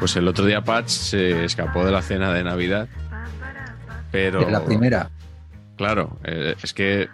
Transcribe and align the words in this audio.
Pues 0.00 0.16
el 0.16 0.26
otro 0.26 0.44
día 0.46 0.62
Patch 0.62 0.88
se 0.88 1.44
escapó 1.44 1.84
de 1.84 1.92
la 1.92 2.02
cena 2.02 2.32
de 2.32 2.42
Navidad. 2.42 2.88
Pero. 4.10 4.48
La 4.50 4.64
primera. 4.64 5.10
Claro, 5.76 6.18
eh, 6.24 6.54
es 6.62 6.74
que 6.74 7.08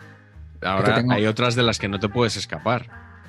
ahora 0.63 0.89
Es 0.89 0.95
que 0.95 1.01
tengo- 1.01 1.13
hay 1.13 1.27
otras 1.27 1.55
de 1.55 1.63
las 1.63 1.79
que 1.79 1.89
no 1.89 2.01
te 2.01 2.09
puedes 2.09 2.37
escapar. 2.37 2.87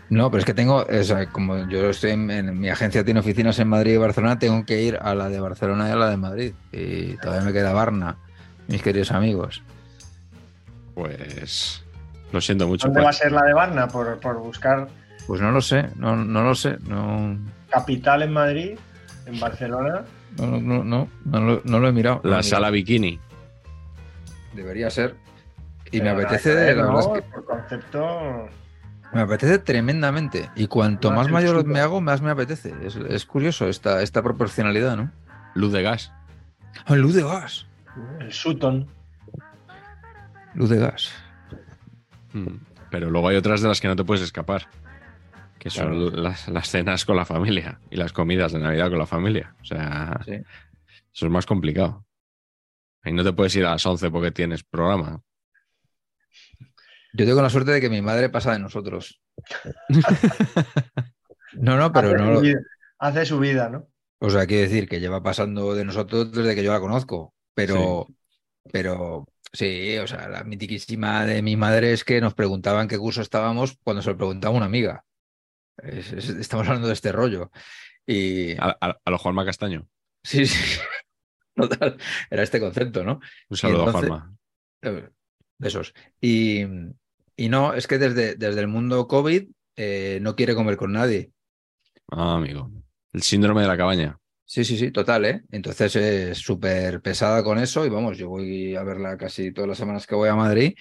No, 0.10 0.32
pero 0.32 0.40
es 0.40 0.46
que 0.46 0.54
tengo, 0.54 0.86
o 0.90 1.04
sea, 1.04 1.26
como 1.28 1.68
yo 1.68 1.90
estoy 1.90 2.12
en, 2.12 2.32
en- 2.32 2.58
mi 2.58 2.70
agencia 2.70 3.04
tiene 3.04 3.20
oficinas 3.20 3.60
en 3.60 3.68
Madrid 3.68 3.96
y 3.96 3.98
Barcelona, 3.98 4.40
tengo 4.40 4.66
que 4.66 4.82
ir 4.82 4.98
a 5.02 5.14
la 5.16 5.28
de 5.28 5.40
Barcelona 5.40 5.90
y 5.90 5.92
a 5.92 5.96
la 5.98 6.10
de 6.10 6.18
Madrid. 6.18 6.54
Y 6.72 7.18
todavía 7.18 7.46
me 7.46 7.52
queda 7.52 7.74
Varna, 7.74 8.16
mis 8.68 8.82
queridos 8.82 9.12
amigos. 9.12 9.62
Pues. 10.96 11.84
Lo 12.32 12.42
siento 12.42 12.68
mucho. 12.68 12.88
¿Dónde 12.88 13.02
va 13.02 13.10
a 13.10 13.14
ser 13.14 13.32
la 13.32 13.44
de 13.44 13.54
Varna? 13.54 13.88
Por, 13.88 14.20
por 14.20 14.38
buscar 14.40 14.88
Pues 15.28 15.42
no 15.42 15.52
lo 15.52 15.62
sé, 15.62 15.90
no, 15.96 16.16
no 16.16 16.44
lo 16.44 16.56
sé, 16.56 16.78
no, 16.88 17.38
capital 17.70 18.22
en 18.24 18.32
Madrid, 18.32 18.78
en 19.28 19.40
Barcelona. 19.40 20.04
no, 20.38 20.60
no, 20.60 20.84
no, 20.84 21.10
no 21.26 21.40
lo, 21.42 21.62
no 21.64 21.80
lo 21.80 21.88
he 21.88 21.92
mirado. 21.92 22.22
La 22.24 22.42
sala 22.44 22.70
bikini. 22.70 23.20
Debería 24.54 24.90
ser. 24.90 25.16
Y 25.92 26.02
me 26.02 26.06
Pero 26.10 26.16
nada 26.16 26.28
apetece, 26.28 26.50
la 26.76 26.84
verdad 26.84 26.92
¿no? 26.92 27.00
es 27.00 27.08
que 27.24 27.30
Por 27.32 27.46
concepto. 27.46 28.50
me 29.14 29.22
apetece 29.22 29.60
tremendamente. 29.60 30.50
Y 30.56 30.68
cuanto 30.68 31.12
Más 31.12 31.30
mayor 31.30 31.66
me 31.66 31.80
hago, 31.80 32.02
más 32.02 32.22
me 32.22 32.32
apetece. 32.32 32.74
Es, 32.84 32.96
es 32.96 33.26
curioso 33.26 33.68
esta, 33.68 34.02
esta 34.02 34.22
proporcionalidad, 34.22 34.98
¿no? 34.98 35.12
Luz 35.54 35.72
de 35.72 35.84
gas. 35.84 36.12
Ah, 36.86 36.96
luz 36.96 37.14
de 37.16 37.24
gas. 37.24 37.66
El 38.20 38.32
Sutton. 38.34 38.88
Luz 40.54 40.70
de 40.70 40.78
gas. 40.78 41.12
Mm. 42.34 42.58
Pero 42.90 43.10
luego 43.10 43.28
hay 43.28 43.38
otras 43.38 43.62
de 43.62 43.68
las 43.68 43.80
que 43.82 43.88
no 43.88 43.96
te 43.96 44.04
puedes 44.04 44.24
escapar. 44.24 44.68
Que 45.60 45.70
son 45.70 45.88
Claro. 46.10 46.22
las, 46.22 46.48
las 46.48 46.70
cenas 46.70 47.06
con 47.06 47.16
la 47.16 47.26
familia 47.26 47.80
y 47.90 47.96
las 47.98 48.14
comidas 48.14 48.52
de 48.54 48.60
Navidad 48.60 48.90
con 48.90 49.00
la 49.00 49.06
familia. 49.08 49.56
O 49.62 49.66
sea, 49.66 50.20
Sí. 50.26 50.34
eso 50.34 51.26
es 51.26 51.32
más 51.32 51.46
complicado. 51.46 52.06
Ahí 53.04 53.14
no 53.14 53.24
te 53.24 53.34
puedes 53.34 53.56
ir 53.56 53.66
a 53.66 53.72
las 53.72 53.86
11 53.86 54.10
porque 54.12 54.32
tienes 54.32 54.64
programa. 54.64 55.22
Yo 57.14 57.26
tengo 57.26 57.42
la 57.42 57.50
suerte 57.50 57.72
de 57.72 57.82
que 57.82 57.90
mi 57.90 58.02
madre 58.02 58.30
pasa 58.30 58.52
de 58.54 58.60
nosotros. 58.60 59.22
No, 61.54 61.78
no, 61.78 61.92
pero 61.94 62.10
hace, 62.10 62.18
no. 62.18 62.36
su 62.36 62.42
vida, 62.42 62.60
hace 63.00 63.26
su 63.26 63.40
vida, 63.40 63.70
¿no? 63.70 63.88
O 64.20 64.30
sea, 64.30 64.46
quiere 64.46 64.64
decir 64.64 64.88
que 64.90 65.00
lleva 65.00 65.24
pasando 65.24 65.74
de 65.74 65.86
nosotros 65.86 66.32
desde 66.32 66.56
que 66.56 66.64
yo 66.64 66.74
la 66.74 66.80
conozco. 66.82 67.34
Pero, 67.54 68.06
pero 68.72 69.26
sí, 69.54 69.98
o 69.98 70.06
sea, 70.08 70.28
la 70.28 70.44
mitiquísima 70.44 71.26
de 71.26 71.42
mi 71.42 71.56
madre 71.56 71.94
es 71.94 72.04
que 72.04 72.20
nos 72.20 72.34
preguntaban 72.34 72.88
qué 72.90 72.98
curso 72.98 73.22
estábamos 73.22 73.78
cuando 73.84 74.02
se 74.02 74.10
lo 74.12 74.18
preguntaba 74.18 74.56
una 74.56 74.66
amiga. 74.66 75.06
Es- 75.84 76.14
es- 76.14 76.30
estamos 76.30 76.68
hablando 76.68 76.88
de 76.88 76.94
este 76.94 77.12
rollo. 77.12 77.52
Y 78.06 78.54
A, 78.54 78.78
a- 78.80 78.98
a 79.04 79.12
lo 79.12 79.18
Juanma 79.18 79.46
Castaño. 79.46 79.88
sí, 80.24 80.46
sí. 80.46 80.80
Total, 81.56 81.98
era 82.30 82.44
este 82.44 82.60
concepto, 82.60 83.04
¿no? 83.04 83.20
Un 83.50 83.58
saludo 83.58 83.86
entonces- 83.88 84.12
a 84.12 84.14
Juanma. 84.14 84.38
Eh, 84.84 85.10
Besos. 85.60 85.94
Y, 86.22 86.62
y 87.36 87.50
no, 87.50 87.74
es 87.74 87.88
que 87.88 87.98
desde, 87.98 88.36
desde 88.36 88.60
el 88.62 88.68
mundo 88.68 89.08
COVID 89.08 89.48
eh, 89.76 90.20
no 90.22 90.36
quiere 90.36 90.54
comer 90.56 90.78
con 90.78 90.92
nadie. 90.94 91.32
Ah, 92.12 92.36
amigo. 92.36 92.70
El 93.14 93.24
síndrome 93.24 93.62
de 93.64 93.68
la 93.68 93.78
cabaña. 93.78 94.20
Sí, 94.46 94.64
sí, 94.64 94.78
sí, 94.78 94.92
total, 94.92 95.26
¿eh? 95.26 95.42
Entonces 95.52 95.96
es 95.96 96.38
súper 96.38 97.02
pesada 97.02 97.44
con 97.44 97.58
eso 97.60 97.86
y 97.86 97.90
vamos, 97.90 98.18
yo 98.18 98.30
voy 98.30 98.76
a 98.76 98.84
verla 98.84 99.18
casi 99.18 99.52
todas 99.52 99.68
las 99.68 99.78
semanas 99.78 100.06
que 100.08 100.16
voy 100.16 100.30
a 100.30 100.36
Madrid 100.36 100.74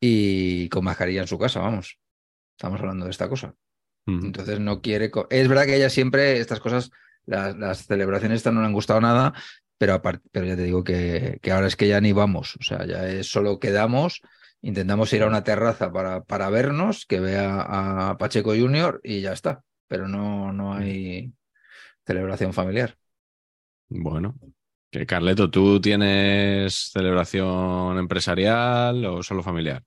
y 0.00 0.68
con 0.68 0.84
mascarilla 0.84 1.22
en 1.22 1.26
su 1.26 1.38
casa, 1.38 1.60
vamos. 1.60 1.98
Estamos 2.56 2.78
hablando 2.80 3.06
de 3.06 3.10
esta 3.10 3.28
cosa. 3.28 3.54
Mm. 4.06 4.26
Entonces 4.26 4.60
no 4.60 4.80
quiere... 4.80 5.10
Es 5.30 5.48
verdad 5.48 5.66
que 5.66 5.76
ella 5.76 5.90
siempre, 5.90 6.38
estas 6.38 6.60
cosas, 6.60 6.90
las, 7.26 7.56
las 7.56 7.86
celebraciones 7.86 8.38
estas 8.38 8.52
no 8.52 8.60
le 8.60 8.66
han 8.66 8.72
gustado 8.72 9.00
nada, 9.00 9.34
pero, 9.78 9.94
aparte, 9.94 10.28
pero 10.30 10.46
ya 10.46 10.56
te 10.56 10.64
digo 10.64 10.84
que, 10.84 11.38
que 11.40 11.52
ahora 11.52 11.66
es 11.66 11.76
que 11.76 11.88
ya 11.88 12.00
ni 12.00 12.12
vamos, 12.12 12.56
o 12.60 12.62
sea, 12.62 12.84
ya 12.86 13.08
es 13.08 13.28
solo 13.28 13.58
quedamos, 13.58 14.20
intentamos 14.60 15.12
ir 15.12 15.22
a 15.22 15.26
una 15.26 15.42
terraza 15.42 15.90
para, 15.90 16.22
para 16.22 16.50
vernos, 16.50 17.06
que 17.06 17.20
vea 17.20 18.10
a 18.10 18.18
Pacheco 18.18 18.50
Junior 18.50 19.00
y 19.02 19.22
ya 19.22 19.32
está, 19.32 19.62
pero 19.88 20.06
no, 20.06 20.52
no 20.52 20.74
hay 20.74 21.32
celebración 22.04 22.52
familiar. 22.52 22.96
Bueno. 23.88 24.34
Que 24.90 25.06
Carleto, 25.06 25.50
¿tú 25.50 25.80
tienes 25.80 26.90
celebración 26.92 27.96
empresarial 27.96 29.04
o 29.06 29.22
solo 29.22 29.42
familiar? 29.42 29.84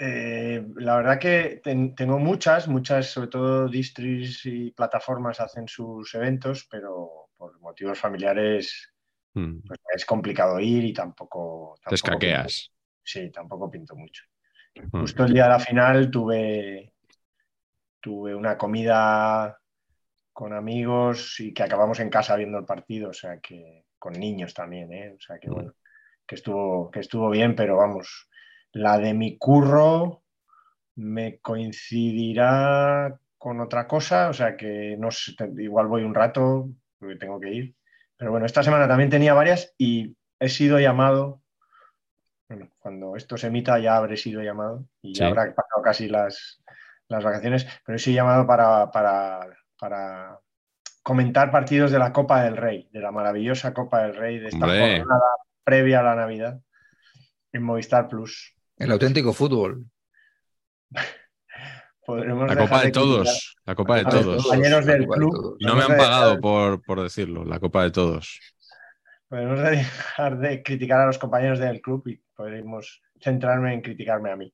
Eh, 0.00 0.64
la 0.76 0.96
verdad 0.96 1.18
que 1.18 1.60
ten- 1.62 1.94
tengo 1.94 2.18
muchas, 2.20 2.68
muchas, 2.68 3.10
sobre 3.10 3.28
todo 3.28 3.68
distris 3.68 4.46
y 4.46 4.70
plataformas 4.70 5.40
hacen 5.40 5.66
sus 5.66 6.14
eventos, 6.14 6.66
pero 6.70 7.30
por 7.36 7.60
motivos 7.60 7.98
familiares 7.98 8.92
Mm. 9.34 9.58
pues, 9.66 9.80
es 9.94 10.04
complicado 10.06 10.58
ir 10.60 10.84
y 10.84 10.92
tampoco. 10.92 11.74
Te 11.86 11.94
escaqueas. 11.94 12.70
pinto- 12.70 13.00
sí, 13.02 13.30
tampoco 13.30 13.70
pinto 13.70 13.94
mucho. 13.96 14.24
Mm. 14.92 15.00
Justo 15.00 15.24
el 15.24 15.32
día 15.32 15.44
de 15.44 15.50
la 15.50 15.58
final 15.60 16.10
tuve, 16.10 16.92
tuve 18.00 18.34
una 18.34 18.56
comida 18.56 19.58
con 20.32 20.52
amigos 20.52 21.40
y 21.40 21.52
que 21.52 21.64
acabamos 21.64 21.98
en 22.00 22.10
casa 22.10 22.36
viendo 22.36 22.58
el 22.58 22.64
partido, 22.64 23.10
o 23.10 23.12
sea 23.12 23.38
que 23.40 23.84
con 23.98 24.12
niños 24.12 24.54
también, 24.54 24.92
¿eh? 24.92 25.14
O 25.16 25.20
sea 25.20 25.38
que 25.38 25.50
Mm. 25.50 25.54
bueno, 25.54 25.72
que 26.26 26.34
estuvo, 26.36 26.90
que 26.90 27.00
estuvo 27.00 27.28
bien, 27.30 27.56
pero 27.56 27.76
vamos, 27.76 28.27
la 28.72 28.98
de 28.98 29.14
mi 29.14 29.38
curro 29.38 30.22
me 30.96 31.38
coincidirá 31.38 33.18
con 33.38 33.60
otra 33.60 33.86
cosa, 33.86 34.28
o 34.28 34.32
sea 34.32 34.56
que 34.56 34.96
no 34.98 35.10
sé, 35.10 35.34
igual 35.58 35.86
voy 35.86 36.02
un 36.02 36.14
rato, 36.14 36.68
porque 36.98 37.16
tengo 37.16 37.38
que 37.40 37.52
ir. 37.52 37.74
Pero 38.16 38.32
bueno, 38.32 38.46
esta 38.46 38.62
semana 38.62 38.88
también 38.88 39.10
tenía 39.10 39.32
varias 39.32 39.74
y 39.78 40.16
he 40.40 40.48
sido 40.48 40.80
llamado, 40.80 41.40
bueno, 42.48 42.70
cuando 42.78 43.14
esto 43.14 43.36
se 43.36 43.46
emita 43.46 43.78
ya 43.78 43.96
habré 43.96 44.16
sido 44.16 44.42
llamado 44.42 44.84
y 45.02 45.14
ya 45.14 45.28
habrá 45.28 45.54
pasado 45.54 45.82
casi 45.82 46.08
las, 46.08 46.60
las 47.08 47.22
vacaciones, 47.22 47.66
pero 47.86 47.96
he 47.96 48.00
sido 48.00 48.16
llamado 48.16 48.46
para, 48.46 48.90
para, 48.90 49.48
para 49.78 50.40
comentar 51.04 51.52
partidos 51.52 51.92
de 51.92 52.00
la 52.00 52.12
Copa 52.12 52.42
del 52.42 52.56
Rey, 52.56 52.88
de 52.92 53.00
la 53.00 53.12
maravillosa 53.12 53.72
Copa 53.72 54.02
del 54.02 54.16
Rey, 54.16 54.38
de 54.40 54.48
esta 54.48 54.64
Hombre. 54.64 54.98
jornada 54.98 55.24
previa 55.62 56.00
a 56.00 56.02
la 56.02 56.16
Navidad 56.16 56.60
en 57.52 57.62
Movistar 57.62 58.08
Plus. 58.08 58.57
El 58.78 58.92
auténtico 58.92 59.32
fútbol. 59.32 59.84
Podremos 62.04 62.48
La 62.48 62.56
copa 62.56 62.82
de 62.84 62.90
todos. 62.90 63.56
La 63.66 63.74
copa 63.74 63.96
de 63.96 64.02
los 64.04 64.14
todos. 64.14 64.42
compañeros 64.44 64.86
del 64.86 65.00
de 65.02 65.06
club. 65.08 65.56
No 65.60 65.74
me 65.76 65.82
han 65.82 65.88
pagado 65.96 66.28
dejar- 66.30 66.40
por, 66.40 66.82
por 66.82 67.02
decirlo. 67.02 67.44
La 67.44 67.60
copa 67.60 67.82
de 67.84 67.90
todos. 67.90 68.40
podemos 69.28 69.60
dejar 69.60 70.38
de 70.38 70.62
criticar 70.62 71.00
a 71.00 71.06
los 71.06 71.18
compañeros 71.18 71.58
del 71.58 71.82
club 71.82 72.06
y 72.08 72.18
podemos 72.34 73.02
centrarme 73.20 73.74
en 73.74 73.82
criticarme 73.82 74.30
a 74.30 74.36
mí. 74.36 74.50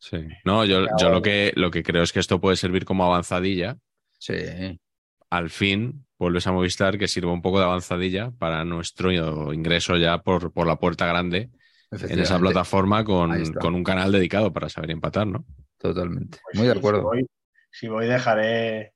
Sí. 0.00 0.26
No, 0.44 0.64
yo, 0.64 0.86
yo 0.98 1.10
lo, 1.10 1.20
que, 1.20 1.52
lo 1.56 1.70
que 1.70 1.82
creo 1.82 2.02
es 2.04 2.12
que 2.12 2.20
esto 2.20 2.40
puede 2.40 2.56
servir 2.56 2.84
como 2.86 3.04
avanzadilla. 3.04 3.76
Sí. 4.18 4.80
Al 5.28 5.50
fin 5.50 6.06
vuelves 6.18 6.46
a 6.46 6.52
Movistar 6.52 6.96
que 6.96 7.06
sirva 7.08 7.32
un 7.32 7.42
poco 7.42 7.58
de 7.58 7.66
avanzadilla 7.66 8.30
para 8.38 8.64
nuestro 8.64 9.52
ingreso 9.52 9.96
ya 9.96 10.22
por, 10.22 10.52
por 10.54 10.66
la 10.66 10.76
puerta 10.76 11.04
grande 11.06 11.50
en 11.90 12.18
esa 12.18 12.38
plataforma 12.38 13.04
con, 13.04 13.52
con, 13.54 13.74
un 13.74 13.84
canal 13.84 14.12
dedicado 14.12 14.52
para 14.52 14.68
saber 14.68 14.90
empatar, 14.90 15.26
¿no? 15.26 15.44
Totalmente. 15.78 16.38
Pues 16.44 16.58
Muy 16.58 16.66
de 16.66 16.72
acuerdo. 16.78 17.10
Si 17.70 17.88
voy, 17.88 18.06
dejaré, 18.06 18.94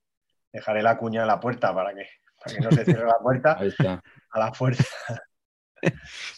dejaré 0.52 0.82
la 0.82 0.98
cuña 0.98 1.22
a 1.22 1.26
la 1.26 1.40
puerta 1.40 1.74
para 1.74 1.94
que, 1.94 2.06
para 2.42 2.56
que 2.56 2.62
no 2.62 2.70
se 2.72 2.84
cierre 2.84 3.06
la 3.06 3.18
puerta. 3.22 3.56
Ahí 3.58 3.68
está. 3.68 4.02
A 4.30 4.38
la 4.38 4.52
fuerza. 4.52 4.84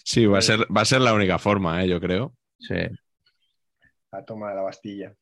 Sí, 0.04 0.26
va 0.26 0.38
a 0.38 0.42
ser, 0.42 0.60
va 0.74 0.82
a 0.82 0.86
ser 0.86 1.00
la 1.00 1.12
única 1.14 1.38
forma, 1.38 1.82
¿eh? 1.82 1.88
yo 1.88 2.00
creo. 2.00 2.34
Sí. 2.58 2.76
La 4.10 4.24
toma 4.24 4.50
de 4.50 4.54
la 4.54 4.62
Bastilla. 4.62 5.14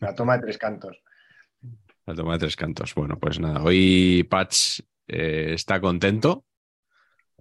La 0.00 0.14
toma 0.14 0.36
de 0.36 0.42
tres 0.42 0.58
cantos. 0.58 1.02
La 2.06 2.14
toma 2.14 2.34
de 2.34 2.40
tres 2.40 2.56
cantos. 2.56 2.94
Bueno, 2.94 3.18
pues 3.18 3.40
nada, 3.40 3.62
hoy 3.62 4.26
Patch 4.30 4.80
eh, 5.08 5.52
está 5.54 5.80
contento 5.80 6.44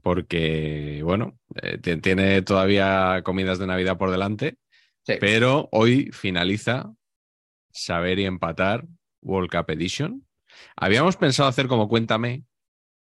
porque, 0.03 1.01
bueno, 1.03 1.39
eh, 1.61 1.77
tiene 1.77 2.41
todavía 2.41 3.21
comidas 3.23 3.57
de 3.57 3.67
Navidad 3.67 3.97
por 3.97 4.11
delante, 4.11 4.57
pero 5.05 5.69
hoy 5.71 6.11
finaliza 6.11 6.93
Saber 7.71 8.19
y 8.19 8.25
Empatar 8.25 8.85
World 9.21 9.49
Cup 9.49 9.71
Edition. 9.71 10.27
Habíamos 10.75 11.15
pensado 11.15 11.47
hacer 11.47 11.67
como 11.67 11.87
Cuéntame 11.87 12.43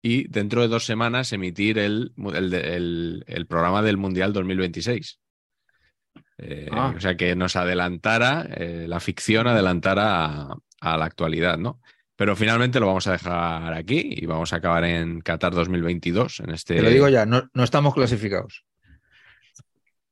y 0.01 0.27
dentro 0.27 0.61
de 0.61 0.67
dos 0.69 0.85
semanas 0.85 1.31
emitir 1.33 1.77
el, 1.77 2.13
el, 2.17 3.45
programa 3.47 3.83
del 3.83 3.97
Mundial 3.97 4.33
2026. 4.33 5.19
Eh, 6.39 6.69
ah. 6.71 6.93
O 6.95 6.99
sea, 6.99 7.15
que 7.15 7.35
nos 7.35 7.55
adelantara, 7.55 8.47
eh, 8.55 8.85
la 8.87 8.99
ficción 8.99 9.47
adelantara 9.47 10.25
a, 10.25 10.57
a 10.81 10.97
la 10.97 11.05
actualidad, 11.05 11.59
¿no? 11.59 11.79
Pero 12.17 12.35
finalmente 12.35 12.79
lo 12.79 12.87
vamos 12.87 13.05
a 13.05 13.11
dejar 13.11 13.73
aquí 13.73 14.01
y 14.03 14.25
vamos 14.25 14.51
a 14.51 14.55
acabar 14.55 14.83
en 14.83 15.21
Qatar 15.21 15.53
2022. 15.53 16.39
En 16.39 16.49
este... 16.49 16.75
Te 16.75 16.81
lo 16.81 16.89
digo 16.89 17.07
ya, 17.07 17.27
no, 17.27 17.47
estamos 17.63 17.93
clasificados. 17.93 18.65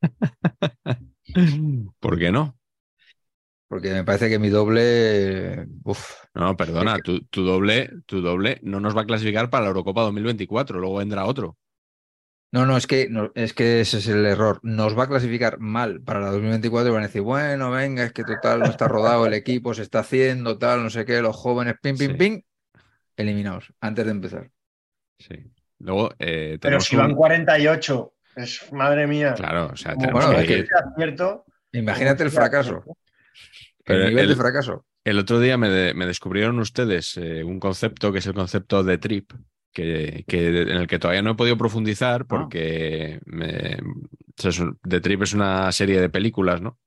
¿Por 1.99 2.19
qué 2.19 2.31
no? 2.31 2.55
Porque 3.67 3.91
me 3.91 4.03
parece 4.03 4.29
que 4.29 4.37
mi 4.37 4.49
doble. 4.49 5.65
No, 6.35 6.55
perdona, 6.55 6.99
tu, 6.99 7.43
doble, 7.43 7.89
tu 8.05 8.21
doble 8.21 8.59
no 8.61 8.79
nos 8.79 8.95
va 8.95 9.01
a 9.01 9.05
clasificar 9.05 9.49
para 9.49 9.63
la 9.63 9.69
Eurocopa 9.69 10.03
2024, 10.03 10.79
luego 10.79 10.97
vendrá 10.97 11.25
otro. 11.25 11.57
No, 12.55 12.65
no, 12.65 12.77
es 12.77 12.87
que, 12.87 13.09
es 13.35 13.53
que 13.53 13.81
ese 13.81 13.97
es 13.97 14.07
el 14.07 14.25
error. 14.25 14.61
Nos 14.63 14.97
va 14.97 15.03
a 15.03 15.07
clasificar 15.09 15.59
mal 15.59 15.99
para 15.99 16.21
la 16.21 16.31
2024 16.31 16.87
y 16.87 16.93
van 16.93 17.03
a 17.03 17.07
decir, 17.07 17.21
bueno, 17.21 17.69
venga, 17.69 18.05
es 18.05 18.13
que 18.13 18.23
total 18.23 18.59
no 18.59 18.67
está 18.67 18.87
rodado 18.87 19.25
el 19.25 19.33
equipo, 19.33 19.73
se 19.73 19.81
está 19.81 19.99
haciendo, 19.99 20.57
tal, 20.57 20.81
no 20.81 20.89
sé 20.89 21.03
qué, 21.03 21.21
los 21.21 21.35
jóvenes, 21.35 21.75
ping, 21.81 21.97
ping, 21.97 22.15
ping, 22.15 22.41
eliminados 23.17 23.73
antes 23.81 24.05
de 24.05 24.11
empezar. 24.11 24.49
Sí. 25.19 25.35
Luego, 25.79 26.11
eh, 26.17 26.57
Pero 26.61 26.79
si 26.79 26.95
van 26.95 27.13
48, 27.13 28.13
es 28.37 28.71
madre 28.71 29.05
mía. 29.05 29.33
Claro, 29.33 29.71
o 29.73 29.75
sea, 29.75 29.97
tenemos 29.97 30.25
que, 30.45 30.65
Imagínate 31.73 32.23
el 32.23 32.31
fracaso. 32.31 32.85
el 33.83 34.07
nivel 34.07 34.29
de 34.29 34.35
fracaso. 34.37 34.85
El 35.03 35.19
otro 35.19 35.41
día 35.41 35.57
me, 35.57 35.67
descubrieron 35.69 36.57
ustedes 36.59 37.17
eh, 37.17 37.43
un 37.43 37.59
concepto 37.59 38.13
que 38.13 38.19
es 38.19 38.27
el 38.27 38.33
concepto 38.33 38.81
de 38.81 38.97
trip, 38.97 39.33
que, 39.75 40.23
en 40.27 40.77
el 40.77 40.87
que 40.87 40.99
todavía 40.99 41.21
no 41.21 41.31
he 41.31 41.35
podido 41.35 41.57
profundizar 41.57 42.21
ah. 42.21 42.25
porque 42.27 43.19
The 44.87 45.01
Trip 45.01 45.21
es 45.23 45.33
una 45.33 45.71
serie 45.71 45.99
de 45.99 46.09
películas, 46.09 46.61
¿no? 46.61 46.79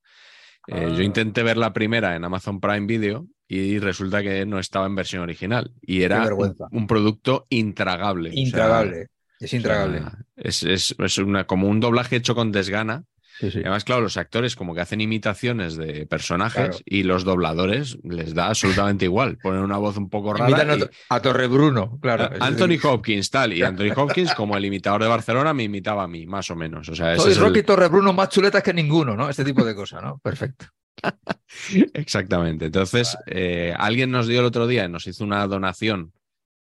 Eh, 0.67 0.89
yo 0.91 1.01
ah. 1.01 1.05
intenté 1.05 1.43
ver 1.43 1.57
la 1.57 1.73
primera 1.73 2.17
en 2.17 2.25
Amazon 2.25 2.61
Prime 2.61 2.87
Video 2.87 3.27
y 3.47 3.79
resulta 3.79 4.23
que 4.23 4.45
no 4.45 4.59
estaba 4.59 4.87
en 4.87 4.95
versión 4.95 5.23
original 5.23 5.73
y 5.81 6.03
era 6.03 6.29
un, 6.71 6.87
producto 6.87 7.47
intragable. 7.51 8.31
Intragable. 8.35 9.09
es 9.39 9.53
intragable. 9.53 10.03
es, 10.37 10.63
es, 10.63 11.19
una, 11.19 11.47
como 11.47 11.69
un 11.69 11.81
doblaje 11.81 12.17
hecho 12.17 12.35
con 12.35 12.53
desgana 12.53 13.05
Además, 13.41 13.85
claro, 13.85 14.03
los 14.03 14.17
actores 14.17 14.57
como 14.57 14.75
que 14.75 14.81
hacen 14.81 15.01
imitaciones 15.01 15.77
de 15.77 16.07
personajes 16.07 16.83
y 16.85 17.03
los 17.05 17.25
dobladores 17.25 17.99
les 18.03 18.35
da 18.35 18.49
absolutamente 18.49 19.05
igual. 19.05 19.39
Ponen 19.39 19.63
una 19.63 19.77
voz 19.77 19.97
un 19.97 20.09
poco 20.09 20.35
rara. 20.35 20.77
A, 21.09 21.21
Torre 21.21 21.47
Bruno, 21.47 21.99
claro. 22.01 22.31
Anthony 22.41 22.79
Hopkins, 22.83 23.31
tal. 23.31 23.53
Y 23.53 23.63
Anthony 23.63 23.93
Hopkins, 23.95 24.35
como 24.35 24.57
el 24.57 24.65
imitador 24.65 25.03
de 25.03 25.09
Barcelona, 25.09 25.55
me 25.55 25.65
imitaba 25.65 26.05
a 26.05 26.09
mí, 26.09 26.27
más 26.27 26.51
o 26.51 26.57
menos. 26.57 26.89
O 26.89 26.95
sea, 26.95 27.17
Soy 27.17 27.35
Rocky 27.35 27.63
Torre 27.63 27.89
Bruno 27.89 28.13
más 28.13 28.29
chuletas 28.29 28.63
que 28.63 28.73
ninguno, 28.73 29.17
¿no? 29.17 29.29
Este 29.29 29.45
tipo 29.45 29.65
de 29.65 29.75
cosas, 29.75 30.03
¿no? 30.03 30.19
Perfecto. 30.19 30.67
Exactamente. 31.95 32.67
Entonces, 32.67 33.17
eh, 33.27 33.75
alguien 33.77 34.11
nos 34.11 34.27
dio 34.27 34.41
el 34.41 34.47
otro 34.47 34.67
día, 34.67 34.89
nos 34.89 35.07
hizo 35.07 35.25
una 35.25 35.47
donación 35.47 36.13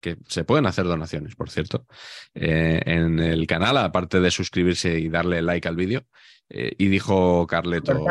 que 0.00 0.18
se 0.28 0.44
pueden 0.44 0.66
hacer 0.66 0.84
donaciones, 0.84 1.34
por 1.34 1.50
cierto, 1.50 1.86
eh, 2.34 2.80
en 2.84 3.18
el 3.18 3.46
canal, 3.46 3.76
aparte 3.78 4.20
de 4.20 4.30
suscribirse 4.30 4.98
y 4.98 5.08
darle 5.08 5.42
like 5.42 5.66
al 5.66 5.76
vídeo. 5.76 6.06
Eh, 6.48 6.72
y 6.78 6.88
dijo 6.88 7.46
Carleto, 7.46 8.04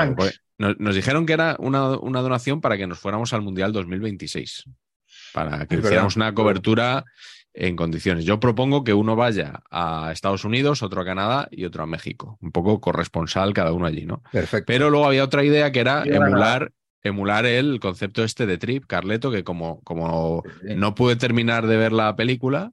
nos, 0.57 0.95
dijeron 0.95 1.25
que 1.25 1.33
era 1.33 1.55
una, 1.59 1.81
donación 1.81 2.61
para 2.61 2.77
que 2.77 2.87
nos 2.87 2.99
fuéramos 2.99 3.33
al 3.33 3.41
Mundial 3.41 3.71
2026, 3.71 4.65
para 5.33 5.65
que 5.65 5.77
hiciéramos 5.77 6.15
una 6.15 6.33
cobertura 6.33 7.05
en 7.53 7.75
condiciones. 7.75 8.25
Yo 8.25 8.39
propongo 8.39 8.83
que 8.83 8.93
uno 8.93 9.15
vaya 9.15 9.61
a 9.71 10.11
Estados 10.11 10.43
Unidos, 10.43 10.83
otro 10.83 11.01
a 11.01 11.05
Canadá 11.05 11.47
y 11.51 11.65
otro 11.65 11.83
a 11.83 11.87
México, 11.87 12.37
un 12.41 12.51
poco 12.51 12.81
corresponsal 12.81 13.53
cada 13.53 13.71
uno 13.71 13.85
allí, 13.85 14.05
¿no? 14.05 14.21
Perfecto. 14.31 14.65
Pero 14.67 14.89
luego 14.89 15.05
había 15.05 15.23
otra 15.23 15.43
idea 15.43 15.71
que 15.71 15.79
era 15.79 16.03
emular 16.03 16.71
emular 17.05 17.45
el 17.45 17.79
concepto 17.79 18.23
este 18.23 18.47
de 18.47 18.57
Trip, 18.57 18.85
Carleto, 18.87 19.31
que 19.31 19.43
como, 19.43 19.79
como 19.83 20.43
no 20.63 20.95
pude 20.95 21.15
terminar 21.15 21.67
de 21.67 21.77
ver 21.77 21.91
la 21.91 22.15
película, 22.15 22.71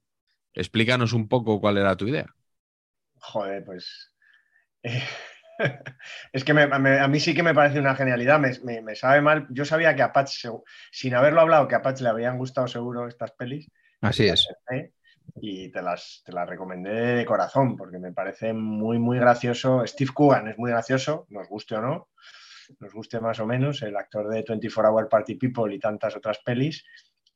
explícanos 0.55 1.13
un 1.13 1.29
poco 1.29 1.61
cuál 1.61 1.77
era 1.77 1.97
tu 1.97 2.09
idea. 2.09 2.35
Joder, 3.17 3.63
pues 3.65 4.11
eh, 4.83 5.03
es 6.33 6.45
que 6.45 6.53
a 6.53 7.09
mí 7.09 7.21
sí 7.21 7.35
que 7.35 7.43
me 7.43 7.55
parece 7.55 7.79
una 7.79 7.95
genialidad, 7.95 8.41
me, 8.41 8.95
sabe 8.95 9.21
mal. 9.21 9.47
Yo 9.51 9.65
sabía 9.65 9.95
que 9.95 10.03
a 10.03 10.13
Patch, 10.13 10.47
sin 10.91 11.15
haberlo 11.15 11.41
hablado, 11.41 11.69
que 11.69 11.75
a 11.75 11.83
Patch 11.83 12.01
le 12.01 12.09
habían 12.09 12.39
gustado 12.39 12.67
seguro 12.69 13.09
estas 13.09 13.33
pelis. 13.33 13.71
Así 14.01 14.27
es. 14.27 14.47
Y 15.37 15.71
te 15.71 15.83
las, 15.83 16.23
te 16.25 16.33
las 16.33 16.49
recomendé 16.49 16.91
de 16.91 17.25
corazón, 17.25 17.77
porque 17.77 17.99
me 17.99 18.13
parece 18.13 18.53
muy, 18.53 18.99
muy 18.99 19.19
gracioso. 19.19 19.87
Steve 19.87 20.11
Coogan 20.13 20.49
es 20.49 20.59
muy 20.59 20.71
gracioso, 20.71 21.27
nos 21.31 21.49
guste 21.49 21.77
o 21.77 21.81
no, 21.81 22.09
nos 22.81 22.93
guste 22.93 23.21
más 23.21 23.39
o 23.41 23.47
menos, 23.47 23.83
el 23.83 23.97
actor 23.97 24.29
de 24.29 24.45
24 24.47 24.93
Hour 24.93 25.09
Party 25.09 25.37
People 25.37 25.75
y 25.75 25.79
tantas 25.79 26.17
otras 26.17 26.39
pelis. 26.45 26.85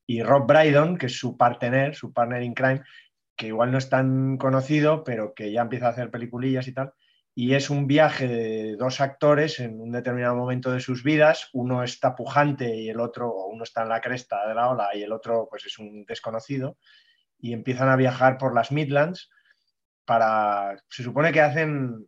Y 0.07 0.23
Rob 0.23 0.47
Brydon, 0.47 0.99
que 0.99 1.07
es 1.07 1.19
su 1.19 1.37
partner, 1.37 1.95
su 1.95 2.13
partner 2.13 2.43
in 2.43 2.55
crime, 2.55 2.83
que 3.37 3.49
igual 3.49 3.71
no 3.71 3.79
es 3.79 3.89
tan 3.89 4.37
conocido, 4.37 5.05
pero 5.05 5.35
que 5.35 5.53
ya 5.53 5.63
empieza 5.63 5.87
a 5.87 5.91
hacer 5.91 6.11
peliculillas 6.11 6.69
y 6.69 6.73
tal 6.73 6.93
y 7.39 7.53
es 7.53 7.69
un 7.69 7.87
viaje 7.87 8.27
de 8.27 8.77
dos 8.77 9.03
actores 9.03 9.61
en 9.61 9.79
un 9.79 9.93
determinado 9.93 10.35
momento 10.35 10.73
de 10.73 10.81
sus 10.81 11.05
vidas. 11.05 11.51
Uno 11.53 11.83
está 11.83 12.15
pujante 12.15 12.75
y 12.75 12.89
el 12.89 12.99
otro, 12.99 13.29
o 13.29 13.49
uno 13.49 13.63
está 13.63 13.83
en 13.83 13.91
la 13.91 14.01
cresta 14.01 14.49
de 14.49 14.55
la 14.55 14.71
ola 14.71 14.89
y 14.95 15.03
el 15.03 15.13
otro 15.13 15.47
pues 15.51 15.67
es 15.67 15.79
un 15.79 16.07
desconocido. 16.07 16.79
Y 17.39 17.53
empiezan 17.53 17.91
a 17.91 17.97
viajar 17.97 18.39
por 18.39 18.55
las 18.55 18.73
Midlands 18.73 19.29
para, 20.07 20.83
se 20.89 21.03
supone 21.03 21.31
que 21.31 21.43
hacen 21.43 22.07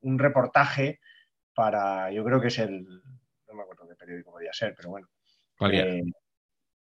un 0.00 0.18
reportaje 0.20 1.00
para, 1.52 2.12
yo 2.12 2.24
creo 2.24 2.40
que 2.40 2.46
es 2.46 2.60
el, 2.60 2.84
no 3.48 3.54
me 3.54 3.62
acuerdo 3.62 3.88
qué 3.88 3.96
periódico 3.96 4.30
podía 4.30 4.52
ser, 4.52 4.74
pero 4.76 4.90
bueno. 4.90 5.08
Eh, 5.72 6.04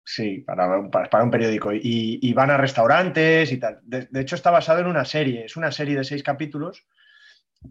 sí, 0.04 0.40
para, 0.40 0.90
para, 0.90 1.24
un 1.24 1.30
periódico. 1.30 1.70
Y, 1.72 2.34
van 2.34 2.50
a 2.50 2.58
restaurantes 2.58 3.52
y 3.52 3.60
tal. 3.60 3.80
de, 3.84 4.08
hecho, 4.20 4.34
está 4.34 4.50
basado 4.50 4.80
en 4.80 4.88
una 4.88 5.06
serie. 5.06 5.46
Es 5.46 5.56
una 5.56 5.72
serie 5.72 5.96
de 5.96 6.04
seis 6.04 6.24
capítulos 6.24 6.88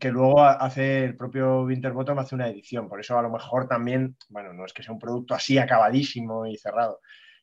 que 0.00 0.10
luego 0.10 0.42
hace 0.42 1.04
el 1.04 1.16
propio 1.16 1.62
Winterbottom 1.62 2.18
hace 2.18 2.34
una 2.34 2.48
edición. 2.48 2.88
Por 2.88 3.00
eso 3.00 3.18
a 3.18 3.22
lo 3.22 3.30
mejor 3.30 3.68
también, 3.68 4.16
bueno, 4.28 4.52
no 4.52 4.64
es 4.64 4.72
que 4.72 4.82
sea 4.82 4.92
un 4.92 4.98
producto 4.98 5.34
así 5.34 5.58
acabadísimo 5.58 6.46
y 6.46 6.56
cerrado, 6.56 7.00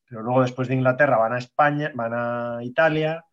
pero 0.08 0.22
luego 0.22 0.41
después 0.41 0.68
de 0.68 0.75
Inglaterra 0.75 1.18
van 1.18 1.34
a 1.34 1.38
España, 1.38 1.91
van 1.94 2.13
a 2.13 2.60
Italia, 2.63 3.24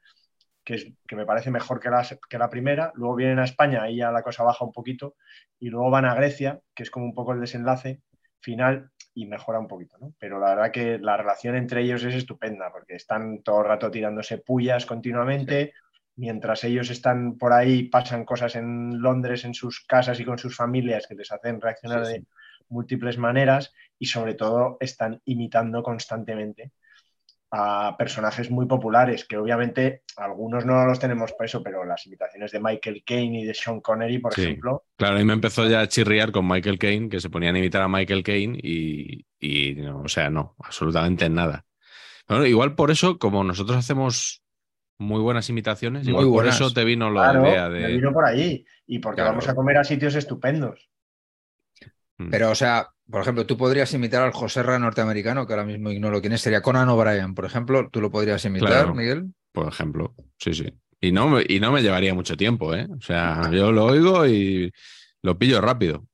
que, 0.63 0.75
es, 0.75 0.87
que 1.07 1.17
me 1.17 1.25
parece 1.25 1.51
mejor 1.51 1.81
que 1.81 1.91
la, 1.91 2.07
que 2.29 2.39
la 2.39 2.51
primera, 2.51 2.93
luego 2.95 3.17
vienen 3.17 3.39
a 3.39 3.45
España, 3.45 3.83
ahí 3.83 3.97
ya 3.97 4.11
la 4.11 4.23
cosa 4.23 4.45
baja 4.45 4.65
un 4.65 4.73
poquito, 4.73 5.17
y 5.59 5.71
luego 5.71 5.91
van 5.91 6.05
a 6.05 6.15
Grecia, 6.15 6.61
que 6.75 6.83
es 6.83 6.91
como 6.91 7.07
un 7.07 7.15
poco 7.15 7.33
el 7.33 7.41
desenlace 7.41 8.03
final 8.41 8.91
y 9.15 9.27
mejora 9.27 9.59
un 9.59 9.67
poquito, 9.67 9.97
¿no? 9.99 10.13
Pero 10.19 10.39
la 10.39 10.51
verdad 10.55 10.71
que 10.71 10.99
la 10.99 11.17
relación 11.17 11.57
entre 11.57 11.83
ellos 11.83 12.05
es 12.05 12.15
estupenda, 12.15 12.71
porque 12.71 12.95
están 12.95 13.43
todo 13.43 13.61
el 13.61 13.69
rato 13.69 13.91
tirándose 13.91 14.39
pullas 14.39 14.85
continuamente 14.85 15.73
mientras 16.17 16.65
ellos 16.65 16.91
están 16.91 17.37
por 17.39 17.53
ahí, 17.53 17.85
pasan 17.85 18.25
cosas 18.25 18.57
en 18.57 19.01
Londres, 19.01 19.45
en 19.45 19.55
sus 19.55 19.85
casas 19.87 20.19
y 20.21 20.25
con 20.25 20.39
sus 20.39 20.57
familias 20.57 21.07
que 21.07 21.15
les 21.15 21.31
hacen 21.31 21.61
reaccionar 21.61 22.07
de 22.07 22.25
múltiples 22.69 23.19
maneras 23.19 23.73
y 23.99 24.07
sobre 24.07 24.35
todo 24.35 24.77
están 24.81 25.21
imitando 25.25 25.83
constantemente 25.83 26.73
a 27.53 27.95
personajes 27.97 28.51
muy 28.51 28.67
populares, 28.67 29.25
que 29.25 29.37
obviamente 29.37 30.03
algunos 30.17 30.67
no 30.67 30.85
los 30.85 30.99
tenemos 30.99 31.33
por 31.33 31.47
eso, 31.47 31.63
pero 31.63 31.85
las 31.85 32.05
imitaciones 32.07 32.51
de 32.51 32.61
Michael 32.61 33.05
Caine 33.07 33.41
y 33.41 33.45
de 33.45 33.55
Sean 33.55 33.81
Connery, 33.81 34.19
por 34.19 34.35
Sí. 34.35 34.43
ejemplo, 34.43 34.85
Claro, 34.97 35.21
y 35.21 35.25
me 35.25 35.33
empezó 35.33 35.67
ya 35.69 35.81
a 35.83 35.89
chirriar 35.89 36.33
con 36.33 36.47
Michael 36.49 36.79
Caine, 36.79 37.09
que 37.09 37.21
se 37.21 37.31
ponían 37.31 37.55
a 37.55 37.59
imitar 37.59 37.83
a 37.83 37.89
Michael 37.89 38.25
Caine 38.25 38.59
y, 38.61 39.25
y 39.39 39.75
no, 39.77 40.01
o 40.01 40.09
sea, 40.09 40.29
no, 40.29 40.57
absolutamente 40.59 41.29
nada. 41.29 41.65
Bueno, 42.29 42.45
igual 42.47 42.75
por 42.75 42.91
eso, 42.91 43.19
como 43.19 43.45
nosotros 43.45 43.77
hacemos 43.79 44.43
muy 44.99 45.21
buenas 45.21 45.49
imitaciones, 45.51 46.05
Muy 46.05 46.11
igual 46.11 46.25
por 46.27 46.33
buenas. 46.35 46.55
eso 46.57 46.73
te 46.73 46.85
vino 46.85 47.11
lo 47.11 47.21
claro, 47.21 47.43
de 47.43 47.49
idea 47.51 47.69
me 47.69 47.79
de... 47.81 47.87
vino 47.95 48.13
por 48.13 48.25
ahí. 48.25 48.65
Y 48.87 48.99
porque 48.99 49.17
Claro. 49.17 49.31
vamos 49.33 49.49
a 49.49 49.55
comer 49.55 49.77
a 49.79 49.85
sitios 49.85 50.15
estupendos. 50.15 50.89
Mm. 52.19 52.31
Pero, 52.31 52.51
o 52.51 52.55
sea, 52.55 52.89
por 53.11 53.21
ejemplo, 53.21 53.45
tú 53.47 53.57
podrías 53.59 53.93
imitar 53.93 54.23
al 54.23 54.33
Joserra 54.33 54.79
norteamericano, 54.79 55.47
que 55.47 55.53
ahora 55.53 55.65
mismo 55.67 55.91
ignoro 55.91 56.21
quién 56.21 56.33
es, 56.33 56.41
sería 56.41 56.63
Conan 56.63 56.89
O'Brien, 56.89 57.35
por 57.35 57.45
ejemplo, 57.45 57.89
tú 57.91 58.01
lo 58.01 58.11
podrías 58.11 58.45
imitar, 58.45 58.69
Claro. 58.69 58.95
Miguel. 58.95 59.35
por 59.53 59.69
ejemplo. 59.69 60.15
Sí, 60.39 60.55
sí. 60.55 60.73
Y 61.01 61.13
no, 61.13 61.29
me- 61.29 61.45
y 61.47 61.61
no 61.61 61.73
me 61.73 61.83
llevaría 61.83 62.15
mucho 62.15 62.37
tiempo, 62.37 62.75
¿eh? 62.75 62.87
O 62.91 63.01
sea, 63.03 63.51
yo 63.53 63.71
lo 63.73 63.85
oigo 63.85 64.27
y 64.27 64.73
lo 65.23 65.39
pillo 65.39 65.61
rápido. 65.61 66.07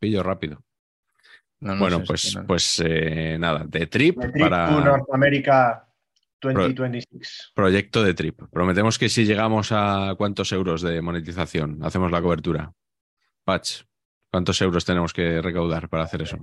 Pillo 0.00 0.22
rápido. 0.24 0.62
No, 1.60 1.74
no 1.74 1.80
bueno, 1.80 1.98
sé, 2.00 2.04
pues, 2.06 2.34
no- 2.36 2.46
pues 2.46 2.82
eh, 2.84 3.36
nada, 3.38 3.64
de 3.66 3.86
Trip 3.86 4.20
The 4.20 4.28
Trip 4.28 4.42
para 4.42 4.70
Norteamérica 4.70 5.85
2026. 6.42 7.52
proyecto 7.54 8.02
de 8.04 8.14
Trip. 8.14 8.40
Prometemos 8.52 8.98
que 8.98 9.08
si 9.08 9.24
llegamos 9.24 9.68
a 9.72 10.14
cuántos 10.16 10.52
euros 10.52 10.82
de 10.82 11.00
monetización, 11.02 11.78
hacemos 11.82 12.10
la 12.10 12.20
cobertura. 12.22 12.72
Patch, 13.44 13.82
¿cuántos 14.30 14.60
euros 14.60 14.84
tenemos 14.84 15.12
que 15.12 15.40
recaudar 15.40 15.88
para 15.88 16.04
hacer 16.04 16.22
eso? 16.22 16.38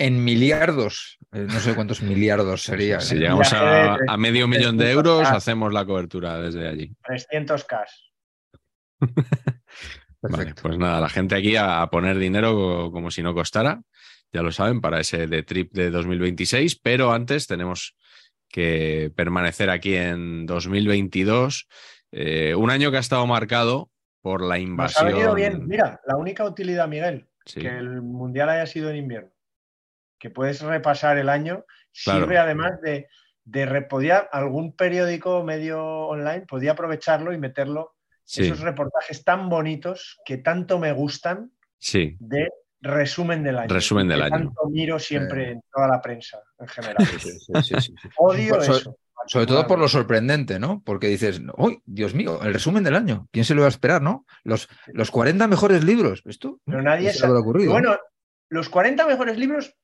En 0.00 0.22
miliardos, 0.24 1.18
eh, 1.32 1.46
no 1.48 1.58
sé 1.58 1.74
cuántos 1.74 2.02
miliardos 2.02 2.62
sería. 2.62 3.00
Si 3.00 3.16
¿eh? 3.16 3.18
llegamos 3.18 3.52
a, 3.52 4.16
medio 4.16 4.46
millón 4.46 4.76
de 4.76 4.86
300K. 4.86 4.92
euros, 4.92 5.28
hacemos 5.28 5.72
la 5.72 5.84
cobertura 5.84 6.38
desde 6.38 6.68
allí. 6.68 6.92
300K. 7.02 7.84
Vale, 10.22 10.54
pues 10.60 10.76
nada, 10.78 11.00
la 11.00 11.08
gente 11.08 11.36
aquí 11.36 11.54
a, 11.56 11.80
a 11.82 11.90
poner 11.90 12.18
dinero 12.18 12.52
co- 12.54 12.92
como 12.92 13.10
si 13.10 13.22
no 13.22 13.34
costara, 13.34 13.80
ya 14.32 14.42
lo 14.42 14.50
saben, 14.50 14.80
para 14.80 15.00
ese 15.00 15.26
de 15.28 15.42
trip 15.44 15.72
de 15.72 15.90
2026, 15.90 16.76
pero 16.80 17.12
antes 17.12 17.46
tenemos 17.46 17.96
que 18.48 19.12
permanecer 19.14 19.70
aquí 19.70 19.94
en 19.94 20.46
2022, 20.46 21.68
eh, 22.12 22.54
un 22.54 22.70
año 22.70 22.90
que 22.90 22.96
ha 22.96 23.00
estado 23.00 23.26
marcado 23.26 23.90
por 24.22 24.40
la 24.42 24.54
Nos 24.54 24.54
ha 24.56 24.58
invasión. 24.60 25.06
venido 25.08 25.34
bien. 25.34 25.66
Mira, 25.66 26.00
la 26.06 26.16
única 26.16 26.44
utilidad, 26.44 26.88
Miguel, 26.88 27.28
Sí, 27.44 27.60
que 27.60 27.68
el 27.68 28.02
mundial 28.02 28.48
haya 28.50 28.66
sido 28.66 28.90
en 28.90 28.96
invierno. 28.96 29.30
Que 30.18 30.30
puedes 30.30 30.60
repasar 30.60 31.16
el 31.18 31.28
año. 31.28 31.64
Claro. 32.04 32.20
Sirve 32.20 32.38
además 32.38 32.72
de, 32.82 33.06
de 33.44 33.82
podía- 33.82 34.28
algún 34.30 34.74
periódico 34.76 35.42
medio 35.44 35.82
online 35.82 36.42
podía 36.46 36.72
aprovecharlo 36.72 37.32
y 37.32 37.38
meterlo. 37.38 37.94
sí, 38.24 38.42
Esos 38.42 38.60
reportajes 38.60 39.24
tan 39.24 39.48
bonitos 39.48 40.18
que 40.26 40.36
tanto 40.38 40.78
me 40.78 40.92
gustan 40.92 41.52
sí, 41.78 42.16
de 42.20 42.48
resumen 42.80 43.42
del 43.42 43.58
año. 43.58 43.68
Resumen 43.74 44.08
del 44.08 44.22
año. 44.22 44.30
Tanto 44.30 44.68
miro 44.70 44.98
siempre 44.98 45.48
Eh. 45.48 45.52
en 45.52 45.62
toda 45.72 45.88
la 45.88 46.00
prensa 46.00 46.38
en 46.58 46.68
general. 46.68 47.06
Sí, 47.06 47.18
sí, 47.18 47.30
sí, 47.62 47.62
sí, 47.62 47.80
sí. 47.80 47.92
Odio 48.18 48.54
Por- 48.54 48.62
eso. 48.62 48.96
Sobre 49.26 49.46
todo 49.46 49.66
por 49.66 49.78
lo 49.78 49.88
sorprendente, 49.88 50.58
¿no? 50.58 50.80
Porque 50.86 51.08
dices, 51.08 51.42
uy, 51.58 51.82
Dios 51.84 52.14
mío, 52.14 52.40
el 52.42 52.54
resumen 52.54 52.82
del 52.84 52.94
año. 52.94 53.26
¿Quién 53.30 53.44
se 53.44 53.52
lo 53.54 53.60
iba 53.60 53.66
a 53.66 53.68
esperar, 53.68 54.00
no? 54.00 54.24
Los, 54.44 54.68
los 54.86 55.10
40 55.10 55.46
mejores 55.48 55.84
libros. 55.84 56.22
¿Esto? 56.24 56.60
Pero 56.64 56.80
nadie 56.82 57.12
se 57.12 57.18
sabe. 57.18 57.36
ocurrido. 57.38 57.72
Bueno, 57.72 57.98
los 58.48 58.68
40 58.70 59.06
mejores 59.06 59.36
libros. 59.36 59.74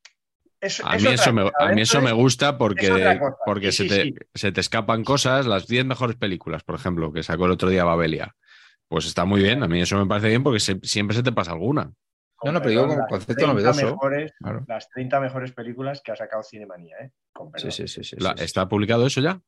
Es, 0.61 0.81
A 0.83 0.97
es 0.97 1.03
mí, 1.03 1.09
otra 1.09 1.23
eso 1.23 1.33
me, 1.35 1.51
a 1.59 1.69
mí 1.75 1.83
eso 1.83 2.01
me 2.01 2.13
gusta 2.13 2.57
porque, 2.57 3.19
porque 3.45 3.71
Sí, 3.71 3.87
se, 3.89 3.95
sí, 4.05 4.13
te, 4.15 4.21
sí. 4.23 4.27
se 4.35 4.53
te 4.53 4.61
escapan 4.63 5.05
cosas, 5.05 5.45
las 5.47 5.67
10 5.67 5.85
mejores 5.85 6.17
películas, 6.17 6.63
por 6.63 6.77
ejemplo, 6.77 7.13
que 7.13 7.23
sacó 7.23 7.45
el 7.45 7.51
otro 7.51 7.69
día 7.69 7.85
Babelia. 7.85 8.35
Pues 8.89 9.05
está 9.05 9.27
muy 9.27 9.43
bien, 9.43 9.63
a 9.63 9.69
mí 9.69 9.83
eso 9.83 9.99
me 9.99 10.07
parece 10.07 10.29
bien 10.29 10.43
porque 10.43 10.61
se- 10.61 10.81
siempre 10.85 11.15
se 11.17 11.23
te 11.23 11.33
pasa 11.33 11.51
alguna. 11.53 11.93
No, 12.45 12.53
no, 12.53 12.59
pero 12.61 12.71
digo 12.71 12.87
como 12.89 13.07
concepto 13.07 13.35
30 13.35 13.53
novedoso. 13.53 13.87
mejores- 13.87 14.33
Claro. 14.39 14.65
las 14.69 14.89
30 14.91 15.21
mejores 15.21 15.53
películas 15.53 16.01
que 16.05 16.13
ha 16.13 16.17
sacado 16.17 16.43
Cinemanía, 16.43 16.97
¿eh? 17.03 17.11
Con 17.33 17.51
Sí, 17.57 17.71
sí, 17.71 17.89
sí. 17.89 18.05
sí, 18.05 18.17
La- 18.19 18.31
sí, 18.31 18.39
sí. 18.39 18.45
¿Está 18.45 18.69
publicado 18.69 19.07
eso 19.07 19.21
ya? 19.21 19.41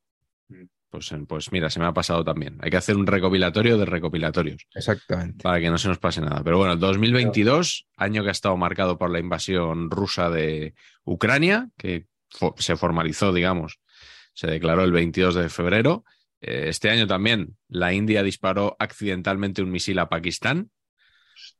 Mm. 0.49 0.65
Pues, 0.89 1.11
eh, 1.13 1.19
pues 1.29 1.51
mira, 1.53 1.69
se 1.69 1.81
me 1.81 1.87
ha 1.87 1.93
pasado 1.93 2.25
también. 2.25 2.57
Hay 2.63 2.71
que 2.71 2.77
hacer 2.77 2.97
un 2.97 3.07
recopilatorio 3.07 3.77
de 3.77 3.85
recopilatorios 3.87 4.67
Exactamente. 4.75 5.43
para 5.43 5.59
que 5.61 5.69
no 5.69 5.79
se 5.79 5.89
nos 5.89 5.99
pase 5.99 6.21
nada. 6.21 6.43
Pero 6.45 6.59
bueno, 6.59 6.77
2022, 6.77 7.87
año 7.97 8.23
que 8.23 8.29
ha 8.29 8.33
estado 8.33 8.57
marcado 8.57 8.97
por 8.97 9.11
la 9.11 9.19
invasión 9.19 9.91
rusa 9.91 10.31
de 10.31 10.75
Ucrania, 11.05 11.69
que 11.77 12.07
fo- 12.33 12.55
se 12.59 12.77
formalizó, 12.77 13.33
digamos, 13.33 13.81
se 14.33 14.47
declaró 14.47 14.85
el 14.85 14.93
22 14.93 15.35
de 15.35 15.49
febrero. 15.49 16.05
Eh, 16.41 16.67
Este 16.69 16.89
año 16.91 17.07
también 17.09 17.57
la 17.69 17.93
India 17.93 18.23
disparó 18.23 18.77
accidentalmente 18.79 19.63
un 19.63 19.71
misil 19.73 19.99
a 19.99 20.09
Pakistán. 20.09 20.71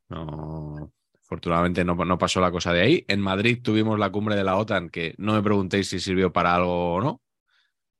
No, 0.09 0.91
afortunadamente 1.27 1.83
no, 1.83 1.93
no 1.93 2.17
pasó 2.17 2.39
la 2.39 2.51
cosa 2.51 2.71
de 2.71 2.81
ahí. 2.81 3.05
En 3.09 3.19
Madrid 3.19 3.59
tuvimos 3.61 3.99
la 3.99 4.09
cumbre 4.09 4.35
de 4.35 4.45
la 4.45 4.55
OTAN, 4.55 4.89
que 4.89 5.13
no 5.17 5.33
me 5.33 5.43
preguntéis 5.43 5.89
si 5.89 5.99
sirvió 5.99 6.31
para 6.31 6.55
algo 6.55 6.95
o 6.95 7.01
no. 7.01 7.21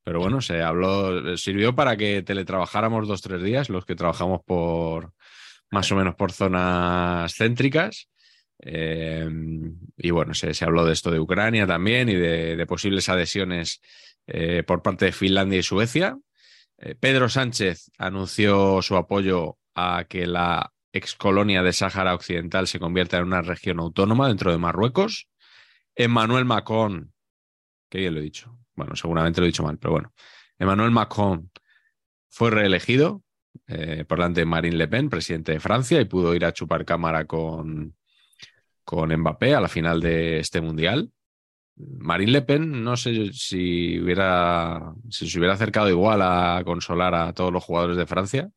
Pero 0.05 0.22
bueno, 0.22 0.39
se 0.39 0.62
habló, 0.62 1.36
sirvió 1.36 1.75
para 1.75 1.98
que 1.98 2.22
teletrabajáramos 2.22 3.05
dos, 3.05 3.22
tres 3.22 3.43
días, 3.43 3.69
los 3.69 3.86
que 3.86 3.96
trabajamos 3.96 4.39
por 4.46 5.12
más 5.69 5.91
o 5.91 5.98
menos 5.98 6.15
por 6.15 6.31
zonas 6.31 7.36
céntricas. 7.36 8.07
Eh, 8.60 9.29
y 9.98 10.12
bueno, 10.12 10.34
se, 10.34 10.53
se 10.53 10.63
habló 10.63 10.86
de 10.86 10.93
esto 10.93 11.12
de 11.12 11.19
Ucrania 11.19 11.67
también 11.67 12.07
y 12.07 12.15
de, 12.15 12.65
posibles 12.65 13.10
adhesiones 13.10 13.81
eh, 14.25 14.63
por 14.65 14.81
parte 14.81 15.05
de 15.05 15.12
Finlandia 15.12 15.60
y 15.60 15.63
Suecia. 15.63 16.17
Eh, 16.77 16.96
Pedro 16.96 17.27
Sánchez 17.27 17.91
anunció 17.98 18.81
su 18.81 18.96
apoyo 18.96 19.57
a 19.75 20.05
que 20.07 20.25
la 20.25 20.72
excolonia 20.97 21.63
de 21.63 21.73
Sáhara 21.73 22.13
Occidental 22.13 22.67
se 22.67 22.79
convierta 22.79 23.17
en 23.17 23.25
una 23.25 23.41
región 23.41 23.79
autónoma 23.79 24.27
dentro 24.27 24.51
de 24.51 24.57
Marruecos. 24.57 25.27
Emmanuel 25.95 26.45
Macron, 26.45 27.13
que 27.89 27.99
bien 27.99 28.13
lo 28.13 28.19
he 28.19 28.23
dicho, 28.23 28.57
bueno, 28.75 28.95
seguramente 28.95 29.41
lo 29.41 29.45
he 29.45 29.49
dicho 29.49 29.63
mal, 29.63 29.77
pero 29.77 29.93
bueno, 29.93 30.13
Emmanuel 30.59 30.91
Macron 30.91 31.51
fue 32.29 32.51
reelegido 32.51 33.23
eh, 33.67 34.05
por 34.07 34.19
delante 34.19 34.41
de 34.41 34.45
Marine 34.45 34.75
Le 34.75 34.87
Pen, 34.87 35.09
presidente 35.09 35.53
de 35.53 35.59
Francia, 35.59 35.99
y 35.99 36.05
pudo 36.05 36.35
ir 36.35 36.45
a 36.45 36.53
chupar 36.53 36.85
cámara 36.85 37.25
con, 37.25 37.95
con 38.83 39.15
Mbappé 39.15 39.55
a 39.55 39.61
la 39.61 39.67
final 39.69 39.99
de 39.99 40.39
este 40.39 40.61
mundial. 40.61 41.11
Marine 41.75 42.31
Le 42.31 42.41
Pen, 42.41 42.83
no 42.83 42.97
sé 42.97 43.31
si 43.33 43.99
hubiera 43.99 44.93
si 45.09 45.29
se 45.29 45.37
hubiera 45.39 45.53
acercado 45.53 45.89
igual 45.89 46.21
a 46.21 46.61
consolar 46.65 47.15
a 47.15 47.33
todos 47.33 47.51
los 47.51 47.63
jugadores 47.63 47.97
de 47.97 48.07
Francia 48.07 48.51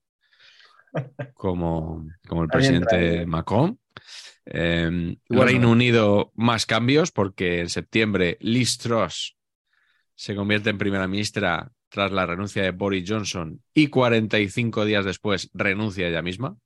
como, 1.35 2.07
como 2.27 2.43
el 2.43 2.49
presidente. 2.49 3.27
Macron. 3.27 3.79
Eh, 4.47 5.17
bueno. 5.29 5.45
Reino 5.45 5.71
Unido, 5.71 6.33
más 6.35 6.67
cambios, 6.67 7.13
porque 7.13 7.61
en 7.61 7.69
septiembre 7.69 8.37
Liz 8.41 8.79
Truss 8.79 9.37
se 10.15 10.35
convierte 10.35 10.71
en 10.71 10.79
primera 10.79 11.07
ministra 11.07 11.71
tras 11.89 12.13
la 12.13 12.27
renuncia 12.27 12.63
de 12.63 12.71
Boris 12.71 13.05
Johnson 13.09 13.63
y 13.75 13.89
45 13.89 14.85
días 14.85 15.05
después 15.05 15.51
renuncia 15.55 16.09
ella 16.09 16.23
misma. 16.23 16.57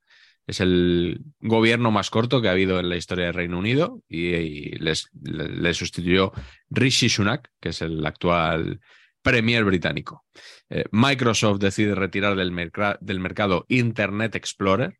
Es 0.46 0.60
el 0.60 1.22
gobierno 1.40 1.90
más 1.90 2.10
corto 2.10 2.42
que 2.42 2.48
ha 2.48 2.52
habido 2.52 2.78
en 2.78 2.90
la 2.90 2.96
historia 2.96 3.26
del 3.26 3.34
Reino 3.34 3.58
Unido 3.58 4.02
y, 4.08 4.26
y 4.34 4.70
les, 4.72 5.08
le, 5.22 5.48
le 5.48 5.72
sustituyó 5.72 6.32
Rishi 6.68 7.08
Sunak, 7.08 7.50
que 7.60 7.70
es 7.70 7.80
el 7.80 8.04
actual 8.04 8.80
premier 9.24 9.64
británico. 9.64 10.24
Eh, 10.68 10.84
Microsoft 10.92 11.58
decide 11.58 11.94
retirar 11.94 12.36
del, 12.36 12.54
del 13.00 13.20
mercado 13.20 13.64
Internet 13.68 14.36
Explorer, 14.36 14.98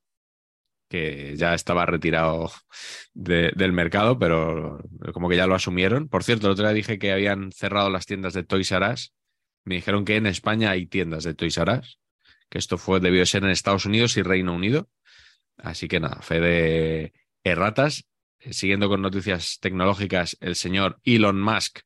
que 0.88 1.34
ya 1.36 1.54
estaba 1.54 1.86
retirado 1.86 2.50
de, 3.12 3.52
del 3.54 3.72
mercado, 3.72 4.18
pero 4.18 4.82
como 5.12 5.28
que 5.28 5.36
ya 5.36 5.46
lo 5.46 5.54
asumieron. 5.54 6.08
Por 6.08 6.24
cierto, 6.24 6.46
el 6.46 6.52
otro 6.52 6.64
día 6.64 6.74
dije 6.74 6.98
que 6.98 7.12
habían 7.12 7.52
cerrado 7.52 7.90
las 7.90 8.06
tiendas 8.06 8.32
de 8.32 8.44
Toys 8.44 8.72
R 8.72 8.92
Us. 8.92 9.14
Me 9.64 9.76
dijeron 9.76 10.04
que 10.04 10.16
en 10.16 10.26
España 10.26 10.70
hay 10.70 10.86
tiendas 10.86 11.24
de 11.24 11.34
Toys 11.34 11.58
R 11.58 11.78
Us, 11.78 12.00
que 12.48 12.58
esto 12.58 12.78
fue, 12.78 13.00
debió 13.00 13.20
de 13.20 13.26
ser 13.26 13.44
en 13.44 13.50
Estados 13.50 13.86
Unidos 13.86 14.16
y 14.16 14.22
Reino 14.22 14.54
Unido. 14.54 14.88
Así 15.58 15.86
que 15.86 16.00
nada, 16.00 16.22
fe 16.22 16.40
de 16.40 17.12
erratas. 17.42 18.06
Siguiendo 18.50 18.88
con 18.88 19.00
noticias 19.00 19.58
tecnológicas, 19.60 20.36
el 20.40 20.54
señor 20.54 20.98
Elon 21.02 21.40
Musk 21.40 21.80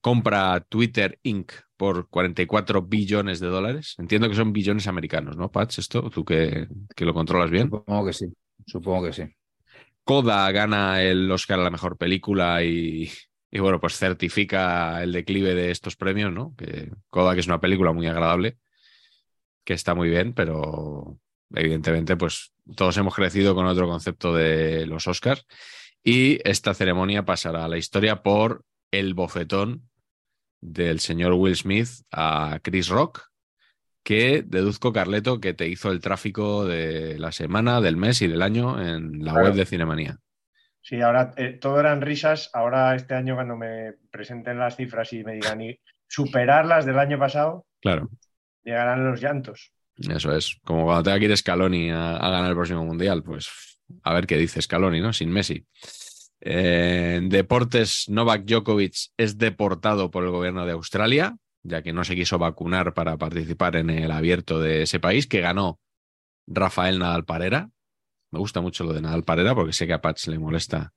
compra 0.00 0.60
Twitter 0.68 1.18
Inc. 1.22 1.52
por 1.76 2.08
44 2.08 2.82
billones 2.82 3.40
de 3.40 3.48
dólares. 3.48 3.94
Entiendo 3.98 4.28
que 4.28 4.34
son 4.34 4.52
billones 4.52 4.86
americanos, 4.86 5.36
¿no, 5.36 5.50
Patch? 5.50 5.78
Esto, 5.78 6.10
tú 6.10 6.24
que, 6.24 6.68
que 6.94 7.04
lo 7.04 7.14
controlas 7.14 7.50
bien. 7.50 7.70
Supongo 7.70 8.06
que 8.06 8.12
sí. 8.12 8.26
Supongo 8.66 9.06
que 9.06 9.12
sí. 9.12 9.22
Coda 10.04 10.50
gana 10.52 11.02
el 11.02 11.30
Oscar 11.30 11.60
a 11.60 11.64
la 11.64 11.70
mejor 11.70 11.98
película 11.98 12.62
y, 12.64 13.10
y, 13.50 13.58
bueno, 13.60 13.80
pues 13.80 13.96
certifica 13.98 15.02
el 15.02 15.12
declive 15.12 15.54
de 15.54 15.70
estos 15.70 15.96
premios, 15.96 16.32
¿no? 16.32 16.54
Que 16.56 16.90
Coda, 17.10 17.34
que 17.34 17.40
es 17.40 17.46
una 17.46 17.60
película 17.60 17.92
muy 17.92 18.06
agradable, 18.06 18.58
que 19.64 19.74
está 19.74 19.94
muy 19.94 20.08
bien, 20.08 20.32
pero 20.32 21.18
evidentemente, 21.54 22.16
pues 22.16 22.52
todos 22.74 22.96
hemos 22.96 23.14
crecido 23.14 23.54
con 23.54 23.66
otro 23.66 23.86
concepto 23.86 24.34
de 24.34 24.86
los 24.86 25.06
Oscars. 25.06 25.46
Y 26.02 26.38
esta 26.48 26.72
ceremonia 26.72 27.24
pasará 27.24 27.64
a 27.64 27.68
la 27.68 27.76
historia 27.76 28.22
por 28.22 28.64
el 28.90 29.14
bofetón 29.14 29.88
del 30.60 31.00
señor 31.00 31.32
Will 31.34 31.56
Smith 31.56 31.88
a 32.10 32.58
Chris 32.62 32.88
Rock, 32.88 33.28
que 34.02 34.42
deduzco, 34.42 34.92
Carleto, 34.92 35.40
que 35.40 35.54
te 35.54 35.68
hizo 35.68 35.90
el 35.92 36.00
tráfico 36.00 36.64
de 36.64 37.18
la 37.18 37.30
semana, 37.32 37.80
del 37.80 37.96
mes 37.96 38.22
y 38.22 38.28
del 38.28 38.42
año 38.42 38.80
en 38.80 39.24
la 39.24 39.32
Claro. 39.32 39.46
web 39.48 39.54
de 39.54 39.66
Cinemanía. 39.66 40.16
Sí, 40.80 41.00
ahora 41.02 41.34
eh, 41.36 41.58
todo 41.60 41.78
eran 41.80 42.00
risas. 42.00 42.48
Ahora 42.54 42.94
este 42.94 43.14
año 43.14 43.34
cuando 43.34 43.56
me 43.56 43.94
presenten 44.10 44.58
las 44.58 44.76
cifras 44.76 45.12
y 45.12 45.22
me 45.22 45.34
digan 45.34 45.60
y 45.60 45.78
superar 46.06 46.64
las 46.64 46.86
del 46.86 46.98
año 46.98 47.18
pasado, 47.18 47.66
Claro, 47.82 48.08
llegarán 48.64 49.04
los 49.08 49.20
llantos. 49.20 49.72
eso 49.98 50.34
es. 50.34 50.56
Como 50.64 50.84
cuando 50.86 51.02
tenga 51.02 51.18
que 51.18 51.26
ir 51.26 51.36
Scaloni 51.36 51.90
a, 51.90 52.16
a 52.16 52.30
ganar 52.30 52.48
el 52.50 52.56
próximo 52.56 52.84
mundial, 52.84 53.22
pues 53.22 53.48
a 54.02 54.14
ver 54.14 54.26
qué 54.26 54.38
dice 54.38 54.62
Scaloni, 54.62 55.00
¿no? 55.00 55.12
Sin 55.12 55.30
Messi. 55.30 55.66
Eh, 56.40 57.16
en 57.16 57.28
deportes, 57.28 58.04
Novak 58.08 58.44
Djokovic 58.44 59.10
es 59.16 59.38
deportado 59.38 60.10
por 60.10 60.24
el 60.24 60.30
gobierno 60.30 60.66
de 60.66 60.72
Australia, 60.72 61.36
ya 61.62 61.82
que 61.82 61.92
no 61.92 62.04
se 62.04 62.14
quiso 62.14 62.38
vacunar 62.38 62.94
para 62.94 63.16
participar 63.16 63.76
en 63.76 63.90
el 63.90 64.10
abierto 64.10 64.60
de 64.60 64.82
ese 64.82 65.00
país, 65.00 65.26
que 65.26 65.40
ganó 65.40 65.80
Rafael 66.46 66.98
Nadal 66.98 67.24
Parera. 67.24 67.70
Me 68.30 68.38
gusta 68.38 68.60
mucho 68.60 68.84
lo 68.84 68.92
de 68.92 69.00
Nadal 69.00 69.24
Parera 69.24 69.54
porque 69.54 69.72
sé 69.72 69.86
que 69.86 69.94
a 69.94 70.00
Patch 70.00 70.28
le 70.28 70.38
molesta 70.38 70.92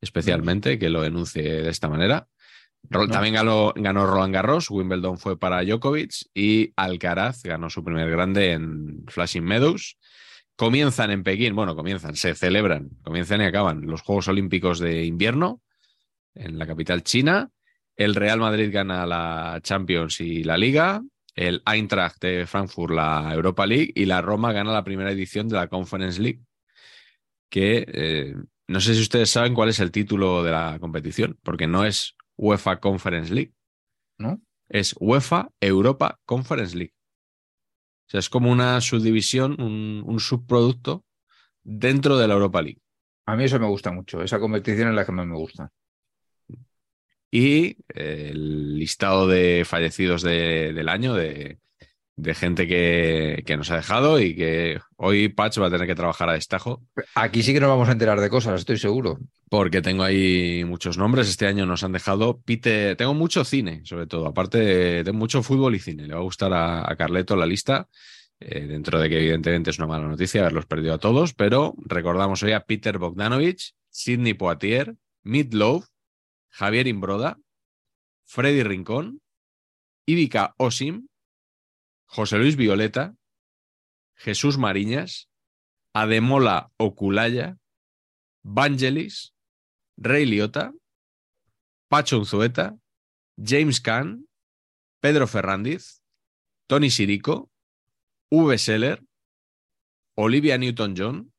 especialmente 0.00 0.78
que 0.78 0.90
lo 0.90 1.02
denuncie 1.02 1.42
de 1.42 1.70
esta 1.70 1.88
manera. 1.88 2.28
No. 2.90 3.08
También 3.08 3.34
ganó, 3.34 3.72
ganó 3.74 4.06
Roland 4.06 4.34
Garros, 4.34 4.70
Wimbledon 4.70 5.16
fue 5.16 5.38
para 5.38 5.64
Djokovic 5.64 6.12
y 6.34 6.72
Alcaraz 6.76 7.42
ganó 7.42 7.70
su 7.70 7.82
primer 7.82 8.10
grande 8.10 8.52
en 8.52 9.04
Flashing 9.08 9.44
Meadows. 9.44 9.96
Comienzan 10.56 11.10
en 11.10 11.24
Pekín, 11.24 11.56
bueno, 11.56 11.74
comienzan, 11.74 12.14
se 12.14 12.34
celebran, 12.34 12.90
comienzan 13.02 13.40
y 13.40 13.44
acaban 13.44 13.86
los 13.86 14.02
Juegos 14.02 14.28
Olímpicos 14.28 14.78
de 14.78 15.04
invierno 15.04 15.62
en 16.34 16.58
la 16.58 16.66
capital 16.66 17.02
china. 17.02 17.50
El 17.96 18.14
Real 18.14 18.38
Madrid 18.38 18.70
gana 18.72 19.06
la 19.06 19.60
Champions 19.62 20.20
y 20.20 20.44
la 20.44 20.56
Liga. 20.56 21.02
El 21.34 21.62
Eintracht 21.66 22.20
de 22.22 22.46
Frankfurt 22.46 22.94
la 22.94 23.30
Europa 23.32 23.66
League 23.66 23.92
y 23.94 24.04
la 24.04 24.20
Roma 24.20 24.52
gana 24.52 24.72
la 24.72 24.84
primera 24.84 25.10
edición 25.10 25.48
de 25.48 25.56
la 25.56 25.68
Conference 25.68 26.20
League. 26.20 26.40
Que 27.48 27.84
eh, 27.88 28.34
no 28.68 28.80
sé 28.80 28.94
si 28.94 29.00
ustedes 29.00 29.30
saben 29.30 29.54
cuál 29.54 29.68
es 29.68 29.80
el 29.80 29.90
título 29.90 30.42
de 30.44 30.52
la 30.52 30.78
competición, 30.80 31.38
porque 31.42 31.66
no 31.66 31.84
es 31.84 32.14
UEFA 32.36 32.78
Conference 32.78 33.32
League, 33.34 33.52
¿no? 34.18 34.40
es 34.68 34.94
UEFA 34.98 35.50
Europa 35.60 36.20
Conference 36.24 36.76
League. 36.76 36.94
O 38.06 38.10
sea, 38.10 38.20
es 38.20 38.28
como 38.30 38.50
una 38.52 38.80
subdivisión, 38.80 39.60
un, 39.60 40.02
un 40.06 40.20
subproducto 40.20 41.04
dentro 41.62 42.18
de 42.18 42.28
la 42.28 42.34
Europa 42.34 42.62
League. 42.62 42.80
A 43.26 43.36
mí 43.36 43.44
eso 43.44 43.60
me 43.60 43.66
gusta 43.68 43.92
mucho. 43.92 44.22
Esa 44.22 44.40
competición 44.40 44.88
es 44.90 44.94
la 44.94 45.06
que 45.06 45.12
más 45.12 45.26
me 45.26 45.36
gusta. 45.36 45.72
Y 47.30 47.76
el 47.88 48.78
listado 48.78 49.26
de 49.26 49.64
fallecidos 49.66 50.22
de- 50.22 50.72
del 50.72 50.88
año, 50.88 51.14
de, 51.14 51.58
de 52.16 52.34
gente 52.34 52.68
que, 52.68 53.42
que 53.44 53.56
nos 53.56 53.70
ha 53.70 53.76
dejado 53.76 54.20
y 54.20 54.36
que 54.36 54.78
hoy 54.96 55.28
Patch 55.28 55.58
va 55.60 55.66
a 55.66 55.70
tener 55.70 55.86
que 55.86 55.94
trabajar 55.96 56.28
a 56.28 56.34
destajo 56.34 56.82
Aquí 57.16 57.42
sí 57.42 57.52
que 57.52 57.58
nos 57.60 57.68
vamos 57.70 57.88
a 57.88 57.92
enterar 57.92 58.20
de 58.20 58.30
cosas, 58.30 58.60
estoy 58.60 58.78
seguro. 58.78 59.18
porque 59.50 59.82
tengo 59.82 60.02
ahí 60.04 60.64
muchos 60.64 60.96
nombres. 60.98 61.28
Este 61.28 61.46
año 61.46 61.66
nos 61.66 61.82
han 61.84 61.92
dejado 61.92 62.40
Peter. 62.40 62.96
Tengo 62.96 63.14
mucho 63.14 63.44
cine, 63.44 63.82
sobre 63.84 64.06
todo. 64.06 64.26
Aparte, 64.26 64.58
de- 65.04 65.12
mucho 65.12 65.42
fútbol 65.42 65.74
y 65.74 65.78
cine. 65.80 66.06
Le 66.06 66.14
va 66.14 66.20
a 66.20 66.24
gustar 66.24 66.52
a, 66.52 66.90
a 66.90 66.96
Carleto 66.96 67.34
la 67.36 67.46
lista. 67.46 67.88
eh, 68.40 68.66
dentro 68.66 68.98
de 69.00 69.08
que, 69.08 69.18
evidentemente, 69.18 69.70
es 69.70 69.78
una 69.78 69.86
mala 69.86 70.06
noticia 70.08 70.40
haberlos 70.40 70.66
perdido 70.66 70.94
a 70.94 70.98
todos. 70.98 71.34
Pero 71.34 71.74
recordamos 71.84 72.42
hoy 72.42 72.52
a 72.52 72.60
Peter 72.64 72.98
Bogdanovich, 72.98 73.74
Sidney 73.90 74.34
Poitier, 74.34 74.94
Midlove, 75.22 75.86
Javier 76.50 76.86
Imbroda, 76.88 77.38
Freddy 78.26 78.62
Rincón, 78.64 79.20
Ivica 80.06 80.54
Osim, 80.58 81.08
José 82.06 82.38
Luis 82.38 82.56
Violeta, 82.56 83.16
Jesús 84.14 84.58
Mariñas, 84.58 85.28
Ademola 85.92 86.72
Oculaya, 86.76 87.58
Vangelis, 88.42 89.34
Rey 89.96 90.26
Liotta, 90.26 90.72
Pacho 91.88 92.18
Unzueta, 92.18 92.76
James 93.36 93.80
Caan, 93.80 94.28
Pedro 95.00 95.26
Ferrandiz, 95.26 96.02
Tony 96.66 96.90
Sirico, 96.90 97.50
V. 98.30 98.58
Seller, 98.58 99.04
Olivia 100.16 100.58
Newton-John, 100.58 101.32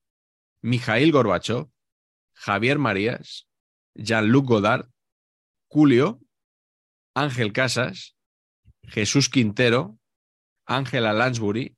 Mijail 0.61 1.11
Gorbachev, 1.11 1.69
Javier 2.33 2.77
Marías, 2.77 3.47
Jean-Luc 3.95 4.45
Godard, 4.45 4.89
Julio, 5.67 6.19
Ángel 7.13 7.53
Casas, 7.53 8.15
Jesús 8.83 9.29
Quintero, 9.29 9.97
Ángela 10.65 11.13
Lansbury, 11.13 11.75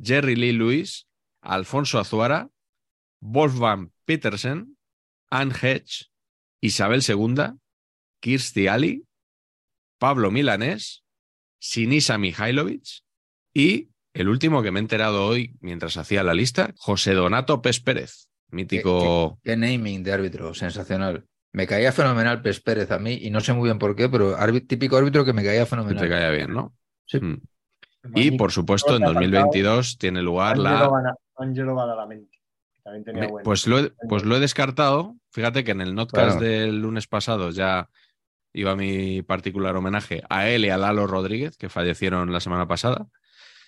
Jerry 0.00 0.36
Lee 0.36 0.52
Lewis, 0.52 1.06
Alfonso 1.40 1.98
Azuara, 1.98 2.50
Wolfgang 3.20 3.90
Petersen, 4.04 4.76
Anne 5.30 5.52
Hedge, 5.52 6.06
Isabel 6.60 7.02
II, 7.06 7.58
Kirstie 8.20 8.68
Ali, 8.68 9.04
Pablo 9.98 10.30
Milanés, 10.30 11.04
Sinisa 11.58 12.18
Mihailovic 12.18 13.02
y 13.54 13.90
el 14.12 14.28
último 14.28 14.62
que 14.62 14.70
me 14.70 14.78
he 14.78 14.82
enterado 14.82 15.26
hoy 15.26 15.56
mientras 15.60 15.96
hacía 15.96 16.22
la 16.22 16.34
lista, 16.34 16.72
José 16.76 17.14
Donato 17.14 17.62
Pes 17.62 17.80
Pérez, 17.80 18.28
mítico. 18.50 19.38
Qué 19.42 19.56
naming 19.56 20.02
de 20.02 20.12
árbitro, 20.12 20.54
sensacional. 20.54 21.26
Me 21.52 21.66
caía 21.66 21.92
fenomenal 21.92 22.42
Pes 22.42 22.60
Pérez 22.60 22.90
a 22.90 22.98
mí 22.98 23.18
y 23.22 23.30
no 23.30 23.40
sé 23.40 23.52
muy 23.52 23.68
bien 23.68 23.78
por 23.78 23.96
qué, 23.96 24.08
pero 24.08 24.36
típico 24.66 24.96
árbitro 24.96 25.24
que 25.24 25.32
me 25.32 25.44
caía 25.44 25.60
que 25.60 25.66
fenomenal. 25.66 26.02
te 26.02 26.08
caía 26.08 26.30
bien, 26.30 26.52
¿no? 26.52 26.74
Sí. 27.06 27.18
Mm. 27.18 27.40
Y 28.14 28.32
por 28.32 28.52
supuesto, 28.52 28.96
en 28.96 29.02
Te 29.02 29.04
ha 29.04 29.14
faltado 29.14 29.20
2022 29.22 29.98
tiene 29.98 30.22
lugar 30.22 30.58
la. 30.58 30.90
Angelo, 31.36 31.74
Badalamenti, 31.74 32.38
también 32.82 33.04
tenía 33.04 33.22
Me-. 33.28 33.42
Pues 33.42 33.66
lo, 33.66 33.78
he, 33.78 33.92
pues 34.08 34.24
lo 34.24 34.36
he 34.36 34.40
descartado. 34.40 35.16
Fíjate 35.32 35.64
que 35.64 35.72
en 35.72 35.80
el 35.80 35.94
notcast 35.94 36.38
Claro. 36.38 36.44
del 36.52 36.80
lunes 36.80 37.06
pasado 37.06 37.50
ya 37.50 37.88
iba 38.52 38.76
mi 38.76 39.22
particular 39.22 39.74
homenaje 39.76 40.22
a 40.28 40.48
él 40.48 40.64
y 40.64 40.70
a 40.70 40.76
Lalo 40.76 41.06
Rodríguez, 41.08 41.56
que 41.56 41.68
fallecieron 41.68 42.32
la 42.32 42.38
semana 42.40 42.68
pasada, 42.68 43.06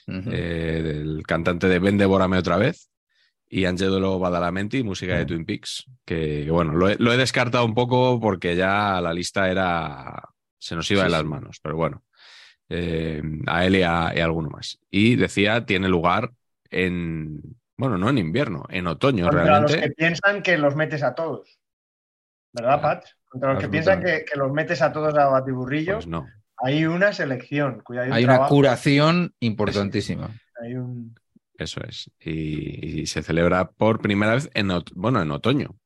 Ujú. 0.07 0.31
eh, 0.33 0.83
del 0.85 1.27
cantante 1.27 1.67
de 1.69 1.81
Ven, 1.81 1.99
devórame 1.99 2.39
otra 2.39 2.57
vez, 2.57 2.89
y 3.49 3.65
Angelo 3.65 4.21
Badalamenti, 4.21 4.85
música 4.85 5.17
de 5.17 5.27
Twin 5.27 5.45
Peaks, 5.45 5.87
que, 6.05 6.45
que 6.45 6.51
bueno, 6.53 6.75
lo 6.75 6.89
he, 6.89 6.97
lo 7.01 7.13
he 7.13 7.17
descartado 7.17 7.65
un 7.65 7.75
poco 7.75 8.21
porque 8.21 8.55
ya 8.55 9.01
la 9.01 9.13
lista 9.13 9.51
era 9.51 10.23
se 10.59 10.77
nos 10.77 10.89
iba 10.93 11.01
Sí, 11.01 11.07
de 11.07 11.11
las 11.11 11.25
manos, 11.25 11.59
pero 11.61 11.75
bueno, 11.77 12.05
eh, 12.69 13.23
a 13.47 13.65
él 13.67 13.77
y 13.77 13.83
a, 13.83 14.13
y 14.15 14.21
a 14.21 14.25
alguno 14.25 14.51
más. 14.51 14.79
Y 14.91 15.17
decía, 15.17 15.65
tiene 15.67 15.89
lugar 15.89 16.33
en, 16.71 17.41
bueno, 17.77 17.99
no 17.99 18.09
en 18.11 18.19
invierno, 18.19 18.65
en 18.69 18.87
otoño 18.87 19.25
Contra 19.25 19.45
realmente. 19.45 19.73
los 19.77 19.83
que 19.83 19.91
piensan 19.93 20.43
que 20.43 20.59
los 20.59 20.75
metes 20.77 21.03
a 21.03 21.15
todos. 21.15 21.59
¿Verdad, 22.53 22.81
Claro. 22.81 22.83
Pat? 23.01 23.05
Contra 23.29 23.53
los 23.53 23.63
que 23.63 23.69
piensan 23.69 24.03
que, 24.03 24.25
que 24.25 24.39
los 24.39 24.51
metes 24.53 24.81
a 24.83 24.93
todos 24.93 25.15
a 25.17 25.27
batiburrillo, 25.27 25.95
Pues 25.95 26.07
no. 26.07 26.27
hay 26.59 26.87
una 26.87 27.13
selección. 27.13 27.81
Cuidado, 27.85 28.13
Hay 28.15 28.25
una 28.25 28.47
curación 28.47 29.35
importantísima. 29.41 30.31
Hay 30.63 30.75
un... 30.75 31.15
Eso 31.59 31.81
es. 31.85 32.11
Y, 32.21 33.01
y 33.03 33.07
se 33.07 33.23
celebra 33.23 33.71
por 33.71 34.01
primera 34.01 34.35
vez 34.35 34.51
en, 34.55 34.69
bueno, 34.95 35.21
en 35.23 35.31
otoño. 35.31 35.77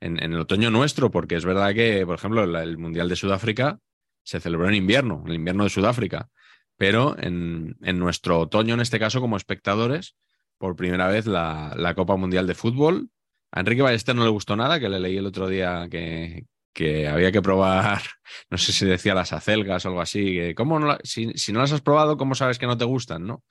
En, 0.00 0.20
en 0.22 0.32
el 0.32 0.40
otoño 0.40 0.68
nuestro, 0.70 1.10
porque 1.12 1.36
es 1.36 1.44
verdad 1.44 1.72
que, 1.74 2.04
por 2.04 2.16
ejemplo, 2.16 2.44
la- 2.46 2.64
el 2.64 2.76
Mundial 2.76 3.08
de 3.08 3.14
Sudáfrica 3.16 3.78
se 4.22 4.40
celebró 4.40 4.68
en 4.68 4.74
invierno, 4.74 5.20
en 5.24 5.28
el 5.30 5.36
invierno 5.36 5.64
de 5.64 5.70
Sudáfrica. 5.70 6.28
Pero 6.76 7.16
en, 7.18 7.76
en 7.82 7.98
nuestro 7.98 8.40
otoño, 8.40 8.74
en 8.74 8.80
este 8.80 8.98
caso, 8.98 9.20
como 9.20 9.36
espectadores, 9.36 10.16
por 10.58 10.76
primera 10.76 11.08
vez 11.08 11.26
la, 11.26 11.74
la 11.76 11.94
Copa 11.94 12.16
Mundial 12.16 12.46
de 12.46 12.54
Fútbol. 12.54 13.10
A 13.52 13.60
Enrique 13.60 13.82
Ballester 13.82 14.14
no 14.16 14.24
le 14.24 14.30
gustó 14.30 14.56
nada, 14.56 14.80
que 14.80 14.88
le 14.88 14.98
leí 14.98 15.16
el 15.18 15.26
otro 15.26 15.46
día 15.48 15.86
que, 15.90 16.46
que 16.72 17.06
había 17.06 17.30
que 17.30 17.42
probar, 17.42 18.00
no 18.50 18.56
sé 18.58 18.72
si 18.72 18.86
decía 18.86 19.14
las 19.14 19.32
acelgas 19.32 19.84
o 19.84 19.88
algo 19.88 20.00
así. 20.00 20.24
Que, 20.34 20.54
¿cómo 20.54 20.78
no 20.78 20.86
la- 20.86 21.00
si, 21.04 21.32
si 21.34 21.52
no 21.52 21.60
las 21.60 21.72
has 21.72 21.82
probado, 21.82 22.16
¿cómo 22.16 22.34
sabes 22.34 22.58
que 22.58 22.66
no 22.66 22.78
te 22.78 22.84
gustan? 22.86 23.26
¿no? 23.26 23.44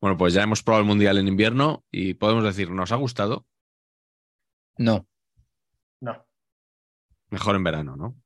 Bueno, 0.00 0.16
pues 0.16 0.32
ya 0.32 0.42
hemos 0.42 0.62
probado 0.62 0.82
el 0.82 0.88
Mundial 0.88 1.18
en 1.18 1.28
invierno 1.28 1.84
y 1.90 2.14
podemos 2.14 2.44
decir, 2.44 2.70
¿nos 2.70 2.92
ha 2.92 2.96
gustado? 2.96 3.46
No. 4.78 5.06
No. 6.00 6.24
Mejor 7.28 7.56
en 7.56 7.64
verano, 7.64 7.96
¿no? 7.96 8.16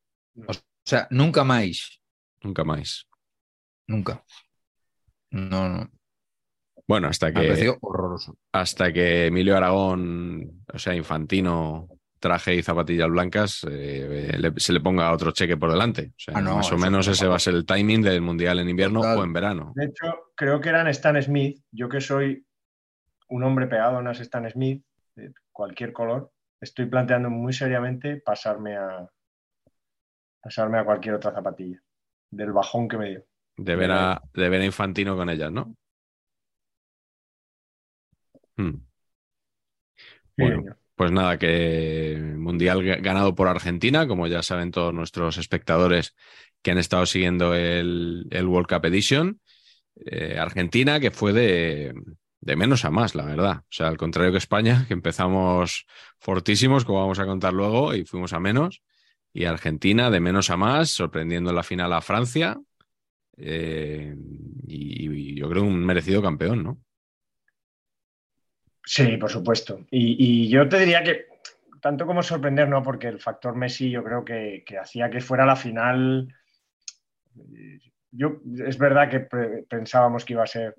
O 0.46 0.52
sea, 0.84 1.06
nunca 1.10 1.44
más. 1.44 2.00
Nunca 2.42 2.64
más. 2.64 3.06
Nunca. 3.86 4.22
No, 5.30 5.68
no. 5.68 5.90
Bueno, 6.86 7.08
hasta 7.08 7.30
Me 7.30 7.54
que, 7.54 7.74
horroroso. 7.80 8.36
hasta 8.52 8.92
que 8.92 9.26
Emilio 9.26 9.56
Aragón, 9.56 10.64
o 10.72 10.78
sea, 10.78 10.94
infantino, 10.94 11.88
traje 12.20 12.54
y 12.54 12.62
zapatillas 12.62 13.08
blancas, 13.08 13.66
eh, 13.70 14.36
le- 14.38 14.52
se 14.58 14.72
le 14.72 14.80
ponga 14.80 15.10
otro 15.12 15.30
cheque 15.32 15.56
por 15.56 15.70
delante. 15.70 16.08
O 16.10 16.18
sea, 16.18 16.34
Ah, 16.36 16.40
no, 16.42 16.56
más 16.56 16.70
o 16.72 16.76
menos 16.76 17.06
no, 17.06 17.12
ese 17.12 17.26
va 17.26 17.36
a 17.36 17.40
ser 17.40 17.54
el 17.54 17.64
timing 17.66 18.02
del 18.02 18.20
Mundial 18.20 18.58
en 18.58 18.68
invierno 18.68 19.00
Total. 19.00 19.18
o 19.18 19.24
en 19.24 19.32
verano. 19.32 19.72
De 19.74 19.86
hecho, 19.86 20.14
creo 20.34 20.60
que 20.60 20.68
eran 20.68 20.86
Stan 20.88 21.20
Smith. 21.22 21.62
Yo 21.72 21.88
que 21.88 22.00
soy 22.02 22.46
un 23.28 23.42
hombre 23.44 23.66
pegado 23.66 23.96
a 23.96 24.00
unas 24.00 24.20
Stan 24.20 24.48
Smith 24.50 24.84
de 25.16 25.32
cualquier 25.52 25.92
color, 25.92 26.30
estoy 26.60 26.86
planteando 26.86 27.30
muy 27.30 27.52
seriamente 27.54 28.20
pasarme 28.24 28.76
a 28.76 29.08
pasarme 30.44 30.78
a 30.78 30.84
cualquier 30.84 31.14
otra 31.14 31.32
zapatilla. 31.32 31.82
del 32.30 32.52
bajón 32.52 32.88
que 32.88 32.98
me 32.98 33.10
dio. 33.10 33.24
De 33.56 33.76
ver 33.76 33.90
a, 33.92 34.20
de 34.34 34.48
ver 34.48 34.60
a 34.60 34.64
Infantino 34.64 35.16
con 35.16 35.30
ellas, 35.30 35.50
¿no? 35.50 35.74
Hmm. 38.56 38.74
Bueno, 40.36 40.76
pues 40.96 41.12
nada, 41.12 41.38
que 41.38 42.20
Mundial 42.36 42.82
ganado 43.00 43.34
por 43.34 43.48
Argentina, 43.48 44.06
como 44.06 44.26
ya 44.26 44.42
saben 44.42 44.70
todos 44.70 44.92
nuestros 44.92 45.38
espectadores 45.38 46.14
que 46.62 46.72
han 46.72 46.78
estado 46.78 47.06
siguiendo 47.06 47.54
el, 47.54 48.26
el 48.30 48.46
World 48.46 48.68
Cup 48.68 48.84
Edition. 48.86 49.40
Eh, 50.06 50.36
Argentina, 50.38 50.98
que 50.98 51.12
fue 51.12 51.32
de, 51.32 51.94
de, 52.40 52.56
menos 52.56 52.84
a 52.84 52.90
más, 52.90 53.14
la 53.14 53.24
verdad. 53.24 53.58
O 53.58 53.66
sea, 53.70 53.86
al 53.86 53.96
contrario 53.96 54.32
que 54.32 54.38
España, 54.38 54.84
que 54.88 54.94
empezamos 54.94 55.86
fortísimos, 56.18 56.84
como 56.84 57.00
vamos 57.00 57.20
a 57.20 57.26
contar 57.26 57.52
luego, 57.52 57.94
y 57.94 58.04
fuimos 58.04 58.32
a 58.32 58.40
menos. 58.40 58.82
Y 59.34 59.44
Argentina, 59.44 60.10
de 60.10 60.20
menos 60.20 60.48
a 60.48 60.56
más, 60.56 60.88
sorprendiendo 60.88 61.50
en 61.50 61.56
la 61.56 61.62
final 61.62 61.92
a 61.92 62.00
Francia. 62.00 62.58
Eh, 63.36 64.16
y, 64.66 65.10
y 65.10 65.34
yo 65.34 65.50
creo 65.50 65.64
un 65.64 65.84
merecido 65.84 66.22
campeón, 66.22 66.62
¿no? 66.62 66.78
Sí, 68.84 69.16
por 69.16 69.30
supuesto. 69.30 69.80
Y, 69.90 70.48
yo 70.48 70.68
te 70.68 70.78
diría 70.78 71.02
que 71.02 71.26
tanto 71.80 72.06
como 72.06 72.22
sorprender, 72.22 72.68
no, 72.68 72.82
porque 72.82 73.08
el 73.08 73.20
factor 73.20 73.56
Messi 73.56 73.90
yo 73.90 74.02
creo 74.04 74.24
que, 74.24 74.64
hacía 74.80 75.10
que 75.10 75.20
fuera 75.20 75.46
la 75.46 75.56
final. 75.56 76.34
Yo, 78.10 78.40
es 78.66 78.78
verdad 78.78 79.10
que 79.10 79.20
pensábamos 79.68 80.24
que 80.24 80.34
iba 80.34 80.44
a 80.44 80.46
ser 80.46 80.74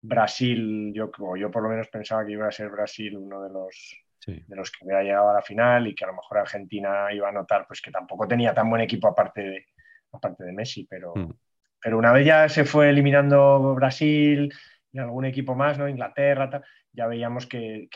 Brasil, 0.00 0.92
yo, 0.94 1.10
yo 1.36 1.50
por 1.50 1.62
lo 1.62 1.68
menos 1.68 1.88
pensaba 1.88 2.24
que 2.24 2.32
iba 2.32 2.46
a 2.46 2.52
ser 2.52 2.68
Brasil 2.70 3.16
uno 3.16 3.42
de 3.42 3.50
los, 3.50 3.96
de 4.26 4.56
los 4.56 4.70
que 4.70 4.84
hubiera 4.84 5.02
llegado 5.02 5.30
a 5.30 5.34
la 5.34 5.42
final 5.42 5.86
y 5.86 5.94
que 5.94 6.04
a 6.04 6.08
lo 6.08 6.14
mejor 6.14 6.38
Argentina 6.38 7.12
iba 7.12 7.28
a 7.28 7.32
notar 7.32 7.64
pues, 7.66 7.80
que 7.80 7.92
tampoco 7.92 8.26
tenía 8.26 8.52
tan 8.52 8.68
buen 8.68 8.82
equipo 8.82 9.08
aparte 9.08 9.42
de, 9.42 9.66
aparte 10.12 10.44
de 10.44 10.52
Messi, 10.52 10.86
pero, 10.88 11.14
mm. 11.14 11.32
pero 11.80 11.98
una 11.98 12.12
vez 12.12 12.26
ya 12.26 12.48
se 12.48 12.64
fue 12.64 12.90
eliminando 12.90 13.74
Brasil 13.74 14.52
y 14.92 14.98
algún 14.98 15.26
equipo 15.26 15.54
más, 15.54 15.78
¿no? 15.78 15.88
Inglaterra, 15.88 16.50
tal, 16.50 16.64
ya 16.92 17.06
veíamos 17.06 17.46
que, 17.46 17.88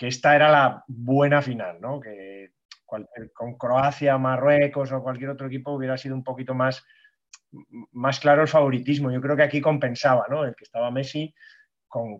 esta 0.00 0.36
era 0.36 0.50
la 0.50 0.84
buena 0.86 1.42
final, 1.42 1.80
¿no? 1.80 1.98
Que 1.98 2.52
con 2.84 3.58
Croacia, 3.58 4.16
Marruecos 4.18 4.92
o 4.92 5.02
cualquier 5.02 5.30
otro 5.30 5.48
equipo 5.48 5.72
hubiera 5.72 5.98
sido 5.98 6.14
un 6.14 6.22
poquito 6.22 6.54
más, 6.54 6.84
más 7.92 8.20
claro 8.20 8.42
el 8.42 8.48
favoritismo. 8.48 9.10
Yo 9.10 9.20
creo 9.20 9.36
que 9.36 9.42
aquí 9.42 9.60
compensaba, 9.60 10.26
¿no? 10.28 10.44
El 10.44 10.54
que 10.54 10.64
estaba 10.64 10.90
Messi 10.92 11.34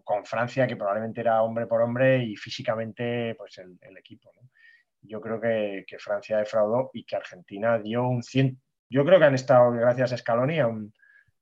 con, 0.05 0.25
Francia, 0.25 0.67
que 0.67 0.77
probablemente 0.77 1.21
era 1.21 1.43
hombre 1.43 1.67
por 1.67 1.83
hombre 1.83 2.25
y 2.25 2.37
físicamente, 2.37 3.35
pues 3.35 3.59
el, 3.59 3.97
equipo, 3.97 4.31
Yo 5.03 5.21
creo 5.21 5.41
que, 5.41 5.85
Francia 5.99 6.39
defraudó 6.39 6.91
y 6.95 7.05
que 7.05 7.17
Argentina 7.17 7.79
dio 7.79 8.07
un 8.09 8.23
100. 8.23 8.61
Yo 8.89 9.05
creo 9.05 9.19
que 9.19 9.25
han 9.27 9.35
estado, 9.35 9.73
gracias 9.73 10.13
a 10.13 10.17
Scaloni, 10.17 10.61
a 10.61 10.67
un 10.67 10.93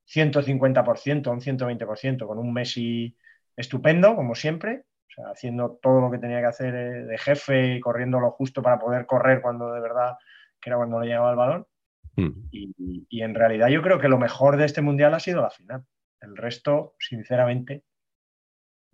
150%, 0.06 1.30
un 1.30 1.40
120%, 1.40 2.26
con 2.26 2.38
un 2.38 2.52
Messi 2.52 3.16
estupendo, 3.56 4.16
como 4.16 4.34
siempre, 4.34 4.84
o 5.08 5.12
sea, 5.14 5.30
haciendo 5.30 5.78
todo 5.80 6.00
lo 6.00 6.10
que 6.10 6.18
tenía 6.18 6.40
que 6.40 6.46
hacer 6.46 6.74
eh, 6.74 7.04
de 7.04 7.18
jefe 7.18 7.76
y 7.76 7.80
corriendo 7.80 8.18
lo 8.18 8.32
justo 8.32 8.62
para 8.62 8.78
poder 8.78 9.06
correr 9.06 9.40
cuando 9.40 9.72
de 9.72 9.80
verdad, 9.80 10.16
que 10.60 10.70
era 10.70 10.76
cuando 10.76 11.00
le 11.00 11.06
llegaba 11.06 11.30
el 11.30 11.36
balón. 11.36 11.66
Hmm. 12.16 12.48
Y, 12.50 13.22
en 13.22 13.34
realidad 13.34 13.68
yo 13.68 13.82
creo 13.82 13.98
que 13.98 14.08
lo 14.08 14.18
mejor 14.18 14.56
de 14.56 14.66
este 14.66 14.82
mundial 14.82 15.14
ha 15.14 15.20
sido 15.20 15.40
la 15.40 15.50
final. 15.50 15.84
El 16.20 16.36
resto, 16.36 16.94
sinceramente, 16.98 17.84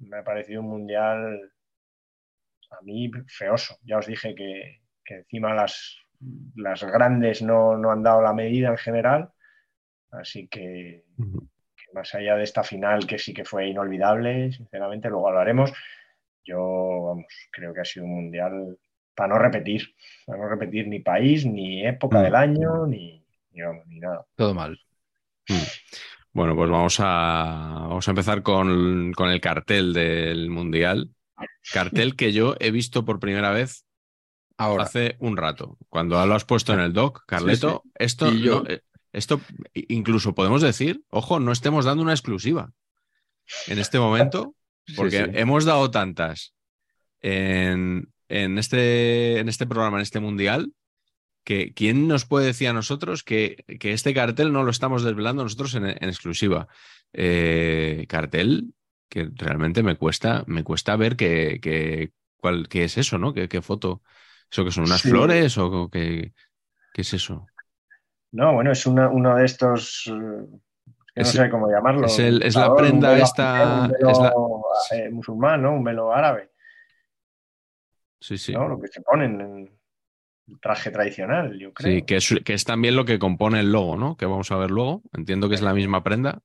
me 0.00 0.18
ha 0.18 0.24
parecido 0.24 0.60
un 0.60 0.68
mundial 0.68 1.52
a 2.70 2.82
mí 2.82 3.10
feoso. 3.26 3.78
Ya 3.82 3.98
os 3.98 4.06
dije 4.06 4.34
que, 4.34 4.80
encima 5.06 5.54
las, 5.54 5.98
las 6.54 6.84
grandes 6.84 7.42
no, 7.42 7.76
no, 7.76 7.90
han 7.90 8.02
dado 8.02 8.22
la 8.22 8.32
medida 8.32 8.68
en 8.68 8.78
general. 8.78 9.30
Así 10.10 10.48
que, 10.48 11.04
más 11.92 12.14
allá 12.14 12.36
de 12.36 12.44
esta 12.44 12.62
final 12.62 13.06
que 13.06 13.18
sí 13.18 13.34
que 13.34 13.44
fue 13.44 13.68
inolvidable, 13.68 14.52
sinceramente, 14.52 15.08
luego 15.08 15.28
hablaremos, 15.28 15.72
yo 16.44 17.04
vamos, 17.06 17.26
creo 17.50 17.74
que 17.74 17.80
ha 17.80 17.84
sido 17.84 18.06
un 18.06 18.14
mundial 18.14 18.78
para 19.14 19.34
no 19.34 19.38
repetir, 19.38 19.94
para 20.24 20.38
no 20.38 20.48
repetir 20.48 20.88
ni 20.88 21.00
país, 21.00 21.44
ni 21.44 21.86
época 21.86 22.20
mm. 22.20 22.22
del 22.22 22.34
año, 22.34 22.86
ni, 22.86 23.24
ni, 23.52 24.00
nada. 24.00 24.24
Todo 24.34 24.54
mal. 24.54 24.78
Mm. 25.48 25.54
Bueno, 26.32 26.54
pues 26.54 26.70
vamos 26.70 26.96
a, 27.00 27.86
vamos 27.88 28.06
a 28.06 28.10
empezar 28.10 28.42
con, 28.42 29.12
el 29.18 29.40
cartel 29.40 29.92
del 29.92 30.50
Mundial. 30.50 31.10
Cartel 31.72 32.16
que 32.16 32.32
yo 32.32 32.54
he 32.60 32.70
visto 32.70 33.04
por 33.04 33.18
primera 33.18 33.50
vez 33.50 33.84
Ahora. 34.56 34.84
hace 34.84 35.16
un 35.18 35.36
rato. 35.36 35.76
Cuando 35.88 36.24
lo 36.24 36.34
has 36.34 36.44
puesto 36.44 36.72
en 36.72 36.80
el 36.80 36.92
doc, 36.92 37.24
Carleto, 37.26 37.82
esto 37.94 38.32
yo... 38.32 38.64
Eh, 38.68 38.80
esto 39.12 39.40
incluso 39.74 40.34
podemos 40.34 40.62
decir, 40.62 41.02
ojo, 41.10 41.40
no 41.40 41.52
estemos 41.52 41.84
dando 41.84 42.02
una 42.02 42.12
exclusiva 42.12 42.72
en 43.66 43.78
este 43.78 43.98
momento, 43.98 44.54
porque 44.96 45.30
hemos 45.34 45.64
dado 45.64 45.90
tantas 45.90 46.54
en, 47.20 48.12
este, 48.28 49.38
en 49.38 49.48
este 49.48 49.66
programa, 49.66 49.98
en 49.98 50.02
este 50.02 50.20
mundial, 50.20 50.72
que 51.44 51.72
¿quién 51.74 52.08
nos 52.08 52.26
puede 52.26 52.46
decir 52.46 52.68
a 52.68 52.72
nosotros 52.72 53.22
que, 53.22 53.64
este 53.66 54.14
cartel 54.14 54.52
no 54.52 54.62
lo 54.62 54.70
estamos 54.70 55.02
desvelando 55.02 55.42
nosotros 55.42 55.74
en, 55.74 55.86
exclusiva? 55.86 56.68
Eh, 57.12 58.06
cartel 58.08 58.74
que 59.08 59.28
realmente 59.34 59.82
me 59.82 59.96
cuesta, 59.96 60.44
me 60.46 60.62
cuesta 60.62 60.94
ver 60.94 61.16
qué 61.16 61.58
cuál, 62.40 62.68
qué 62.68 62.84
es 62.84 62.98
eso, 62.98 63.18
¿no? 63.18 63.32
¿Qué, 63.32 63.62
foto? 63.62 64.02
¿Eso 64.50 64.64
que 64.64 64.72
son 64.72 64.84
unas 64.84 65.02
flores 65.02 65.56
o 65.58 65.88
qué, 65.90 66.32
qué 66.92 67.02
es 67.02 67.14
eso? 67.14 67.46
No, 68.32 68.54
bueno, 68.54 68.72
es 68.72 68.86
uno 68.86 69.36
de 69.36 69.44
estos, 69.44 70.04
eh, 70.06 70.46
que 71.14 71.20
no 71.20 71.26
sé 71.26 71.50
cómo 71.50 71.70
llamarlo. 71.70 72.06
Es, 72.06 72.54
la 72.54 72.74
prenda 72.74 73.18
esta... 73.18 73.82
Un 73.82 73.92
velo, 73.92 74.64
eh, 74.92 75.10
musulmán, 75.10 75.62
¿no? 75.62 75.74
Un 75.74 75.84
velo 75.84 76.12
árabe. 76.12 76.50
Sí, 78.20 78.38
sí. 78.38 78.52
¿no? 78.52 78.68
Lo 78.68 78.80
que 78.80 78.88
se 78.88 79.00
ponen 79.02 79.40
en 79.40 79.79
traje 80.60 80.90
tradicional, 80.90 81.58
yo 81.58 81.72
creo. 81.72 81.92
Sí, 81.92 82.02
que 82.02 82.16
es, 82.16 82.34
que 82.44 82.54
es 82.54 82.64
también 82.64 82.96
lo 82.96 83.04
que 83.04 83.18
compone 83.18 83.60
el 83.60 83.72
logo, 83.72 83.96
¿no? 83.96 84.16
Que 84.16 84.26
vamos 84.26 84.50
a 84.50 84.56
ver 84.56 84.70
luego. 84.70 85.02
Entiendo 85.12 85.48
que 85.48 85.54
es 85.54 85.62
la 85.62 85.74
misma 85.74 86.02
prenda. 86.02 86.40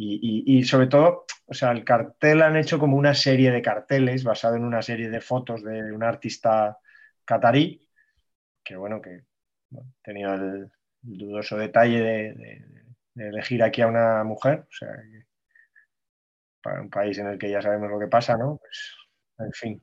Y, 0.00 0.44
y, 0.46 0.62
sobre 0.62 0.86
todo, 0.86 1.24
o 1.46 1.54
sea, 1.54 1.72
el 1.72 1.82
cartel 1.82 2.42
han 2.42 2.56
hecho 2.56 2.78
como 2.78 2.96
una 2.96 3.14
serie 3.14 3.50
de 3.50 3.62
carteles 3.62 4.22
basado 4.22 4.54
en 4.54 4.62
una 4.62 4.80
serie 4.80 5.10
de 5.10 5.20
fotos 5.20 5.64
de 5.64 5.92
un 5.92 6.04
artista 6.04 6.78
catarí, 7.24 7.84
que 8.62 8.76
bueno, 8.76 9.02
que 9.02 9.10
he 9.10 9.82
tenido 10.04 10.34
el, 10.34 10.70
dudoso 11.02 11.56
detalle 11.56 12.00
de, 12.00 12.64
elegir 13.16 13.62
aquí 13.62 13.82
a 13.82 13.88
una 13.88 14.22
mujer, 14.22 14.60
o 14.60 14.72
sea, 14.72 14.88
para 16.62 16.80
un 16.80 16.90
país 16.90 17.18
en 17.18 17.26
el 17.26 17.38
que 17.38 17.50
ya 17.50 17.60
sabemos 17.60 17.90
lo 17.90 17.98
que 17.98 18.06
pasa, 18.06 18.36
¿no? 18.36 18.58
Pues, 18.58 18.94
en 19.38 19.52
fin. 19.52 19.82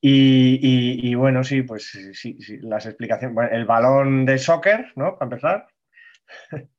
Y, 0.00 1.14
bueno, 1.14 1.44
sí, 1.44 1.62
pues 1.62 1.90
sí, 2.12 2.36
sí, 2.40 2.58
las 2.60 2.86
explicaciones. 2.86 3.34
Bueno, 3.34 3.50
el 3.52 3.64
balón 3.64 4.24
de 4.24 4.38
soccer, 4.38 4.92
¿no? 4.96 5.18
Para 5.18 5.26
empezar. 5.26 5.68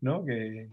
¿No? 0.00 0.24
Que, 0.24 0.68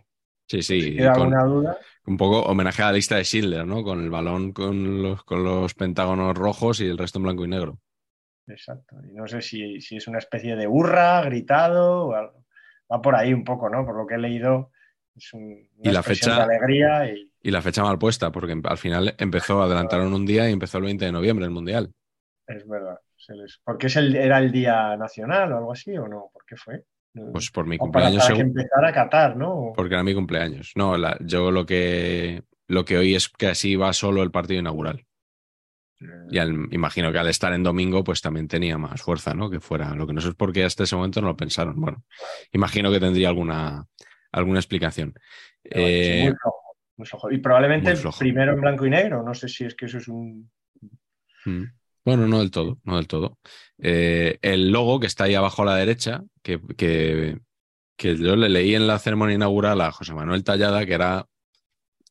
sí, 0.48 0.62
sí. 0.62 0.98
Con, 1.16 1.32
duda. 1.32 1.78
Un 2.06 2.18
poco 2.18 2.42
homenaje 2.44 2.84
a 2.84 2.88
la 2.88 2.94
lista 2.94 3.16
de 3.16 3.24
Schindler, 3.24 3.66
¿no? 3.66 3.84
Con 3.84 4.04
el 4.04 4.10
balón 4.10 4.52
con 4.52 5.02
los, 5.02 5.24
con 5.24 5.44
los 5.44 5.74
pentágonos 5.74 6.38
rojos 6.38 6.82
y 6.82 6.88
el 6.88 6.98
resto 6.98 7.20
en 7.20 7.24
blanco 7.24 7.46
y 7.46 7.50
negro. 7.50 7.80
Exacto. 8.48 8.96
Y 9.08 9.14
no 9.14 9.28
sé 9.28 9.42
si, 9.42 9.76
es 9.76 10.08
una 10.08 10.18
especie 10.18 10.56
de 10.56 10.68
hurra, 10.68 11.22
gritado, 11.22 12.08
o 12.08 12.14
algo. 12.14 12.46
va 12.92 13.02
por 13.02 13.16
ahí 13.16 13.34
un 13.34 13.44
poco, 13.44 13.70
¿no? 13.70 13.86
Por 13.86 13.96
lo 13.96 14.08
que 14.08 14.16
he 14.16 14.20
leído, 14.20 14.72
es 15.20 15.34
un, 15.34 15.70
y 15.84 15.92
la 15.92 16.02
fecha, 16.02 16.36
de 16.36 16.42
alegría. 16.42 17.14
Y... 17.42 17.52
la 17.52 17.62
fecha 17.62 17.84
mal 17.84 18.00
puesta, 18.00 18.32
porque 18.32 18.60
al 18.64 18.78
final 18.78 19.16
empezó, 19.18 19.62
adelantaron 19.62 20.14
un 20.14 20.26
día 20.26 20.50
y 20.50 20.54
empezó 20.54 20.78
el 20.78 20.86
20 20.86 21.06
de 21.06 21.12
noviembre 21.12 21.46
el 21.46 21.52
Mundial. 21.52 21.92
Es 22.48 22.68
verdad. 22.68 22.98
¿Por 23.64 23.78
qué 23.78 23.88
era 23.96 24.40
el 24.40 24.52
Día 24.52 24.96
Nacional 24.98 25.52
o 25.54 25.58
algo 25.58 25.72
así 25.72 25.96
o 25.98 26.08
no? 26.08 26.30
¿Por 26.34 26.46
qué 26.46 26.56
fue? 26.56 26.84
Pues 27.32 27.52
por 27.52 27.66
mi 27.66 27.78
cumpleaños. 27.78 28.28
Para, 28.28 28.36
que 28.36 28.88
a 28.88 28.94
catar, 28.94 29.36
¿no? 29.36 29.74
Porque 29.76 29.94
era 29.94 30.04
mi 30.04 30.14
cumpleaños. 30.14 30.72
No, 30.76 30.96
yo 31.20 31.52
lo 31.52 31.66
que, 31.66 32.44
lo 32.68 32.86
que 32.86 32.98
oí 32.98 33.16
es 33.16 33.30
que 33.30 33.48
así 33.48 33.76
va 33.76 33.94
solo 33.94 34.24
el 34.24 34.32
partido 34.32 34.60
inaugural. 34.60 35.06
Y 36.32 36.40
imagino 36.74 37.12
que 37.12 37.20
al 37.20 37.28
estar 37.28 37.52
en 37.52 37.64
domingo, 37.64 38.04
pues 38.06 38.22
también 38.22 38.48
tenía 38.48 38.78
más 38.78 39.02
fuerza, 39.02 39.34
¿no? 39.34 39.50
Que 39.50 39.60
fuera. 39.60 39.94
Lo 39.96 40.08
que 40.08 40.14
no 40.14 40.22
sé 40.22 40.30
es 40.30 40.36
por 40.36 40.54
qué 40.54 40.64
hasta 40.64 40.84
ese 40.84 40.96
momento 40.96 41.20
no 41.22 41.28
lo 41.28 41.36
pensaron. 41.36 41.80
Bueno, 41.80 42.04
imagino 42.54 42.90
que 42.90 43.02
tendría 43.02 43.28
alguna, 43.28 43.86
alguna 44.32 44.60
explicación. 44.60 45.14
Eh, 45.64 46.32
y 47.32 47.38
probablemente 47.38 47.94
primero 48.18 48.54
en 48.54 48.62
blanco 48.62 48.86
y 48.86 48.90
negro. 48.90 49.24
No 49.24 49.34
sé 49.34 49.48
si 49.48 49.66
es 49.66 49.76
que 49.76 49.86
eso 49.86 49.98
es 49.98 50.08
un. 50.08 50.50
Mm. 51.46 51.64
Bueno, 52.06 52.28
no 52.28 52.40
del 52.40 52.52
todo, 52.52 52.80
no 52.84 52.98
del 52.98 53.08
todo. 53.08 53.38
Eh, 53.78 54.38
el 54.42 54.72
logo 54.72 55.00
que 55.00 55.08
está 55.08 55.26
ahí 55.26 55.36
abajo 55.36 55.62
a 55.62 55.66
la 55.66 55.76
derecha, 55.76 56.24
que, 56.42 56.60
que, 56.78 57.38
que 57.96 58.18
yo 58.18 58.36
le 58.36 58.50
leí 58.50 58.74
en 58.76 58.88
la 58.88 59.00
ceremonia 59.00 59.36
inaugural 59.36 59.80
a 59.82 59.92
José 59.92 60.14
Manuel 60.14 60.44
Tallada, 60.44 60.86
que 60.86 60.94
era 60.94 61.28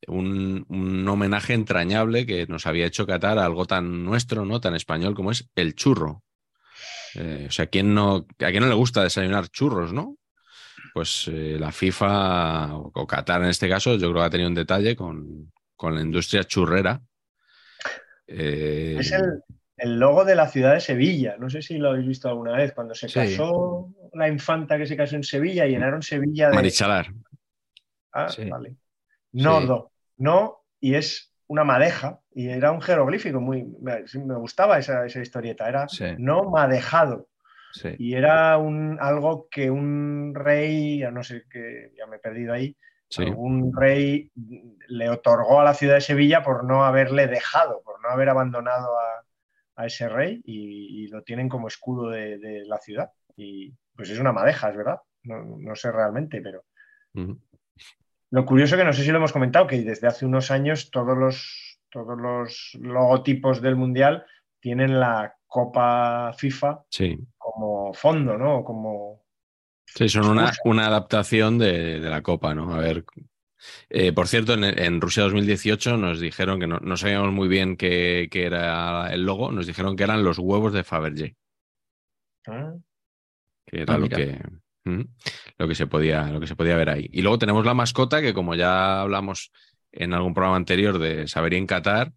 un, 0.06 1.06
homenaje 1.08 1.54
entrañable 1.54 2.26
que 2.26 2.46
nos 2.46 2.66
había 2.66 2.86
hecho 2.86 3.06
catar 3.06 3.38
algo 3.38 3.66
tan 3.66 4.04
nuestro, 4.04 4.44
¿no? 4.44 4.60
Tan 4.60 4.74
español 4.74 5.14
como 5.14 5.30
es 5.30 5.48
el 5.56 5.74
churro. 5.74 6.22
Eh, 7.14 7.46
o 7.48 7.50
sea, 7.50 7.66
¿quién 7.66 7.94
no, 7.94 8.26
¿a 8.38 8.50
quién 8.50 8.60
no 8.60 8.68
le 8.68 8.74
gusta 8.74 9.02
desayunar 9.02 9.48
churros, 9.48 9.92
no? 9.92 10.16
Pues 10.92 11.28
eh, 11.28 11.56
la 11.58 11.72
FIFA 11.72 12.76
o 12.76 13.06
Qatar 13.06 13.42
en 13.42 13.48
este 13.48 13.68
caso, 13.68 13.94
yo 13.96 14.10
creo 14.10 14.22
que 14.22 14.26
ha 14.26 14.30
tenido 14.30 14.48
un 14.48 14.54
detalle 14.54 14.96
con, 14.96 15.52
con 15.76 15.94
la 15.94 16.00
industria 16.00 16.44
churrera. 16.44 17.00
Eh, 18.26 18.96
es 18.98 19.12
el, 19.12 19.42
el, 19.76 19.98
logo 19.98 20.24
de 20.24 20.34
la 20.34 20.48
ciudad 20.48 20.74
de 20.74 20.80
Sevilla. 20.80 21.36
No 21.38 21.48
sé 21.48 21.62
si 21.62 21.78
lo 21.78 21.90
habéis 21.90 22.06
visto 22.06 22.28
alguna 22.28 22.52
vez. 22.52 22.72
Cuando 22.72 22.94
se 22.94 23.10
casó 23.10 23.94
la 24.12 24.28
infanta 24.28 24.76
que 24.76 24.86
se 24.86 24.96
casó 24.96 25.16
en 25.16 25.24
Sevilla, 25.24 25.66
llenaron 25.66 26.02
Sevilla 26.02 26.50
de. 26.50 26.56
Marichalar. 26.56 27.12
Ah, 28.12 28.28
vale. 28.50 28.76
No, 29.32 29.90
no, 30.16 30.64
y 30.80 30.94
es 30.94 31.32
una 31.46 31.64
madeja, 31.64 32.20
y 32.34 32.48
era 32.48 32.72
un 32.72 32.80
jeroglífico 32.80 33.40
muy. 33.40 33.64
Me, 33.80 34.02
gustaba 34.36 34.78
esa, 34.78 35.06
esa 35.06 35.20
historieta, 35.20 35.68
era 35.68 35.86
no 36.18 36.50
madejado. 36.50 37.28
Y 37.98 38.14
era 38.14 38.58
un, 38.58 38.98
algo 39.00 39.48
que 39.50 39.70
un 39.70 40.32
rey, 40.34 40.98
ya 40.98 41.10
no 41.10 41.22
sé 41.22 41.44
qué, 41.50 41.92
ya 41.96 42.06
me 42.06 42.16
he 42.16 42.20
perdido 42.20 42.52
ahí, 42.52 42.76
un 43.16 43.72
rey 43.74 44.30
le 44.88 45.08
otorgó 45.08 45.60
a 45.60 45.64
la 45.64 45.74
ciudad 45.74 45.94
de 45.94 46.00
Sevilla 46.00 46.42
por 46.42 46.64
no 46.64 46.84
haberle 46.84 47.26
dejado, 47.26 47.82
por 47.82 48.00
no 48.02 48.08
haber 48.08 48.28
abandonado 48.28 48.98
a, 48.98 49.24
ese 49.86 50.08
rey 50.08 50.42
y, 50.44 51.06
lo 51.06 51.22
tienen 51.22 51.48
como 51.48 51.68
escudo 51.68 52.10
de, 52.10 52.64
la 52.66 52.78
ciudad. 52.78 53.12
Y 53.36 53.72
pues 53.94 54.10
es 54.10 54.18
una 54.18 54.32
madeja, 54.32 54.70
es 54.70 54.76
verdad. 54.76 54.98
No, 55.22 55.74
sé 55.76 55.92
realmente, 55.92 56.40
pero. 56.42 56.64
Lo 58.30 58.44
curioso 58.44 58.76
que 58.76 58.84
no 58.84 58.92
sé 58.92 59.04
si 59.04 59.12
lo 59.12 59.18
hemos 59.18 59.32
comentado, 59.32 59.68
que 59.68 59.80
desde 59.82 60.08
hace 60.08 60.26
unos 60.26 60.50
años 60.50 60.90
todos 60.90 61.16
los, 61.16 61.80
todos 61.90 62.18
los 62.18 62.76
logotipos 62.80 63.62
del 63.62 63.76
Mundial 63.76 64.26
tienen 64.60 64.98
la 64.98 65.34
Copa 65.46 66.32
FIFA 66.36 66.84
como 67.36 67.92
fondo, 67.94 68.36
¿no? 68.36 68.62
Como, 68.62 69.22
Sí, 69.94 70.08
son 70.08 70.28
una, 70.28 70.52
una 70.64 70.86
adaptación 70.86 71.58
de, 71.58 71.98
la 72.00 72.22
Copa, 72.22 72.54
¿no? 72.54 72.74
A 72.74 72.78
ver. 72.78 73.04
Eh, 73.88 74.12
por 74.12 74.28
cierto, 74.28 74.54
en, 74.54 75.00
Rusia 75.00 75.24
2018 75.24 75.96
nos 75.96 76.20
dijeron 76.20 76.60
que 76.60 76.66
no, 76.66 76.96
sabíamos 76.96 77.32
muy 77.32 77.48
bien 77.48 77.76
qué, 77.76 78.28
era 78.32 79.12
el 79.12 79.24
logo, 79.24 79.50
nos 79.50 79.66
dijeron 79.66 79.96
que 79.96 80.04
eran 80.04 80.22
los 80.22 80.38
huevos 80.38 80.72
de 80.72 80.84
Fabergé. 80.84 81.36
Ah. 82.46 82.74
Que 83.66 83.82
era 83.82 83.94
ah, 83.94 83.98
lo 83.98 84.08
que. 84.08 84.40
Lo 85.58 85.68
que, 85.68 85.74
se 85.74 85.86
podía, 85.86 86.30
lo 86.30 86.40
que 86.40 86.46
se 86.46 86.56
podía 86.56 86.76
ver 86.76 86.88
ahí. 86.88 87.10
Y 87.12 87.20
luego 87.20 87.38
tenemos 87.38 87.66
la 87.66 87.74
mascota, 87.74 88.22
que 88.22 88.32
como 88.32 88.54
ya 88.54 89.02
hablamos 89.02 89.52
en 89.92 90.14
algún 90.14 90.32
programa 90.32 90.56
anterior 90.56 90.98
de 90.98 91.28
Saber 91.28 91.54
en 91.54 91.66
Qatar, 91.66 92.12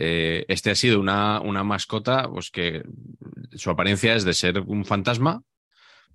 eh, 0.00 0.44
este 0.46 0.70
ha 0.70 0.76
sido 0.76 1.00
una, 1.00 1.40
una 1.40 1.64
mascota 1.64 2.28
pues 2.30 2.52
que 2.52 2.84
su 3.56 3.68
apariencia 3.68 4.14
es 4.14 4.24
de 4.24 4.32
ser 4.32 4.60
un 4.60 4.84
fantasma, 4.84 5.42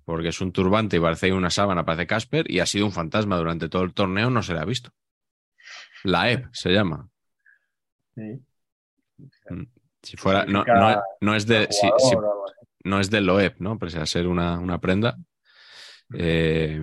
porque 0.06 0.28
es 0.28 0.40
un 0.40 0.52
turbante 0.52 0.96
y 0.96 1.00
parece 1.00 1.34
una 1.34 1.50
sábana, 1.50 1.84
parece 1.84 2.06
Casper, 2.06 2.50
y 2.50 2.60
ha 2.60 2.66
sido 2.66 2.86
un 2.86 2.92
fantasma 2.92 3.36
durante 3.36 3.68
todo 3.68 3.82
el 3.82 3.92
torneo, 3.92 4.30
no 4.30 4.42
se 4.42 4.54
le 4.54 4.60
ha 4.60 4.64
visto. 4.64 4.90
La 6.02 6.30
EP 6.30 6.46
se 6.52 6.70
llama. 6.70 7.10
Sí. 8.14 8.42
Mm. 9.50 9.64
Si 10.02 10.16
fuera, 10.16 10.46
no, 10.46 10.64
es 11.34 11.46
de, 11.46 11.68
no 12.84 13.00
es 13.00 13.10
de 13.10 13.20
Loeb, 13.20 13.56
¿no? 13.58 13.78
Pese 13.78 13.98
a 13.98 14.06
ser 14.06 14.28
una, 14.28 14.58
una 14.58 14.80
prenda. 14.80 15.18
Eh, 16.14 16.80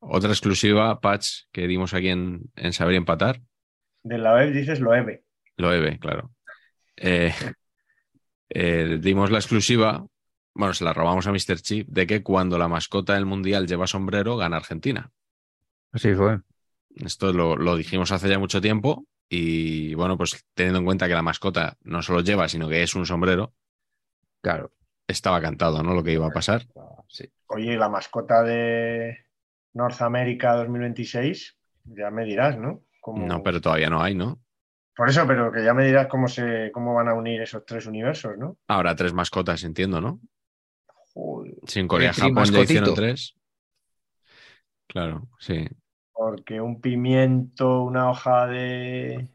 otra 0.00 0.28
exclusiva, 0.30 1.00
patch, 1.00 1.44
que 1.52 1.66
dimos 1.66 1.94
aquí 1.94 2.08
en, 2.08 2.42
en 2.54 2.74
Saber 2.74 2.96
Empatar. 2.96 3.40
De 4.02 4.18
la 4.18 4.34
web 4.34 4.52
dices 4.52 4.80
Loewe. 4.80 5.25
Loewe, 5.56 5.98
claro. 5.98 6.32
Eh, 6.96 7.32
eh, 8.48 8.98
dimos 9.00 9.30
la 9.30 9.38
exclusiva 9.38 10.06
bueno, 10.56 10.72
se 10.72 10.84
la 10.84 10.94
robamos 10.94 11.26
a 11.26 11.32
Mr. 11.32 11.60
Chip, 11.60 11.88
de 11.88 12.06
que 12.06 12.22
cuando 12.22 12.56
la 12.56 12.66
mascota 12.66 13.14
del 13.14 13.26
Mundial 13.26 13.66
lleva 13.66 13.86
sombrero, 13.86 14.38
gana 14.38 14.56
Argentina. 14.56 15.10
Así 15.92 16.14
fue. 16.14 16.40
Esto 16.94 17.32
lo, 17.32 17.76
dijimos 17.76 18.10
hace 18.10 18.28
ya 18.30 18.38
mucho 18.38 18.62
tiempo 18.62 19.04
y 19.28 19.94
bueno, 19.94 20.16
pues 20.16 20.46
teniendo 20.54 20.78
en 20.78 20.86
cuenta 20.86 21.08
que 21.08 21.14
la 21.14 21.22
mascota 21.22 21.76
no 21.82 22.00
solo 22.00 22.22
lleva, 22.22 22.48
sino 22.48 22.70
que 22.70 22.82
es 22.82 22.94
un 22.94 23.04
sombrero, 23.04 23.52
claro, 24.40 24.72
estaba 25.06 25.42
cantado, 25.42 25.82
¿no? 25.82 25.92
Lo 25.92 26.02
que 26.02 26.12
iba 26.12 26.26
a 26.26 26.30
pasar. 26.30 26.62
Sí. 27.08 27.30
Oye, 27.48 27.76
la 27.76 27.90
mascota 27.90 28.42
de 28.42 29.26
Norteamérica 29.74 30.54
2026, 30.56 31.54
ya 31.84 32.10
me 32.10 32.24
dirás, 32.24 32.56
¿no? 32.56 32.82
No, 33.14 33.42
pero 33.42 33.60
todavía 33.60 33.90
no 33.90 34.02
hay, 34.02 34.14
¿no? 34.14 34.40
Por 34.96 35.10
eso, 35.10 35.26
pero 35.26 35.52
que 35.52 35.62
ya 35.62 35.74
me 35.74 35.84
dirás 35.84 36.06
cómo, 36.06 36.26
se, 36.26 36.70
cómo 36.72 36.94
van 36.94 37.08
a 37.08 37.14
unir 37.14 37.42
esos 37.42 37.66
tres 37.66 37.84
universos, 37.86 38.38
¿no? 38.38 38.56
Ahora 38.66 38.96
tres 38.96 39.12
mascotas, 39.12 39.62
entiendo, 39.62 40.00
¿no? 40.00 40.20
Sin 41.66 41.86
Corea, 41.86 42.14
Japón 42.14 42.44
ya 42.46 42.60
hicieron 42.60 42.94
tres. 42.94 43.34
Claro, 44.86 45.28
sí. 45.38 45.66
Porque 46.12 46.60
un 46.60 46.80
pimiento, 46.80 47.82
una 47.82 48.10
hoja 48.10 48.46
de. 48.46 49.28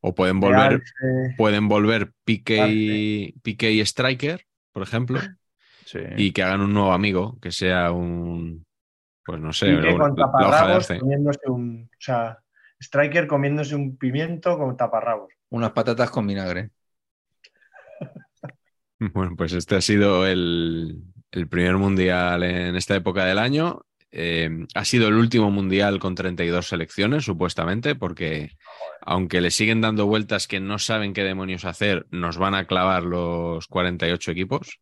O 0.00 0.12
pueden 0.14 0.40
volver, 0.40 0.82
pueden 1.36 1.68
volver 1.68 2.12
Pique 2.24 2.66
y, 2.66 3.80
Striker, 3.80 4.44
por 4.72 4.82
ejemplo. 4.82 5.20
Y 6.16 6.32
que 6.32 6.42
hagan 6.42 6.62
un 6.62 6.74
nuevo 6.74 6.92
amigo, 6.92 7.38
que 7.40 7.52
sea 7.52 7.92
un. 7.92 8.64
Pues 9.24 9.40
no 9.40 9.52
sé, 9.52 9.76
con 9.96 10.16
taparrabos 10.16 10.88
comiéndose 10.98 11.48
un. 11.48 11.88
O 11.92 12.00
sea, 12.00 12.38
Striker 12.86 13.26
comiéndose 13.26 13.74
un 13.74 13.96
pimiento 13.96 14.56
con 14.58 14.76
taparrabos. 14.76 15.32
Unas 15.50 15.72
patatas 15.72 16.10
con 16.10 16.26
vinagre. 16.26 16.70
Bueno, 18.98 19.34
pues 19.36 19.52
este 19.52 19.76
ha 19.76 19.82
sido 19.82 20.26
el, 20.26 21.02
el 21.30 21.48
primer 21.48 21.76
mundial 21.76 22.42
en 22.42 22.76
esta 22.76 22.96
época 22.96 23.26
del 23.26 23.38
año. 23.38 23.82
Eh, 24.10 24.48
ha 24.74 24.84
sido 24.86 25.08
el 25.08 25.14
último 25.16 25.50
mundial 25.50 25.98
con 25.98 26.14
32 26.14 26.68
selecciones, 26.68 27.22
supuestamente, 27.22 27.94
porque 27.94 28.52
aunque 29.02 29.42
le 29.42 29.50
siguen 29.50 29.82
dando 29.82 30.06
vueltas 30.06 30.48
que 30.48 30.60
no 30.60 30.78
saben 30.78 31.12
qué 31.12 31.24
demonios 31.24 31.66
hacer, 31.66 32.06
nos 32.10 32.38
van 32.38 32.54
a 32.54 32.66
clavar 32.66 33.02
los 33.02 33.66
48 33.66 34.30
equipos 34.30 34.80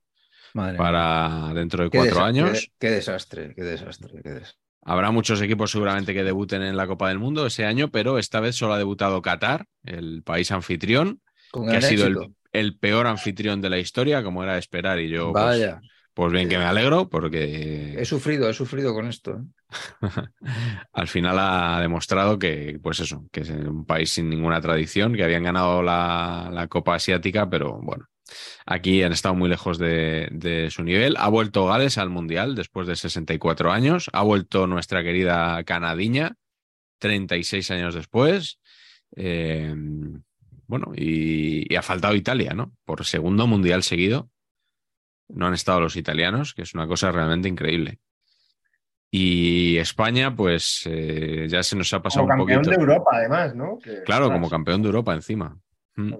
para 0.53 1.53
dentro 1.53 1.83
de 1.83 1.91
cuatro 1.91 2.23
años. 2.23 2.71
Qué, 2.79 2.91
desastre, 2.91 3.53
qué 3.57 3.65
desastre, 3.65 4.23
qué 4.23 4.31
desastre. 4.31 4.64
Habrá 4.85 5.11
muchos 5.11 5.41
equipos 5.41 5.71
seguramente 5.71 6.13
que 6.13 6.25
debuten 6.25 6.63
en 6.63 6.77
la 6.77 6.87
Copa 6.87 7.09
del 7.09 7.19
Mundo 7.19 7.47
ese 7.47 7.65
año, 7.65 7.91
pero 7.91 8.19
esta 8.19 8.41
vez 8.41 8.55
solo 8.55 8.75
ha 8.75 8.79
debutado 8.79 9.23
Qatar, 9.23 9.67
el 9.83 10.23
país 10.23 10.51
anfitrión, 10.51 11.21
que 11.53 11.77
ha 11.77 11.81
sido 11.81 12.07
el, 12.53 12.77
peor 12.79 13.07
anfitrión 13.07 13.61
de 13.61 13.71
la 13.71 13.79
historia, 13.79 14.23
como 14.23 14.43
era 14.43 14.55
de 14.55 14.59
esperar. 14.59 15.01
Y 15.01 15.09
yo, 15.09 15.33
pues, 15.33 15.45
Vaya. 15.45 15.81
Pues 16.15 16.33
bien, 16.33 16.49
que 16.49 16.59
me 16.59 16.65
alegro 16.65 17.09
porque... 17.09 17.97
He 17.99 18.05
sufrido, 18.05 18.49
he 18.49 18.55
sufrido 18.55 18.95
con 18.95 19.09
esto. 19.09 19.33
¿eh? 19.33 19.43
Al 20.93 21.09
final 21.09 21.37
ha 21.41 21.81
demostrado 21.81 22.39
que, 22.39 22.79
pues 22.81 23.01
eso, 23.01 23.27
que 23.33 23.41
es 23.41 23.51
un 23.51 23.85
país 23.85 24.11
sin 24.11 24.31
ninguna 24.31 24.61
tradición, 24.61 25.13
que 25.15 25.25
habían 25.25 25.43
ganado 25.43 25.83
la, 25.83 26.67
Copa 26.71 26.95
Asiática, 26.95 27.51
pero 27.51 27.81
bueno, 27.83 28.07
aquí 28.67 29.03
han 29.03 29.13
estado 29.13 29.35
muy 29.35 29.49
lejos 29.49 29.79
de, 29.79 30.69
su 30.71 30.83
nivel. 30.83 31.17
Ha 31.19 31.29
vuelto 31.29 31.67
Gales 31.67 31.99
al 31.99 32.11
Mundial 32.11 32.55
después 32.55 32.87
de 32.87 32.97
64 32.97 33.73
años. 33.73 34.11
Ha 34.13 34.23
vuelto 34.23 34.67
nuestra 34.67 35.03
querida 35.03 35.63
Canadiña, 35.65 36.37
36 36.99 37.71
años 37.71 37.95
después. 37.95 38.61
Eh, 39.17 39.75
bueno, 40.67 40.93
y 40.97 41.75
ha 41.77 41.83
faltado 41.83 42.15
Italia, 42.15 42.55
¿no? 42.55 42.73
Por 42.85 43.05
segundo 43.05 43.47
Mundial 43.47 43.83
seguido 43.83 44.31
no 45.29 45.47
han 45.47 45.55
estado 45.55 45.81
los 45.81 45.97
italianos, 45.97 46.55
que 46.55 46.63
es 46.63 46.75
una 46.75 46.87
cosa 46.87 47.11
realmente 47.11 47.49
increíble. 47.49 47.99
Y 49.11 49.77
España, 49.79 50.35
pues 50.35 50.83
eh, 50.87 51.47
ya 51.49 51.63
se 51.63 51.77
nos 51.77 51.93
ha 51.93 52.03
pasado 52.03 52.27
como 52.27 52.35
un 52.35 52.41
poquito. 52.41 52.63
Campeón 52.63 52.77
de 52.77 52.83
Europa, 52.83 53.11
además, 53.13 53.55
¿no? 53.55 53.79
claro, 54.05 54.31
como 54.31 54.51
campeón 54.51 54.83
de 54.83 54.89
Europa 54.89 55.15
encima. 55.15 55.57
Mm. 55.95 56.15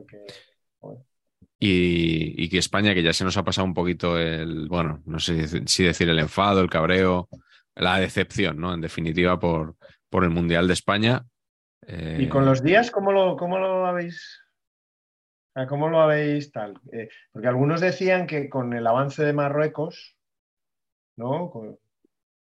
Y, 1.67 2.49
que 2.51 2.59
España, 2.59 2.93
que 2.93 3.03
ya 3.03 3.13
se 3.13 3.25
nos 3.25 3.37
ha 3.39 3.45
pasado 3.45 3.67
un 3.67 3.73
poquito 3.73 4.19
el, 4.19 4.69
bueno, 4.69 5.03
no 5.07 5.19
sé 5.19 5.67
si 5.67 5.85
decir 5.85 6.09
el 6.11 6.19
enfado, 6.19 6.61
el 6.61 6.69
cabreo, 6.69 7.29
la 7.75 7.99
decepción, 7.99 8.59
¿no? 8.61 8.75
En 8.75 8.83
definitiva, 8.83 9.39
por, 9.39 9.77
por 10.11 10.25
el 10.25 10.31
Mundial 10.31 10.67
de 10.67 10.75
España. 10.75 11.25
¿Y 11.87 12.29
con 12.29 12.45
los 12.45 12.63
días 12.63 12.91
cómo 12.91 13.13
lo, 13.13 13.37
cómo 13.37 13.59
lo 13.59 13.87
habéis 13.87 14.45
¿Cómo 15.69 15.89
lo 15.89 16.01
habéis 16.01 16.51
tal? 16.51 16.81
Eh, 16.93 17.09
porque 17.33 17.47
algunos 17.47 17.81
decían 17.81 18.27
que 18.27 18.49
con 18.49 18.73
el 18.73 18.87
avance 18.87 19.25
de 19.25 19.33
Marruecos, 19.33 20.17
¿no? 21.17 21.49
Con 21.51 21.79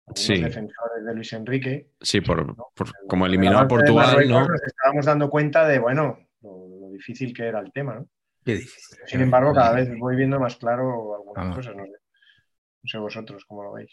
algunos 0.07 0.41
defensores 0.41 1.05
de 1.05 1.13
Luis 1.13 1.33
Enrique. 1.33 1.91
Sí, 2.01 2.21
por, 2.21 2.55
como 3.07 3.27
eliminó 3.27 3.59
a 3.59 3.67
Portugal, 3.67 4.27
¿no? 4.27 4.47
Nos 4.47 4.63
estábamos 4.63 5.05
dando 5.05 5.29
cuenta 5.29 5.67
de, 5.67 5.77
bueno, 5.77 6.27
lo, 6.41 6.89
difícil 6.91 7.33
que 7.33 7.43
era 7.43 7.59
el 7.59 7.71
tema, 7.71 7.95
¿no? 7.95 8.07
Qué 8.45 8.55
difícil. 8.55 8.97
Sin 9.05 9.21
embargo, 9.21 9.53
cada 9.53 9.73
vez 9.73 9.89
voy 9.97 10.15
viendo 10.15 10.39
más 10.39 10.55
claro 10.57 11.15
algunas 11.15 11.55
cosas, 11.55 11.75
no 11.75 11.85
sé. 11.85 11.91
No 12.83 12.89
sé 12.89 12.97
vosotros 12.97 13.45
cómo 13.45 13.63
lo 13.63 13.73
veis. 13.73 13.91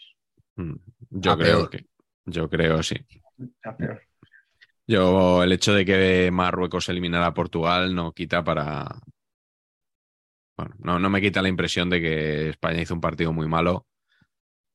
Mm, 0.55 0.75
yo 1.09 1.37
creo 1.37 1.69
que. 1.69 1.85
Yo 2.25 2.49
creo, 2.49 2.83
sí. 2.83 2.95
Yo, 4.87 5.43
el 5.43 5.51
hecho 5.53 5.73
de 5.73 5.85
que 5.85 6.29
Marruecos 6.31 6.89
eliminara 6.89 7.27
a 7.27 7.33
Portugal 7.33 7.95
no 7.95 8.11
quita 8.13 8.43
para. 8.43 8.87
Bueno, 10.57 10.75
no, 10.79 10.97
no 10.99 11.09
me 11.09 11.19
quita 11.21 11.41
la 11.41 11.49
impresión 11.49 11.89
de 11.89 11.99
que 12.01 12.49
España 12.49 12.81
hizo 12.81 12.93
un 12.93 13.01
partido 13.01 13.33
muy 13.33 13.47
malo. 13.47 13.85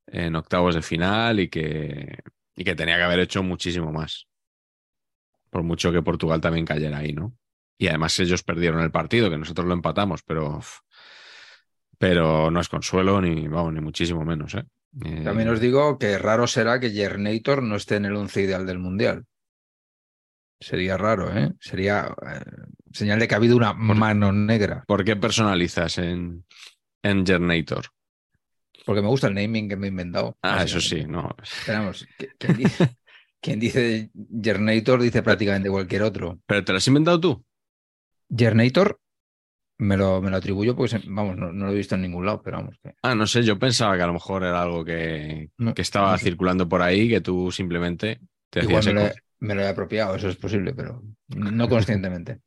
en 0.07 0.35
octavos 0.37 0.75
de 0.75 0.83
final 0.83 1.41
y 1.41 1.49
que, 1.49 2.19
y 2.57 2.65
que 2.65 2.75
tenía 2.75 2.97
que 2.97 3.03
haber 3.05 3.21
hecho 3.21 3.43
muchísimo 3.43 3.93
más. 3.93 4.27
Por 5.51 5.65
mucho 5.65 5.91
que 5.91 6.03
Portugal 6.03 6.41
también 6.41 6.65
cayera 6.65 6.99
ahí, 6.99 7.13
¿no? 7.13 7.35
Y 7.79 7.89
además 7.89 8.19
ellos 8.19 8.43
perdieron 8.43 8.81
el 8.81 8.91
partido, 8.91 9.31
que 9.31 9.39
nosotros 9.39 9.67
lo 9.67 9.75
empatamos, 9.75 10.23
pero, 10.23 10.61
pero 11.99 12.51
no 12.51 12.61
es 12.61 12.69
consuelo 12.69 13.21
ni, 13.21 13.49
vamos, 13.49 13.73
ni 13.75 13.81
muchísimo 13.81 14.25
menos. 14.25 14.55
¿eh? 14.55 14.65
También 15.25 15.49
os 15.49 15.61
digo 15.61 15.99
que 15.99 16.17
raro 16.19 16.47
será 16.47 16.81
que 16.81 16.91
Jernator 16.91 17.63
no 17.63 17.77
esté 17.77 17.97
en 17.97 18.07
el 18.07 18.17
once 18.17 18.43
ideal 18.43 18.67
del 18.67 18.79
Mundial. 18.79 19.25
Sería 20.59 20.97
raro, 20.97 21.37
¿eh? 21.37 21.53
Sería 21.61 22.15
eh, 22.27 22.41
señal 22.91 23.19
de 23.19 23.29
que 23.29 23.35
ha 23.35 23.37
habido 23.37 23.57
una 23.57 23.75
mano 23.75 24.33
negra. 24.33 24.85
¿Por 24.87 25.05
qué 25.05 25.15
personalizas 25.15 25.99
en, 25.99 26.47
en 27.03 27.27
Jernator? 27.27 27.87
Porque 28.87 29.03
me 29.03 29.09
gusta 29.09 29.27
el 29.27 29.35
naming 29.35 29.69
que 29.69 29.77
me 29.77 29.89
he 29.89 29.91
inventado. 29.91 30.39
Ah, 30.41 30.63
eso 30.63 30.81
sí, 30.81 31.05
no. 31.05 31.35
Esperamos, 31.43 32.07
¿quién 32.39 32.57
dice, 32.57 32.97
quien 33.41 33.61
dice 33.61 34.11
Jernator 34.43 35.03
dice 35.03 35.23
prácticamente 35.23 35.69
cualquier 35.69 36.05
otro. 36.05 36.39
¿Pero 36.47 36.65
te 36.65 36.73
lo 36.73 36.79
has 36.79 36.89
inventado 36.89 37.21
tú? 37.21 37.45
Jernator 38.35 38.99
me 39.79 39.97
lo, 39.97 40.23
me 40.23 40.31
lo 40.31 40.37
atribuyo 40.37 40.75
porque, 40.75 41.01
vamos, 41.07 41.37
no, 41.37 41.53
no, 41.53 41.67
lo 41.67 41.73
he 41.73 41.77
visto 41.77 41.95
en 41.95 42.03
ningún 42.03 42.25
lado, 42.25 42.41
pero 42.43 42.59
vamos. 42.59 42.77
Que... 42.83 42.95
Ah, 43.03 43.15
no 43.15 43.27
sé, 43.27 43.43
yo 43.43 43.59
pensaba 43.59 43.97
que 43.97 44.03
a 44.03 44.07
lo 44.07 44.15
mejor 44.15 44.43
era 44.43 44.63
algo 44.63 44.85
que, 44.85 45.51
no, 45.59 45.75
que 45.75 45.83
estaba 45.83 46.13
no 46.13 46.19
sé. 46.19 46.25
circulando 46.25 46.69
por 46.69 46.83
ahí, 46.83 47.09
que 47.09 47.21
tú 47.21 47.51
simplemente 47.53 48.21
te 48.51 48.61
Igual 48.61 48.79
hacías 48.79 48.95
me 48.95 49.01
lo, 49.01 49.07
he, 49.07 49.15
me 49.41 49.55
lo 49.55 49.63
he 49.63 49.69
apropiado, 49.69 50.15
eso 50.15 50.29
es 50.29 50.37
posible, 50.37 50.73
pero 50.75 51.03
no 51.29 51.69
conscientemente. 51.69 52.41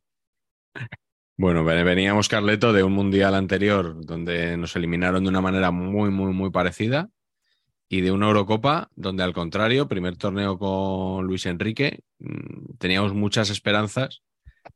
Bueno, 1.42 1.64
veníamos, 1.64 2.28
Carleto, 2.28 2.74
de 2.74 2.84
un 2.84 2.92
mundial 2.92 3.34
anterior 3.34 4.06
donde 4.06 4.58
nos 4.58 4.76
eliminaron 4.76 5.24
de 5.24 5.30
una 5.30 5.40
manera 5.40 5.72
muy, 5.72 6.10
muy, 6.10 6.34
muy 6.34 6.52
parecida 6.52 7.10
y 7.88 8.02
de 8.02 8.12
una 8.12 8.28
Eurocopa 8.28 8.90
donde, 8.98 9.24
al 9.24 9.32
contrario, 9.32 9.88
primer 9.88 10.18
torneo 10.18 10.60
con 10.60 11.26
Luis 11.26 11.46
Enrique, 11.46 12.02
mm, 12.20 12.74
teníamos 12.78 13.14
muchas 13.14 13.50
esperanzas 13.52 14.22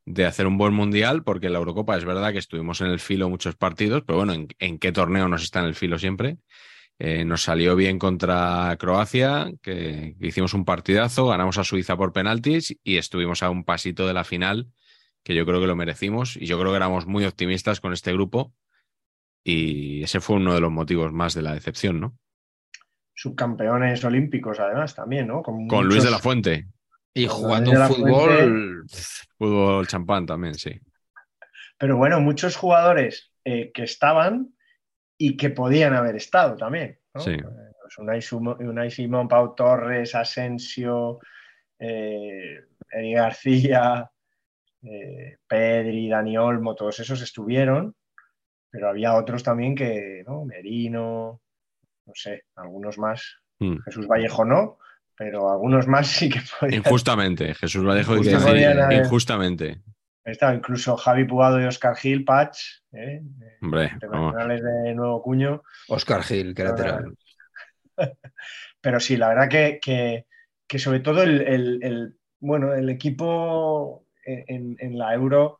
de 0.06 0.26
hacer 0.26 0.48
un 0.48 0.58
buen 0.58 0.74
mundial, 0.74 1.24
porque 1.24 1.48
en 1.48 1.54
la 1.54 1.60
Eurocopa 1.60 1.98
es 1.98 2.06
verdad 2.06 2.32
que 2.32 2.39
estuvimos 2.39 2.82
en 2.82 2.88
el 2.88 3.00
filo 3.00 3.30
muchos 3.30 3.56
partidos, 3.56 4.04
pero 4.06 4.17
bueno, 4.17 4.34
¿en, 4.34 4.48
en 4.60 4.80
qué 4.80 4.91
torneo 4.91 5.28
nos 5.28 5.43
está 5.43 5.60
en 5.60 5.65
el 5.65 5.76
filo 5.76 5.98
siempre? 5.98 6.38
Eh, 7.00 7.26
nos 7.26 7.43
salió 7.43 7.76
bien 7.76 7.98
contra 7.98 8.76
Croacia, 8.80 9.52
que, 9.62 10.15
que, 10.19 10.28
hicimos 10.28 10.54
un 10.54 10.63
partidazo, 10.63 11.28
ganamos 11.28 11.58
a 11.58 11.63
Suiza 11.63 11.98
por 11.98 12.13
penaltis 12.13 12.78
y 12.84 12.98
estuvimos 12.98 13.43
a 13.43 13.50
un 13.50 13.63
pasito 13.63 14.08
de 14.08 14.13
la 14.13 14.24
final, 14.24 14.67
que 15.24 15.36
yo 15.36 15.46
creo 15.46 15.60
que 15.60 15.67
lo 15.67 15.76
merecimos 15.76 16.38
y 16.38 16.46
yo 16.46 16.60
creo 16.60 16.72
que 16.72 16.78
éramos 16.78 17.08
muy 17.08 17.26
optimistas 17.26 17.80
con 17.80 17.93
este 17.93 18.13
grupo 18.13 18.54
y 19.43 20.04
ese 20.04 20.22
fue 20.22 20.38
uno 20.38 20.54
de 20.54 20.62
los 20.62 20.72
motivos 20.72 21.12
más 21.12 21.34
de 21.34 21.41
la 21.41 21.54
decepción, 21.54 22.00
¿no? 22.00 22.17
Subcampeones 23.15 24.04
olímpicos, 24.04 24.60
además, 24.60 24.96
también, 24.96 25.28
¿no? 25.28 25.43
Con, 25.43 25.67
con 25.67 25.80
muchos... 25.80 25.86
Luis 25.86 26.04
de 26.04 26.12
la 26.12 26.19
Fuente. 26.19 26.67
Y 27.13 27.28
jugando 27.28 27.71
un 27.71 27.88
fútbol. 27.88 28.86
Fuente... 28.88 28.95
Fútbol 29.38 29.88
champán 29.88 30.26
también, 30.26 30.56
sí. 30.56 30.80
Pero 31.78 31.97
bueno, 31.97 32.21
muchos 32.21 32.56
jugadores 32.56 33.32
eh, 33.43 33.71
que 33.73 33.84
estaban 33.84 34.56
y 35.17 35.38
que 35.38 35.49
podían 35.49 35.93
haber 35.93 36.15
estado 36.15 36.56
también. 36.56 36.99
¿no? 37.13 37.21
Sí. 37.21 37.36
Pues 37.38 37.97
Unai, 37.97 38.21
Sumo, 38.21 38.56
Unai, 38.60 38.89
Simón, 38.89 39.28
Pau 39.28 39.54
Torres, 39.54 40.15
Asensio, 40.15 41.19
eh, 41.78 42.60
Eri 42.89 43.13
García, 43.13 44.10
eh, 44.84 45.38
Pedri, 45.47 46.10
Dani 46.10 46.38
Olmo, 46.38 46.76
todos 46.76 46.99
esos 46.99 47.21
estuvieron, 47.21 47.95
pero 48.69 48.89
había 48.89 49.15
otros 49.15 49.43
también 49.43 49.76
que, 49.76 50.23
¿no? 50.26 50.45
Merino, 50.45 51.41
no 52.06 52.13
sé, 52.15 52.45
algunos 52.56 52.97
más. 52.97 53.39
Mm. 53.60 53.78
Jesús 53.86 54.08
Vallejo 54.08 54.45
no, 54.45 54.80
pero 55.15 55.52
algunos 55.52 55.88
más 55.88 56.08
sí 56.08 56.30
que 56.30 56.41
podían. 56.60 56.80
Injustamente, 56.80 57.54
Jesús 57.54 57.86
Vallejo 57.86 58.13
haber... 58.13 58.93
injustamente. 58.93 59.82
Está 60.23 60.54
incluso 60.54 60.95
Javi 60.95 61.26
Pugado 61.26 61.62
y 61.62 61.65
Oscar 61.65 61.95
Gil, 61.95 62.23
Patch, 62.23 62.60
¿eh? 62.93 63.21
Hombre, 63.62 63.91
internacionales 63.93 64.62
vamos. 64.62 64.84
de 64.84 64.95
Nuevo 64.95 65.21
Cuño. 65.21 65.63
Oscar 65.89 66.23
Gil, 66.23 66.56
que 66.56 66.63
lateral. 66.63 67.13
Pero 68.82 68.99
sí, 68.99 69.17
la 69.17 69.30
verdad 69.30 69.49
que, 69.49 69.80
que, 69.82 70.26
que 70.65 70.80
sobre 70.80 71.02
todo 71.02 71.23
el, 71.23 71.41
el, 71.41 71.80
el, 71.84 72.17
bueno, 72.39 72.73
el 72.73 72.89
equipo 72.89 74.08
en, 74.26 74.78
en, 74.80 74.97
la 74.97 75.13
Euro 75.13 75.60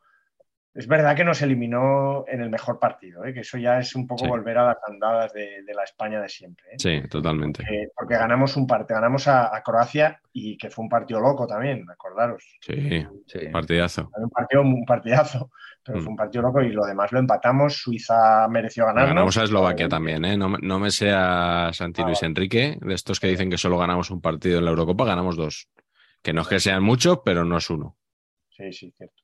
es 0.74 0.88
verdad 0.88 1.14
que 1.14 1.22
nos 1.22 1.40
eliminó 1.40 2.24
en 2.26 2.40
el 2.40 2.50
mejor 2.50 2.80
partido, 2.80 3.24
¿eh? 3.24 3.32
que 3.32 3.40
eso 3.40 3.58
ya 3.58 3.78
es 3.78 3.94
un 3.94 4.08
poco 4.08 4.24
sí. 4.24 4.28
volver 4.28 4.58
a 4.58 4.66
las 4.66 4.78
andadas 4.88 5.32
de, 5.32 5.62
de, 5.62 5.72
la 5.72 5.84
España 5.84 6.20
de 6.20 6.28
siempre. 6.28 6.66
¿eh? 6.72 6.76
Sí, 6.78 7.08
totalmente. 7.08 7.62
Porque, 7.62 7.88
porque, 7.96 8.14
ganamos 8.14 8.56
un 8.56 8.66
partido, 8.66 8.96
ganamos 8.96 9.28
a, 9.28 9.54
a, 9.54 9.62
Croacia 9.62 10.20
y 10.32 10.58
que 10.58 10.70
fue 10.70 10.82
un 10.82 10.88
partido 10.88 11.20
loco 11.20 11.46
también, 11.46 11.88
acordaros. 11.88 12.58
Sí, 12.60 13.06
sí. 13.26 13.38
partidazo. 13.52 14.10
Un, 14.16 14.30
partido, 14.30 14.62
un 14.62 14.84
partidazo, 14.84 15.52
pero 15.84 15.98
mm. 15.98 16.02
fue 16.02 16.10
un 16.10 16.16
partido 16.16 16.42
loco 16.42 16.60
y 16.60 16.72
lo 16.72 16.84
demás 16.84 17.12
lo 17.12 17.20
empatamos. 17.20 17.76
Suiza 17.76 18.48
mereció 18.48 18.84
ganar. 18.86 19.06
Ganamos 19.06 19.38
a 19.38 19.44
Eslovaquia 19.44 19.88
también, 19.88 20.24
¿eh? 20.24 20.36
No, 20.36 20.48
no 20.60 20.80
me 20.80 20.90
sea 20.90 21.70
Santi 21.72 22.02
Luis 22.02 22.24
ah, 22.24 22.26
Enrique, 22.26 22.78
de 22.80 22.94
estos 22.94 23.20
que 23.20 23.28
dicen 23.28 23.48
que 23.48 23.58
solo 23.58 23.78
ganamos 23.78 24.10
un 24.10 24.20
partido 24.20 24.58
en 24.58 24.64
la 24.64 24.72
Eurocopa, 24.72 25.04
ganamos 25.04 25.36
dos. 25.36 25.68
Que 26.20 26.32
no 26.32 26.42
es 26.42 26.48
que 26.48 26.58
sean 26.58 26.82
muchos, 26.82 27.20
pero 27.24 27.44
no 27.44 27.58
es 27.58 27.70
uno. 27.70 27.96
Sí, 28.50 28.72
sí, 28.72 28.92
cierto. 28.96 29.23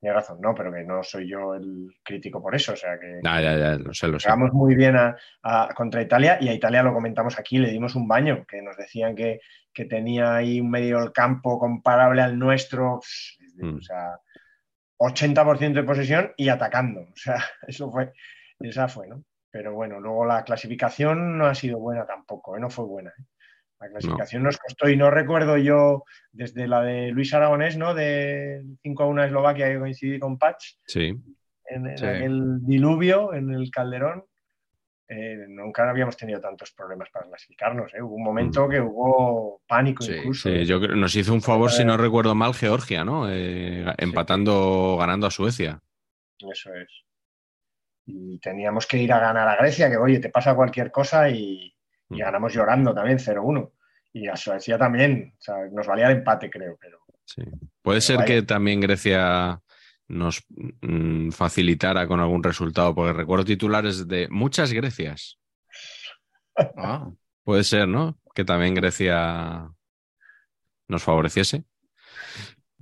Tienes 0.00 0.16
razón, 0.16 0.40
no, 0.40 0.54
pero 0.54 0.72
que 0.72 0.82
no 0.82 1.02
soy 1.02 1.28
yo 1.28 1.54
el 1.54 1.94
crítico 2.02 2.40
por 2.42 2.54
eso. 2.54 2.72
O 2.72 2.76
sea 2.76 2.98
que. 2.98 3.20
Ya, 3.22 3.40
ya, 3.40 3.56
ya, 3.58 3.74
lo 3.76 3.92
sé, 3.92 4.08
lo 4.08 4.18
sé. 4.18 4.34
Muy 4.34 4.74
bien 4.74 4.96
a, 4.96 5.14
a, 5.42 5.68
contra 5.74 6.00
Italia 6.00 6.38
y 6.40 6.48
a 6.48 6.54
Italia 6.54 6.82
lo 6.82 6.94
comentamos 6.94 7.38
aquí, 7.38 7.58
le 7.58 7.70
dimos 7.70 7.94
un 7.94 8.08
baño, 8.08 8.46
que 8.46 8.62
nos 8.62 8.78
decían 8.78 9.14
que, 9.14 9.40
que 9.74 9.84
tenía 9.84 10.36
ahí 10.36 10.58
un 10.58 10.70
medio 10.70 11.00
del 11.00 11.12
campo 11.12 11.58
comparable 11.58 12.22
al 12.22 12.38
nuestro. 12.38 13.00
Mm. 13.56 13.76
O 13.76 13.82
sea, 13.82 14.18
80% 15.00 15.72
de 15.72 15.82
posesión 15.82 16.32
y 16.36 16.48
atacando. 16.48 17.00
O 17.00 17.16
sea, 17.16 17.36
eso 17.66 17.90
fue, 17.90 18.12
esa 18.60 18.88
fue, 18.88 19.08
¿no? 19.08 19.24
Pero 19.50 19.74
bueno, 19.74 20.00
luego 20.00 20.24
la 20.24 20.44
clasificación 20.44 21.36
no 21.36 21.46
ha 21.46 21.54
sido 21.54 21.78
buena 21.78 22.06
tampoco, 22.06 22.56
¿eh? 22.56 22.60
no 22.60 22.70
fue 22.70 22.84
buena. 22.84 23.10
¿eh? 23.10 23.24
La 23.80 23.88
clasificación 23.88 24.42
no. 24.42 24.48
nos 24.48 24.58
costó 24.58 24.88
y 24.88 24.96
no 24.96 25.10
recuerdo 25.10 25.56
yo 25.56 26.04
desde 26.32 26.68
la 26.68 26.82
de 26.82 27.10
Luis 27.10 27.32
Aragonés, 27.32 27.76
¿no? 27.76 27.94
De 27.94 28.62
5 28.82 29.02
a 29.02 29.06
1 29.06 29.22
a 29.22 29.26
Eslovaquia 29.26 29.68
que 29.68 29.78
coincidí 29.78 30.18
con 30.18 30.38
Patch. 30.38 30.74
Sí. 30.86 31.14
En, 31.64 31.86
en 31.86 31.98
sí. 31.98 32.04
aquel 32.04 32.64
diluvio, 32.66 33.32
en 33.32 33.50
el 33.52 33.70
Calderón. 33.70 34.24
Eh, 35.12 35.46
nunca 35.48 35.90
habíamos 35.90 36.16
tenido 36.16 36.40
tantos 36.40 36.70
problemas 36.70 37.10
para 37.10 37.26
clasificarnos. 37.26 37.92
¿eh? 37.94 38.00
Hubo 38.00 38.14
un 38.14 38.22
momento 38.22 38.68
mm. 38.68 38.70
que 38.70 38.80
hubo 38.80 39.60
pánico 39.66 40.04
sí, 40.04 40.12
incluso. 40.12 40.48
Sí, 40.48 40.64
yo 40.64 40.80
creo, 40.80 40.94
nos 40.94 41.16
hizo 41.16 41.32
un 41.32 41.42
favor, 41.42 41.72
si 41.72 41.84
no 41.84 41.96
recuerdo 41.96 42.36
mal, 42.36 42.54
Georgia, 42.54 43.04
¿no? 43.04 43.28
Eh, 43.28 43.84
empatando, 43.98 44.96
ganando 45.00 45.26
a 45.26 45.32
Suecia. 45.32 45.80
Eso 46.38 46.72
es. 46.74 46.88
Y 48.06 48.38
teníamos 48.38 48.86
que 48.86 48.98
ir 48.98 49.12
a 49.12 49.18
ganar 49.18 49.48
a 49.48 49.56
Grecia, 49.56 49.90
que 49.90 49.96
oye, 49.96 50.20
te 50.20 50.30
pasa 50.30 50.54
cualquier 50.54 50.92
cosa 50.92 51.28
y, 51.28 51.74
y 52.10 52.18
ganamos 52.18 52.52
llorando 52.52 52.94
también 52.94 53.18
0-1. 53.18 53.72
Y 54.12 54.26
a 54.26 54.36
Suecia 54.36 54.76
también, 54.76 55.34
o 55.38 55.40
sea, 55.40 55.68
nos 55.70 55.86
valía 55.86 56.06
el 56.10 56.18
empate, 56.18 56.50
creo. 56.50 56.76
Pero, 56.80 56.98
sí. 57.24 57.42
Puede 57.82 57.96
pero 57.96 58.00
ser 58.00 58.16
vaya. 58.16 58.26
que 58.26 58.42
también 58.42 58.80
Grecia 58.80 59.60
nos 60.08 60.44
mmm, 60.82 61.30
facilitara 61.30 62.06
con 62.08 62.18
algún 62.18 62.42
resultado, 62.42 62.94
porque 62.94 63.12
recuerdo 63.12 63.44
titulares 63.44 64.08
de 64.08 64.28
muchas 64.28 64.72
Grecias. 64.72 65.38
Ah. 66.76 67.10
Puede 67.42 67.64
ser, 67.64 67.88
¿no? 67.88 68.18
Que 68.34 68.44
también 68.44 68.74
Grecia 68.74 69.70
nos 70.88 71.02
favoreciese. 71.02 71.64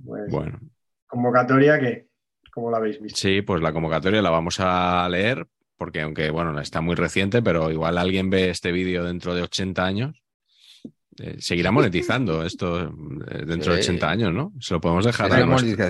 Pues, 0.03 0.29
bueno. 0.29 0.59
Convocatoria 1.07 1.79
que, 1.79 2.09
¿cómo 2.51 2.69
la 2.69 2.77
habéis 2.77 3.01
visto? 3.01 3.17
Sí, 3.17 3.41
pues 3.41 3.61
la 3.61 3.71
convocatoria 3.71 4.21
la 4.21 4.31
vamos 4.31 4.59
a 4.59 5.07
leer 5.09 5.47
porque 5.79 6.01
aunque, 6.01 6.29
bueno, 6.29 6.59
está 6.59 6.81
muy 6.81 6.95
reciente, 6.95 7.41
pero 7.41 7.71
igual 7.71 7.97
alguien 7.97 8.29
ve 8.29 8.49
este 8.49 8.73
vídeo 8.73 9.05
dentro 9.05 9.33
de 9.33 9.43
80 9.43 9.85
años, 9.85 10.21
eh, 11.17 11.37
seguirá 11.39 11.71
monetizando 11.71 12.45
esto 12.45 12.93
eh, 13.31 13.45
dentro 13.47 13.71
sí. 13.71 13.77
de 13.77 13.83
80 13.83 14.09
años, 14.09 14.33
¿no? 14.33 14.53
Se 14.59 14.73
lo 14.73 14.81
podemos 14.81 15.05
dejar 15.05 15.31
a, 15.31 15.45
nuestro, 15.45 15.85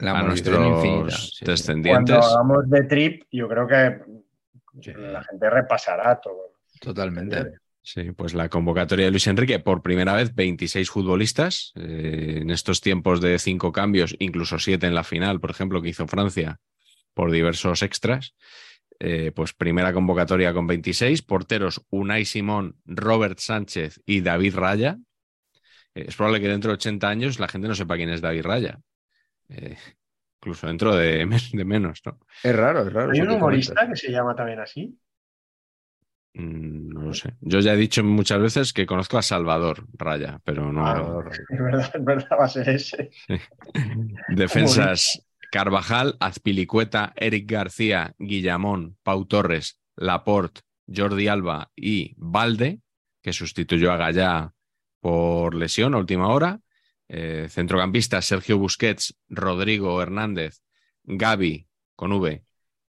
la 0.00 0.18
a 0.18 0.22
nuestros 0.24 0.66
infinita, 0.66 1.16
sí, 1.16 1.44
descendientes. 1.44 2.16
Cuando 2.16 2.26
hagamos 2.26 2.68
de 2.68 2.82
trip, 2.82 3.22
yo 3.30 3.48
creo 3.48 3.66
que 3.68 4.92
la 4.96 5.22
gente 5.22 5.50
repasará 5.50 6.20
todo. 6.20 6.54
Totalmente. 6.80 7.58
Sí, 7.80 8.10
pues 8.10 8.34
la 8.34 8.48
convocatoria 8.48 9.06
de 9.06 9.12
Luis 9.12 9.28
Enrique, 9.28 9.60
por 9.60 9.82
primera 9.82 10.14
vez 10.14 10.34
26 10.34 10.90
futbolistas, 10.90 11.72
eh, 11.76 12.40
en 12.42 12.50
estos 12.50 12.80
tiempos 12.80 13.20
de 13.20 13.38
cinco 13.38 13.72
cambios, 13.72 14.14
incluso 14.18 14.58
siete 14.58 14.88
en 14.88 14.94
la 14.94 15.04
final, 15.04 15.40
por 15.40 15.50
ejemplo, 15.50 15.80
que 15.80 15.88
hizo 15.90 16.06
Francia 16.06 16.58
por 17.14 17.30
diversos 17.30 17.82
extras. 17.82 18.34
Eh, 19.00 19.30
pues 19.34 19.54
primera 19.54 19.92
convocatoria 19.92 20.52
con 20.52 20.66
26, 20.66 21.22
porteros 21.22 21.82
Unai 21.90 22.24
Simón, 22.24 22.76
Robert 22.84 23.38
Sánchez 23.38 24.00
y 24.04 24.22
David 24.22 24.56
Raya. 24.56 24.98
Eh, 25.94 26.06
es 26.08 26.16
probable 26.16 26.40
que 26.40 26.48
dentro 26.48 26.70
de 26.70 26.74
80 26.74 27.08
años 27.08 27.38
la 27.38 27.48
gente 27.48 27.68
no 27.68 27.74
sepa 27.74 27.96
quién 27.96 28.10
es 28.10 28.20
David 28.20 28.42
Raya. 28.42 28.80
Eh, 29.48 29.76
incluso 30.40 30.66
dentro 30.66 30.96
de, 30.96 31.26
de, 31.52 31.64
menos, 31.64 32.00
¿no? 32.04 32.18
Es 32.42 32.56
raro, 32.56 32.86
es 32.86 32.92
raro. 32.92 33.12
¿Hay 33.12 33.20
un 33.20 33.30
humorista 33.30 33.88
que 33.88 33.96
se 33.96 34.10
llama 34.10 34.34
también 34.34 34.60
así? 34.60 34.98
Mm, 36.34 36.88
No 36.92 37.02
lo 37.02 37.14
sé. 37.14 37.34
Yo 37.40 37.60
ya 37.60 37.74
he 37.74 37.76
dicho 37.76 38.02
muchas 38.04 38.40
veces 38.40 38.72
que 38.72 38.86
conozco 38.86 39.18
a 39.18 39.22
Salvador 39.22 39.86
Raya, 39.94 40.40
pero 40.44 40.72
no. 40.72 40.86
Ah, 40.86 41.24
Es 41.48 41.58
verdad, 41.58 41.90
es 41.94 42.04
verdad, 42.04 42.38
va 42.38 42.44
a 42.44 42.48
ser 42.48 42.68
ese. 42.68 43.10
Defensas 44.28 45.22
Carvajal, 45.50 46.16
Azpilicueta, 46.20 47.12
Eric 47.16 47.50
García, 47.50 48.14
Guillamón, 48.18 48.98
Pau 49.02 49.26
Torres, 49.26 49.80
Laporte, 49.96 50.62
Jordi 50.86 51.28
Alba 51.28 51.70
y 51.74 52.14
Valde, 52.16 52.80
que 53.22 53.32
sustituyó 53.32 53.92
a 53.92 53.96
Gallá 53.96 54.54
por 55.00 55.54
lesión 55.54 55.94
a 55.94 55.98
última 55.98 56.28
hora. 56.28 56.60
Eh, 57.08 57.48
centrocampistas 57.50 58.26
Sergio 58.26 58.58
Busquets, 58.58 59.16
Rodrigo 59.28 60.00
Hernández, 60.02 60.62
Gaby 61.04 61.68
con 61.96 62.12
V, 62.12 62.44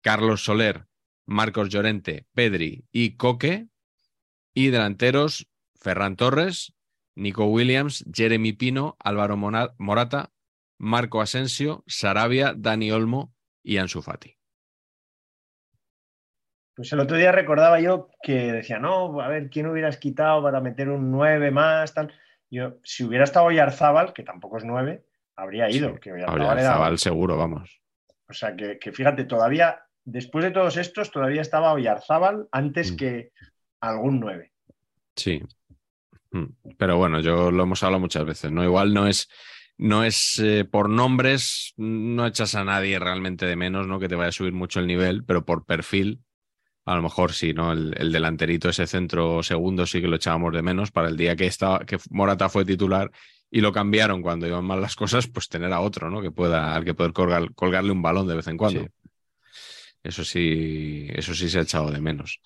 Carlos 0.01 0.43
Soler, 0.43 0.87
Marcos 1.25 1.69
Llorente, 1.69 2.25
Pedri 2.33 2.85
y 2.91 3.17
Coque. 3.17 3.67
Y 4.55 4.69
delanteros 4.69 5.47
Ferran 5.75 6.15
Torres, 6.15 6.73
Nico 7.15 7.45
Williams, 7.45 8.03
Jeremy 8.11 8.53
Pino, 8.53 8.97
Álvaro 8.99 9.37
Morata, 9.37 10.31
Marco 10.79 11.21
Asensio, 11.21 11.83
Sarabia, 11.87 12.53
Dani 12.57 12.91
Olmo 12.91 13.33
y 13.63 13.77
Ansu 13.77 14.01
Fati. 14.01 14.35
Pues 16.75 16.93
el 16.93 17.01
otro 17.01 17.17
día 17.17 17.31
recordaba 17.31 17.81
yo 17.81 18.09
que 18.23 18.53
decía, 18.53 18.79
no, 18.79 19.19
a 19.21 19.27
ver, 19.27 19.49
¿quién 19.49 19.67
hubieras 19.67 19.97
quitado 19.97 20.41
para 20.41 20.61
meter 20.61 20.89
un 20.89 21.11
9 21.11 21.51
más? 21.51 21.93
Tal? 21.93 22.13
Yo, 22.49 22.77
si 22.83 23.03
hubiera 23.03 23.25
estado 23.25 23.47
Oyarzábal, 23.47 24.13
que 24.13 24.23
tampoco 24.23 24.57
es 24.57 24.63
9, 24.63 25.05
habría 25.35 25.69
ido. 25.69 25.93
Sí, 25.93 25.99
que 25.99 26.13
Oyarzábal 26.13 26.97
seguro, 26.97 27.35
vamos. 27.37 27.81
O 28.29 28.33
sea, 28.33 28.55
que, 28.55 28.79
que 28.79 28.93
fíjate, 28.93 29.25
todavía, 29.25 29.81
después 30.05 30.45
de 30.45 30.51
todos 30.51 30.77
estos, 30.77 31.11
todavía 31.11 31.41
estaba 31.41 31.73
Oyarzábal 31.73 32.47
antes 32.51 32.93
Mm. 32.93 32.95
que 32.95 33.31
algún 33.81 34.21
9. 34.21 34.53
Sí. 35.17 35.43
Mm. 36.31 36.45
Pero 36.77 36.97
bueno, 36.97 37.19
yo 37.19 37.51
lo 37.51 37.63
hemos 37.63 37.83
hablado 37.83 37.99
muchas 37.99 38.23
veces, 38.23 38.51
¿no? 38.53 38.63
Igual 38.63 38.93
no 38.93 39.05
es, 39.05 39.29
no 39.79 40.03
es 40.03 40.39
eh, 40.39 40.65
por 40.69 40.89
nombres, 40.89 41.73
no 41.77 42.27
echas 42.27 42.53
a 42.53 42.63
nadie 42.63 42.99
realmente 42.99 43.47
de 43.47 43.55
menos, 43.55 43.87
¿no? 43.87 43.99
Que 43.99 44.07
te 44.09 44.15
vaya 44.15 44.29
a 44.29 44.33
subir 44.33 44.53
mucho 44.53 44.79
el 44.79 44.87
nivel, 44.87 45.23
pero 45.23 45.45
por 45.45 45.65
perfil, 45.65 46.21
a 46.85 46.95
lo 46.95 47.01
mejor 47.01 47.33
sí, 47.33 47.53
¿no? 47.53 47.71
El, 47.71 47.95
el 47.97 48.11
delanterito, 48.11 48.69
ese 48.69 48.87
centro 48.87 49.41
segundo, 49.43 49.85
sí 49.87 50.01
que 50.01 50.07
lo 50.07 50.17
echábamos 50.17 50.53
de 50.53 50.61
menos 50.61 50.91
para 50.91 51.07
el 51.07 51.17
día 51.17 51.35
que, 51.35 51.47
estaba, 51.47 51.79
que 51.79 51.97
Morata 52.11 52.49
fue 52.49 52.65
titular 52.65 53.09
y 53.49 53.61
lo 53.61 53.71
cambiaron 53.71 54.21
cuando 54.21 54.47
iban 54.47 54.65
mal 54.65 54.81
las 54.81 54.95
cosas, 54.95 55.27
pues 55.27 55.47
tener 55.49 55.73
a 55.73 55.79
otro, 55.81 56.11
¿no? 56.11 56.21
Que 56.21 56.31
pueda, 56.31 56.75
al 56.75 56.85
que 56.85 56.93
poder 56.93 57.13
colgar- 57.13 57.53
colgarle 57.55 57.91
un 57.91 58.01
balón 58.01 58.27
de 58.27 58.35
vez 58.35 58.47
en 58.47 58.57
cuando. 58.57 58.81
Sí. 58.81 58.87
Eso 60.01 60.23
sí, 60.23 61.07
eso 61.13 61.33
sí 61.33 61.49
se 61.49 61.59
ha 61.59 61.63
echado 61.63 61.91
de 61.91 61.99
menos. 61.99 62.41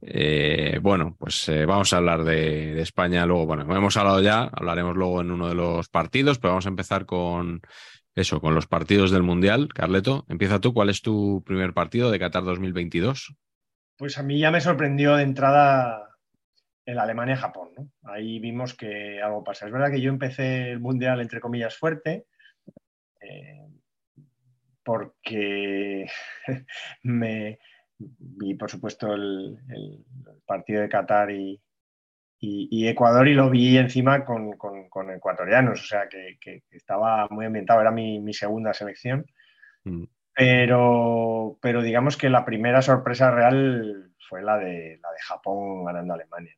Eh, 0.00 0.78
bueno, 0.80 1.16
pues 1.18 1.48
eh, 1.48 1.66
vamos 1.66 1.92
a 1.92 1.98
hablar 1.98 2.24
de, 2.24 2.80
España 2.80 3.26
luego. 3.26 3.46
Bueno, 3.46 3.62
hemos 3.76 3.96
hablado 3.96 4.20
ya, 4.22 4.44
hablaremos 4.52 4.96
luego 4.96 5.20
en 5.20 5.30
uno 5.30 5.48
de 5.48 5.54
los 5.54 5.88
partidos, 5.88 6.38
pero 6.38 6.52
vamos 6.52 6.66
a 6.66 6.70
empezar 6.70 7.04
con 7.04 7.60
eso, 8.14 8.40
con 8.40 8.54
los 8.54 8.66
partidos 8.66 9.10
del 9.10 9.22
Mundial. 9.22 9.68
Carleto, 9.68 10.24
empieza 10.28 10.60
tú. 10.60 10.72
¿Cuál 10.72 10.88
es 10.88 11.02
tu 11.02 11.42
primer 11.44 11.74
partido 11.74 12.10
de 12.10 12.18
Qatar 12.18 12.44
2022? 12.44 13.34
Pues 13.96 14.18
a 14.18 14.22
mí 14.22 14.38
ya 14.38 14.50
me 14.50 14.60
sorprendió 14.60 15.16
de 15.16 15.24
entrada 15.24 16.10
el 16.86 16.98
Alemania-Japón. 16.98 17.92
Ahí 18.02 18.38
vimos 18.38 18.74
que 18.74 19.20
algo 19.22 19.44
pasa. 19.44 19.66
Es 19.66 19.72
verdad 19.72 19.90
que 19.90 20.00
yo 20.00 20.10
empecé 20.10 20.70
el 20.70 20.80
Mundial, 20.80 21.20
entre 21.20 21.40
comillas, 21.40 21.76
fuerte, 21.76 22.26
eh, 23.20 23.60
porque 24.84 26.06
me 27.02 27.58
vi, 27.98 28.54
por 28.54 28.70
supuesto, 28.70 29.12
el, 29.14 29.58
el 29.70 30.04
partido 30.46 30.82
de 30.82 30.88
Qatar 30.88 31.30
y, 31.30 31.60
y- 32.40 32.68
y 32.70 32.88
Ecuador 32.88 33.28
y 33.28 33.34
lo 33.34 33.50
vi 33.50 33.78
encima 33.78 34.24
con, 34.24 34.52
con- 34.56 34.88
con 34.88 35.10
ecuatorianos, 35.10 35.82
o 35.82 35.86
sea 35.86 36.08
que, 36.08 36.38
estaba 36.70 37.26
muy 37.30 37.46
ambientado, 37.46 37.80
era 37.80 37.90
mi, 37.90 38.20
mi 38.20 38.34
segunda 38.34 38.74
selección. 38.74 39.26
Mm. 39.84 40.04
Pero, 40.36 41.58
pero 41.62 41.80
digamos 41.82 42.16
que 42.16 42.28
la 42.28 42.44
primera 42.44 42.82
sorpresa 42.82 43.30
real 43.30 44.10
fue 44.28 44.42
la 44.42 44.58
de, 44.58 44.98
la 45.02 45.10
de 45.12 45.18
Japón 45.24 45.84
ganando 45.84 46.12
a 46.12 46.16
Alemania. 46.16 46.54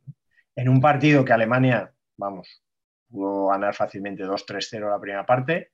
En 0.55 0.69
un 0.71 0.81
partido 0.81 1.25
que 1.25 1.35
Alemania, 1.35 1.93
vamos, 2.17 2.63
pudo 3.11 3.49
ganar 3.49 3.75
fácilmente 3.75 4.25
2-3-0 4.25 4.89
la 4.91 4.99
primera 5.01 5.27
parte 5.27 5.73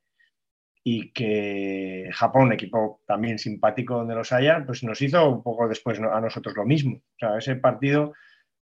y 0.84 1.12
que 1.12 2.08
Japón, 2.12 2.52
equipo 2.52 3.00
también 3.06 3.38
simpático 3.38 3.94
donde 3.96 4.14
los 4.16 4.32
haya, 4.32 4.64
pues 4.66 4.82
nos 4.82 5.00
hizo 5.00 5.28
un 5.28 5.42
poco 5.42 5.68
después 5.68 5.98
a 6.00 6.20
nosotros 6.20 6.54
lo 6.56 6.64
mismo. 6.64 6.96
O 6.96 7.18
sea, 7.18 7.38
ese 7.38 7.56
partido 7.56 8.12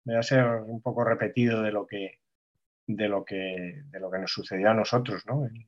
me 0.05 0.15
va 0.15 0.21
a 0.21 0.25
ser 0.25 0.45
un 0.47 0.83
poco 0.83 1.03
repetido 1.05 1.63
de 1.63 1.73
lo 1.73 1.87
que, 1.87 2.19
de 2.87 3.09
lo 3.09 3.25
que, 3.25 3.83
de 3.91 4.01
lo 4.01 4.11
que 4.11 4.19
nos 4.19 4.33
sucedió 4.33 4.71
a 4.71 4.75
nosotros, 4.75 5.25
¿no? 5.27 5.47
En 5.47 5.67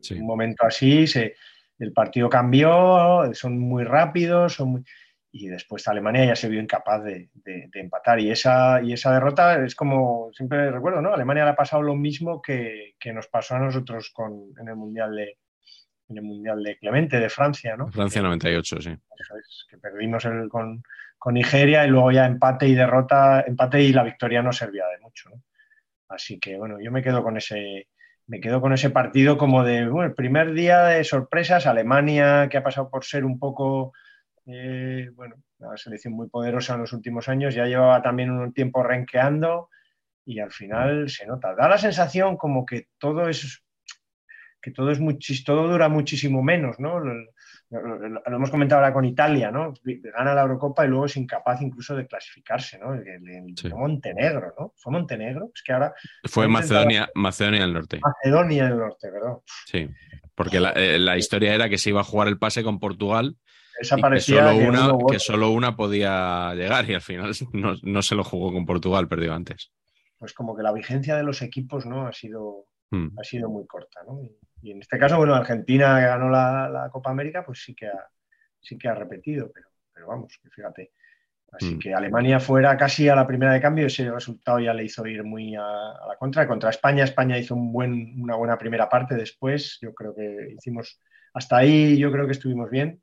Sí. 0.00 0.14
un 0.14 0.26
momento 0.26 0.64
así 0.66 1.06
se, 1.06 1.34
el 1.78 1.92
partido 1.92 2.28
cambió, 2.28 3.32
son 3.32 3.58
muy 3.58 3.84
rápidos, 3.84 4.54
son 4.54 4.68
muy- 4.70 4.84
y 5.32 5.48
después 5.48 5.88
Alemania 5.88 6.26
ya 6.26 6.36
se 6.36 6.48
vio 6.48 6.60
incapaz 6.60 7.02
de, 7.04 7.30
de- 7.34 7.68
de 7.72 7.80
empatar. 7.80 8.20
Y 8.20 8.30
esa, 8.30 8.80
y 8.82 8.92
esa 8.92 9.12
derrota 9.12 9.64
es 9.64 9.74
como, 9.74 10.30
siempre 10.32 10.70
recuerdo, 10.70 11.00
¿no? 11.02 11.12
Alemania 11.14 11.44
le 11.44 11.50
ha 11.50 11.56
pasado 11.56 11.82
lo 11.82 11.96
mismo 11.96 12.40
que, 12.42 12.94
que 13.00 13.12
nos 13.12 13.26
pasó 13.28 13.56
a 13.56 13.60
nosotros 13.60 14.10
con, 14.10 14.52
en, 14.60 14.68
el 14.68 14.76
mundial 14.76 15.16
de, 15.16 15.38
en 16.08 16.18
el 16.18 16.22
Mundial 16.22 16.62
de 16.62 16.76
Clemente, 16.78 17.18
de 17.18 17.30
Francia, 17.30 17.76
¿no? 17.76 17.90
Francia 17.90 18.22
98, 18.22 18.80
sí. 18.80 18.90
Eso 18.90 19.36
es, 19.36 19.66
que 19.70 19.78
perdimos 19.78 20.24
el, 20.24 20.48
con, 20.48 20.82
con 21.18 21.34
Nigeria 21.34 21.86
y 21.86 21.88
luego 21.88 22.12
ya 22.12 22.26
empate 22.26 22.68
y 22.68 22.74
derrota, 22.74 23.42
empate 23.46 23.82
y 23.82 23.92
la 23.92 24.02
victoria 24.02 24.42
no 24.42 24.52
servía 24.52 24.86
de 24.86 25.00
mucho. 25.00 25.30
¿no? 25.30 25.42
Así 26.08 26.38
que 26.38 26.56
bueno, 26.58 26.78
yo 26.80 26.92
me 26.92 27.02
quedo 27.02 27.22
con 27.22 27.36
ese, 27.36 27.88
me 28.26 28.40
quedo 28.40 28.60
con 28.60 28.72
ese 28.72 28.90
partido 28.90 29.38
como 29.38 29.64
de 29.64 29.88
bueno, 29.88 30.08
el 30.08 30.14
primer 30.14 30.52
día 30.52 30.84
de 30.84 31.04
sorpresas, 31.04 31.66
Alemania, 31.66 32.48
que 32.50 32.58
ha 32.58 32.62
pasado 32.62 32.90
por 32.90 33.04
ser 33.04 33.24
un 33.24 33.38
poco 33.38 33.92
eh, 34.46 35.10
bueno, 35.14 35.36
una 35.58 35.76
selección 35.76 36.14
muy 36.14 36.28
poderosa 36.28 36.74
en 36.74 36.80
los 36.80 36.92
últimos 36.92 37.28
años, 37.28 37.54
ya 37.54 37.64
llevaba 37.64 38.02
también 38.02 38.30
un 38.30 38.52
tiempo 38.52 38.82
renqueando 38.82 39.70
y 40.26 40.40
al 40.40 40.52
final 40.52 41.08
se 41.08 41.26
nota. 41.26 41.54
Da 41.54 41.68
la 41.68 41.78
sensación 41.78 42.36
como 42.36 42.66
que 42.66 42.88
todo 42.98 43.28
es 43.28 43.63
que 44.64 44.70
todo 44.70 44.90
es 44.90 44.98
muchis, 45.00 45.44
todo 45.44 45.68
dura 45.68 45.88
muchísimo 45.90 46.42
menos, 46.42 46.80
¿no? 46.80 46.98
Lo, 46.98 47.12
lo- 47.70 47.98
lo- 47.98 48.22
lo 48.24 48.36
hemos 48.36 48.50
comentado 48.50 48.80
ahora 48.80 48.94
con 48.94 49.04
Italia, 49.04 49.50
¿no? 49.50 49.74
Gana 49.84 50.34
la 50.34 50.42
Eurocopa 50.42 50.84
y 50.84 50.88
luego 50.88 51.06
es 51.06 51.16
incapaz 51.16 51.60
incluso 51.60 51.94
de 51.96 52.06
clasificarse, 52.06 52.78
¿no? 52.78 52.94
El, 52.94 53.06
el- 53.06 53.28
el- 53.28 53.54
Sí. 53.56 53.68
Montenegro, 53.68 54.54
¿no? 54.58 54.72
¿Fue 54.76 54.92
Montenegro? 54.92 55.50
Es 55.54 55.62
que 55.62 55.72
ahora 55.72 55.92
Fue 56.24 56.48
Macedonia, 56.48 57.08
Macedonia 57.14 57.60
del 57.62 57.72
Norte. 57.74 58.00
Macedonia 58.02 58.64
del 58.68 58.78
Norte, 58.78 59.08
perdón. 59.12 59.40
Sí. 59.66 59.88
Porque 60.34 60.60
la, 60.60 60.70
eh, 60.72 60.98
la 60.98 61.16
historia 61.16 61.54
era 61.54 61.68
que 61.68 61.78
se 61.78 61.90
iba 61.90 62.00
a 62.00 62.04
jugar 62.04 62.28
el 62.28 62.38
pase 62.38 62.62
con 62.64 62.78
Portugal 62.80 63.36
Esa 63.80 63.96
que 63.96 64.20
solo, 64.20 64.50
que 64.50 64.66
una, 64.68 64.84
uno 64.86 64.94
u 64.96 64.98
que 65.00 65.04
otro. 65.16 65.18
solo 65.20 65.50
una 65.50 65.76
podía 65.76 66.54
llegar 66.54 66.88
y 66.90 66.94
al 66.94 67.00
final 67.02 67.30
no, 67.52 67.74
no 67.82 68.02
se 68.02 68.14
lo 68.14 68.24
jugó 68.24 68.52
con 68.52 68.66
Portugal, 68.66 69.08
perdió 69.08 69.34
antes. 69.34 69.72
pues 70.18 70.32
como 70.32 70.56
que 70.56 70.62
la 70.62 70.72
vigencia 70.72 71.16
de 71.16 71.22
los 71.22 71.42
equipos, 71.42 71.86
¿no? 71.86 72.06
Ha 72.06 72.12
sido, 72.12 72.66
Mm. 72.90 73.18
ha 73.18 73.24
sido 73.24 73.48
muy 73.48 73.66
corta, 73.66 74.00
¿no? 74.06 74.22
Y, 74.22 74.30
y 74.64 74.72
en 74.72 74.80
este 74.80 74.98
caso, 74.98 75.16
bueno, 75.18 75.34
Argentina 75.34 75.98
que 76.00 76.06
ganó 76.06 76.30
la, 76.30 76.68
la 76.68 76.90
Copa 76.90 77.10
América, 77.10 77.44
pues 77.44 77.62
sí 77.64 77.74
que 77.74 77.86
ha, 77.88 78.08
sí 78.60 78.78
que 78.78 78.88
ha 78.88 78.94
repetido, 78.94 79.50
pero, 79.52 79.68
pero 79.92 80.08
vamos, 80.08 80.38
que 80.42 80.50
fíjate. 80.50 80.92
Así 81.52 81.76
Mm. 81.76 81.78
que 81.78 81.94
Alemania 81.94 82.40
fuera 82.40 82.76
casi 82.76 83.08
a 83.08 83.14
la 83.16 83.26
primera 83.26 83.52
de 83.52 83.60
cambio, 83.60 83.86
ese 83.86 84.10
resultado 84.10 84.58
ya 84.60 84.74
le 84.74 84.84
hizo 84.84 85.06
ir 85.06 85.22
muy 85.24 85.54
a, 85.56 85.62
a 85.62 86.06
la 86.08 86.16
contra. 86.18 86.48
Contra 86.48 86.70
España, 86.70 87.04
España 87.04 87.38
hizo 87.38 87.54
un 87.54 87.72
buen, 87.72 88.20
una 88.20 88.36
buena 88.36 88.58
primera 88.58 88.88
parte 88.88 89.14
después. 89.14 89.78
Yo 89.80 89.94
creo 89.94 90.14
que 90.14 90.54
hicimos, 90.56 91.00
hasta 91.34 91.58
ahí 91.58 91.96
yo 91.98 92.10
creo 92.12 92.26
que 92.26 92.32
estuvimos 92.32 92.70
bien. 92.70 93.02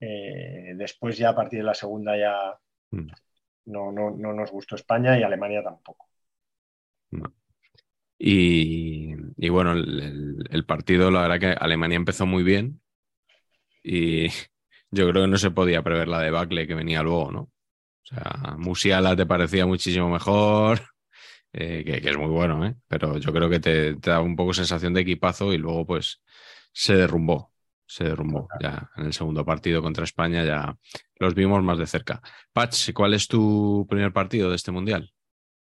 Eh, 0.00 0.74
después 0.76 1.18
ya 1.18 1.30
a 1.30 1.34
partir 1.36 1.60
de 1.60 1.64
la 1.66 1.74
segunda 1.74 2.16
ya 2.16 2.58
Mm. 2.92 3.08
no, 3.66 3.90
no, 3.92 4.10
no 4.10 4.32
nos 4.34 4.50
gustó 4.50 4.76
España 4.76 5.18
y 5.18 5.22
Alemania 5.22 5.62
tampoco. 5.62 6.08
Y, 8.24 9.14
y 9.36 9.48
bueno, 9.50 9.72
el, 9.72 10.00
el- 10.00 10.44
el 10.50 10.64
partido, 10.66 11.10
la 11.10 11.22
verdad 11.22 11.40
que 11.40 11.48
Alemania 11.64 11.96
empezó 11.96 12.26
muy 12.26 12.42
bien 12.44 12.80
y 13.82 14.28
yo 14.90 15.08
creo 15.10 15.22
que 15.24 15.28
no 15.28 15.38
se 15.38 15.50
podía 15.50 15.82
prever 15.82 16.08
la 16.08 16.20
debacle 16.20 16.66
que 16.66 16.74
venía 16.74 17.02
luego, 17.02 17.30
¿no? 17.32 17.40
O 17.42 17.50
sea, 18.14 18.56
Musiala 18.58 19.16
te 19.16 19.26
parecía 19.26 19.66
muchísimo 19.66 20.10
mejor, 20.10 20.80
eh, 21.54 21.84
que, 21.86 22.00
que 22.02 22.10
es 22.10 22.18
muy 22.18 22.28
bueno, 22.30 22.66
¿eh? 22.66 22.76
Pero 22.88 23.18
yo 23.18 23.32
creo 23.32 23.50
que 23.50 23.60
te, 23.60 23.96
te 23.96 24.10
da 24.10 24.20
un 24.20 24.36
poco 24.36 24.54
sensación 24.54 24.94
de 24.94 25.02
equipazo 25.02 25.52
y 25.52 25.58
luego 25.58 25.86
pues 25.86 26.22
se 26.72 26.96
derrumbó, 26.96 27.52
se 27.86 28.04
derrumbó. 28.04 28.54
Ya 28.58 28.90
en 28.96 29.06
el 29.06 29.12
segundo 29.14 29.44
partido 29.44 29.82
contra 29.82 30.04
España 30.04 30.44
ya 30.44 30.76
los 31.18 31.34
vimos 31.34 31.62
más 31.64 31.78
de 31.78 31.86
cerca. 31.88 32.22
Patch, 32.52 32.92
¿cuál 32.94 33.14
es 33.14 33.28
tu 33.28 33.86
primer 33.90 34.12
partido 34.12 34.50
de 34.50 34.56
este 34.56 34.72
Mundial? 34.72 35.12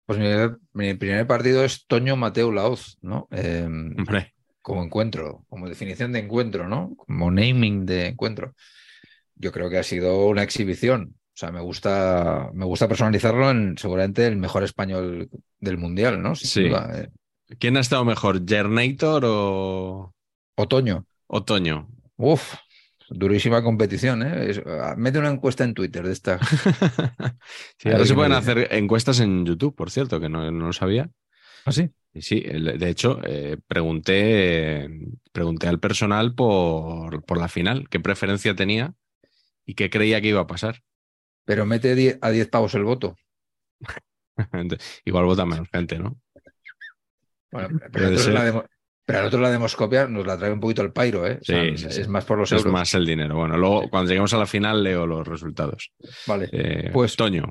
Pues 0.08 0.18
mi, 0.18 0.56
mi 0.72 0.94
primer 0.94 1.26
partido 1.26 1.62
es 1.62 1.86
Toño 1.86 2.16
Mateo 2.16 2.50
Laoz, 2.50 2.96
¿no? 3.02 3.28
Eh, 3.30 3.64
Hombre, 3.66 4.32
como 4.62 4.82
encuentro, 4.82 5.44
como 5.50 5.68
definición 5.68 6.12
de 6.12 6.20
encuentro, 6.20 6.66
¿no? 6.66 6.94
Como 6.96 7.30
naming 7.30 7.84
de 7.84 8.06
encuentro. 8.06 8.54
Yo 9.36 9.52
creo 9.52 9.68
que 9.68 9.76
ha 9.76 9.82
sido 9.82 10.26
una 10.28 10.42
exhibición. 10.42 11.14
sea, 11.34 11.52
me 11.52 11.60
gusta, 11.60 12.50
me 12.54 12.64
gusta 12.64 12.88
personalizarlo 12.88 13.50
en 13.50 13.76
seguramente 13.76 14.26
el 14.26 14.36
mejor 14.38 14.64
español 14.64 15.28
del 15.60 15.76
mundial, 15.76 16.22
¿no? 16.22 16.34
Sin 16.34 16.48
Sí. 16.48 16.68
duda, 16.70 16.90
eh. 16.94 17.10
¿Quién 17.58 17.76
ha 17.76 17.80
estado 17.80 18.06
mejor, 18.06 18.42
Jernator 18.48 19.22
o 19.26 20.14
Otoño. 20.56 21.04
Otoño? 21.26 21.86
Uf, 22.16 22.54
durísima 23.10 23.62
competición, 23.62 24.22
¿eh? 24.22 24.50
Es- 24.50 24.62
ah, 24.66 24.94
mete 24.96 25.18
una 25.18 25.30
encuesta 25.30 25.64
en 25.64 25.74
Twitter 25.74 26.06
de 26.06 26.12
esta. 26.12 26.38
Sí, 27.78 27.90
ahora 27.90 28.04
se 28.06 28.14
pueden 28.14 28.32
hacer 28.32 28.68
encuestas 28.72 29.20
en 29.20 29.44
YouTube, 29.46 29.74
por 29.74 29.90
cierto, 29.90 30.20
que 30.20 30.28
no, 30.28 30.50
no 30.50 30.66
lo 30.66 30.72
sabía. 30.72 31.10
¿Ah, 31.64 31.72
sí? 31.72 31.90
Sí, 32.14 32.40
de 32.40 32.88
hecho, 32.88 33.20
eh, 33.24 33.58
pregunté, 33.68 34.84
eh, 34.84 34.88
pregunté 35.32 35.68
al 35.68 35.78
personal 35.78 36.34
por, 36.34 37.22
por 37.24 37.38
la 37.38 37.48
final, 37.48 37.88
qué 37.88 38.00
preferencia 38.00 38.54
tenía 38.56 38.94
y 39.64 39.74
qué 39.74 39.90
creía 39.90 40.20
que 40.20 40.28
iba 40.28 40.40
a 40.40 40.46
pasar. 40.46 40.82
Pero 41.44 41.66
mete 41.66 42.18
a 42.20 42.30
10 42.30 42.48
pavos 42.48 42.74
el 42.74 42.84
voto. 42.84 43.16
Entonces, 44.52 45.00
Igual 45.04 45.24
vota 45.24 45.44
menos 45.46 45.68
gente, 45.70 45.98
¿no? 45.98 46.18
Bueno, 47.50 47.78
pero, 47.92 48.10
nosotros 48.10 48.24
ser. 48.24 48.34
la 48.34 48.68
pero 49.08 49.20
a 49.20 49.22
nosotros 49.22 49.40
la 49.40 49.50
demoscopia 49.50 50.06
nos 50.06 50.26
la 50.26 50.36
trae 50.36 50.52
un 50.52 50.60
poquito 50.60 50.82
el 50.82 50.92
pairo, 50.92 51.26
¿eh? 51.26 51.38
O 51.40 51.44
sea, 51.44 51.62
Sí, 51.62 51.78
sí, 51.90 52.00
es 52.02 52.08
más 52.08 52.26
por 52.26 52.36
los 52.36 52.50
Eso 52.50 52.56
es 52.56 52.60
euros. 52.60 52.72
más 52.74 52.92
el 52.92 53.06
dinero. 53.06 53.36
Bueno, 53.36 53.56
luego 53.56 53.88
cuando 53.88 54.10
lleguemos 54.10 54.34
a 54.34 54.36
la 54.36 54.44
final 54.44 54.84
leo 54.84 55.06
los 55.06 55.26
resultados. 55.26 55.90
Vale. 56.26 56.50
Eh, 56.52 56.90
Pues- 56.92 57.16
Toño, 57.16 57.44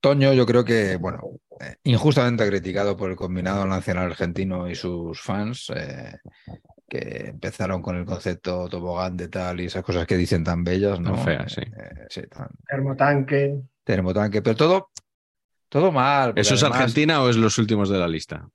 Toño, 0.00 0.34
yo 0.34 0.44
creo 0.44 0.66
que, 0.66 0.96
bueno, 0.96 1.20
eh, 1.60 1.76
injustamente 1.84 2.46
criticado 2.46 2.94
por 2.94 3.08
el 3.08 3.16
combinado 3.16 3.64
nacional 3.66 4.04
argentino 4.10 4.68
y 4.68 4.74
sus 4.74 5.18
fans, 5.22 5.72
eh, 5.74 6.18
que 6.88 7.28
empezaron 7.30 7.80
con 7.80 7.96
el 7.96 8.04
concepto 8.04 8.68
tobogán 8.68 9.16
de 9.16 9.28
tal 9.28 9.60
y 9.60 9.64
esas 9.64 9.82
cosas 9.82 10.06
que 10.06 10.16
dicen 10.18 10.44
tan 10.44 10.62
bellas, 10.62 11.00
¿no? 11.00 11.14
Tan 11.14 11.24
feas, 11.24 11.52
sí. 11.52 11.62
Eh, 11.62 12.06
sí, 12.10 12.20
tan 12.28 12.48
Termotanque. 12.68 13.60
termotanque, 13.82 14.42
pero 14.42 14.56
todo, 14.56 14.90
todo 15.70 15.90
mal. 15.90 16.32
¿eso 16.36 16.54
es 16.54 16.62
Argentina 16.62 17.22
o 17.22 17.28
es 17.30 17.36
los 17.36 17.56
últimos 17.58 17.88
de 17.88 17.98
la 17.98 18.08
lista? 18.08 18.46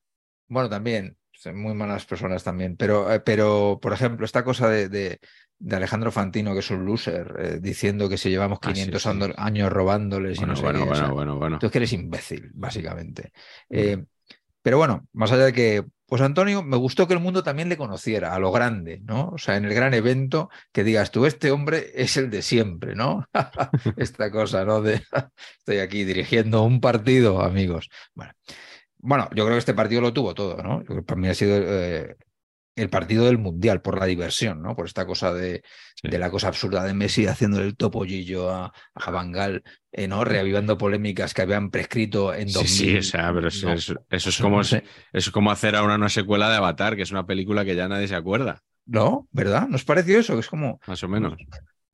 Bueno, 0.48 0.70
también, 0.70 1.18
muy 1.52 1.74
malas 1.74 2.06
personas 2.06 2.44
también, 2.44 2.78
pero, 2.78 3.12
eh, 3.12 3.20
pero 3.20 3.80
por 3.82 3.94
ejemplo, 3.94 4.26
esta 4.26 4.44
cosa 4.44 4.70
de, 4.70 4.90
de- 4.90 5.20
de 5.60 5.76
Alejandro 5.78 6.12
Fantino, 6.12 6.54
que 6.54 6.60
es 6.60 6.72
un 6.72 6.86
loser, 6.86 7.34
eh, 7.40 7.60
diciendo 7.62 8.10
que 8.10 8.18
si 8.18 8.30
llevamos 8.30 8.60
Ah, 8.62 8.68
sí, 8.74 8.74
500 8.74 9.04
sí. 9.04 9.10
ando- 9.10 9.34
años 9.38 9.72
robándoles 9.72 10.38
y 10.38 10.40
Bueno, 10.40 10.54
no 10.54 10.56
sé 10.58 10.64
bueno, 10.64 10.80
qué, 10.80 10.84
o 10.84 10.86
bueno, 10.88 10.96
sea, 10.96 11.14
bueno, 11.14 11.38
bueno. 11.38 11.60
Tú 11.60 11.66
es 11.68 11.72
que 11.72 11.78
eres 11.80 11.94
imbécil, 11.94 12.52
básicamente. 12.54 13.32
Eh, 13.70 14.04
pero 14.62 14.78
bueno, 14.78 15.08
más 15.14 15.32
allá 15.32 15.46
de 15.46 15.54
que, 15.54 15.86
pues 16.06 16.22
Antonio, 16.22 16.64
me 16.64 16.78
gustó 16.78 17.08
que 17.08 17.14
el 17.14 17.20
mundo 17.20 17.44
también 17.44 17.70
le 17.70 17.78
conociera 17.78 18.34
a 18.34 18.40
lo 18.40 18.52
grande, 18.52 19.02
¿no? 19.04 19.30
O 19.30 19.38
sea, 19.38 19.58
en 19.58 19.66
el 19.66 19.74
gran 19.74 19.94
evento, 19.94 20.50
que 20.72 20.84
digas 20.84 21.12
tú, 21.12 21.26
este 21.26 21.52
hombre 21.52 21.92
es 21.96 22.18
el 22.18 22.30
de 22.30 22.42
siempre, 22.42 22.96
¿no? 22.96 23.28
Esta 23.98 24.32
cosa, 24.32 24.66
¿no? 24.66 24.82
De 24.82 25.02
estoy 25.60 25.80
aquí 25.80 26.04
dirigiendo 26.06 26.64
un 26.64 26.80
partido, 26.82 27.42
amigos. 27.42 27.90
Bueno, 28.16 28.34
bueno, 29.04 29.26
yo 29.36 29.44
creo 29.46 29.56
que 29.56 29.60
este 29.60 29.74
partido 29.74 30.02
lo 30.02 30.14
tuvo 30.14 30.34
todo, 30.34 30.58
¿no? 30.64 30.80
Yo 30.82 30.86
creo 30.86 30.98
que 31.00 31.04
para 31.06 31.22
mí 31.22 31.28
ha 31.28 31.34
sido 31.36 31.56
eh, 31.58 32.16
el 32.76 32.90
partido 32.90 33.26
del 33.26 33.38
Mundial, 33.38 33.82
por 33.82 34.00
la 34.00 34.06
diversión, 34.08 34.62
¿no? 34.64 34.76
Por 34.76 34.88
esta 34.88 35.06
cosa 35.06 35.34
de, 35.34 35.64
Sí. 36.02 36.10
de 36.10 36.20
la 36.20 36.32
cosa 36.32 36.48
absurda 36.50 36.84
de 36.84 36.94
Messi 36.94 37.28
haciéndole 37.28 37.66
el 37.68 37.78
topollillo 37.78 38.50
a, 38.52 38.74
a 38.96 39.12
Bangal, 39.12 39.64
eh, 39.92 40.08
¿no? 40.08 40.24
Reavivando 40.26 40.78
polémicas 40.78 41.34
que 41.34 41.44
habían 41.44 41.70
prescrito 41.72 42.34
en 42.34 42.50
Sí, 42.50 42.54
2000. 42.54 42.92
sí, 42.94 42.98
o 42.98 43.04
sea, 43.04 43.34
pero 43.34 43.48
eso, 43.50 43.68
no, 43.68 43.74
eso- 43.74 44.06
eso 44.10 44.30
es 44.30 44.40
no 44.40 44.44
como, 44.46 44.64
sé. 44.64 44.78
eso 45.14 45.30
es 45.30 45.32
como 45.32 45.52
hacer 45.52 45.76
ahora 45.76 45.96
una 45.96 46.10
secuela 46.10 46.50
de 46.50 46.58
Avatar, 46.58 46.96
que 46.96 47.04
es 47.04 47.12
una 47.12 47.26
película 47.26 47.66
que 47.66 47.76
ya 47.76 47.88
nadie 47.88 48.08
se 48.08 48.16
acuerda, 48.16 48.64
¿No? 48.86 49.28
¿Verdad? 49.32 49.68
¿Nos 49.70 49.86
pareció 49.86 50.20
eso? 50.20 50.34
Que 50.34 50.42
es 50.42 50.50
como 50.50 50.80
más 50.88 51.02
o 51.04 51.08
menos. 51.08 51.36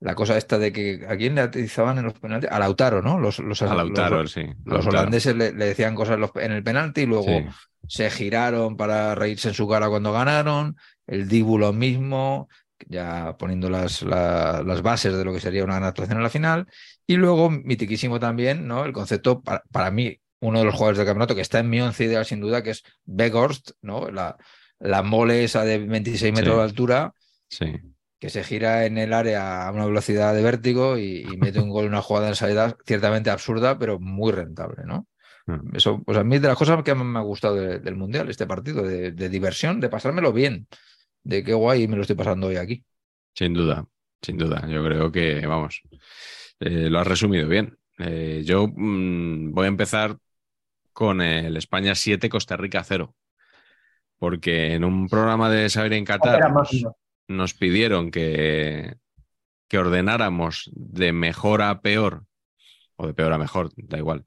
La 0.00 0.14
cosa 0.14 0.36
esta 0.38 0.58
de 0.58 0.72
que 0.72 1.04
a 1.08 1.16
quién 1.16 1.34
le 1.34 1.42
atizaban 1.42 1.98
en 1.98 2.04
los 2.04 2.14
penaltis. 2.14 2.50
A 2.50 2.58
Lautaro, 2.58 3.02
¿no? 3.02 3.18
Los, 3.18 3.38
los, 3.38 3.60
A 3.62 3.74
Lautaro, 3.74 4.22
los, 4.22 4.32
sí. 4.32 4.42
los 4.64 4.86
holandeses 4.86 5.36
le, 5.36 5.52
le 5.52 5.66
decían 5.66 5.94
cosas 5.94 6.18
en 6.36 6.52
el 6.52 6.62
penalti 6.62 7.02
y 7.02 7.06
luego 7.06 7.26
Sí. 7.26 7.44
se 7.86 8.10
giraron 8.10 8.76
para 8.76 9.14
reírse 9.14 9.48
en 9.48 9.54
su 9.54 9.68
cara 9.68 9.88
cuando 9.88 10.12
ganaron. 10.12 10.76
El 11.06 11.28
Dibu 11.28 11.58
lo 11.58 11.72
mismo, 11.72 12.48
ya 12.88 13.36
poniendo 13.38 13.68
las, 13.68 14.02
la- 14.02 14.62
las 14.64 14.80
bases 14.82 15.14
de 15.14 15.24
lo 15.24 15.32
que 15.34 15.40
sería 15.40 15.64
una 15.64 15.74
gran 15.76 15.88
actuación 15.88 16.16
en 16.18 16.22
la 16.22 16.30
final. 16.30 16.66
Y 17.06 17.16
luego, 17.16 17.50
mitiquísimo 17.50 18.18
también, 18.20 18.66
¿no? 18.68 18.84
El 18.84 18.92
concepto, 18.92 19.42
para, 19.42 19.62
para 19.72 19.90
mí, 19.90 20.16
uno 20.40 20.60
de 20.60 20.64
los 20.64 20.74
jugadores 20.74 20.96
del 20.98 21.06
campeonato 21.06 21.34
que 21.34 21.40
está 21.42 21.58
en 21.58 21.68
mi 21.68 21.80
once 21.80 22.04
ideal 22.04 22.24
sin 22.24 22.40
duda, 22.40 22.62
que 22.62 22.70
es 22.70 22.84
Begorst, 23.04 23.72
¿no? 23.82 24.10
La, 24.10 24.36
la 24.78 25.02
mole 25.02 25.44
esa 25.44 25.64
de 25.64 25.78
26 25.78 26.32
metros 26.32 26.54
Sí. 26.54 26.58
de 26.58 26.62
altura, 26.64 27.12
Sí. 27.48 27.66
Que 28.20 28.30
se 28.30 28.44
gira 28.44 28.86
en 28.86 28.98
el 28.98 29.12
área 29.14 29.66
a 29.66 29.72
una 29.72 29.86
velocidad 29.86 30.34
de 30.34 30.42
vértigo 30.42 30.98
y, 30.98 31.22
y 31.22 31.36
mete 31.38 31.58
un 31.60 31.70
gol 31.70 31.84
en 31.86 31.90
una 31.92 32.02
jugada 32.02 32.28
en 32.28 32.34
salida 32.36 32.76
ciertamente 32.86 33.30
absurda, 33.30 33.78
pero 33.78 33.98
muy 33.98 34.30
rentable, 34.32 34.84
¿no? 34.84 35.08
Mm. 35.46 35.74
Eso, 35.76 36.02
pues 36.04 36.18
a 36.18 36.24
mí 36.24 36.36
es 36.36 36.42
de 36.42 36.48
las 36.48 36.58
cosas 36.58 36.82
que 36.84 36.94
más 36.94 37.06
me 37.06 37.18
ha 37.18 37.22
gustado 37.22 37.56
de- 37.56 37.78
del 37.80 37.96
Mundial, 37.96 38.28
este 38.28 38.46
partido, 38.46 38.82
de, 38.82 39.12
de 39.12 39.28
diversión, 39.30 39.80
de 39.80 39.88
pasármelo 39.88 40.32
bien, 40.32 40.68
de 41.24 41.42
qué 41.42 41.54
guay 41.54 41.88
me 41.88 41.96
lo 41.96 42.02
estoy 42.02 42.16
pasando 42.16 42.48
hoy 42.48 42.56
aquí. 42.56 42.84
Sin 43.34 43.54
duda, 43.54 43.86
sin 44.22 44.36
duda. 44.36 44.66
Yo 44.68 44.84
creo 44.84 45.10
que, 45.10 45.46
vamos, 45.46 45.80
eh, 46.60 46.90
lo 46.90 46.98
has 47.00 47.06
resumido 47.06 47.48
bien. 47.48 47.78
Eh, 47.98 48.42
yo 48.44 48.66
mm, 48.68 49.52
voy 49.52 49.64
a 49.64 49.68
empezar 49.68 50.16
con 50.92 51.22
el 51.22 51.56
España 51.56 51.94
7, 51.94 52.28
Costa 52.28 52.56
Rica 52.58 52.84
0. 52.84 53.14
Porque 54.18 54.74
en 54.74 54.84
un 54.84 55.08
programa 55.08 55.48
de 55.50 55.70
Saber 55.70 55.94
en 55.94 56.04
Qatar. 56.04 56.40
Nos 57.30 57.54
pidieron 57.54 58.10
que, 58.10 58.96
que 59.68 59.78
ordenáramos 59.78 60.68
de 60.74 61.12
mejor 61.12 61.62
a 61.62 61.80
peor, 61.80 62.24
o 62.96 63.06
de 63.06 63.14
peor 63.14 63.32
a 63.32 63.38
mejor, 63.38 63.70
da 63.76 63.98
igual, 63.98 64.24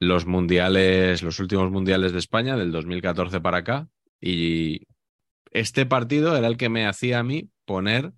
los 0.00 0.26
mundiales, 0.26 1.22
los 1.22 1.38
últimos 1.38 1.70
mundiales 1.70 2.12
de 2.12 2.18
España, 2.18 2.56
del 2.56 2.72
2014 2.72 3.40
para 3.40 3.58
acá. 3.58 3.88
Y 4.20 4.88
este 5.52 5.86
partido 5.86 6.36
era 6.36 6.48
el 6.48 6.56
que 6.56 6.68
me 6.68 6.86
hacía 6.86 7.20
a 7.20 7.22
mí 7.22 7.48
poner 7.64 8.12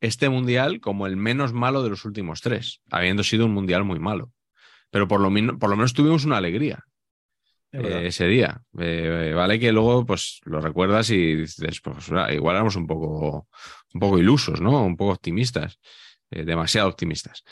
este 0.00 0.28
mundial 0.28 0.80
como 0.80 1.06
el 1.06 1.16
menos 1.16 1.52
malo 1.52 1.82
de 1.82 1.90
los 1.90 2.04
últimos 2.04 2.40
tres, 2.40 2.80
habiendo 2.90 3.22
sido 3.22 3.44
un 3.44 3.52
mundial 3.52 3.84
muy 3.84 3.98
malo. 3.98 4.32
Pero 4.90 5.08
por 5.08 5.20
lo, 5.20 5.28
por 5.58 5.68
lo 5.68 5.76
menos 5.76 5.92
tuvimos 5.92 6.24
una 6.24 6.38
alegría. 6.38 6.84
Ese 7.78 8.26
día. 8.26 8.62
Eh, 8.78 9.32
vale 9.34 9.58
que 9.58 9.72
luego 9.72 10.04
pues 10.06 10.40
lo 10.44 10.60
recuerdas 10.60 11.10
y 11.10 11.34
dices, 11.34 11.80
pues 11.80 12.08
igual 12.32 12.56
éramos 12.56 12.76
un 12.76 12.86
poco, 12.86 13.48
un 13.94 14.00
poco 14.00 14.18
ilusos, 14.18 14.60
¿no? 14.60 14.84
Un 14.84 14.96
poco 14.96 15.12
optimistas, 15.12 15.78
eh, 16.30 16.44
demasiado 16.44 16.88
optimistas. 16.88 17.42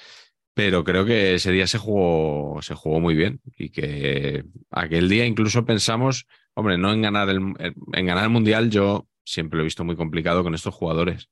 Pero 0.54 0.84
creo 0.84 1.04
que 1.04 1.34
ese 1.34 1.50
día 1.50 1.66
se 1.66 1.78
jugó, 1.78 2.62
se 2.62 2.74
jugó 2.74 3.00
muy 3.00 3.14
bien 3.14 3.40
y 3.56 3.70
que 3.70 4.44
aquel 4.70 5.08
día 5.08 5.26
incluso 5.26 5.64
pensamos, 5.64 6.26
hombre, 6.54 6.78
no 6.78 6.92
en 6.92 7.02
ganar 7.02 7.28
el, 7.28 7.40
en 7.92 8.06
ganar 8.06 8.24
el 8.24 8.30
mundial, 8.30 8.70
yo 8.70 9.08
siempre 9.24 9.56
lo 9.56 9.62
he 9.62 9.64
visto 9.64 9.84
muy 9.84 9.96
complicado 9.96 10.42
con 10.42 10.54
estos 10.54 10.74
jugadores. 10.74 11.28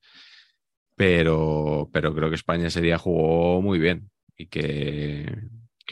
Pero, 0.97 1.89
pero 1.93 2.15
creo 2.15 2.29
que 2.29 2.35
España 2.37 2.67
ese 2.67 2.81
día 2.81 2.99
jugó 2.99 3.63
muy 3.63 3.79
bien 3.79 4.11
y 4.37 4.47
que, 4.47 5.27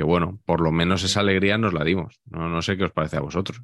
que 0.01 0.05
bueno, 0.05 0.41
por 0.47 0.63
lo 0.63 0.73
menos 0.73 1.03
esa 1.05 1.21
alegría 1.21 1.59
nos 1.59 1.75
la 1.75 1.85
dimos. 1.85 2.21
No, 2.25 2.49
no 2.49 2.63
sé 2.63 2.79
qué 2.79 2.85
os 2.85 2.93
parece 2.93 3.19
a 3.19 3.21
vosotros. 3.21 3.61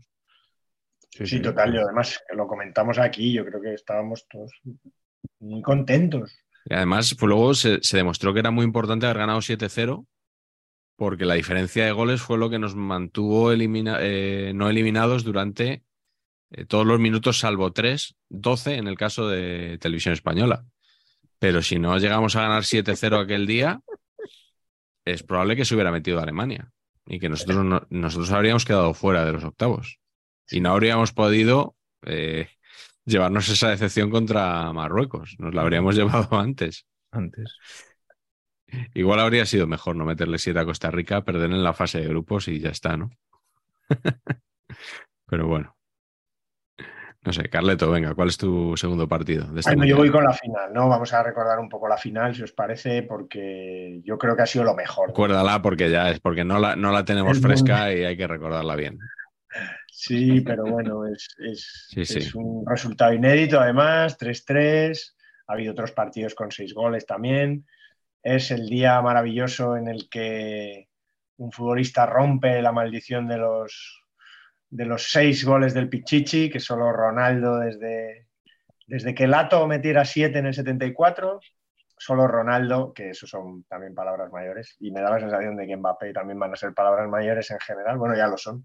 Sí, 1.08 1.40
total. 1.40 1.74
Y 1.74 1.78
además, 1.78 2.20
lo 2.34 2.46
comentamos 2.46 2.98
aquí, 2.98 3.32
yo 3.32 3.42
creo 3.46 3.58
que 3.62 3.72
estábamos 3.72 4.28
todos 4.28 4.52
muy 5.40 5.62
contentos. 5.62 6.36
Y 6.66 6.74
además, 6.74 7.16
pues 7.18 7.26
luego 7.26 7.54
se, 7.54 7.78
se 7.80 7.96
demostró 7.96 8.34
que 8.34 8.40
era 8.40 8.50
muy 8.50 8.64
importante 8.66 9.06
haber 9.06 9.16
ganado 9.18 9.40
7-0 9.40 10.06
porque 10.98 11.24
la 11.24 11.34
diferencia 11.34 11.86
de 11.86 11.92
goles 11.92 12.20
fue 12.20 12.36
lo 12.36 12.50
que 12.50 12.58
nos 12.58 12.74
mantuvo 12.76 13.50
elimina- 13.50 13.98
eh, 14.00 14.52
no 14.54 14.68
eliminados 14.68 15.24
durante 15.24 15.84
eh, 16.50 16.66
todos 16.66 16.84
los 16.86 17.00
minutos, 17.00 17.38
salvo 17.38 17.72
3, 17.72 18.14
12 18.28 18.76
en 18.76 18.86
el 18.88 18.98
caso 18.98 19.26
de 19.26 19.78
Televisión 19.80 20.12
Española. 20.12 20.66
Pero 21.38 21.62
si 21.62 21.78
no 21.78 21.96
llegamos 21.98 22.36
a 22.36 22.42
ganar 22.42 22.64
7-0 22.64 23.18
aquel 23.22 23.46
día, 23.46 23.80
es 25.06 25.24
probable 25.24 25.56
que 25.56 25.66
se 25.66 25.74
hubiera 25.76 25.92
metido 25.92 26.20
Alemania 26.20 26.72
y 27.06 27.20
que 27.20 27.30
nosotros, 27.30 27.64
no- 27.64 27.86
nosotros 27.90 28.32
habríamos 28.32 28.66
quedado 28.66 28.94
fuera 28.94 29.24
de 29.26 29.32
los 29.32 29.44
octavos 29.44 30.00
y 30.50 30.60
no 30.60 30.72
habríamos 30.72 31.12
podido 31.14 31.76
eh, 32.06 32.48
llevarnos 33.06 33.48
esa 33.50 33.70
decepción 33.70 34.10
contra 34.10 34.72
Marruecos. 34.74 35.36
Nos 35.40 35.54
la 35.54 35.62
habríamos 35.62 35.96
llevado 35.96 36.36
antes. 36.38 36.86
Antes. 37.12 37.62
Igual 38.94 39.20
habría 39.20 39.46
sido 39.46 39.68
mejor 39.68 39.94
no 39.94 40.04
meterle 40.04 40.38
7 40.38 40.58
a 40.58 40.64
Costa 40.64 40.90
Rica, 40.90 41.24
perder 41.24 41.52
en 41.52 41.62
la 41.62 41.72
fase 41.72 42.00
de 42.00 42.08
grupos 42.08 42.48
y 42.48 42.58
ya 42.58 42.70
está, 42.70 42.96
¿no? 42.96 43.10
Pero 45.26 45.46
bueno. 45.46 45.75
No 47.26 47.32
sé, 47.32 47.48
Carleto, 47.48 47.90
venga, 47.90 48.14
¿cuál 48.14 48.28
es 48.28 48.38
tu 48.38 48.76
segundo 48.76 49.08
partido? 49.08 49.46
De 49.48 49.60
Bueno, 49.62 49.84
yo 49.84 49.96
voy 49.96 50.10
con 50.12 50.22
la 50.22 50.32
final, 50.32 50.72
¿no? 50.72 50.88
Vamos 50.88 51.12
a 51.12 51.24
recordar 51.24 51.58
un 51.58 51.68
poco 51.68 51.88
la 51.88 51.96
final, 51.96 52.34
si 52.34 52.42
os 52.44 52.52
parece, 52.52 53.02
porque 53.02 54.00
yo 54.04 54.16
creo 54.16 54.36
que 54.36 54.42
ha 54.42 54.46
sido 54.46 54.64
lo 54.64 54.74
mejor. 54.76 55.08
Recuérdala 55.08 55.60
porque 55.60 55.90
ya 55.90 56.10
es, 56.10 56.20
porque 56.20 56.44
no 56.44 56.60
la, 56.60 56.76
no 56.76 56.92
la 56.92 57.04
tenemos 57.04 57.40
fresca 57.40 57.92
y 57.92 58.04
hay 58.04 58.16
que 58.16 58.26
recordarla 58.26 58.76
bien. 58.76 58.98
Sí, 59.98 60.42
pero 60.42 60.64
bueno, 60.66 61.06
es, 61.06 61.34
es- 61.38 61.86
Sí, 61.88 62.04
sí. 62.04 62.18
es 62.18 62.34
un 62.34 62.64
resultado 62.66 63.14
inédito 63.14 63.58
además, 63.58 64.18
3-3. 64.18 65.14
Ha 65.48 65.54
habido 65.54 65.72
otros 65.72 65.92
partidos 65.92 66.34
con 66.34 66.50
seis 66.50 66.74
goles 66.74 67.06
también. 67.06 67.64
es 68.22 68.50
el 68.50 68.68
día 68.68 69.00
maravilloso 69.00 69.74
en 69.76 69.88
el 69.88 70.08
que 70.10 70.88
un 71.38 71.50
futbolista 71.50 72.04
rompe 72.04 72.60
la 72.60 72.72
maldición 72.72 73.26
de 73.26 73.38
los, 73.38 74.02
de 74.68 74.84
los 74.84 75.10
seis 75.10 75.44
goles 75.44 75.74
del 75.74 75.88
Pichichi, 75.88 76.50
que 76.50 76.60
solo 76.60 76.92
Ronaldo 76.92 77.58
desde, 77.58 78.28
desde 78.86 79.14
que 79.14 79.26
Lato 79.26 79.66
metiera 79.66 80.04
siete 80.04 80.38
en 80.38 80.46
el 80.46 80.54
74, 80.54 81.40
solo 81.98 82.26
Ronaldo, 82.26 82.92
que 82.92 83.10
eso 83.10 83.26
son 83.26 83.64
también 83.64 83.94
palabras 83.94 84.30
mayores, 84.30 84.76
y 84.80 84.90
me 84.90 85.00
da 85.00 85.10
la 85.10 85.20
sensación 85.20 85.56
de 85.56 85.66
que 85.66 85.76
Mbappé 85.76 86.12
también 86.12 86.38
van 86.38 86.52
a 86.52 86.56
ser 86.56 86.74
palabras 86.74 87.08
mayores 87.08 87.50
en 87.50 87.60
general, 87.60 87.98
bueno, 87.98 88.16
ya 88.16 88.26
lo 88.26 88.36
son, 88.36 88.64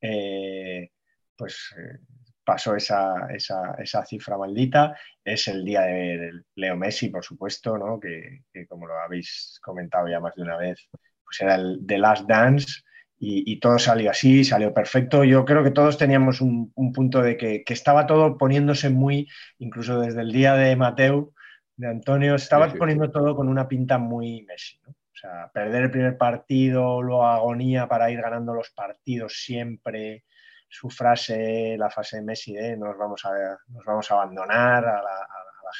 eh, 0.00 0.90
pues 1.36 1.74
eh, 1.78 1.98
pasó 2.46 2.76
esa, 2.76 3.26
esa, 3.28 4.06
cifra 4.06 4.38
maldita. 4.38 4.96
Es 5.24 5.48
el 5.48 5.64
día 5.64 5.82
de, 5.82 6.30
Leo 6.54 6.76
Messi, 6.76 7.08
por 7.08 7.24
supuesto, 7.24 7.76
¿no? 7.76 7.98
que, 7.98 8.44
como 8.68 8.86
lo 8.86 8.96
habéis 8.98 9.58
comentado 9.62 10.08
ya 10.08 10.20
más 10.20 10.34
de 10.36 10.42
una 10.42 10.56
vez, 10.56 10.88
pues 11.24 11.40
era 11.40 11.56
el 11.56 11.80
The 11.84 11.98
Last 11.98 12.28
Dance. 12.28 12.82
Y, 13.18 13.58
todo 13.60 13.78
salió 13.78 14.10
así, 14.10 14.44
salió 14.44 14.74
perfecto. 14.74 15.24
Yo 15.24 15.44
creo 15.46 15.64
que 15.64 15.70
todos 15.70 15.96
teníamos 15.96 16.42
un, 16.42 16.72
punto 16.92 17.22
de 17.22 17.36
que, 17.38 17.64
estaba 17.68 18.06
todo 18.06 18.36
poniéndose 18.36 18.90
muy, 18.90 19.26
incluso 19.58 20.00
desde 20.00 20.20
el 20.20 20.32
día 20.32 20.54
de 20.54 20.76
Mateo, 20.76 21.32
de 21.76 21.88
Antonio, 21.88 22.34
estaba 22.34 22.72
poniendo 22.74 23.10
todo 23.10 23.34
con 23.34 23.48
una 23.48 23.68
pinta 23.68 23.96
muy 23.98 24.42
Messi. 24.42 24.78
O 24.86 25.18
sea, 25.18 25.50
perder 25.52 25.84
el 25.84 25.90
primer 25.90 26.18
partido, 26.18 27.00
luego 27.00 27.24
agonía 27.26 27.88
para 27.88 28.10
ir 28.10 28.20
ganando 28.20 28.52
los 28.52 28.70
partidos 28.70 29.32
siempre, 29.42 30.24
su 30.68 30.90
frase, 30.90 31.76
la 31.78 31.90
fase 31.90 32.18
de 32.18 32.22
Messi 32.22 32.52
de 32.52 32.76
nos 32.76 32.98
vamos 32.98 33.24
a, 33.24 33.30
nos 33.68 33.84
vamos 33.84 34.10
a 34.10 34.14
abandonar 34.14 34.84
a 34.84 35.02
la, 35.02 35.28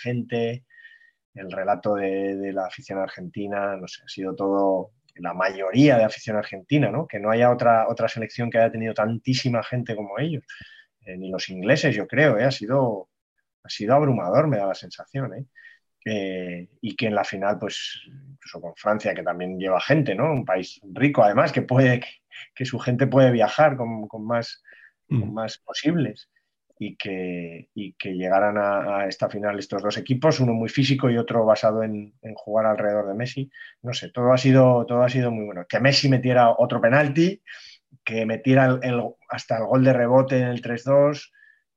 gente, 0.03 0.65
el 1.35 1.51
relato 1.53 1.95
de, 1.95 2.51
la 2.53 2.67
afición 2.67 2.99
argentina, 2.99 3.77
no 3.77 3.87
sé, 3.87 4.03
ha 4.05 4.09
sido 4.09 4.35
todo 4.35 4.91
la 5.19 5.35
mayoría 5.35 5.97
de 5.97 6.05
afición 6.05 6.37
argentina, 6.37 6.91
¿no? 6.91 7.07
Que 7.07 7.19
no 7.19 7.31
haya 7.31 7.51
otra, 7.51 7.89
otra 7.89 8.09
selección 8.09 8.51
que 8.51 8.59
haya 8.59 8.71
tenido 8.71 8.95
tantísima 8.95 9.63
gente 9.63 9.97
como 9.97 10.19
ellos, 10.19 10.45
eh, 11.05 11.17
ni 11.17 11.31
los 11.31 11.49
ingleses, 11.49 11.95
yo 11.95 12.07
creo, 12.07 12.39
¿eh? 12.39 12.45
ha, 12.45 12.51
sido, 12.51 13.09
ha 13.63 13.69
sido 13.69 13.95
abrumador, 13.95 14.49
me 14.49 14.59
da 14.59 14.67
la 14.67 14.75
sensación, 14.75 15.33
¿eh? 15.35 15.47
y 16.81 16.95
que 16.95 17.07
en 17.07 17.17
la 17.17 17.25
final, 17.25 17.59
pues, 17.59 18.01
incluso 18.07 18.61
con 18.61 18.77
Francia, 18.77 19.13
que 19.13 19.25
también 19.25 19.59
lleva 19.59 19.81
gente, 19.81 20.15
¿no? 20.15 20.33
Un 20.33 20.45
país 20.45 20.81
rico, 20.95 21.25
además, 21.25 21.51
que 21.51 21.63
puede, 21.63 22.01
que, 22.55 22.65
su 22.65 22.79
gente 22.79 23.09
puede 23.09 23.33
viajar 23.33 23.77
con, 23.77 24.07
con 24.07 24.25
más 24.25 24.63
Mm. 25.09 25.33
más 25.33 25.59
posibles 25.59 26.29
y 26.79 26.97
que, 26.97 27.71
y 27.75 27.95
que 27.95 28.13
llegaran 28.15 28.57
a, 28.59 29.07
esta 29.07 29.31
final 29.31 29.59
estos 29.59 29.83
dos 29.83 29.97
equipos, 29.97 30.41
uno 30.41 30.53
muy 30.53 30.69
físico 30.69 31.09
y 31.09 31.17
otro 31.17 31.45
basado 31.45 31.83
en, 31.83 32.15
jugar 32.35 32.67
alrededor 32.67 33.09
de 33.09 33.15
Messi. 33.15 33.51
No 33.83 33.93
sé, 33.93 34.11
todo 34.11 34.33
ha, 34.33 34.39
sido, 34.39 34.85
todo 34.87 35.03
ha 35.03 35.09
sido 35.09 35.31
muy 35.31 35.47
bueno. 35.47 35.65
Que 35.69 35.81
Messi 35.81 36.09
metiera 36.09 36.51
otro 36.51 36.81
penalti, 36.81 37.43
que 38.05 38.27
metiera 38.27 38.79
el, 38.83 39.03
hasta 39.29 39.59
el 39.59 39.65
gol 39.65 39.85
de 39.85 39.93
rebote 39.93 40.39
en 40.39 40.49
el 40.49 40.63
3-2, 40.63 41.33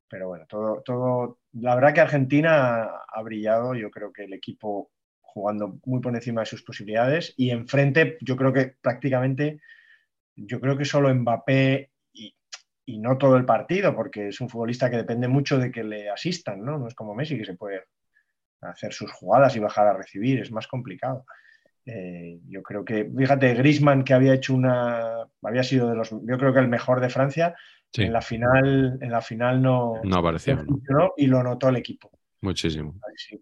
pero 0.09 0.27
bueno, 0.27 0.45
todo, 0.47 0.81
todo, 0.83 1.39
la 1.53 1.75
verdad 1.75 1.93
que 1.93 2.01
Argentina 2.01 2.89
ha 3.07 3.21
brillado, 3.21 3.75
yo 3.75 3.89
creo 3.91 4.11
que 4.11 4.25
el 4.25 4.33
equipo 4.33 4.91
jugando 5.21 5.79
muy 5.85 6.01
por 6.01 6.13
encima 6.15 6.41
de 6.41 6.47
sus 6.47 6.63
posibilidades 6.63 7.33
y 7.37 7.51
enfrente 7.51 8.17
yo 8.21 8.35
creo 8.35 8.51
que 8.51 8.75
prácticamente, 8.81 9.61
yo 10.35 10.59
creo 10.59 10.77
que 10.77 10.85
solo 10.85 11.13
Mbappé 11.13 11.88
y 12.89 12.97
no 12.97 13.19
todo 13.19 13.37
el 13.37 13.45
partido, 13.45 13.95
porque 13.95 14.29
es 14.29 14.41
un 14.41 14.49
futbolista 14.49 14.89
que 14.89 14.97
depende 14.97 15.27
mucho 15.27 15.59
de 15.59 15.71
que 15.71 15.83
le 15.83 16.09
asistan, 16.09 16.65
¿no? 16.65 16.79
No 16.79 16.87
es 16.87 16.95
como 16.95 17.13
Messi 17.13 17.37
que 17.37 17.45
se 17.45 17.53
puede 17.53 17.83
hacer 18.61 18.93
sus 18.93 19.11
jugadas 19.11 19.55
y 19.55 19.59
bajar 19.59 19.85
a 19.85 19.93
recibir, 19.93 20.39
es 20.39 20.51
más 20.51 20.67
complicado. 20.67 21.23
Eh, 21.85 22.39
yo 22.47 22.63
creo 22.63 22.83
que, 22.83 23.07
fíjate, 23.15 23.53
Grisman 23.53 24.03
que 24.03 24.15
había 24.15 24.33
hecho 24.33 24.55
una, 24.55 25.27
había 25.43 25.61
sido 25.61 25.87
de 25.87 25.95
los, 25.95 26.09
yo 26.09 26.37
creo 26.39 26.51
que 26.51 26.59
el 26.59 26.67
mejor 26.67 26.99
de 26.99 27.09
Francia, 27.09 27.55
en 27.93 28.11
la 28.11 28.21
final, 28.21 28.97
en 28.99 29.11
la 29.11 29.21
final 29.21 29.61
no, 29.61 30.01
no 30.03 30.17
apareció, 30.17 30.65
y 31.15 31.27
lo 31.27 31.43
notó 31.43 31.69
el 31.69 31.75
equipo. 31.75 32.09
Muchísimo. 32.41 32.95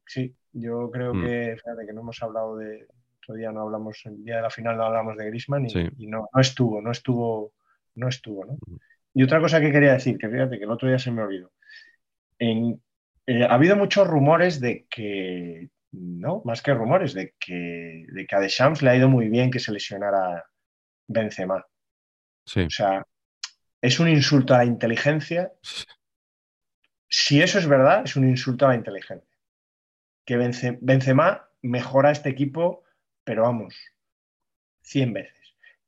Sí, 0.06 0.36
yo 0.52 0.92
creo 0.92 1.14
mm. 1.14 1.24
que, 1.24 1.56
fíjate 1.56 1.86
que 1.86 1.94
no 1.94 2.02
hemos 2.02 2.22
hablado 2.22 2.58
de, 2.58 2.86
otro 3.24 3.36
día 3.36 3.54
no 3.54 3.62
hablamos, 3.62 4.02
el 4.06 4.26
día 4.26 4.38
de 4.38 4.42
la 4.42 4.50
final 4.50 4.76
no 4.76 4.84
hablamos 4.84 5.16
de 5.16 5.26
Grisman 5.28 5.68
y, 5.68 6.08
no, 6.08 6.28
no 6.34 6.42
estuvo, 6.42 6.82
no 6.82 6.92
estuvo, 6.92 7.54
no 7.96 8.10
estuvo, 8.10 8.44
¿no? 8.44 8.54
Mm. 8.54 8.76
Y 9.18 9.24
otra 9.24 9.40
cosa 9.40 9.60
que 9.60 9.72
quería 9.72 9.94
decir, 9.94 10.16
que 10.20 10.30
fíjate 10.30 10.60
que 10.60 10.66
el 10.66 10.70
otro 10.70 10.88
día 10.88 11.00
se 11.00 11.10
me 11.10 11.24
olvidó. 11.24 11.52
En, 12.38 12.80
eh, 13.26 13.46
ha 13.46 13.56
habido 13.56 13.76
muchos 13.76 14.08
rumores 14.08 14.60
de 14.60 14.86
que, 14.92 15.70
no, 15.92 16.44
más 16.46 16.62
que 16.62 16.72
rumores, 16.72 17.16
de 17.16 17.34
que, 17.40 18.06
de 18.10 18.28
que 18.28 18.36
a 18.36 18.40
Deschamps 18.40 18.84
le 18.84 18.92
ha 18.92 18.96
ido 18.96 19.10
muy 19.10 19.28
bien 19.28 19.50
que 19.50 19.58
se 19.58 19.72
lesionara 19.72 20.46
Benzema. 21.08 21.66
Sí. 22.46 22.62
O 22.62 22.70
sea, 22.70 23.08
es 23.82 24.00
un 24.00 24.08
insulto 24.08 24.54
a 24.54 24.60
la 24.60 24.66
inteligencia. 24.66 25.52
Si 27.10 27.42
eso 27.42 27.58
es 27.58 27.68
verdad, 27.68 28.04
es 28.06 28.16
un 28.18 28.30
insulto 28.30 28.68
a 28.68 28.70
la 28.70 28.76
inteligencia. 28.76 29.36
Que 30.26 30.38
Benzema 30.38 31.50
mejora 31.64 32.12
este 32.12 32.30
equipo, 32.30 32.84
pero 33.24 33.42
vamos, 33.42 33.74
100 34.84 35.14
veces 35.14 35.37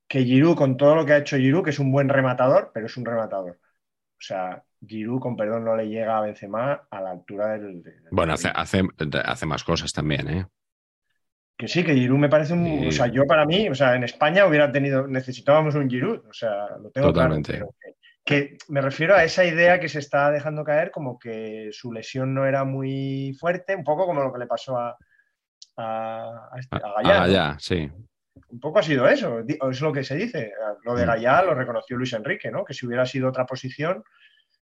que 0.09 0.23
Giroud, 0.23 0.57
con 0.57 0.75
todo 0.75 0.95
lo 0.95 1.05
que 1.05 1.13
ha 1.13 1.17
hecho 1.19 1.37
Giroud, 1.37 1.63
que 1.63 1.69
es 1.69 1.77
un 1.77 1.91
buen 1.91 2.09
rematador, 2.09 2.71
pero 2.73 2.87
es 2.87 2.97
un 2.97 3.05
rematador. 3.05 3.59
O 3.61 4.21
sea, 4.21 4.63
Giroud, 4.85 5.21
con 5.21 5.37
perdón, 5.37 5.63
no 5.63 5.75
le 5.75 5.87
llega 5.87 6.17
a 6.17 6.21
Benzema 6.21 6.87
a 6.89 7.01
la 7.01 7.11
altura 7.11 7.59
del... 7.59 7.83
bueno, 8.09 8.33
hace, 8.33 8.49
hace, 8.53 8.81
hace, 9.23 9.45
más 9.45 9.63
cosas 9.63 9.93
también, 9.93 10.27
¿eh? 10.27 10.47
Que 11.55 11.67
sí, 11.67 11.83
que 11.83 11.93
Giroud 11.93 12.17
me 12.17 12.29
parece 12.29 12.53
un... 12.53 12.87
O 12.87 12.91
sea, 12.91 13.05
yo 13.05 13.27
para 13.27 13.45
mí, 13.45 13.69
o 13.69 13.75
sea, 13.75 13.95
en 13.95 14.03
España 14.03 14.47
hubiera 14.47 14.71
tenido... 14.71 15.07
Necesitábamos 15.07 15.75
un 15.75 15.87
Giroud, 15.87 16.25
o 16.27 16.33
sea, 16.33 16.77
lo 16.81 16.89
tengo 16.89 17.09
Totalmente. 17.09 17.57
claro. 17.57 17.75
que, 18.25 18.57
me 18.67 18.81
refiero 18.81 19.13
a 19.13 19.23
esa 19.23 19.45
idea 19.45 19.79
que 19.79 19.89
se 19.89 19.99
está 19.99 20.31
dejando 20.31 20.63
caer, 20.63 20.89
como 20.89 21.19
que 21.19 21.69
su 21.71 21.93
lesión 21.93 22.33
no 22.33 22.47
era 22.47 22.63
muy 22.63 23.37
fuerte, 23.39 23.75
un 23.75 23.83
poco 23.83 24.07
como 24.07 24.23
lo 24.23 24.33
que 24.33 24.39
le 24.39 24.47
pasó 24.47 24.75
a, 24.75 24.97
a, 25.77 26.49
a, 26.51 26.59
este, 26.59 26.77
a 26.77 27.59
sí 27.59 27.91
un 28.49 28.59
poco 28.59 28.79
ha 28.79 28.83
sido 28.83 29.07
eso, 29.07 29.39
es 29.39 29.81
lo 29.81 29.93
que 29.93 30.03
se 30.03 30.15
dice. 30.15 30.53
Lo 30.83 30.95
de 30.95 31.03
mm. 31.03 31.07
Gallá 31.07 31.43
lo 31.43 31.53
reconoció 31.53 31.97
Luis 31.97 32.13
Enrique, 32.13 32.51
¿no? 32.51 32.63
Que 32.63 32.73
si 32.73 32.85
hubiera 32.85 33.05
sido 33.05 33.29
otra 33.29 33.45
posición. 33.45 34.03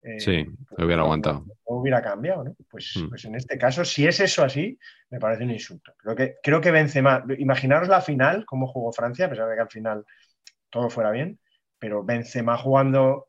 Eh, 0.02 0.18
sí, 0.18 0.46
hubiera 0.78 1.02
aguantado. 1.02 1.44
No, 1.46 1.76
hubiera 1.76 2.02
cambiado, 2.02 2.44
¿no? 2.44 2.56
Pues, 2.68 2.96
mm. 2.96 3.08
pues, 3.08 3.24
en 3.24 3.36
este 3.36 3.56
caso, 3.56 3.84
si 3.84 4.06
es 4.06 4.18
eso 4.20 4.44
así, 4.44 4.78
me 5.10 5.18
parece 5.18 5.44
un 5.44 5.50
insulto. 5.50 5.94
Creo 5.96 6.16
que, 6.16 6.34
creo 6.42 6.60
que 6.60 6.70
Benzema, 6.70 7.24
imaginaros 7.38 7.88
la 7.88 8.00
final, 8.00 8.44
cómo 8.46 8.66
jugó 8.66 8.92
Francia, 8.92 9.26
a 9.26 9.30
pesar 9.30 9.48
de 9.48 9.54
que 9.54 9.62
al 9.62 9.70
final 9.70 10.04
todo 10.70 10.90
fuera 10.90 11.10
bien, 11.10 11.38
pero 11.78 12.04
Benzema 12.04 12.56
jugando, 12.56 13.28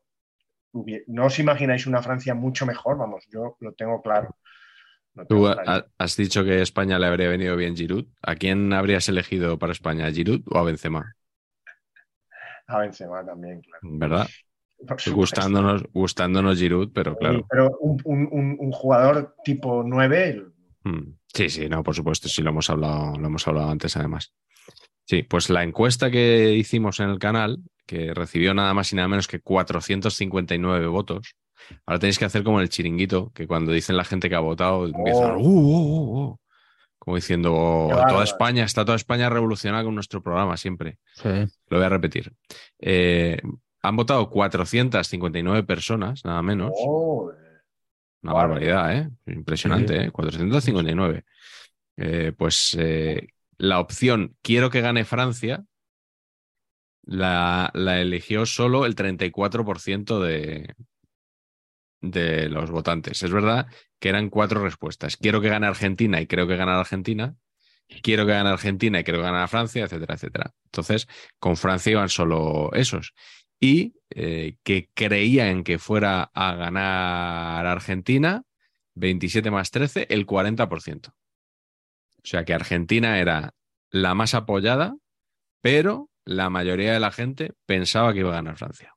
no 1.06 1.26
os 1.26 1.38
imagináis 1.38 1.86
una 1.86 2.02
Francia 2.02 2.34
mucho 2.34 2.66
mejor, 2.66 2.98
vamos, 2.98 3.26
yo 3.30 3.56
lo 3.60 3.72
tengo 3.74 4.02
claro. 4.02 4.36
Tú 5.28 5.46
has 5.46 6.16
dicho 6.16 6.44
que 6.44 6.52
a 6.52 6.62
España 6.62 6.98
le 6.98 7.06
habría 7.06 7.28
venido 7.28 7.56
bien 7.56 7.76
Giroud. 7.76 8.06
¿A 8.22 8.34
quién 8.34 8.72
habrías 8.72 9.08
elegido 9.08 9.58
para 9.58 9.72
España? 9.72 10.06
¿A 10.06 10.10
Giroud 10.10 10.42
o 10.46 10.58
a 10.58 10.64
Benzema? 10.64 11.14
A 12.66 12.78
Benzema 12.78 13.24
también, 13.24 13.60
claro. 13.60 13.80
¿Verdad? 13.82 14.28
Gustándonos, 15.14 15.84
gustándonos 15.92 16.58
Giroud, 16.58 16.90
pero 16.92 17.16
claro. 17.16 17.46
pero 17.48 17.78
un, 17.80 18.72
jugador 18.72 19.34
tipo 19.44 19.82
9. 19.84 20.46
Hmm. 20.82 21.14
Sí, 21.32 21.48
sí, 21.48 21.68
no, 21.68 21.82
por 21.82 21.94
supuesto, 21.94 22.28
sí 22.28 22.42
lo 22.42 22.50
hemos 22.50 22.68
hablado, 22.68 23.16
lo 23.18 23.26
hemos 23.26 23.46
hablado 23.48 23.70
antes, 23.70 23.96
además. 23.96 24.34
Sí, 25.04 25.22
pues 25.22 25.48
la 25.48 25.62
encuesta 25.62 26.10
que 26.10 26.52
hicimos 26.52 27.00
en 27.00 27.10
el 27.10 27.18
canal, 27.18 27.58
que 27.86 28.14
recibió 28.14 28.52
nada 28.52 28.74
más 28.74 28.92
y 28.92 28.96
nada 28.96 29.08
menos 29.08 29.26
que 29.26 29.40
459 29.40 30.86
votos, 30.86 31.34
Ahora 31.86 31.98
tenéis 31.98 32.18
que 32.18 32.24
hacer 32.24 32.42
como 32.42 32.60
el 32.60 32.68
chiringuito, 32.68 33.32
que 33.34 33.46
cuando 33.46 33.72
dicen 33.72 33.96
la 33.96 34.04
gente 34.04 34.28
que 34.28 34.34
ha 34.34 34.40
votado, 34.40 34.86
empiezan, 34.86 35.32
oh. 35.32 35.38
uh, 35.38 35.48
uh, 35.48 36.30
uh, 36.30 36.38
como 37.04 37.16
diciendo, 37.16 37.88
toda 38.08 38.24
España, 38.24 38.64
está 38.64 38.84
toda 38.84 38.96
España 38.96 39.28
revolucionada 39.28 39.84
con 39.84 39.94
nuestro 39.94 40.22
programa 40.22 40.56
siempre. 40.56 40.98
Lo 41.22 41.76
voy 41.76 41.84
a 41.84 41.90
repetir. 41.90 42.32
Eh, 42.78 43.40
han 43.82 43.96
votado 43.96 44.30
459 44.30 45.64
personas, 45.64 46.24
nada 46.24 46.40
menos. 46.40 46.72
Una 48.22 48.32
barbaridad, 48.32 48.96
¿eh? 48.96 49.10
Impresionante, 49.26 50.04
¿eh? 50.04 50.10
459. 50.10 51.24
Eh, 51.98 52.32
pues 52.36 52.76
la 53.58 53.80
opción 53.80 54.34
quiero 54.40 54.70
que 54.70 54.80
gane 54.80 55.04
Francia 55.04 55.62
la, 57.02 57.70
la 57.74 58.00
eligió 58.00 58.46
solo 58.46 58.86
el 58.86 58.96
34% 58.96 60.20
de, 60.20 60.74
de 62.10 62.48
los 62.48 62.70
votantes. 62.70 63.22
Es 63.22 63.30
verdad 63.30 63.66
que 63.98 64.08
eran 64.08 64.30
cuatro 64.30 64.62
respuestas. 64.62 65.16
Quiero 65.16 65.40
que 65.40 65.48
gane 65.48 65.66
Argentina 65.66 66.20
y 66.20 66.26
creo 66.26 66.46
que 66.46 66.56
gana 66.56 66.78
Argentina. 66.78 67.36
Quiero 68.02 68.26
que 68.26 68.32
gane 68.32 68.50
Argentina 68.50 69.00
y 69.00 69.04
creo 69.04 69.18
que 69.18 69.24
gana 69.24 69.48
Francia, 69.48 69.84
etcétera, 69.84 70.14
etcétera. 70.14 70.54
Entonces, 70.66 71.06
con 71.38 71.56
Francia 71.56 71.92
iban 71.92 72.08
solo 72.08 72.70
esos. 72.72 73.14
Y 73.60 73.94
eh, 74.10 74.56
que 74.62 74.90
creían 74.94 75.64
que 75.64 75.78
fuera 75.78 76.30
a 76.34 76.54
ganar 76.54 77.66
Argentina, 77.66 78.42
27 78.94 79.50
más 79.50 79.70
13, 79.70 80.06
el 80.10 80.26
40%. 80.26 81.08
O 81.08 82.26
sea 82.26 82.44
que 82.44 82.54
Argentina 82.54 83.18
era 83.18 83.54
la 83.90 84.14
más 84.14 84.34
apoyada, 84.34 84.96
pero 85.60 86.10
la 86.24 86.50
mayoría 86.50 86.92
de 86.92 87.00
la 87.00 87.12
gente 87.12 87.52
pensaba 87.66 88.12
que 88.12 88.20
iba 88.20 88.30
a 88.30 88.36
ganar 88.36 88.56
Francia. 88.56 88.94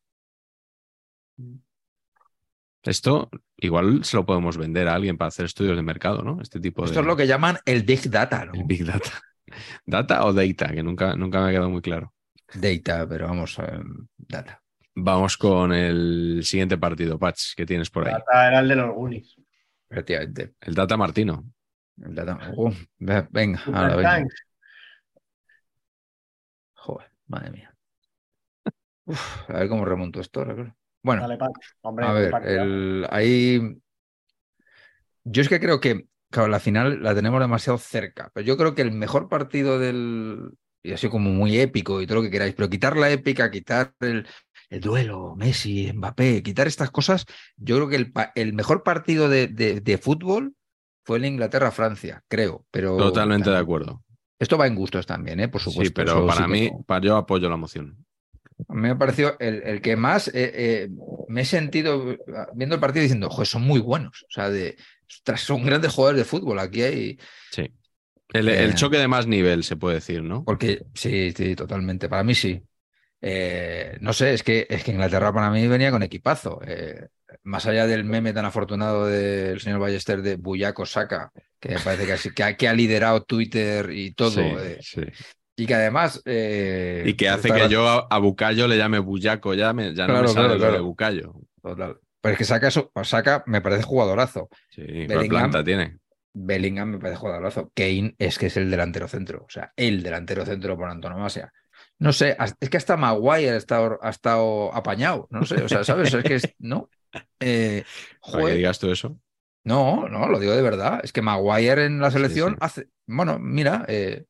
Esto 2.88 3.30
igual 3.58 4.04
se 4.04 4.16
lo 4.18 4.26
podemos 4.26 4.58
vender 4.58 4.88
a 4.88 4.96
alguien 4.96 5.18
para 5.18 5.28
hacer 5.30 5.46
estudios 5.46 5.76
de 5.76 5.84
mercado, 5.84 6.22
¿no? 6.24 6.42
Este 6.42 6.60
tipo 6.60 6.86
Esto 6.86 6.96
de... 6.96 7.02
es 7.02 7.08
lo 7.08 7.16
que 7.18 7.28
llaman 7.28 7.58
el 7.66 7.84
Big 7.84 8.10
Data, 8.10 8.46
¿no? 8.46 8.54
El 8.54 8.64
Big 8.64 8.86
Data. 8.86 9.12
¿Data 9.86 10.26
o 10.26 10.34
data? 10.34 10.68
Que 10.74 10.84
nunca, 10.84 11.16
nunca 11.16 11.42
me 11.42 11.50
ha 11.50 11.52
quedado 11.52 11.70
muy 11.70 11.82
claro. 11.82 12.14
Data, 12.54 13.08
pero 13.08 13.28
vamos, 13.28 13.58
eh, 13.60 13.80
Data. 14.18 14.62
Vamos 14.96 15.38
con 15.38 15.74
el 15.74 16.42
siguiente 16.44 16.78
partido, 16.78 17.20
Patch, 17.20 17.54
que 17.56 17.66
tienes 17.66 17.90
por 17.90 18.08
ahí. 18.08 18.14
Data 18.14 18.48
era 18.48 18.60
el 18.62 18.68
de 18.70 18.76
los 18.76 18.96
Goonies. 18.96 19.36
Efectivamente. 19.90 20.54
El 20.62 20.74
Data 20.74 20.98
Martino. 20.98 21.46
El 22.02 22.16
Data- 22.16 22.52
Uh, 22.56 22.72
ve- 23.00 23.28
venga, 23.32 23.62
ahora 23.66 23.96
venga. 23.96 24.28
Joder, 26.74 27.12
madre 27.28 27.52
mía. 27.52 27.74
Uf, 29.06 29.50
a 29.50 29.54
ver 29.60 29.70
cómo 29.70 29.86
remonto 29.86 30.20
esto. 30.20 30.40
ahora, 30.42 30.56
claro. 30.56 30.76
Bueno, 31.08 31.22
Dale. 31.22 31.38
Hombre, 31.82 32.06
a 32.06 32.12
ver, 32.14 32.42
el, 32.46 33.08
ahí. 33.10 33.78
Yo 35.24 35.42
es 35.42 35.50
que 35.50 35.60
creo 35.60 35.80
que, 35.80 36.06
claro, 36.30 36.50
la 36.50 36.60
final 36.60 37.02
la 37.02 37.16
tenemos 37.16 37.40
demasiado 37.40 37.78
cerca, 37.78 38.30
pero 38.34 38.46
yo 38.46 38.58
creo 38.58 38.76
que 38.76 38.82
el 38.82 38.92
mejor 38.92 39.30
partido 39.30 39.80
del. 39.80 40.52
Y 40.84 40.94
así 40.94 41.10
como 41.10 41.30
muy 41.32 41.60
épico 41.60 42.02
y 42.02 42.08
todo 42.08 42.18
lo 42.20 42.24
que 42.24 42.32
queráis, 42.32 42.54
pero 42.54 42.70
quitar 42.70 42.96
la 42.96 43.10
épica, 43.10 43.52
quitar 43.52 43.94
el, 44.00 44.26
el 44.70 44.80
duelo, 44.82 45.36
Messi, 45.36 45.92
Mbappé, 45.94 46.44
quitar 46.44 46.68
estas 46.68 46.92
cosas, 46.92 47.26
yo 47.58 47.76
creo 47.76 47.90
que 47.90 48.12
el, 48.36 48.54
mejor 48.54 48.84
partido 48.84 49.28
de, 49.28 49.48
de- 49.48 49.82
de 49.82 49.98
fútbol 49.98 50.54
fue 51.04 51.18
el 51.18 51.26
Inglaterra-Francia, 51.26 52.24
creo, 52.28 52.66
pero. 52.72 52.98
Totalmente 52.98 53.50
de 53.50 53.58
acuerdo. 53.58 54.04
Esto 54.40 54.58
va 54.58 54.68
en 54.68 54.76
gustos 54.76 55.06
también, 55.06 55.40
¿eh? 55.40 55.48
Por 55.48 55.62
supuesto. 55.62 55.84
Sí, 55.84 55.94
pero 55.94 56.28
para 56.28 56.46
sí 56.46 56.52
mí, 56.52 56.70
para 56.86 57.02
yo 57.02 57.18
apoyo 57.18 57.50
la 57.50 57.58
moción. 57.58 58.06
A 58.68 58.74
mí 58.74 58.82
me 58.82 58.96
pareció 58.96 59.40
el, 59.40 59.62
el 59.64 59.82
que 59.82 59.96
más 59.96 60.30
eh, 60.30 60.32
eh, 60.36 60.90
me 61.28 61.42
he 61.42 61.46
sentido 61.46 62.18
viendo 62.56 62.76
el 62.76 62.82
partido 62.82 63.04
diciendo, 63.04 63.30
joder, 63.30 63.48
son 63.48 63.62
muy 63.62 63.80
buenos. 63.80 64.24
O 64.24 64.32
sea, 64.32 64.50
de, 64.50 64.76
ostras, 65.08 65.42
son 65.42 65.64
grandes 65.64 65.94
jugadores 65.94 66.20
de 66.20 66.26
fútbol. 66.26 66.60
Aquí 66.60 66.82
hay. 66.82 67.20
Sí. 67.52 67.72
El, 68.34 68.50
el 68.50 68.76
choque 68.76 68.98
de 68.98 69.08
más 69.08 69.28
nivel, 69.28 69.64
se 69.64 69.78
puede 69.78 69.96
decir, 69.96 70.24
¿no? 70.24 70.44
Porque 70.44 70.84
sí, 70.94 71.32
sí, 71.36 71.56
totalmente. 71.56 72.10
Para 72.10 72.24
mí 72.24 72.36
sí. 72.36 72.62
Eh, 73.22 73.98
no 74.02 74.12
sé, 74.14 74.34
es 74.34 74.44
que, 74.44 74.68
es 74.70 74.84
que 74.84 74.92
Inglaterra 74.92 75.32
para 75.34 75.50
mí 75.50 75.68
venía 75.68 75.92
con 75.92 76.04
equipazo. 76.04 76.60
Más 77.44 77.66
allá 77.66 77.88
del 77.88 78.04
meme 78.04 78.34
tan 78.34 78.46
afortunado 78.46 79.06
del 79.06 79.60
señor 79.60 79.80
Ballester 79.80 80.22
de 80.22 80.36
Buyaco 80.36 80.86
Saka, 80.86 81.32
que 81.60 81.78
parece 81.84 82.06
que, 82.06 82.34
que, 82.34 82.44
ha, 82.44 82.58
que 82.58 82.68
ha 82.68 82.74
liderado 82.74 83.24
Twitter 83.24 83.92
y 83.92 84.12
todo. 84.14 84.32
Sí, 84.32 84.76
sí. 84.82 85.02
Y 85.58 85.66
que 85.66 85.74
además. 85.76 86.22
eh, 86.26 87.04
Y 87.06 87.14
que 87.16 87.28
hace 87.30 87.50
está 87.50 87.68
que 87.68 87.70
yo 87.70 87.88
a, 87.88 88.08
a 88.10 88.20
Bucayo 88.20 88.68
le 88.68 88.78
llame 88.78 89.00
Bullaco, 89.00 89.54
ya, 89.54 89.74
me- 89.74 89.94
ya 89.94 90.08
no 90.08 90.22
me 90.22 90.28
sale 90.30 90.58
claro, 90.58 90.74
de 90.74 90.80
Bucayo. 90.80 91.34
Total. 91.62 92.00
Pero 92.22 92.34
es 92.34 92.38
que 92.40 92.46
Saka, 92.46 92.68
eso, 92.70 92.92
Saka 93.04 93.44
me 93.48 93.62
parece 93.62 93.84
jugadorazo. 93.84 94.50
Sí, 94.70 94.82
¿cuál 94.82 95.08
Bellingham. 95.08 95.28
planta 95.28 95.64
tiene? 95.64 95.98
Bellingham 96.34 96.90
me 96.92 97.00
parece 97.00 97.18
jugadorazo. 97.20 97.72
Kane 97.76 98.16
es 98.20 98.38
que 98.38 98.48
es 98.48 98.58
el 98.58 98.70
delantero 98.70 99.08
centro. 99.08 99.44
O 99.46 99.50
sea, 99.50 99.74
el 99.76 100.04
delantero 100.04 100.46
centro 100.46 100.78
por 100.78 100.90
antonomasia. 100.90 101.52
No 102.00 102.14
sé, 102.14 102.38
es 102.60 102.70
que 102.70 102.78
hasta 102.78 102.98
Maguire 102.98 103.52
ha 103.52 103.56
estado, 103.58 104.00
ha 104.02 104.10
estado 104.10 104.74
apañado. 104.74 105.28
No 105.32 105.46
sé, 105.46 105.56
o 105.64 105.68
sea, 105.70 105.84
¿sabes? 105.84 106.14
Es 106.14 106.24
que 106.24 106.36
es, 106.36 106.54
no. 106.60 106.90
Eh, 107.40 107.84
Para 108.22 108.46
que 108.46 108.54
digas 108.54 108.80
tú 108.80 108.92
eso. 108.92 109.18
no, 109.64 110.08
no, 110.10 110.28
lo 110.28 110.40
digo 110.40 110.56
de 110.56 110.62
verdad. 110.62 111.02
Es 111.04 111.12
que 111.12 111.22
Maguire 111.22 111.86
en 111.86 112.00
la 112.00 112.12
selección 112.12 112.54
sí. 112.54 112.58
hace. 112.62 112.88
Bueno, 113.08 113.40
mira, 113.40 113.86
eh, 113.88 114.26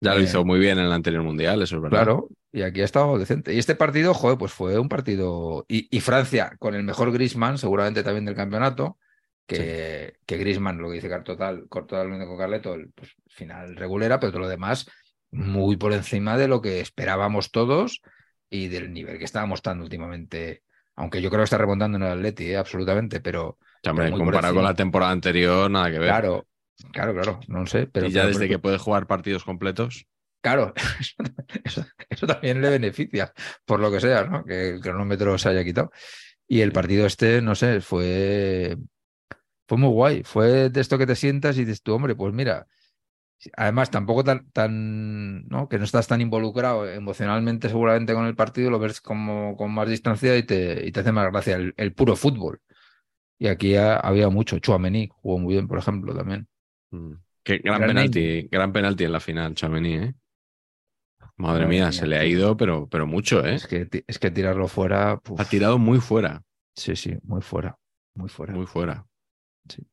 Ya 0.00 0.14
lo 0.14 0.20
Eh, 0.20 0.22
hizo 0.22 0.44
muy 0.44 0.58
bien 0.58 0.78
en 0.78 0.86
el 0.86 0.92
anterior 0.92 1.22
mundial, 1.22 1.62
eso 1.62 1.76
es 1.76 1.82
verdad. 1.82 2.04
Claro, 2.04 2.28
y 2.52 2.62
aquí 2.62 2.80
ha 2.82 2.84
estado 2.84 3.18
decente. 3.18 3.54
Y 3.54 3.58
este 3.58 3.74
partido, 3.74 4.14
joder, 4.14 4.38
pues 4.38 4.52
fue 4.52 4.78
un 4.78 4.88
partido. 4.88 5.64
Y, 5.68 5.88
y 5.96 6.00
Francia, 6.00 6.56
con 6.58 6.74
el 6.74 6.84
mejor 6.84 7.12
Griezmann, 7.12 7.58
seguramente 7.58 8.02
también 8.02 8.24
del 8.26 8.34
campeonato, 8.34 8.98
que, 9.46 10.14
que 10.26 10.36
Griezmann, 10.36 10.78
lo 10.78 10.88
que 10.88 10.96
dice 10.96 11.08
Total, 11.20 11.66
totalmente 11.68 12.26
con 12.26 12.38
Carleto, 12.38 12.74
el 12.74 12.90
pues, 12.92 13.14
final 13.26 13.76
regulera, 13.76 14.20
pero 14.20 14.32
todo 14.32 14.42
lo 14.42 14.48
demás 14.48 14.86
muy 15.30 15.76
por 15.76 15.92
encima 15.92 16.36
de 16.38 16.48
lo 16.48 16.62
que 16.62 16.80
esperábamos 16.80 17.50
todos 17.50 18.00
y 18.50 18.68
del 18.68 18.92
nivel 18.92 19.18
que 19.18 19.24
estaba 19.24 19.46
mostrando 19.46 19.84
últimamente. 19.84 20.62
Aunque 20.96 21.22
yo 21.22 21.30
creo 21.30 21.40
que 21.40 21.44
está 21.44 21.58
remontando 21.58 21.96
en 21.98 22.04
el 22.04 22.12
Atleti, 22.12 22.46
eh, 22.50 22.56
absolutamente, 22.56 23.20
pero 23.20 23.58
hombre, 23.88 24.10
comparado 24.10 24.54
con 24.54 24.64
la 24.64 24.74
temporada 24.74 25.12
anterior, 25.12 25.70
nada 25.70 25.90
que 25.90 25.98
ver. 25.98 26.08
claro, 26.08 26.46
claro, 26.92 27.12
claro, 27.14 27.40
no 27.48 27.66
sé. 27.66 27.86
Pero, 27.86 28.06
y 28.06 28.10
ya 28.10 28.20
pero- 28.22 28.28
desde 28.28 28.40
pero- 28.40 28.50
que 28.50 28.58
puede 28.58 28.78
jugar 28.78 29.06
partidos 29.06 29.44
completos, 29.44 30.06
Claro, 30.40 30.72
eso, 31.00 31.14
eso- 31.64 31.84
eso 32.08 32.26
también 32.28 32.62
le 32.62 32.70
beneficia, 32.70 33.32
por 33.64 33.80
lo 33.80 33.90
que 33.90 33.98
sea, 34.00 34.22
¿no? 34.24 34.44
Que 34.44 34.70
el 34.74 34.80
cronómetro 34.80 35.36
se 35.36 35.48
haya 35.48 35.64
quitado. 35.64 35.90
Y 36.46 36.60
el 36.60 36.70
partido 36.70 37.06
este, 37.06 37.42
no 37.42 37.56
sé, 37.56 37.80
fue, 37.80 38.76
fue 39.66 39.78
muy 39.78 39.88
guay. 39.90 40.22
Fue 40.22 40.70
de 40.70 40.80
esto 40.80 40.96
que 40.96 41.06
te 41.06 41.16
sientas 41.16 41.58
y 41.58 41.64
dices 41.64 41.82
tú, 41.82 41.92
hombre, 41.92 42.14
pues 42.14 42.32
mira, 42.32 42.68
además 43.56 43.90
tampoco 43.90 44.22
tan, 44.22 44.48
tan, 44.52 45.44
¿no? 45.48 45.68
Que 45.68 45.76
no 45.78 45.84
estás 45.84 46.06
tan 46.06 46.20
involucrado 46.20 46.88
emocionalmente 46.88 47.68
seguramente 47.68 48.14
con 48.14 48.24
el 48.26 48.36
partido, 48.36 48.70
lo 48.70 48.78
ves 48.78 49.00
como 49.00 49.56
con 49.56 49.72
más 49.74 49.88
distancia 49.88 50.36
y 50.36 50.44
te, 50.44 50.86
y 50.86 50.92
te 50.92 51.00
hace 51.00 51.10
más 51.10 51.30
gracia 51.32 51.56
el, 51.56 51.74
el 51.76 51.92
puro 51.94 52.14
fútbol. 52.14 52.60
Y 53.40 53.48
aquí 53.48 53.74
ha- 53.74 53.96
había 53.96 54.28
mucho. 54.28 54.60
Chuamení 54.60 55.08
jugó 55.12 55.38
muy 55.40 55.54
bien, 55.54 55.66
por 55.66 55.78
ejemplo, 55.78 56.14
también. 56.14 56.46
Mm, 56.90 57.12
qué 57.42 57.58
gran 57.58 57.80
penalti, 57.80 58.48
gran 58.50 58.72
penalti 58.72 59.04
en 59.04 59.12
la 59.12 59.20
final, 59.20 59.54
Chamení, 59.54 59.94
¿eh? 59.94 60.14
Madre, 61.36 61.60
Madre 61.60 61.66
mía, 61.66 61.84
mía, 61.84 61.92
se 61.92 62.06
le 62.06 62.18
ha 62.18 62.24
ido, 62.24 62.56
pero, 62.56 62.88
pero 62.88 63.06
mucho, 63.06 63.44
¿eh? 63.46 63.54
Es 63.54 63.66
que, 63.66 63.88
es 64.06 64.18
que 64.18 64.30
tirarlo 64.30 64.66
fuera, 64.68 65.20
Ha 65.36 65.44
tirado 65.44 65.78
muy 65.78 66.00
fuera, 66.00 66.42
sí, 66.74 66.96
sí, 66.96 67.16
muy 67.22 67.42
fuera, 67.42 67.78
muy 68.14 68.28
fuera. 68.28 68.52
muy 68.52 68.66
fuera. 68.66 69.06
Sí. 69.68 69.86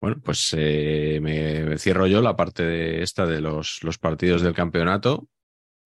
Bueno, 0.00 0.20
pues 0.24 0.54
eh, 0.56 1.18
me 1.20 1.76
cierro 1.78 2.06
yo 2.06 2.22
la 2.22 2.34
parte 2.34 2.62
de 2.62 3.02
esta 3.02 3.26
de 3.26 3.40
los, 3.40 3.82
los 3.82 3.98
partidos 3.98 4.40
del 4.40 4.54
campeonato 4.54 5.28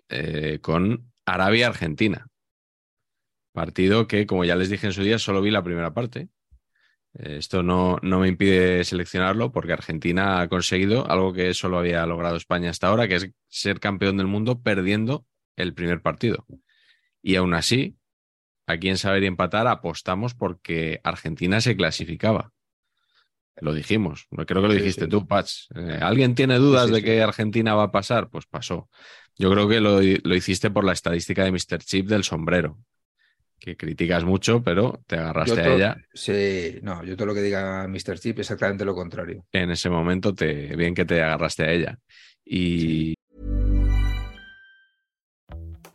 eh, 0.09 0.61
con 0.61 1.13
Arabia-Argentina. 1.27 2.27
Partido 3.53 4.07
que, 4.07 4.27
como 4.27 4.45
ya 4.45 4.57
les 4.57 4.69
dije 4.69 4.87
en 4.87 4.93
su 4.93 5.03
día, 5.03 5.19
solo 5.19 5.41
vi 5.41 5.51
la 5.51 5.65
primera 5.65 5.95
parte. 5.95 6.29
Eh, 7.19 7.37
esto 7.39 7.63
no, 7.63 7.99
no 8.03 8.21
me 8.21 8.29
impide 8.29 8.85
seleccionarlo 8.85 9.53
porque 9.53 9.73
Argentina 9.73 10.41
ha 10.41 10.49
conseguido 10.49 11.11
algo 11.11 11.33
que 11.33 11.55
solo 11.55 11.79
había 11.79 12.05
logrado 12.07 12.37
España 12.37 12.71
hasta 12.71 12.89
ahora, 12.89 13.09
que 13.09 13.17
es 13.17 13.31
ser 13.49 13.81
campeón 13.81 14.17
del 14.17 14.27
mundo 14.27 14.61
perdiendo 14.63 15.27
el 15.57 15.75
primer 15.75 16.03
partido. 16.03 16.47
Y 17.23 17.37
aún 17.37 17.55
así, 17.55 17.99
aquí 18.67 18.89
en 18.89 18.99
Saber 18.99 19.25
y 19.25 19.27
Empatar 19.27 19.67
apostamos 19.69 20.35
porque 20.35 21.01
Argentina 21.05 21.61
se 21.61 21.77
clasificaba. 21.77 22.53
Lo 23.57 23.73
dijimos, 23.73 24.27
creo 24.31 24.63
que 24.63 24.69
lo 24.69 24.75
dijiste 24.75 25.05
sí. 25.05 25.11
tú, 25.11 25.27
Pats. 25.27 25.69
Eh, 25.77 25.99
¿Alguien 26.03 26.35
tiene 26.35 26.59
dudas 26.59 26.89
Sí, 26.89 26.93
de 26.93 27.03
que 27.03 27.23
Argentina 27.23 27.75
va 27.75 27.85
a 27.85 27.93
pasar? 27.93 28.29
Pues 28.29 28.47
pasó. 28.47 28.91
Yo 29.39 29.51
creo 29.51 29.69
que 29.69 29.81
lo, 29.81 30.01
lo 30.01 30.35
hiciste 30.35 30.71
por 30.71 30.85
la 30.85 30.93
estadística 30.93 31.45
de 31.45 31.53
Mr. 31.53 31.79
Chip 31.85 32.09
del 32.09 32.25
sombrero, 32.25 32.79
que 33.59 33.77
criticas 33.77 34.25
mucho, 34.25 34.63
pero 34.63 35.01
te 35.07 35.17
agarraste 35.17 35.61
a 35.61 35.75
ella. 35.75 35.97
Sí, 36.13 36.79
no, 36.83 37.05
yo 37.05 37.17
todo 37.17 37.27
lo 37.27 37.35
que 37.35 37.43
diga 37.43 37.87
Mr. 37.89 38.19
Chip 38.19 38.39
exactamente 38.39 38.85
lo 38.85 38.95
contrario. 38.95 39.45
En 39.53 39.71
ese 39.71 39.89
momento, 39.89 40.35
te, 40.35 40.77
bien 40.77 40.95
que 40.95 41.05
te 41.05 41.23
agarraste 41.23 41.65
a 41.65 41.73
ella. 41.73 41.99
Y 42.45 43.14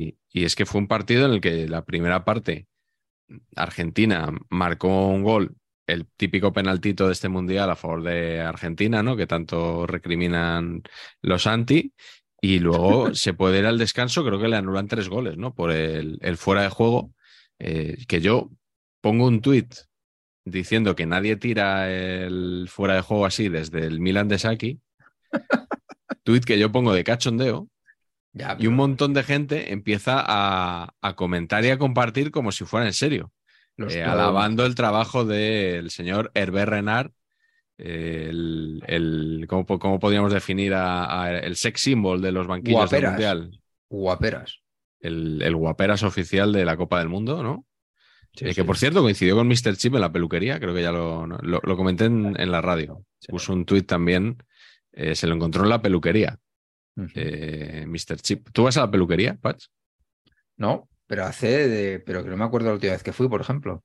Y, 0.00 0.16
y 0.32 0.44
es 0.44 0.54
que 0.56 0.66
fue 0.66 0.80
un 0.80 0.88
partido 0.88 1.26
en 1.26 1.32
el 1.32 1.40
que 1.40 1.68
la 1.68 1.84
primera 1.84 2.24
parte, 2.24 2.66
Argentina 3.56 4.30
marcó 4.50 5.08
un 5.08 5.22
gol, 5.22 5.56
el 5.86 6.06
típico 6.16 6.52
penaltito 6.52 7.06
de 7.06 7.12
este 7.12 7.28
mundial 7.28 7.70
a 7.70 7.76
favor 7.76 8.02
de 8.02 8.40
Argentina, 8.40 9.02
¿no? 9.02 9.16
Que 9.16 9.26
tanto 9.26 9.86
recriminan 9.86 10.82
los 11.22 11.46
anti. 11.46 11.92
Y 12.40 12.58
luego 12.60 13.14
se 13.14 13.34
puede 13.34 13.58
ir 13.60 13.66
al 13.66 13.78
descanso, 13.78 14.24
creo 14.24 14.40
que 14.40 14.48
le 14.48 14.56
anulan 14.56 14.88
tres 14.88 15.08
goles, 15.08 15.36
¿no? 15.36 15.54
Por 15.54 15.72
el, 15.72 16.18
el 16.22 16.36
fuera 16.36 16.62
de 16.62 16.68
juego. 16.70 17.12
eh, 17.58 17.98
que 18.08 18.20
yo 18.20 18.50
pongo 19.00 19.26
un 19.26 19.40
tuit 19.42 19.74
diciendo 20.44 20.96
que 20.96 21.06
nadie 21.06 21.36
tira 21.36 21.90
el 21.90 22.68
fuera 22.70 22.94
de 22.96 23.02
juego 23.02 23.26
así 23.26 23.48
desde 23.48 23.86
el 23.86 24.00
Milan 24.00 24.28
de 24.28 24.38
Saki. 24.38 24.80
Tweet 26.24 26.40
que 26.42 26.58
yo 26.58 26.72
pongo 26.72 26.92
de 26.92 27.04
cachondeo. 27.04 27.68
Ya, 28.32 28.56
Y 28.58 28.66
un 28.68 28.74
montón 28.74 29.12
de 29.12 29.22
gente 29.24 29.72
empieza 29.72 30.22
a, 30.24 30.94
a 31.00 31.16
comentar 31.16 31.64
y 31.64 31.70
a 31.70 31.78
compartir 31.78 32.30
como 32.30 32.52
si 32.52 32.64
fuera 32.64 32.86
en 32.86 32.92
serio, 32.92 33.32
eh, 33.76 34.02
alabando 34.04 34.64
el 34.66 34.74
trabajo 34.76 35.24
del 35.24 35.90
señor 35.90 36.30
Hervé 36.34 36.64
Renard, 36.64 37.10
eh, 37.78 38.26
el, 38.30 38.82
el- 38.86 39.46
¿cómo, 39.48 39.66
cómo 39.66 39.98
podríamos 39.98 40.32
definir 40.32 40.74
a- 40.74 41.22
a 41.24 41.38
el 41.40 41.56
sex 41.56 41.80
symbol 41.80 42.20
de 42.22 42.32
los 42.32 42.46
banquillos 42.46 42.90
del. 42.90 43.04
Mundial? 43.06 43.60
Guaperas. 43.88 44.58
El, 45.00 45.40
el 45.42 45.56
guaperas 45.56 46.02
oficial 46.02 46.52
de 46.52 46.64
la 46.64 46.76
Copa 46.76 46.98
del 46.98 47.08
Mundo, 47.08 47.42
¿no? 47.42 47.66
Sí, 48.34 48.44
Eh, 48.44 48.48
sí. 48.50 48.54
que 48.54 48.64
por 48.64 48.76
cierto 48.78 49.02
coincidió 49.02 49.34
con 49.34 49.48
Mr. 49.48 49.76
Chip 49.76 49.94
en 49.94 50.02
la 50.02 50.12
peluquería, 50.12 50.60
creo 50.60 50.72
que 50.74 50.82
ya 50.82 50.92
lo, 50.92 51.26
lo, 51.26 51.60
lo 51.62 51.76
comenté 51.76 52.04
en, 52.04 52.38
en 52.38 52.50
la 52.52 52.60
radio. 52.60 53.04
Puso 53.28 53.52
un 53.52 53.64
tuit 53.64 53.86
también, 53.86 54.36
se 54.92 55.26
lo 55.26 55.34
encontró 55.34 55.64
en 55.64 55.70
la 55.70 55.82
peluquería, 55.82 56.38
Eh, 57.14 57.84
Mr. 57.86 58.16
Chip. 58.16 58.48
¿Tú 58.52 58.64
vas 58.64 58.76
a 58.76 58.82
la 58.82 58.90
peluquería, 58.90 59.36
Patch? 59.40 59.66
No, 60.56 60.88
pero 61.06 61.24
hace 61.24 61.68
de. 61.68 62.00
Pero 62.00 62.22
que 62.22 62.30
no 62.30 62.36
me 62.36 62.44
acuerdo 62.44 62.68
la 62.68 62.74
última 62.74 62.92
vez 62.92 63.02
que 63.02 63.12
fui, 63.12 63.28
por 63.28 63.40
ejemplo. 63.40 63.82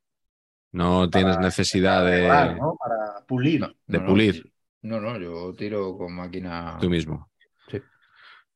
No 0.72 1.10
tienes 1.10 1.40
necesidad 1.40 2.00
para 2.00 2.10
de. 2.12 2.28
Para 2.28 3.26
pulir. 3.26 3.62
No, 3.62 3.68
de 3.88 3.98
no, 3.98 4.04
no. 4.04 4.10
pulir 4.10 4.52
No, 4.82 5.00
no, 5.00 5.18
yo 5.20 5.54
tiro 5.54 5.98
con 5.98 6.14
máquina. 6.14 6.78
tú 6.80 6.90
mismo. 6.90 7.30
Sí. 7.70 7.82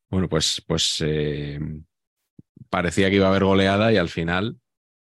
Bueno, 0.10 0.28
pues, 0.28 0.64
pues 0.68 0.98
eh, 1.06 1.60
parecía 2.70 3.10
que 3.10 3.16
iba 3.16 3.28
a 3.28 3.30
haber 3.30 3.46
goleada 3.46 3.92
y 3.94 3.98
al 3.98 4.10
final 4.10 4.58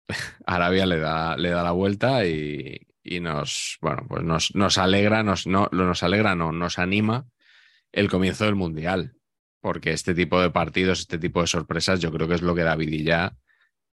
Arabia 0.45 0.85
le 0.85 0.99
da, 0.99 1.37
le 1.37 1.49
da 1.49 1.63
la 1.63 1.71
vuelta 1.71 2.25
y, 2.25 2.79
y 3.03 3.19
nos, 3.19 3.77
bueno, 3.81 4.05
pues 4.07 4.23
nos, 4.23 4.55
nos 4.55 4.77
alegra, 4.77 5.23
nos, 5.23 5.45
no, 5.47 5.69
nos 5.71 6.03
alegra, 6.03 6.35
no, 6.35 6.51
nos 6.51 6.79
anima 6.79 7.27
el 7.91 8.09
comienzo 8.09 8.45
del 8.45 8.55
Mundial. 8.55 9.15
Porque 9.67 9.91
este 9.93 10.13
tipo 10.13 10.39
de 10.41 10.51
partidos, 10.51 10.99
este 10.99 11.17
tipo 11.17 11.41
de 11.41 11.47
sorpresas, 11.47 11.99
yo 11.99 12.11
creo 12.11 12.27
que 12.27 12.35
es 12.35 12.41
lo 12.41 12.53
que 12.55 12.61
da 12.63 12.75
vidilla 12.75 13.35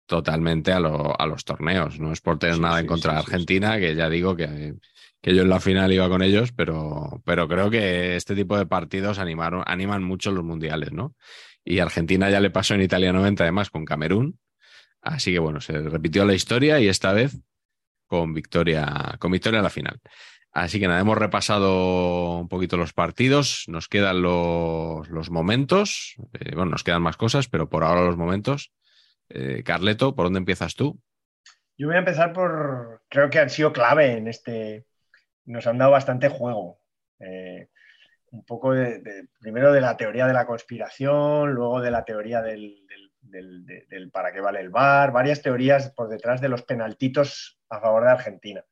totalmente 0.07 0.71
a, 0.71 0.79
lo- 0.79 1.19
a 1.19 1.25
los 1.27 1.45
torneos. 1.45 1.99
No 1.99 2.11
es 2.11 2.21
por 2.21 2.39
tener 2.39 2.55
Sí, 2.55 2.61
nada 2.61 2.79
en 2.79 2.87
contra 2.87 3.13
de 3.13 3.19
sí. 3.19 3.25
Argentina, 3.25 3.77
que 3.79 3.95
ya 3.95 4.09
digo 4.09 4.35
que, 4.35 4.75
que 5.21 5.35
yo 5.35 5.43
en 5.43 5.49
la 5.49 5.59
final 5.59 5.93
iba 5.93 6.09
con 6.09 6.23
ellos, 6.23 6.51
pero, 6.53 7.21
pero 7.25 7.47
creo 7.47 7.69
que 7.69 8.15
este 8.15 8.35
tipo 8.35 8.57
de 8.57 8.65
partidos 8.65 9.19
animaron, 9.19 9.63
animan 9.67 10.03
mucho 10.03 10.31
los 10.31 10.43
mundiales, 10.43 10.91
¿no? 10.91 11.15
Y 11.63 11.79
Argentina 11.79 12.29
ya 12.29 12.39
le 12.39 12.49
pasó 12.51 12.73
en 12.75 12.81
Italia 12.81 13.13
90, 13.13 13.43
además, 13.43 13.69
con 13.69 13.85
Camerún. 13.85 14.39
Así 15.01 15.31
que 15.33 15.39
bueno, 15.39 15.61
se 15.61 15.73
repitió 15.79 16.25
la 16.25 16.33
historia 16.35 16.79
y 16.79 16.87
esta 16.87 17.13
vez 17.13 17.37
con 18.07 18.33
victoria, 18.33 19.15
con 19.19 19.31
victoria 19.31 19.57
en 19.59 19.63
la 19.63 19.69
final. 19.69 19.99
Así 20.51 20.79
que 20.79 20.87
nada, 20.87 20.99
hemos 20.99 21.17
repasado 21.17 22.39
un 22.39 22.49
poquito 22.49 22.75
los 22.75 22.91
partidos, 22.93 23.65
nos 23.67 23.87
quedan 23.87 24.21
los, 24.23 25.29
momentos, 25.29 26.15
eh, 26.33 26.55
bueno, 26.55 26.71
nos 26.71 26.83
quedan 26.83 27.03
más 27.03 27.17
cosas, 27.17 27.47
pero 27.47 27.69
por 27.69 27.83
ahora 27.83 28.01
los 28.01 28.17
momentos. 28.17 28.71
Eh, 29.29 29.61
Carleto, 29.63 30.15
¿por 30.15 30.25
dónde 30.25 30.39
empiezas 30.39 30.73
tú? 30.75 30.99
Yo 31.77 31.87
voy 31.87 31.95
a 31.95 31.99
empezar 31.99 32.33
por, 32.33 33.03
creo 33.09 33.29
que 33.29 33.39
han 33.39 33.49
sido 33.51 33.71
clave 33.71 34.17
en 34.17 34.27
este, 34.27 34.85
nos 35.45 35.67
han 35.67 35.77
dado 35.77 35.91
bastante 35.91 36.29
juego. 36.29 36.79
Eh, 37.19 37.69
un 38.31 38.43
poco 38.43 38.73
de, 38.73 39.27
primero 39.39 39.71
de 39.71 39.81
la 39.81 39.97
teoría 39.97 40.25
de 40.27 40.33
la 40.33 40.45
conspiración, 40.47 41.51
luego 41.51 41.79
de 41.81 41.91
la 41.91 42.05
teoría 42.05 42.41
del, 42.41 42.85
del- 42.87 43.11
del- 43.21 43.65
de- 43.65 43.85
del 43.89 44.09
para 44.11 44.31
qué 44.33 44.41
vale 44.41 44.59
el 44.61 44.69
VAR, 44.69 45.11
varias 45.11 45.41
teorías 45.43 45.91
por 45.91 46.09
detrás 46.09 46.41
de 46.41 46.49
los 46.49 46.63
penaltitos 46.63 47.59
a 47.69 47.79
favor 47.79 48.03
de 48.03 48.11
Argentina. 48.11 48.63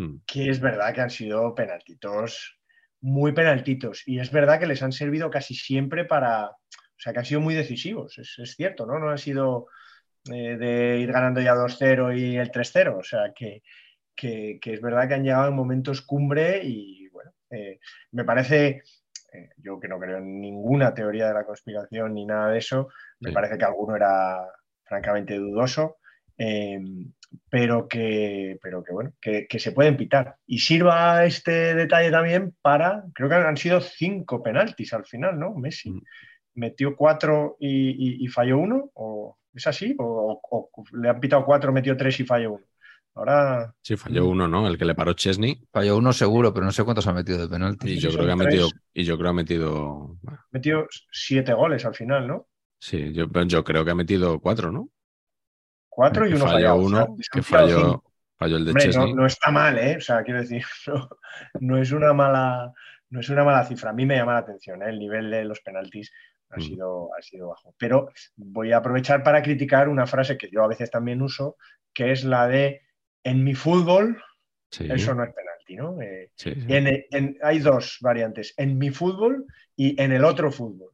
Mm. 0.00 0.22
Que 0.26 0.48
es 0.50 0.60
verdad 0.60 0.94
que 0.94 1.00
han 1.02 1.10
sido 1.10 1.54
penaltitos, 1.54 2.58
muy 3.02 3.32
penaltitos, 3.32 4.02
y 4.06 4.18
es 4.18 4.30
verdad 4.30 4.58
que 4.58 4.66
les 4.66 4.82
han 4.82 4.92
servido 4.92 5.30
casi 5.30 5.54
siempre 5.54 6.04
para, 6.04 6.46
o 6.50 6.98
sea, 6.98 7.12
que 7.12 7.18
han 7.18 7.24
sido 7.24 7.40
muy 7.40 7.54
decisivos, 7.54 8.18
es, 8.18 8.38
es 8.38 8.54
cierto, 8.56 8.86
¿no? 8.86 8.98
No 8.98 9.10
han 9.10 9.18
sido 9.18 9.66
eh, 10.32 10.56
de 10.56 10.98
ir 11.00 11.12
ganando 11.12 11.40
ya 11.40 11.54
2-0 11.54 12.12
y 12.18 12.36
el 12.36 12.50
3-0. 12.50 12.98
O 12.98 13.02
sea, 13.02 13.32
que, 13.34 13.62
que- 14.14 14.58
que 14.60 14.74
es 14.74 14.80
verdad 14.82 15.08
que 15.08 15.14
han 15.14 15.24
llegado 15.24 15.48
en 15.48 15.54
momentos 15.54 16.02
cumbre 16.02 16.60
y 16.62 17.08
bueno, 17.08 17.32
eh, 17.50 17.78
me 18.12 18.24
parece, 18.24 18.82
eh, 19.32 19.48
yo 19.56 19.80
que 19.80 19.88
no 19.88 19.98
creo 19.98 20.18
en 20.18 20.40
ninguna 20.40 20.92
teoría 20.94 21.28
de 21.28 21.34
la 21.34 21.44
conspiración 21.46 22.14
ni 22.14 22.26
nada 22.26 22.50
de 22.52 22.58
eso, 22.58 22.88
me 23.20 23.30
Sí. 23.30 23.34
parece 23.34 23.56
que 23.58 23.64
alguno 23.64 23.96
era 23.96 24.40
francamente 24.84 25.36
dudoso. 25.36 25.96
eh, 26.38 26.78
pero 27.48 27.88
que, 27.88 28.58
pero 28.62 28.82
que 28.82 28.92
bueno, 28.92 29.12
que, 29.20 29.46
que 29.48 29.58
se 29.58 29.72
pueden 29.72 29.96
pitar. 29.96 30.36
Y 30.46 30.58
sirva 30.60 31.24
este 31.24 31.74
detalle 31.74 32.10
también 32.10 32.54
para, 32.62 33.04
creo 33.14 33.28
que 33.28 33.34
han 33.36 33.56
sido 33.56 33.80
cinco 33.80 34.42
penaltis 34.42 34.92
al 34.92 35.04
final, 35.06 35.38
¿no? 35.38 35.54
Messi 35.54 35.90
Mm. 35.90 35.98
metió 36.54 36.96
cuatro 36.96 37.56
y, 37.60 37.90
y- 38.22 38.24
y 38.24 38.28
falló 38.28 38.58
uno, 38.58 38.90
o 38.94 39.38
es 39.54 39.66
así, 39.66 39.94
o, 39.98 40.40
o- 40.50 40.70
o 40.72 40.84
le 40.98 41.08
han 41.08 41.20
pitado 41.20 41.44
cuatro, 41.44 41.72
metió 41.72 41.96
tres 41.96 42.20
y 42.20 42.24
falló 42.24 42.52
uno. 42.54 42.64
Ahora 43.14 43.74
Sí, 43.82 43.96
falló 43.96 44.26
uno, 44.28 44.46
¿no? 44.46 44.66
El 44.68 44.76
que 44.78 44.84
le 44.84 44.94
paró 44.94 45.14
Chesney. 45.14 45.62
Falló 45.72 45.96
uno 45.96 46.12
seguro, 46.12 46.52
pero 46.52 46.66
no 46.66 46.72
sé 46.72 46.84
cuántos 46.84 47.06
ha 47.06 47.12
metido 47.14 47.38
de 47.38 47.48
penalti. 47.48 47.92
Y 47.92 47.98
yo 47.98 48.12
creo 48.12 48.26
que 48.26 48.32
ha 48.32 48.36
metido, 48.36 48.70
y 48.92 49.04
yo 49.04 49.16
creo 49.16 49.26
que 49.26 49.30
ha 49.30 49.32
metido, 49.32 50.18
metió 50.52 50.86
siete 51.10 51.52
goles 51.54 51.84
al 51.84 51.94
final, 51.94 52.26
¿no? 52.28 52.46
sí, 52.78 53.12
yo, 53.12 53.26
yo 53.46 53.64
creo 53.64 53.84
que 53.84 53.90
ha 53.90 53.94
metido 53.94 54.40
cuatro, 54.40 54.72
¿no? 54.72 54.90
Cuatro 55.90 56.26
y 56.26 56.30
uno 56.32 56.44
falló 56.46 56.52
fallado. 56.54 56.76
o 56.76 56.82
uno, 56.82 56.96
sea, 57.18 57.30
que 57.32 57.42
falló, 57.42 58.04
falló 58.38 58.56
el 58.56 58.64
de 58.64 58.70
Hombre, 58.70 58.84
no, 58.86 58.92
Chesney. 58.92 59.14
no 59.14 59.26
está 59.26 59.50
mal, 59.50 59.78
¿eh? 59.78 59.96
O 59.98 60.00
sea, 60.00 60.22
quiero 60.22 60.40
decir, 60.40 60.62
no, 60.86 61.08
no 61.60 61.78
es 61.78 61.92
una 61.92 62.12
mala, 62.14 62.72
no 63.10 63.20
es 63.20 63.28
una 63.28 63.44
mala 63.44 63.64
cifra. 63.64 63.90
A 63.90 63.92
mí 63.92 64.06
me 64.06 64.16
llama 64.16 64.32
la 64.34 64.38
atención, 64.38 64.82
¿eh? 64.82 64.88
El 64.88 64.98
nivel 64.98 65.30
de 65.30 65.44
los 65.44 65.60
penaltis 65.60 66.10
ha 66.50 66.56
Mm. 66.56 66.60
sido, 66.62 67.10
ha 67.16 67.22
sido 67.22 67.48
bajo. 67.48 67.74
Pero 67.78 68.10
voy 68.36 68.72
a 68.72 68.78
aprovechar 68.78 69.22
para 69.22 69.42
criticar 69.42 69.88
una 69.88 70.06
frase 70.06 70.36
que 70.38 70.48
yo 70.50 70.64
a 70.64 70.68
veces 70.68 70.90
también 70.90 71.20
uso, 71.22 71.56
que 71.92 72.12
es 72.12 72.24
la 72.24 72.48
de 72.48 72.80
en 73.22 73.44
mi 73.44 73.54
fútbol 73.54 74.22
Sí, 74.72 74.86
eso 74.88 75.14
no 75.16 75.24
es 75.24 75.34
penalti, 75.34 75.74
¿no? 75.76 76.00
Eh, 76.00 76.30
sí, 76.36 76.54
sí. 76.54 76.64
en- 76.68 77.04
en- 77.10 77.36
hay 77.42 77.58
dos 77.58 77.98
variantes, 78.00 78.54
en 78.56 78.78
mi 78.78 78.90
fútbol 78.90 79.44
y 79.76 80.00
en 80.00 80.12
el 80.12 80.24
otro 80.24 80.52
fútbol. 80.52 80.90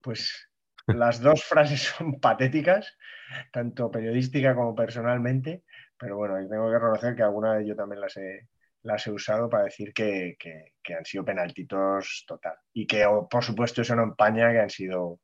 Pues 0.00 0.48
las 0.86 1.20
dos 1.20 1.42
frases 1.44 1.82
son 1.82 2.20
patéticas, 2.20 2.96
tanto 3.52 3.90
periodística 3.90 4.54
como 4.54 4.74
personalmente, 4.74 5.62
pero 5.98 6.16
bueno, 6.16 6.36
tengo 6.48 6.68
que 6.68 6.74
reconocer 6.78 7.14
que 7.16 7.22
alguna 7.22 7.54
vez 7.54 7.66
yo 7.66 7.74
también 7.76 8.00
las 8.00 8.16
he, 8.16 8.48
las 8.82 9.06
he 9.06 9.10
usado 9.10 9.48
para 9.48 9.64
decir 9.64 9.92
que, 9.92 10.36
que- 10.38 10.72
han 10.94 11.04
sido 11.04 11.24
penaltitos 11.24 12.24
total. 12.26 12.54
Y 12.72 12.86
que, 12.86 13.04
oh, 13.06 13.28
por 13.28 13.42
supuesto, 13.42 13.82
eso 13.82 13.96
no 13.96 14.04
empaña 14.04 14.52
que 14.52 14.60
han 14.60 14.70
sido 14.70 15.18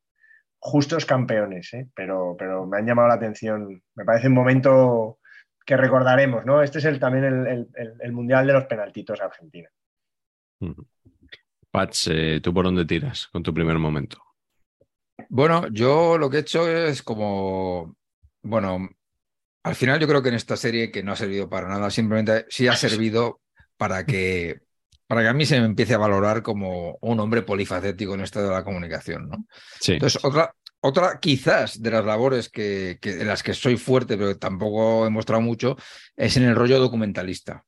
justos 0.58 1.04
campeones, 1.06 1.72
¿eh? 1.74 1.88
pero, 1.94 2.34
pero 2.38 2.66
me 2.66 2.78
han 2.78 2.86
llamado 2.86 3.08
la 3.08 3.14
atención. 3.14 3.82
Me 3.94 4.04
parece 4.04 4.28
un 4.28 4.34
momento 4.34 5.18
que 5.64 5.76
recordaremos, 5.76 6.44
¿no? 6.44 6.62
Este 6.62 6.78
es 6.78 6.84
el, 6.86 6.98
también 6.98 7.24
el, 7.24 7.68
el- 7.74 7.94
el- 8.00 8.12
Mundial 8.12 8.46
de 8.46 8.52
los 8.52 8.64
penaltitos 8.64 9.20
Argentina. 9.20 9.68
Patch, 11.70 12.08
eh, 12.10 12.40
¿tú 12.42 12.52
por 12.52 12.64
dónde 12.64 12.84
tiras 12.84 13.28
con 13.28 13.42
tu 13.42 13.54
primer 13.54 13.78
momento? 13.78 14.18
Bueno, 15.34 15.66
yo 15.68 16.18
lo 16.18 16.28
que 16.28 16.36
he 16.38 16.40
hecho 16.40 16.68
es 16.68 17.02
como, 17.02 17.96
bueno, 18.42 18.86
al 19.64 19.74
final 19.76 20.00
yo 20.00 20.08
creo 20.08 20.22
que 20.22 20.30
en 20.30 20.36
esta 20.36 20.56
serie 20.56 20.90
que 20.90 21.02
no 21.02 21.12
ha 21.12 21.16
servido 21.16 21.48
para 21.48 21.68
nada, 21.68 21.90
simplemente 21.90 22.46
sí 22.50 22.68
ha 22.68 22.76
servido 22.76 23.40
para 23.78 24.06
que, 24.06 24.60
para 25.06 25.22
que 25.22 25.28
a 25.28 25.34
mí 25.34 25.46
se 25.46 25.60
me 25.60 25.66
empiece 25.66 25.94
a 25.94 25.98
valorar 25.98 26.42
como 26.42 26.98
un 27.02 27.20
hombre 27.20 27.42
polifacético 27.42 28.14
en 28.14 28.22
esto 28.22 28.42
de 28.42 28.50
la 28.50 28.64
comunicación, 28.64 29.28
¿no? 29.30 29.46
Sí, 29.80 29.94
Entonces, 29.94 30.24
otra, 30.24 30.54
otra 30.80 31.20
quizás 31.20 31.82
de 31.82 31.90
las 31.92 32.04
labores 32.04 32.50
que, 32.50 32.98
que- 33.00 33.20
en 33.22 33.28
las 33.28 33.42
que 33.42 33.54
soy 33.54 33.78
fuerte, 33.78 34.18
pero 34.18 34.38
tampoco 34.38 35.06
he 35.06 35.10
mostrado 35.10 35.42
mucho, 35.42 35.76
es 36.16 36.36
en 36.36 36.44
el 36.44 36.56
rollo 36.56 36.78
documentalista, 36.80 37.64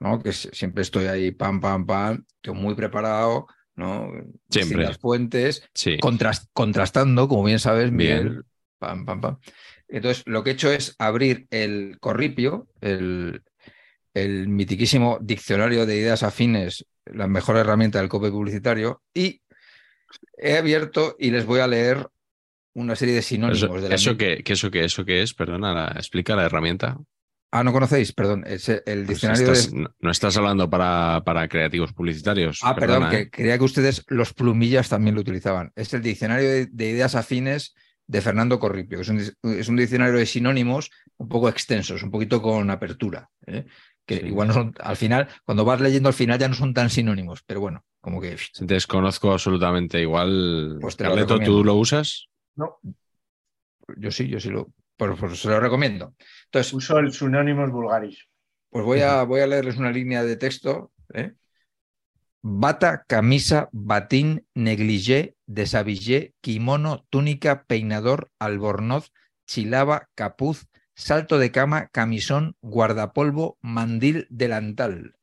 ¿no? 0.00 0.22
Que 0.22 0.32
siempre 0.32 0.82
estoy 0.82 1.06
ahí, 1.06 1.32
pam, 1.32 1.60
pam, 1.60 1.86
pam, 1.86 2.24
estoy 2.42 2.54
muy 2.54 2.74
preparado, 2.74 3.46
¿no? 3.76 4.10
Siempre. 4.50 4.78
Distintas 4.78 4.98
fuentes, 4.98 5.68
sí. 5.74 5.98
contrast- 5.98 6.48
contrastando, 6.52 7.28
como 7.28 7.44
bien 7.44 7.58
sabes, 7.58 7.94
Bien. 7.94 8.24
Miguel. 8.24 8.42
Pam, 8.78 9.04
pam, 9.06 9.20
pam. 9.20 9.38
Entonces, 9.88 10.22
lo 10.26 10.42
que 10.42 10.50
he 10.50 10.52
hecho 10.54 10.70
es 10.70 10.94
abrir 10.98 11.46
el 11.50 11.98
corripio, 12.00 12.66
el, 12.80 13.42
el 14.14 14.48
mitiquísimo 14.48 15.18
diccionario 15.20 15.86
de 15.86 15.96
ideas 15.96 16.22
afines, 16.22 16.84
la 17.06 17.26
mejor 17.28 17.56
herramienta 17.56 17.98
del 18.00 18.08
copy 18.08 18.30
publicitario, 18.30 19.02
y 19.14 19.40
he 20.36 20.56
abierto 20.56 21.16
y 21.18 21.30
les 21.30 21.46
voy 21.46 21.60
a 21.60 21.66
leer 21.68 22.08
una 22.74 22.96
serie 22.96 23.14
de 23.14 23.22
sinónimos 23.22 23.62
Eso, 23.62 23.80
de 23.80 23.88
la 23.88 23.94
eso 23.94 24.16
que 24.16 24.42
eso 24.44 24.70
que 24.70 24.84
eso 24.84 25.04
que 25.04 25.22
es, 25.22 25.32
perdona, 25.34 25.72
la- 25.72 25.92
explica 25.96 26.36
la 26.36 26.44
herramienta. 26.44 26.98
Ah, 27.52 27.62
no 27.64 27.72
conocéis, 27.72 28.12
perdón, 28.12 28.44
es 28.46 28.68
el 28.68 28.82
Pues 28.84 29.08
diccionario 29.08 29.52
estás- 29.52 29.70
de... 29.72 29.78
no, 29.80 29.88
no 30.00 30.10
estás 30.10 30.36
hablando 30.36 30.68
para, 30.68 31.22
para 31.24 31.48
creativos 31.48 31.92
publicitarios. 31.92 32.60
Ah, 32.62 32.74
perdón, 32.74 33.08
que 33.10 33.18
¿eh? 33.20 33.30
creía 33.30 33.56
que 33.56 33.64
ustedes 33.64 34.04
los 34.08 34.34
plumillas 34.34 34.88
también 34.88 35.14
lo 35.14 35.20
utilizaban. 35.20 35.72
Es 35.76 35.94
el 35.94 36.02
diccionario 36.02 36.48
de, 36.48 36.66
de 36.66 36.90
ideas 36.90 37.14
afines 37.14 37.74
de 38.08 38.20
Fernando 38.20 38.58
Corripio, 38.60 39.00
es 39.00 39.08
un, 39.08 39.18
dis- 39.18 39.34
es 39.42 39.68
un 39.68 39.76
diccionario 39.76 40.14
de 40.18 40.26
sinónimos 40.26 40.90
un 41.16 41.28
poco 41.28 41.48
extensos, 41.48 42.02
un 42.02 42.10
poquito 42.10 42.40
con 42.42 42.68
apertura. 42.70 43.28
¿eh? 43.46 43.64
que 44.06 44.18
Sí. 44.20 44.26
igual 44.26 44.46
no 44.48 44.54
son, 44.54 44.72
al 44.78 44.96
final, 44.96 45.26
cuando 45.44 45.64
vas 45.64 45.80
leyendo 45.80 46.08
al 46.08 46.14
final 46.14 46.38
ya 46.38 46.46
no 46.48 46.54
son 46.54 46.72
tan 46.72 46.90
sinónimos, 46.90 47.42
pero 47.44 47.58
bueno, 47.60 47.84
como 48.00 48.20
que 48.20 48.36
Desconozco 48.60 49.32
absolutamente. 49.32 50.00
Igual, 50.00 50.78
Pues 50.80 50.96
lo 51.00 51.06
Carleto, 51.08 51.40
¿tú 51.40 51.64
lo 51.64 51.74
usas? 51.74 52.26
No, 52.54 52.78
yo 53.96 54.10
sí, 54.12 54.28
yo 54.28 54.38
sí 54.38 54.50
lo, 54.50 54.68
por, 54.96 55.16
por- 55.18 55.36
se 55.36 55.48
lo 55.48 55.60
recomiendo. 55.60 56.14
Entonces, 56.46 56.72
uso 56.72 56.98
el 56.98 57.12
Synonymous 57.12 57.70
Vulgaris. 57.70 58.28
Pues 58.70 58.84
voy 58.84 59.00
a, 59.00 59.22
voy 59.24 59.40
a 59.40 59.46
leerles 59.46 59.76
una 59.76 59.90
línea 59.90 60.22
de 60.24 60.36
texto. 60.36 60.92
¿eh? 61.14 61.34
Bata, 62.42 63.04
camisa, 63.06 63.68
batín, 63.72 64.46
negligé, 64.54 65.36
desabillé, 65.46 66.34
kimono, 66.40 67.04
túnica, 67.10 67.64
peinador, 67.64 68.30
albornoz, 68.38 69.12
chilaba, 69.46 70.08
capuz, 70.14 70.66
salto 70.94 71.38
de 71.38 71.50
cama, 71.50 71.88
camisón, 71.88 72.56
guardapolvo, 72.62 73.58
mandil, 73.62 74.26
delantal. 74.30 75.16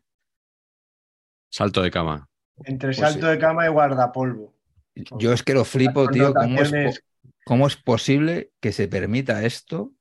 Salto 1.49 1.81
de 1.81 1.91
cama. 1.91 2.27
Entre 2.65 2.93
Pues 2.95 2.97
salto 2.97 3.27
sí. 3.27 3.31
de 3.31 3.39
cama 3.39 3.65
y 3.65 3.69
guardapolvo. 3.69 4.53
Yo 4.95 5.33
es 5.33 5.43
que 5.43 5.53
lo 5.53 5.65
flipo, 5.65 6.07
tío, 6.09 6.33
¿cómo 6.33 6.61
es, 6.61 7.03
cómo 7.45 7.67
es 7.67 7.75
posible 7.77 8.51
que 8.59 8.71
se 8.71 8.87
permita 8.87 9.43
esto 9.45 9.93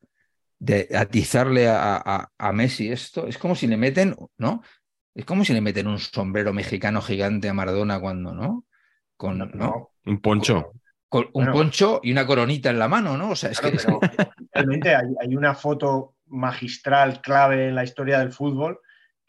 de 0.58 0.88
atizarle 0.94 1.68
a, 1.68 1.96
a- 1.96 2.32
a 2.38 2.52
Messi 2.52 2.90
esto? 2.92 3.26
Es 3.26 3.38
como 3.38 3.54
si 3.56 3.66
le 3.66 3.76
meten, 3.76 4.16
¿no? 4.38 4.62
Es 5.14 5.24
como 5.24 5.44
si 5.44 5.52
le 5.52 5.60
meten 5.60 5.88
un 5.88 5.98
sombrero 5.98 6.52
mexicano 6.52 7.02
gigante 7.02 7.48
a 7.48 7.54
Maradona 7.54 8.00
cuando, 8.00 8.34
¿no? 8.34 8.66
Con, 9.16 9.38
¿no? 9.54 9.90
Un 10.06 10.20
poncho. 10.20 10.72
Con 11.08 11.26
un 11.34 11.44
Bueno. 11.44 11.52
poncho 11.52 12.00
y 12.02 12.12
una 12.12 12.26
coronita 12.26 12.70
en 12.70 12.78
la 12.78 12.88
mano, 12.88 13.16
¿no? 13.18 13.30
O 13.30 13.36
sea, 13.36 13.50
es 13.50 13.60
claro, 13.60 13.74
que 13.74 13.78
pero 13.82 14.00
realmente 14.54 14.94
hay, 14.94 15.06
hay 15.20 15.36
una 15.36 15.54
foto 15.54 16.16
magistral 16.26 17.20
clave 17.20 17.68
en 17.68 17.74
la 17.74 17.84
historia 17.84 18.18
del 18.18 18.32
fútbol, 18.32 18.80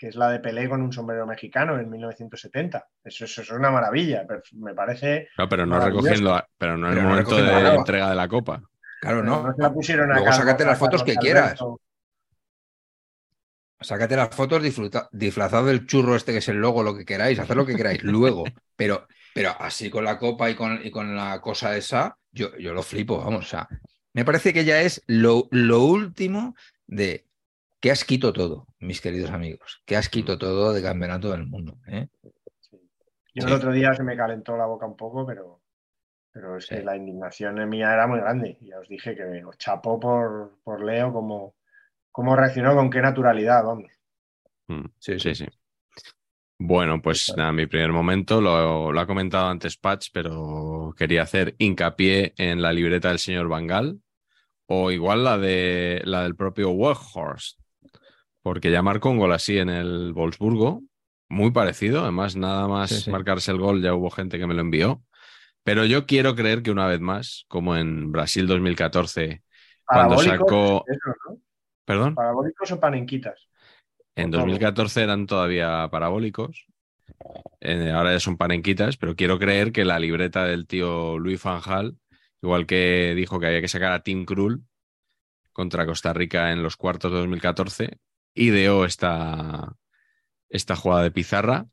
que 0.04 0.10
es 0.10 0.18
la 0.18 0.30
de 0.30 0.42
Pelé 0.42 0.68
con 0.68 0.82
un 0.82 0.92
sombrero 0.92 1.26
mexicano 1.26 1.80
en 1.80 1.90
1970. 1.90 2.86
Eso, 3.06 3.24
eso 3.24 3.42
es 3.42 3.50
una 3.52 3.72
maravilla. 3.72 4.26
pero 4.28 4.42
Me 4.56 4.74
parece. 4.74 5.30
No, 5.38 5.48
pero 5.48 5.66
no 5.66 5.80
recogiendo, 5.80 6.36
a- 6.36 6.46
pero 6.58 6.78
no 6.78 6.92
en 6.92 6.98
el 6.98 7.04
no 7.06 7.10
momento 7.10 7.38
de 7.38 7.44
la 7.44 7.76
entrega 7.76 8.10
de 8.10 8.16
la 8.18 8.28
copa. 8.28 8.62
claro, 9.00 9.24
no, 9.24 9.44
¿no? 9.48 9.56
se 9.56 9.62
la 9.62 9.72
pusieron 9.72 10.12
a 10.12 10.16
Luego 10.16 10.26
Carlos- 10.26 10.46
sácate 10.46 10.66
las 10.66 10.78
fotos 10.78 11.04
que 11.06 11.16
quieras. 11.16 11.58
Sácate 13.80 14.18
las 14.18 14.36
fotos 14.36 14.62
disfruta- 14.62 15.08
disfrazado 15.14 15.68
del 15.68 15.86
churro 15.86 16.18
este 16.18 16.34
que 16.34 16.40
es 16.40 16.50
el 16.50 16.58
logo, 16.58 16.84
lo 16.84 16.98
que 16.98 17.06
queráis, 17.06 17.40
haced 17.40 17.56
lo 17.56 17.66
que 17.66 17.76
queráis, 17.78 18.04
luego. 18.04 18.44
Pero, 18.76 19.08
pero 19.34 19.56
así 19.58 19.90
con 19.90 20.04
la 20.04 20.18
copa 20.18 20.50
y 20.50 20.56
con, 20.56 20.86
y 20.86 20.92
con 20.92 21.16
la 21.16 21.40
cosa 21.40 21.78
esa, 21.78 22.18
yo, 22.34 22.58
yo 22.58 22.74
lo 22.74 22.84
flipo, 22.84 23.20
vamos. 23.24 23.46
O 23.46 23.48
sea, 23.48 23.70
me 24.14 24.26
parece 24.26 24.52
que 24.54 24.66
ya 24.66 24.82
es 24.82 25.02
lo, 25.08 25.48
lo 25.52 25.80
último 25.82 26.56
de 26.88 27.26
que 27.84 27.92
asquito 27.92 28.32
todo, 28.32 28.66
mis 28.80 29.02
queridos 29.02 29.30
amigos. 29.32 29.84
Que 29.86 29.98
asquito 29.98 30.38
todo 30.38 30.72
de 30.72 30.82
campeonato 30.82 31.32
del 31.32 31.46
mundo. 31.46 31.80
¿eh? 31.88 32.08
Yo 32.22 32.30
Sí. 33.42 33.48
el 33.48 33.52
otro 33.52 33.74
día 33.74 33.94
se 33.94 34.04
me 34.04 34.16
calentó 34.16 34.56
la 34.56 34.66
boca 34.68 34.86
un 34.86 34.96
poco, 34.96 35.26
pero, 35.28 35.62
pero 36.32 36.56
es 36.56 36.66
Sí. 36.66 36.76
que 36.76 36.82
la 36.84 36.96
indignación 36.96 37.68
mía 37.68 37.94
era 37.94 38.08
muy 38.08 38.22
grande. 38.22 38.58
Ya 38.62 38.80
os 38.80 38.88
dije 38.88 39.18
que 39.18 39.44
os 39.44 39.58
chapó 39.58 40.00
por, 40.00 40.60
por 40.64 40.82
Leo 40.82 41.12
cómo, 41.12 41.56
cómo 42.10 42.38
reaccionó, 42.38 42.74
con 42.74 42.90
qué 42.90 43.02
naturalidad, 43.02 43.66
vamos. 43.66 43.92
Mm, 44.70 44.86
Sí, 44.98 45.20
Sí, 45.20 45.36
sí. 45.36 45.48
Bueno, 46.58 47.02
pues 47.02 47.34
nada, 47.36 47.52
mi 47.52 47.66
primer 47.66 47.92
momento 47.92 48.40
lo, 48.40 48.94
lo 48.94 49.00
ha 49.02 49.06
comentado 49.06 49.50
antes 49.50 49.76
Patch, 49.76 50.08
pero 50.14 50.94
quería 50.98 51.24
hacer 51.24 51.54
hincapié 51.58 52.34
en 52.38 52.62
la 52.62 52.72
libreta 52.72 53.10
del 53.10 53.20
señor 53.20 53.50
Bangal 53.50 54.00
o 54.68 54.90
igual 54.90 55.26
la 55.26 55.38
de 55.38 56.02
la 56.06 56.24
del 56.24 56.38
propio 56.38 56.70
Weghorst, 56.70 57.60
porque 58.44 58.72
ya 58.72 58.84
marcó 58.84 59.10
un 59.10 59.18
gol 59.20 59.34
así 59.34 59.58
en 59.58 59.70
el 59.70 60.14
Wolfsburgo, 60.14 60.84
muy 61.30 61.52
parecido, 61.52 62.04
además 62.04 62.36
nada 62.36 62.68
más 62.68 62.92
Sí, 62.92 63.02
sí. 63.02 63.12
marcarse 63.12 63.52
el 63.52 63.58
gol 63.58 63.82
ya 63.82 63.96
hubo 63.96 64.12
gente 64.12 64.38
que 64.38 64.46
me 64.48 64.54
lo 64.54 64.62
envió, 64.62 65.02
pero 65.64 65.86
yo 65.86 66.06
quiero 66.06 66.36
creer 66.36 66.62
que 66.62 66.72
una 66.72 66.88
vez 66.88 67.00
más, 67.00 67.46
como 67.48 67.76
en 67.78 68.12
Brasil 68.12 68.46
2014, 68.48 69.42
cuando 69.86 70.18
sacó, 70.20 70.84
eso, 70.88 71.00
¿no? 71.30 71.40
perdón, 71.86 72.16
Parabólicos 72.16 72.72
o 72.72 72.80
panenquitas. 72.80 73.48
en 74.16 74.26
Por 74.30 74.40
favor. 74.42 74.50
2014 74.50 75.02
eran 75.04 75.26
todavía 75.26 75.88
parabólicos. 75.90 76.68
ahora 77.94 78.14
ya 78.14 78.20
son 78.20 78.38
panenquitas, 78.38 78.98
pero 78.98 79.16
quiero 79.16 79.40
creer 79.40 79.72
que 79.72 79.86
la 79.86 80.00
libreta 80.00 80.46
del 80.46 80.68
tío 80.68 81.18
Luis 81.18 81.40
Fanjal, 81.42 81.98
igual 82.42 82.66
que 82.66 83.14
dijo 83.16 83.40
que 83.40 83.48
había 83.48 83.62
que 83.62 83.68
sacar 83.68 83.94
a 83.94 84.04
Tim 84.04 84.26
Krul 84.26 84.64
contra 85.54 85.86
Costa 85.86 86.14
Rica 86.14 86.52
en 86.52 86.64
los 86.64 86.76
cuartos 86.78 87.12
de 87.12 87.20
2014, 87.20 87.98
ideó 88.36 88.86
esta, 88.86 89.74
esta 90.50 90.76
jugada 90.76 91.04
de 91.04 91.12
pizarra 91.12 91.68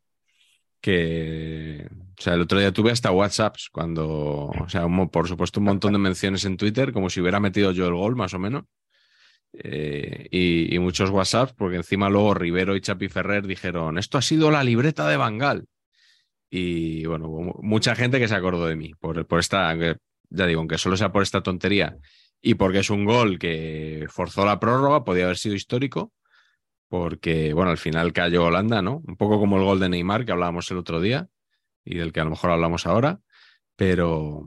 que, 0.80 1.86
o 2.18 2.22
sea, 2.22 2.34
el 2.34 2.42
otro 2.42 2.58
día 2.58 2.72
tuve 2.72 2.90
hasta 2.90 3.12
WhatsApps 3.12 3.68
cuando, 3.70 4.46
o 4.48 4.68
sea, 4.68 4.86
por 5.10 5.28
supuesto 5.28 5.60
un 5.60 5.66
montón 5.66 5.92
de 5.92 5.98
menciones 5.98 6.44
en 6.44 6.56
Twitter, 6.56 6.92
como 6.92 7.10
si 7.10 7.20
hubiera 7.20 7.40
metido 7.40 7.72
yo 7.72 7.86
el 7.86 7.94
gol, 7.94 8.16
más 8.16 8.34
o 8.34 8.38
menos. 8.38 8.64
Eh, 9.52 10.28
y, 10.30 10.78
muchos 10.78 11.10
WhatsApps, 11.10 11.54
porque 11.54 11.76
encima 11.76 12.08
luego 12.08 12.34
Rivero 12.34 12.76
y 12.76 12.80
Chapi 12.80 13.08
Ferrer 13.08 13.46
dijeron, 13.46 13.98
esto 13.98 14.18
ha 14.18 14.22
sido 14.22 14.50
la 14.50 14.64
libreta 14.64 15.08
de 15.08 15.16
Bangal. 15.16 15.66
Y 16.50 17.04
bueno, 17.06 17.28
mucha 17.62 17.94
gente 17.94 18.18
que 18.18 18.28
se 18.28 18.34
acordó 18.34 18.66
de 18.66 18.76
mí 18.76 18.92
por, 18.98 19.26
por 19.26 19.40
esta, 19.40 19.74
ya 20.30 20.46
digo, 20.46 20.60
aunque 20.60 20.78
solo 20.78 20.96
sea 20.96 21.12
por 21.12 21.22
esta 21.22 21.42
tontería 21.42 21.96
y 22.40 22.54
porque 22.54 22.80
es 22.80 22.90
un 22.90 23.04
gol 23.04 23.38
que 23.38 24.06
forzó 24.08 24.44
la 24.44 24.58
prórroga, 24.58 25.04
podía 25.04 25.24
haber 25.24 25.36
sido 25.36 25.54
histórico, 25.54 26.12
porque 26.90 27.54
bueno, 27.54 27.70
al 27.70 27.78
final 27.78 28.12
cayó 28.12 28.44
Holanda, 28.44 28.82
¿no? 28.82 29.00
Un 29.06 29.16
poco 29.16 29.38
como 29.38 29.56
el 29.56 29.64
gol 29.64 29.78
de 29.78 29.88
Neymar 29.88 30.24
que 30.24 30.32
hablábamos 30.32 30.68
el 30.72 30.78
otro 30.78 31.00
día 31.00 31.28
y 31.84 31.96
del 31.96 32.12
que 32.12 32.18
a 32.18 32.24
lo 32.24 32.30
mejor 32.30 32.50
hablamos 32.50 32.84
ahora, 32.84 33.20
pero, 33.76 34.44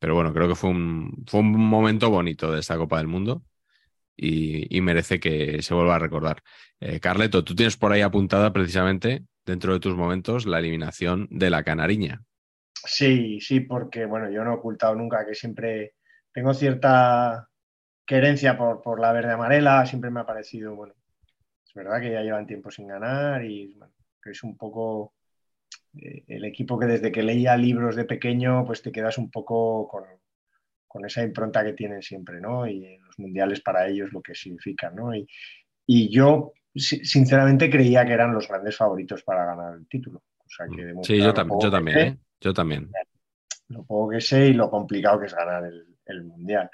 pero 0.00 0.16
bueno, 0.16 0.34
creo 0.34 0.48
que 0.48 0.56
fue 0.56 0.70
un, 0.70 1.24
fue 1.28 1.40
un 1.40 1.52
momento 1.52 2.10
bonito 2.10 2.50
de 2.50 2.58
esta 2.58 2.76
Copa 2.76 2.98
del 2.98 3.06
Mundo 3.06 3.44
y, 4.16 4.80
merece 4.80 5.20
que 5.20 5.62
se 5.62 5.74
vuelva 5.74 5.94
a 5.94 6.00
recordar. 6.00 6.42
Eh, 6.80 6.98
Carleto, 6.98 7.44
tú 7.44 7.54
tienes 7.54 7.76
por 7.76 7.92
ahí 7.92 8.00
apuntada 8.00 8.52
precisamente 8.52 9.24
dentro 9.44 9.72
de 9.72 9.80
tus 9.80 9.94
momentos 9.94 10.44
la 10.44 10.58
eliminación 10.58 11.28
de 11.30 11.50
la 11.50 11.62
Canariña. 11.62 12.20
Sí, 12.84 13.40
sí, 13.40 13.60
porque 13.60 14.06
bueno, 14.06 14.28
yo 14.28 14.42
no 14.42 14.52
he 14.52 14.56
ocultado 14.56 14.96
nunca 14.96 15.24
que 15.24 15.36
siempre 15.36 15.94
tengo 16.32 16.52
cierta 16.52 17.48
querencia 18.04 18.58
por, 18.58 18.82
por 18.82 19.00
la 19.00 19.12
verde 19.12 19.32
amarela, 19.32 19.86
siempre 19.86 20.10
me 20.10 20.20
ha 20.20 20.26
parecido, 20.26 20.74
bueno, 20.74 20.94
verdad 21.76 22.00
que 22.00 22.10
ya 22.10 22.22
llevan 22.22 22.46
tiempo 22.46 22.70
sin 22.70 22.88
ganar 22.88 23.44
y 23.44 23.74
bueno, 23.74 23.92
que 24.22 24.30
es 24.30 24.42
un 24.42 24.56
poco 24.56 25.14
eh, 25.94 26.24
el 26.26 26.44
equipo 26.44 26.78
que 26.78 26.86
desde 26.86 27.12
que 27.12 27.22
leía 27.22 27.56
libros 27.56 27.94
de 27.94 28.04
pequeño, 28.04 28.64
pues 28.66 28.82
te 28.82 28.90
quedas 28.90 29.18
un 29.18 29.30
poco 29.30 29.86
con, 29.86 30.04
con 30.88 31.04
esa 31.06 31.22
impronta 31.22 31.62
que 31.64 31.74
tienen 31.74 32.02
siempre, 32.02 32.40
¿no? 32.40 32.66
Y 32.66 32.98
los 32.98 33.18
mundiales 33.18 33.60
para 33.60 33.86
ellos 33.86 34.12
lo 34.12 34.20
que 34.22 34.34
significan, 34.34 34.96
¿no? 34.96 35.14
Y, 35.14 35.26
y 35.86 36.08
yo 36.10 36.52
si- 36.74 37.04
sinceramente 37.04 37.70
creía 37.70 38.04
que 38.04 38.12
eran 38.12 38.32
los 38.34 38.48
grandes 38.48 38.76
favoritos 38.76 39.22
para 39.22 39.44
ganar 39.46 39.74
el 39.76 39.86
título. 39.86 40.22
O 40.38 40.48
sea, 40.48 40.66
que 40.66 40.92
Mm. 40.94 41.04
Sí, 41.04 41.18
yo, 41.18 41.32
tam- 41.34 41.62
yo 41.62 41.70
también, 41.70 41.98
sé, 41.98 42.06
¿eh? 42.08 42.18
Yo 42.40 42.52
también. 42.54 42.90
lo 43.68 43.84
poco 43.84 44.10
que 44.10 44.20
sé 44.20 44.46
y 44.48 44.52
lo 44.52 44.70
complicado 44.70 45.20
que 45.20 45.26
es 45.26 45.34
ganar 45.34 45.64
el, 45.64 45.86
el 46.06 46.24
mundial. 46.24 46.70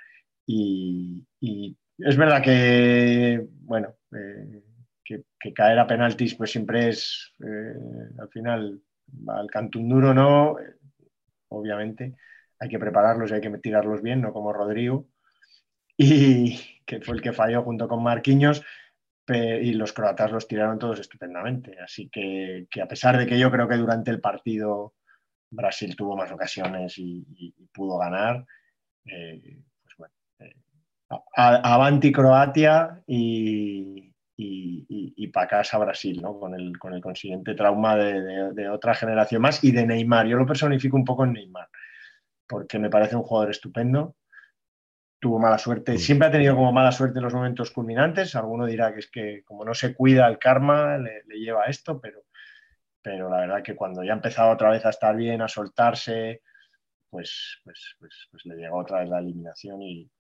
Y, 0.47 1.25
y 1.41 1.77
es 1.99 2.17
verdad 2.17 2.43
que, 2.43 3.47
bueno, 3.63 3.95
eh, 4.15 4.62
que, 5.05 5.25
que 5.39 5.53
caer 5.53 5.79
a 5.79 5.87
penaltis 5.87 6.35
pues 6.35 6.51
siempre 6.51 6.89
es, 6.89 7.33
eh, 7.41 7.75
al 8.19 8.29
final, 8.29 8.81
al 9.29 9.51
canto 9.51 9.79
un 9.79 9.89
duro, 9.89 10.15
¿no? 10.15 10.57
Obviamente 11.49 12.15
hay 12.59 12.69
que 12.69 12.79
prepararlos 12.79 13.31
y 13.31 13.35
hay 13.35 13.41
que 13.41 13.51
tirarlos 13.59 14.03
bien, 14.03 14.21
no 14.21 14.33
como 14.33 14.53
Rodrigo, 14.53 15.09
y 15.97 16.59
que 16.87 17.01
fue 17.01 17.17
el 17.17 17.23
que 17.23 17.33
falló 17.33 17.63
junto 17.63 17.89
con 17.89 18.03
Marquinhos, 18.03 18.63
y 19.35 19.73
los 19.75 19.93
croatas 19.93 20.31
los 20.33 20.47
tiraron 20.47 20.79
todos 20.79 21.01
estupendamente. 21.01 21.77
Así 21.81 22.09
que, 22.09 22.67
a 22.81 22.87
pesar 22.87 23.19
de 23.19 23.27
que 23.27 23.39
yo 23.39 23.51
creo 23.51 23.69
que 23.69 23.77
durante 23.77 24.11
el 24.11 24.21
partido 24.21 24.95
Brasil 25.51 25.97
tuvo 25.97 26.17
más 26.17 26.31
ocasiones 26.33 26.95
y, 26.99 27.25
pudo 27.73 27.99
ganar, 27.99 28.45
eh, 29.07 29.61
pues 29.83 29.97
bueno, 29.97 30.15
eh, 30.41 30.55
avanti 31.35 32.13
Croatia 32.13 33.03
y, 33.07 34.12
y, 34.37 34.85
y- 34.89 35.15
y 35.17 35.29
pa' 35.29 35.47
casa 35.47 35.79
Brasil, 35.79 36.21
¿no? 36.23 36.39
Con 36.39 36.55
el, 36.55 36.79
con 36.79 36.95
el 36.95 37.01
consiguiente 37.03 37.55
trauma 37.55 37.97
de, 37.97 38.21
de- 38.23 38.53
de 38.53 38.69
otra 38.69 38.95
generación 38.95 39.43
más 39.43 39.63
y 39.63 39.73
de 39.73 39.87
Neymar. 39.87 40.27
Yo 40.27 40.37
lo 40.37 40.47
personifico 40.47 40.97
un 40.97 41.05
poco 41.05 41.25
en 41.25 41.35
Neymar, 41.35 41.69
porque 42.49 42.79
me 42.79 42.91
parece 42.91 43.17
un 43.17 43.23
jugador 43.23 43.51
estupendo. 43.51 44.17
Tuvo 45.21 45.39
mala 45.39 45.59
suerte, 45.59 45.93
Mm. 45.93 45.99
siempre 45.99 46.29
ha 46.29 46.31
tenido 46.33 46.57
como 46.57 46.73
mala 46.73 46.91
suerte 46.91 47.19
en 47.19 47.25
los 47.25 47.35
momentos 47.35 47.71
culminantes. 47.71 48.35
Alguno 48.35 48.67
dirá 48.67 48.93
que 48.93 49.01
es 49.01 49.11
que 49.11 49.43
como 49.45 49.65
no 49.65 49.73
se 49.75 49.95
cuida 49.95 50.27
el 50.27 50.39
karma, 50.39 50.99
le, 50.99 51.23
le 51.27 51.37
lleva 51.39 51.63
a 51.63 51.67
esto, 51.67 52.01
pero, 52.01 52.25
pero 53.03 53.31
la 53.31 53.39
verdad 53.41 53.63
que 53.63 53.77
cuando 53.77 54.03
ya 54.03 54.13
ha 54.13 54.17
empezado 54.17 54.51
otra 54.51 54.71
vez 54.71 54.85
a 54.85 54.91
estar 54.91 55.15
bien, 55.15 55.41
a 55.43 55.47
soltarse, 55.49 56.43
pues, 57.09 57.61
pues, 57.63 57.95
pues, 58.01 58.29
pues 58.33 58.47
le 58.47 58.57
llegó 58.57 58.79
otra 58.79 59.01
vez 59.01 59.09
la 59.11 59.21
eliminación 59.21 59.81
y, 59.83 60.11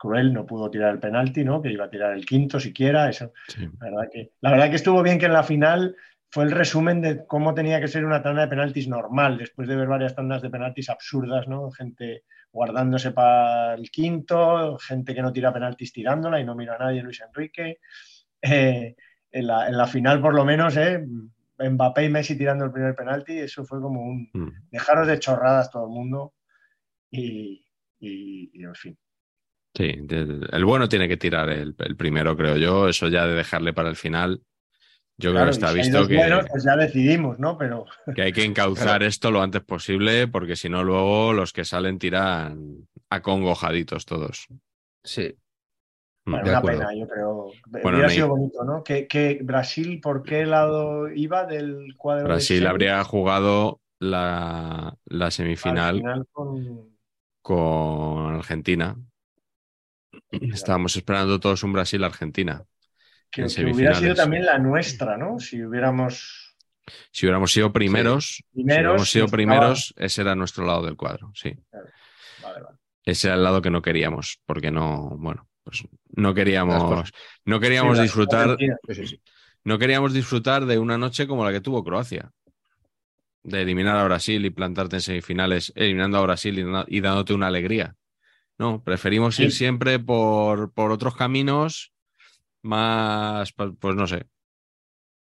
cruel, 0.00 0.32
no 0.32 0.46
pudo 0.46 0.70
tirar 0.70 0.92
el 0.92 0.98
penalti, 0.98 1.44
¿no? 1.44 1.60
Que 1.60 1.70
iba 1.70 1.84
a 1.84 1.90
tirar 1.90 2.12
el 2.14 2.24
quinto 2.24 2.58
siquiera. 2.58 3.08
Eso. 3.08 3.32
Sí. 3.48 3.68
La 3.78 3.90
verdad, 3.90 4.08
que, 4.12 4.32
la 4.40 4.50
verdad 4.50 4.70
que 4.70 4.76
estuvo 4.76 5.02
bien 5.02 5.18
que 5.18 5.26
en 5.26 5.34
la 5.34 5.42
final 5.44 5.94
fue 6.30 6.44
el 6.44 6.52
resumen 6.52 7.00
de 7.00 7.26
cómo 7.26 7.54
tenía 7.54 7.80
que 7.80 7.88
ser 7.88 8.04
una 8.04 8.22
tanda 8.22 8.42
de 8.42 8.48
penaltis 8.48 8.88
normal, 8.88 9.36
después 9.36 9.68
de 9.68 9.76
ver 9.76 9.88
varias 9.88 10.14
tandas 10.14 10.42
de 10.42 10.50
penaltis 10.50 10.88
absurdas, 10.88 11.46
¿no? 11.48 11.70
Gente 11.70 12.24
guardándose 12.52 13.10
para 13.12 13.74
el 13.74 13.90
quinto, 13.90 14.78
gente 14.78 15.14
que 15.14 15.22
no 15.22 15.32
tira 15.32 15.52
penaltis 15.52 15.92
tirándola 15.92 16.40
y 16.40 16.44
no 16.44 16.54
mira 16.54 16.76
a 16.76 16.78
nadie, 16.78 17.02
Luis 17.02 17.20
Enrique. 17.20 17.78
Eh, 18.42 18.96
en, 19.32 19.46
la, 19.46 19.68
en, 19.68 19.76
la, 19.76 19.86
final, 19.86 20.20
por 20.20 20.34
lo 20.34 20.44
menos, 20.44 20.76
¿eh? 20.76 21.04
Mbappé 21.58 22.04
y 22.04 22.08
Messi 22.08 22.38
tirando 22.38 22.64
el 22.64 22.72
primer 22.72 22.94
penalti, 22.94 23.38
eso 23.38 23.64
fue 23.64 23.80
como 23.80 24.00
un 24.02 24.30
Mm. 24.32 24.48
dejaros 24.70 25.06
de 25.06 25.18
chorradas 25.18 25.70
todo 25.70 25.84
el 25.84 25.90
mundo 25.90 26.32
y, 27.10 27.66
y, 27.98 28.50
y 28.54 28.64
en 28.64 28.74
fin. 28.74 28.98
Sí, 29.74 29.94
el 30.08 30.64
bueno 30.64 30.88
tiene 30.88 31.08
que 31.08 31.16
tirar 31.16 31.48
el, 31.48 31.74
el 31.78 31.96
primero, 31.96 32.36
creo 32.36 32.56
yo. 32.56 32.88
Eso 32.88 33.08
ya 33.08 33.26
de 33.26 33.34
dejarle 33.34 33.72
para 33.72 33.88
el 33.88 33.96
final. 33.96 34.42
Yo 35.16 35.32
creo 35.32 35.44
que 35.44 35.50
está 35.50 35.72
visto 35.72 36.08
que, 36.08 36.16
buenos, 36.16 36.46
pues 36.48 36.64
ya 36.64 36.76
decidimos, 36.76 37.38
¿no? 37.38 37.58
Pero 37.58 37.84
que 38.14 38.22
hay 38.22 38.32
que 38.32 38.44
encauzar 38.44 39.02
esto 39.02 39.30
lo 39.30 39.42
antes 39.42 39.62
posible, 39.62 40.28
porque 40.28 40.56
si 40.56 40.68
no, 40.68 40.82
luego 40.82 41.32
los 41.32 41.52
que 41.52 41.64
salen 41.64 41.98
tiran 41.98 42.88
acongojaditos 43.10 44.06
todos. 44.06 44.46
Sí. 45.04 45.34
Mm. 46.24 46.30
bueno, 46.32 46.44
de 46.44 46.50
una 46.50 46.58
acuerdo. 46.58 46.80
pena, 46.80 46.94
yo 46.94 47.08
creo. 47.08 47.52
Bueno, 47.66 47.88
Hubiera 47.90 48.08
sido 48.10 48.28
bonito, 48.28 48.64
¿no? 48.64 48.82
Que, 48.82 49.06
que 49.06 49.40
Brasil, 49.42 50.00
¿por 50.00 50.22
qué 50.22 50.46
lado 50.46 51.10
iba 51.12 51.44
del 51.44 51.94
cuadro? 51.96 52.26
Brasil 52.28 52.66
habría 52.66 53.02
jugado 53.04 53.80
la, 53.98 54.96
la 55.04 55.26
al 55.26 55.32
semifinal 55.32 55.96
final 55.96 56.26
con- 56.32 56.96
con 57.42 58.34
Argentina. 58.36 58.96
Estábamos 60.30 60.96
esperando 60.96 61.40
todos 61.40 61.62
un 61.62 61.72
Brasil-Argentina. 61.72 62.64
que, 63.30 63.44
hubiera 63.44 63.94
sido 63.94 64.14
también 64.14 64.44
la 64.44 64.58
nuestra, 64.58 65.16
¿no? 65.16 65.38
Si 65.38 65.62
hubiéramos 65.62 66.56
Si 67.12 67.26
hubiéramos 67.26 67.52
sido 67.52 67.72
primeros, 67.72 68.36
si 68.36 68.42
primeros. 68.52 68.78
hubiéramos 68.78 69.10
sido 69.10 69.28
primeros, 69.28 69.94
ese 69.96 70.22
era 70.22 70.34
nuestro 70.34 70.64
lado 70.66 70.84
del 70.84 70.96
cuadro, 70.96 71.32
sí. 71.34 71.50
tocaba- 71.70 71.90
Vale, 72.42 72.62
vale. 72.62 72.78
Ese 73.04 73.28
era 73.28 73.36
el 73.36 73.42
lado 73.42 73.62
que 73.62 73.70
no 73.70 73.82
queríamos, 73.82 74.40
porque 74.46 74.70
no, 74.70 75.16
bueno, 75.18 75.48
pues 75.64 75.84
no 76.16 76.34
queríamos, 76.34 77.10
no 77.44 77.60
queríamos 77.60 77.96
Sí, 77.96 78.02
disfrutar. 78.02 78.56
Sí, 78.58 79.20
no 79.64 79.78
queríamos 79.78 80.12
disfrutar 80.12 80.64
de 80.66 80.78
una 80.78 80.96
noche 80.98 81.26
como 81.26 81.44
la 81.44 81.52
que 81.52 81.60
tuvo 81.60 81.84
Croacia. 81.84 82.30
De 83.42 83.62
eliminar 83.62 83.96
a 83.96 84.04
Brasil 84.04 84.44
y 84.44 84.50
plantarte 84.50 84.96
en 84.96 85.02
semifinales, 85.02 85.72
eliminando 85.74 86.18
a 86.18 86.22
Brasil 86.22 86.64
y 86.88 87.00
dándote 87.00 87.32
una 87.32 87.46
alegría. 87.46 87.94
No, 88.60 88.84
preferimos 88.84 89.40
ir 89.40 89.52
siempre 89.52 89.98
por, 89.98 90.70
por 90.74 90.92
otros 90.92 91.16
caminos 91.16 91.94
más, 92.62 93.54
pues 93.54 93.96
no 93.96 94.06
sé. 94.06 94.26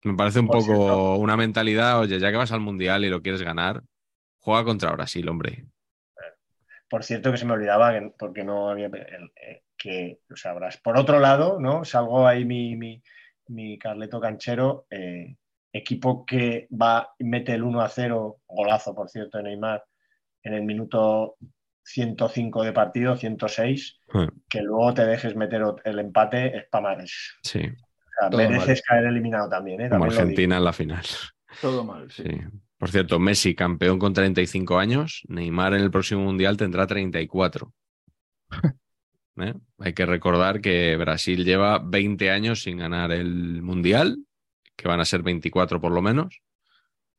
Me 0.04 0.14
parece 0.14 0.40
un 0.40 0.48
Por 0.48 0.58
poco 0.58 0.76
cierto. 0.76 1.16
una 1.16 1.36
mentalidad, 1.36 2.00
oye, 2.00 2.20
ya 2.20 2.30
que 2.30 2.38
vas 2.38 2.52
al 2.52 2.60
Mundial 2.60 3.06
y 3.06 3.10
lo 3.10 3.24
quieres 3.24 3.42
ganar, 3.42 3.82
juega 4.40 4.64
contra 4.64 4.92
Brasil, 4.92 5.28
hombre. 5.30 5.66
Por 6.88 7.04
cierto, 7.04 7.32
que 7.32 7.38
se 7.38 7.46
me 7.46 7.54
olvidaba 7.54 7.92
que, 7.92 8.14
porque 8.20 8.44
no 8.44 8.70
había. 8.70 8.86
eh, 8.86 9.64
que, 9.76 10.20
o 10.32 10.36
sea, 10.36 10.54
por 10.84 11.00
otro 11.00 11.20
lado, 11.20 11.60
¿no? 11.60 11.84
Salgo 11.86 12.28
ahí 12.28 12.46
mi, 12.46 12.76
mi, 12.76 13.02
mi 13.48 13.80
Carleto 13.80 14.22
Canchero, 14.22 14.86
eh, 14.92 15.36
equipo 15.74 16.24
que 16.24 16.68
va 16.70 17.10
y 17.18 17.24
mete 17.24 17.54
el 17.54 17.64
1 17.64 17.82
a 17.82 17.90
0, 17.90 18.42
golazo, 18.48 18.94
por 18.94 19.10
cierto, 19.10 19.40
de 19.40 19.46
Neymar, 19.46 19.84
en 20.44 20.54
el 20.54 20.62
minuto 20.62 21.38
105 21.84 22.64
de 22.64 22.72
partido, 22.74 23.16
106, 23.18 24.00
Hmm. 24.14 24.28
que 24.50 24.62
luego 24.62 24.94
te 24.94 25.06
dejes 25.06 25.36
meter 25.36 25.62
el 25.84 26.00
empate, 26.00 26.56
es 26.58 26.66
para 26.70 26.96
más. 26.98 27.12
Sí, 27.44 27.60
O 27.60 28.20
sea, 28.20 28.30
Todo 28.30 28.38
mereces 28.38 28.82
caer 28.84 29.06
eliminado 29.06 29.50
también, 29.50 29.82
¿eh? 29.82 29.90
como 29.90 30.06
También. 30.06 30.22
Argentina 30.22 30.58
en 30.58 30.64
la 30.64 30.74
final. 30.74 31.04
Todo 31.62 31.84
mal, 31.84 32.12
sí. 32.12 32.24
Sí. 32.24 32.38
Por 32.78 32.92
cierto, 32.92 33.18
Messi, 33.20 33.56
campeón 33.56 33.98
con 33.98 34.14
35 34.14 34.78
años. 34.78 35.22
Neymar 35.30 35.74
en 35.74 35.82
el 35.82 35.90
próximo 35.92 36.22
Mundial 36.24 36.58
tendrá 36.58 36.86
34. 36.86 37.74
¿Eh? 39.38 39.54
Hay 39.80 39.94
que 39.94 40.06
recordar 40.06 40.62
que 40.62 40.96
Brasil 40.98 41.44
lleva 41.46 41.80
20 41.80 42.30
años 42.30 42.62
sin 42.64 42.78
ganar 42.78 43.12
el 43.12 43.62
Mundial, 43.64 44.18
que 44.76 44.88
van 44.88 45.00
a 45.00 45.06
ser 45.06 45.24
24 45.24 45.82
por 45.82 45.92
lo 45.92 46.02
menos. 46.02 46.40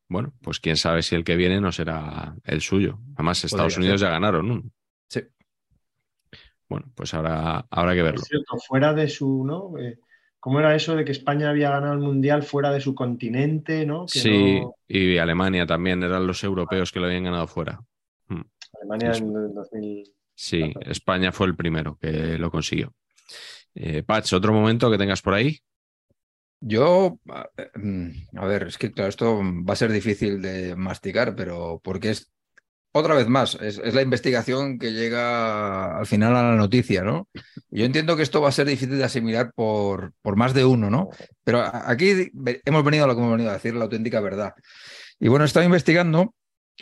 Bueno, 0.08 0.32
pues 0.42 0.60
quién 0.60 0.76
sabe 0.76 1.02
si 1.02 1.14
el 1.14 1.24
que 1.24 1.36
viene 1.36 1.60
no 1.60 1.72
será 1.72 2.34
el 2.44 2.60
suyo. 2.60 2.98
Además, 3.14 3.42
Estados 3.44 3.74
Podría 3.74 3.86
Unidos 3.86 4.00
ser. 4.00 4.08
ya 4.08 4.12
ganaron. 4.12 4.48
¿no? 4.48 4.62
Sí. 5.08 5.20
Bueno, 6.68 6.86
pues 6.94 7.12
habrá, 7.14 7.66
habrá 7.70 7.94
que 7.94 8.02
verlo. 8.02 8.20
Es 8.20 8.28
cierto, 8.28 8.56
fuera 8.66 8.92
de 8.94 9.08
su, 9.08 9.44
¿no? 9.44 9.78
Eh, 9.78 9.98
¿Cómo 10.40 10.60
era 10.60 10.74
eso 10.74 10.94
de 10.94 11.04
que 11.06 11.12
España 11.12 11.48
había 11.48 11.70
ganado 11.70 11.94
el 11.94 12.00
mundial 12.00 12.42
fuera 12.42 12.70
de 12.70 12.80
su 12.80 12.94
continente, 12.94 13.86
¿no? 13.86 14.04
Que 14.06 14.18
Sí, 14.18 14.60
no- 14.60 14.74
y 14.86 15.16
Alemania 15.16 15.64
también 15.66 16.02
eran 16.02 16.26
los 16.26 16.44
europeos 16.44 16.92
que 16.92 17.00
lo 17.00 17.06
habían 17.06 17.24
ganado 17.24 17.46
fuera. 17.46 17.80
Alemania 18.78 19.14
Sí. 19.14 19.22
en 19.22 19.28
el 19.36 19.54
2000. 19.54 20.04
Sí. 20.34 20.72
España 20.82 21.32
fue 21.32 21.46
el 21.46 21.56
primero 21.56 21.96
que 21.98 22.36
lo 22.38 22.50
consiguió. 22.50 22.92
Eh, 23.74 24.02
Patch, 24.02 24.34
otro 24.34 24.52
momento 24.52 24.90
que 24.90 24.98
tengas 24.98 25.22
por 25.22 25.32
ahí. 25.34 25.58
Yo, 26.66 27.18
a 27.28 27.50
mm, 27.74 28.38
a 28.38 28.46
ver, 28.46 28.62
es 28.68 28.78
que 28.78 28.90
claro, 28.90 29.10
esto 29.10 29.42
va 29.68 29.74
a 29.74 29.76
ser 29.76 29.92
difícil 29.92 30.40
de 30.40 30.74
masticar, 30.74 31.36
pero 31.36 31.78
porque 31.84 32.10
es, 32.10 32.32
otra 32.92 33.14
vez 33.14 33.28
más, 33.28 33.56
es, 33.60 33.78
la 33.92 34.00
investigación 34.00 34.78
que 34.78 34.92
llega 34.92 35.98
al 35.98 36.06
final 36.06 36.34
a 36.34 36.42
la 36.42 36.56
noticia, 36.56 37.02
¿no? 37.02 37.28
Yo 37.70 37.84
entiendo 37.84 38.16
que 38.16 38.22
esto 38.22 38.40
va 38.40 38.48
a 38.48 38.52
ser 38.52 38.66
difícil 38.66 38.96
de 38.96 39.04
asimilar 39.04 39.52
por, 39.54 40.14
por 40.22 40.36
más 40.36 40.54
de 40.54 40.64
uno, 40.64 40.88
¿no? 40.88 41.10
Pero 41.44 41.60
aquí 41.62 42.30
hemos 42.64 42.84
venido 42.84 43.04
a 43.04 43.08
lo 43.08 43.14
que 43.14 43.20
hemos 43.20 43.32
venido 43.32 43.50
a 43.50 43.54
decir, 43.54 43.74
la 43.74 43.84
auténtica 43.84 44.20
verdad. 44.20 44.54
Y 45.20 45.28
bueno, 45.28 45.44
he 45.44 45.46
estado 45.46 45.66
investigando 45.66 46.34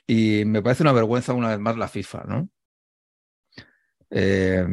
y 0.07 0.45
me 0.47 0.63
parece 0.63 0.85
una 0.85 0.93
vergüenza 0.93 1.33
una 1.33 1.49
vez 1.49 1.59
más 1.59 1.77
la 1.77 1.89
FIFA, 1.89 2.25
¿no? 2.29 2.49
Eh, 4.15 4.67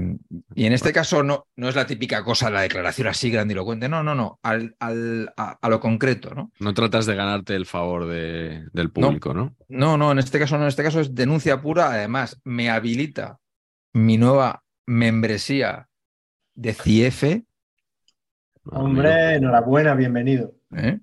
y 0.53 0.65
en 0.65 0.73
este 0.73 0.91
caso 0.91 1.23
no, 1.23 1.47
no 1.55 1.69
es 1.69 1.75
la 1.75 1.87
típica 1.87 2.25
cosa, 2.25 2.49
la 2.49 2.61
declaración 2.61 3.07
así 3.07 3.31
grandilocuente, 3.31 3.87
no, 3.87 4.03
no, 4.03 4.13
no, 4.13 4.37
al, 4.43 4.75
al- 4.79 5.31
a, 5.37 5.57
a 5.61 5.69
lo 5.69 5.79
concreto, 5.79 6.35
¿no? 6.35 6.51
No 6.59 6.73
tratas 6.73 7.05
de 7.05 7.15
ganarte 7.15 7.55
el 7.55 7.65
favor 7.65 8.05
de- 8.07 8.65
del 8.73 8.91
público, 8.91 9.33
¿no? 9.33 9.55
No, 9.69 9.97
no, 9.97 10.11
en 10.11 10.19
este 10.19 10.39
caso 10.39 10.57
no, 10.57 10.63
en 10.63 10.67
este 10.67 10.83
caso 10.83 10.99
es 10.99 11.15
denuncia 11.15 11.61
pura, 11.61 11.89
además 11.89 12.41
me 12.43 12.69
habilita 12.69 13.39
mi 13.93 14.17
nueva 14.17 14.61
membresía 14.85 15.87
de 16.55 16.73
CIEFE, 16.73 17.45
Hombre, 18.65 19.35
enhorabuena, 19.35 19.95
bienvenido. 19.95 20.53
¿eh? 20.75 20.99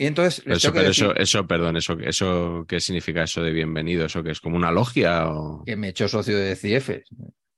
Y 0.00 0.06
entonces 0.06 0.46
les 0.46 0.58
Eso, 0.58 0.68
tengo 0.68 0.74
que 0.74 0.78
pero 0.80 0.88
decir 0.90 1.04
eso, 1.06 1.16
eso, 1.16 1.46
perdón, 1.48 1.76
eso, 1.76 1.98
eso, 2.00 2.64
¿qué 2.68 2.78
significa 2.78 3.24
eso 3.24 3.42
de 3.42 3.50
bienvenido? 3.50 4.06
¿Eso 4.06 4.22
que 4.22 4.30
es 4.30 4.40
como 4.40 4.56
una 4.56 4.70
logia? 4.70 5.28
O... 5.28 5.64
que 5.64 5.74
me 5.74 5.88
he 5.88 5.90
hecho 5.90 6.06
socio 6.06 6.38
de. 6.38 6.52
Entonces, 6.52 7.04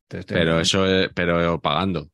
tengo- 0.08 0.24
Pero 0.26 0.58
eso, 0.58 0.84
pero 1.14 1.60
pagando. 1.60 2.08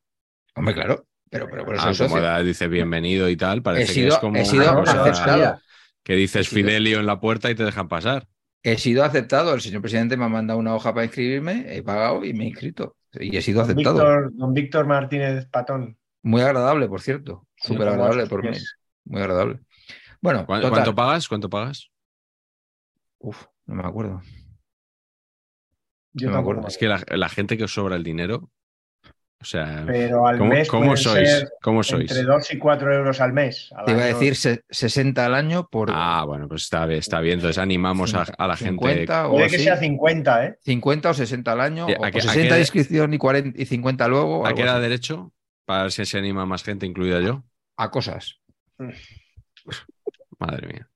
Hombre, 0.53 0.73
claro, 0.73 1.05
pero, 1.29 1.47
pero 1.49 1.63
por 1.65 1.75
eso 1.75 1.87
Ah, 1.87 1.93
soy 1.93 2.07
como 2.09 2.19
da- 2.19 2.43
dice 2.43 2.67
bienvenido 2.67 3.29
y 3.29 3.37
tal, 3.37 3.59
He 3.59 3.61
parece 3.61 3.93
que 3.93 4.07
es 4.07 4.17
como 4.17 4.35
he 4.35 4.41
una 4.41 4.49
sido 4.49 4.75
cosa 4.75 5.01
aceptado. 5.03 5.61
que 6.03 6.15
dices 6.15 6.47
he 6.47 6.49
sido- 6.49 6.67
Fidelio 6.67 6.99
en 6.99 7.05
la 7.05 7.19
puerta 7.21 7.49
y 7.49 7.55
te 7.55 7.63
dejan 7.63 7.87
pasar. 7.87 8.27
He 8.63 8.77
sido 8.77 9.05
aceptado. 9.05 9.53
El 9.53 9.61
señor 9.61 9.81
presidente 9.81 10.17
me 10.17 10.25
ha 10.25 10.29
mandado 10.29 10.59
una 10.59 10.75
hoja 10.75 10.93
para 10.93 11.05
inscribirme, 11.05 11.65
he 11.69 11.81
pagado 11.83 12.25
y 12.25 12.33
me 12.33 12.43
he 12.43 12.47
inscrito. 12.49 12.97
Y 13.13 13.37
he 13.37 13.41
sido 13.41 13.61
Don 13.61 13.71
aceptado. 13.71 13.95
Víctor, 13.95 14.31
don 14.35 14.53
Víctor 14.53 14.85
Martínez 14.87 15.45
Patón. 15.45 15.97
Muy 16.21 16.41
agradable, 16.41 16.89
por 16.89 17.01
cierto. 17.01 17.47
Súper 17.55 17.87
agradable 17.87 18.27
por 18.27 18.43
mí. 18.43 18.57
Muy 19.05 19.21
agradable. 19.21 19.59
Bueno, 20.21 20.45
¿Cuán- 20.45 20.61
total. 20.61 20.71
¿Cuánto 20.71 20.95
pagas? 20.95 21.27
¿Cuánto 21.27 21.49
pagas? 21.49 21.89
Uf, 23.19 23.45
no 23.65 23.75
me 23.75 23.87
acuerdo. 23.87 24.21
Yo 26.13 26.29
No 26.29 26.35
me 26.35 26.39
acuerdo. 26.41 26.67
Es 26.67 26.77
que 26.77 26.87
la, 26.87 27.03
la 27.09 27.29
gente 27.29 27.57
que 27.57 27.65
os 27.65 27.73
sobra 27.73 27.95
el 27.95 28.03
dinero, 28.03 28.49
o 29.39 29.45
sea, 29.45 29.83
Pero 29.85 30.25
al 30.27 30.39
¿cómo, 30.39 30.49
mes 30.49 30.67
cómo 30.67 30.97
sois? 30.97 31.29
ser 31.29 31.49
¿Cómo 31.61 31.83
sois? 31.83 32.09
entre 32.09 32.23
2 32.23 32.53
y 32.53 32.57
4 32.57 32.91
euros 32.95 33.21
al 33.21 33.33
mes. 33.33 33.71
Al 33.75 33.85
Te 33.85 33.91
iba 33.91 34.01
a 34.01 34.05
decir 34.05 34.35
se- 34.35 34.63
60 34.69 35.25
al 35.27 35.35
año 35.35 35.67
por 35.69 35.91
Ah, 35.93 36.23
bueno, 36.25 36.47
pues 36.47 36.63
está 36.63 36.87
bien, 36.87 36.99
está 36.99 37.19
bien. 37.21 37.35
Entonces 37.35 37.59
animamos 37.59 38.15
a, 38.15 38.23
a 38.23 38.47
la 38.47 38.55
gente. 38.57 38.71
50 38.71 39.27
o 39.27 39.33
Puede 39.33 39.49
que 39.49 39.59
sea 39.59 39.77
50, 39.77 40.45
¿eh? 40.45 40.57
50 40.63 41.09
o 41.11 41.13
60 41.13 41.51
al 41.51 41.61
año, 41.61 41.85
¿A 41.85 41.99
o 41.99 42.05
a 42.05 42.11
60 42.11 42.33
qué- 42.33 42.53
de 42.55 42.59
inscripción 42.61 43.13
y, 43.13 43.17
40, 43.19 43.61
y 43.61 43.65
50 43.65 44.07
luego. 44.07 44.47
¿A 44.47 44.53
qué 44.55 44.63
da 44.65 44.73
así. 44.73 44.81
derecho? 44.81 45.31
Para 45.65 45.83
ver 45.83 45.91
si 45.91 46.03
se 46.05 46.17
anima 46.17 46.45
más 46.47 46.63
gente, 46.63 46.85
incluida 46.87 47.19
yo. 47.21 47.43
A 47.75 47.91
cosas. 47.91 48.39
Madre 50.39 50.67
mía. 50.67 50.89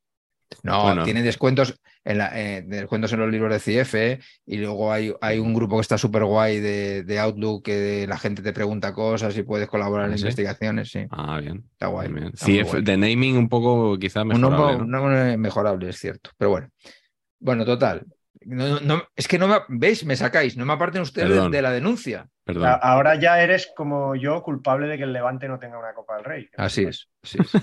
No, 0.64 0.84
Bueno. 0.84 1.04
tiene 1.06 1.24
descuentos 1.24 1.80
en, 2.04 2.18
la, 2.18 2.38
eh, 2.38 2.62
descuentos 2.64 3.14
en 3.14 3.20
los 3.22 3.32
libros 3.32 3.52
de 3.54 3.60
CIF 3.60 4.20
y 4.46 4.58
luego 4.58 4.92
hay, 4.92 5.14
hay 5.22 5.40
un 5.40 5.54
grupo 5.54 5.78
que 5.78 5.82
está 5.82 5.98
súper 5.98 6.26
guay 6.26 6.60
de, 6.60 7.04
de 7.04 7.20
Outlook 7.20 7.64
que 7.64 8.06
la 8.08 8.18
gente 8.18 8.42
te 8.42 8.52
pregunta 8.52 8.92
cosas 8.94 9.36
y 9.38 9.44
puedes 9.44 9.70
colaborar 9.70 10.08
en 10.08 10.14
¿Ah, 10.14 10.18
sí? 10.18 10.24
investigaciones. 10.24 10.92
Sí, 10.92 11.06
Ah, 11.10 11.40
bien. 11.40 11.64
está 11.72 11.88
guay. 11.88 12.12
bien. 12.12 12.32
está 12.34 12.46
muy 12.48 12.64
CF 12.64 12.70
guay. 12.72 12.84
de 12.84 12.98
naming 12.98 13.38
un 13.38 13.48
poco 13.48 13.98
quizá 13.98 14.24
Un 14.24 14.28
mejorable, 14.28 14.76
un 14.84 14.92
nombre 14.92 15.38
mejorable, 15.38 15.90
es 15.90 15.98
cierto. 15.98 16.32
Pero 16.38 16.50
bueno. 16.52 16.70
Bueno, 17.40 17.64
total. 17.66 18.06
No, 18.44 18.80
no, 18.82 19.04
es 19.16 19.28
que 19.28 19.38
no 19.40 19.48
me. 19.48 19.56
¿Veis? 19.70 20.04
Me 20.04 20.16
sacáis. 20.16 20.58
No 20.58 20.66
me 20.66 20.74
aparten 20.74 21.02
ustedes 21.04 21.50
de, 21.52 21.62
la 21.62 21.72
denuncia. 21.72 22.28
Perdón. 22.44 22.68
Ahora 22.82 23.16
ya 23.16 23.42
eres 23.42 23.72
como 23.76 24.16
yo 24.16 24.42
culpable 24.44 24.88
de 24.88 24.98
que 24.98 25.04
el 25.04 25.14
Levante 25.14 25.48
no 25.48 25.60
tenga 25.60 25.78
una 25.80 25.94
Copa 25.94 26.16
del 26.18 26.26
Rey. 26.26 26.50
Así 26.58 26.84
es. 26.84 27.08
Así 27.24 27.38
es. 27.40 27.56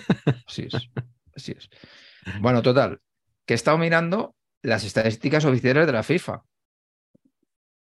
Así 0.46 0.68
es. 0.72 0.88
Así 1.39 1.52
es. 1.52 1.70
Bueno, 2.40 2.62
total. 2.62 3.01
Que 3.47 3.55
he 3.55 3.56
estado 3.56 3.78
mirando 3.78 4.35
las 4.62 4.85
estadísticas 4.85 5.44
oficiales 5.44 5.86
de 5.86 5.93
la 5.93 6.02
FIFA. 6.02 6.43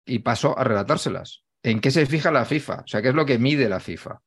Y 0.05 0.19
paso 0.19 0.57
a 0.57 0.63
relatárselas. 0.63 1.43
¿En 1.63 1.79
qué 1.79 1.89
se 1.89 2.05
fija 2.05 2.31
la 2.31 2.45
FIFA? 2.45 2.81
O 2.85 2.87
sea, 2.87 3.01
¿qué 3.01 3.09
es 3.09 3.15
lo 3.15 3.25
que 3.25 3.39
mide 3.39 3.67
la 3.67 3.79
FIFA? 3.79 4.21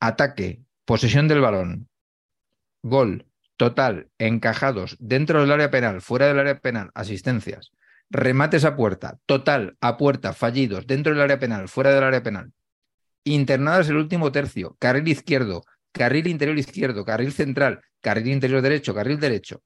Ataque, 0.00 0.62
posesión 0.84 1.26
del 1.28 1.40
balón, 1.40 1.88
gol, 2.82 3.26
total, 3.56 4.08
encajados, 4.18 4.96
dentro 5.00 5.40
del 5.40 5.52
área 5.52 5.70
penal, 5.70 6.00
fuera 6.00 6.26
del 6.26 6.38
área 6.38 6.58
penal, 6.58 6.90
asistencias, 6.94 7.72
remates 8.08 8.64
a 8.64 8.76
puerta, 8.76 9.18
total, 9.26 9.76
a 9.80 9.96
puerta, 9.98 10.32
fallidos, 10.32 10.86
dentro 10.86 11.12
del 11.12 11.20
área 11.20 11.38
penal, 11.38 11.68
fuera 11.68 11.92
del 11.92 12.04
área 12.04 12.22
penal, 12.22 12.52
internadas 13.24 13.88
el 13.88 13.96
último 13.96 14.32
tercio, 14.32 14.76
carril 14.78 15.08
izquierdo, 15.08 15.64
carril 15.92 16.26
interior 16.26 16.58
izquierdo, 16.58 17.04
carril 17.04 17.32
central, 17.32 17.80
carril 18.00 18.28
interior 18.28 18.62
derecho, 18.62 18.94
carril 18.94 19.18
derecho, 19.18 19.62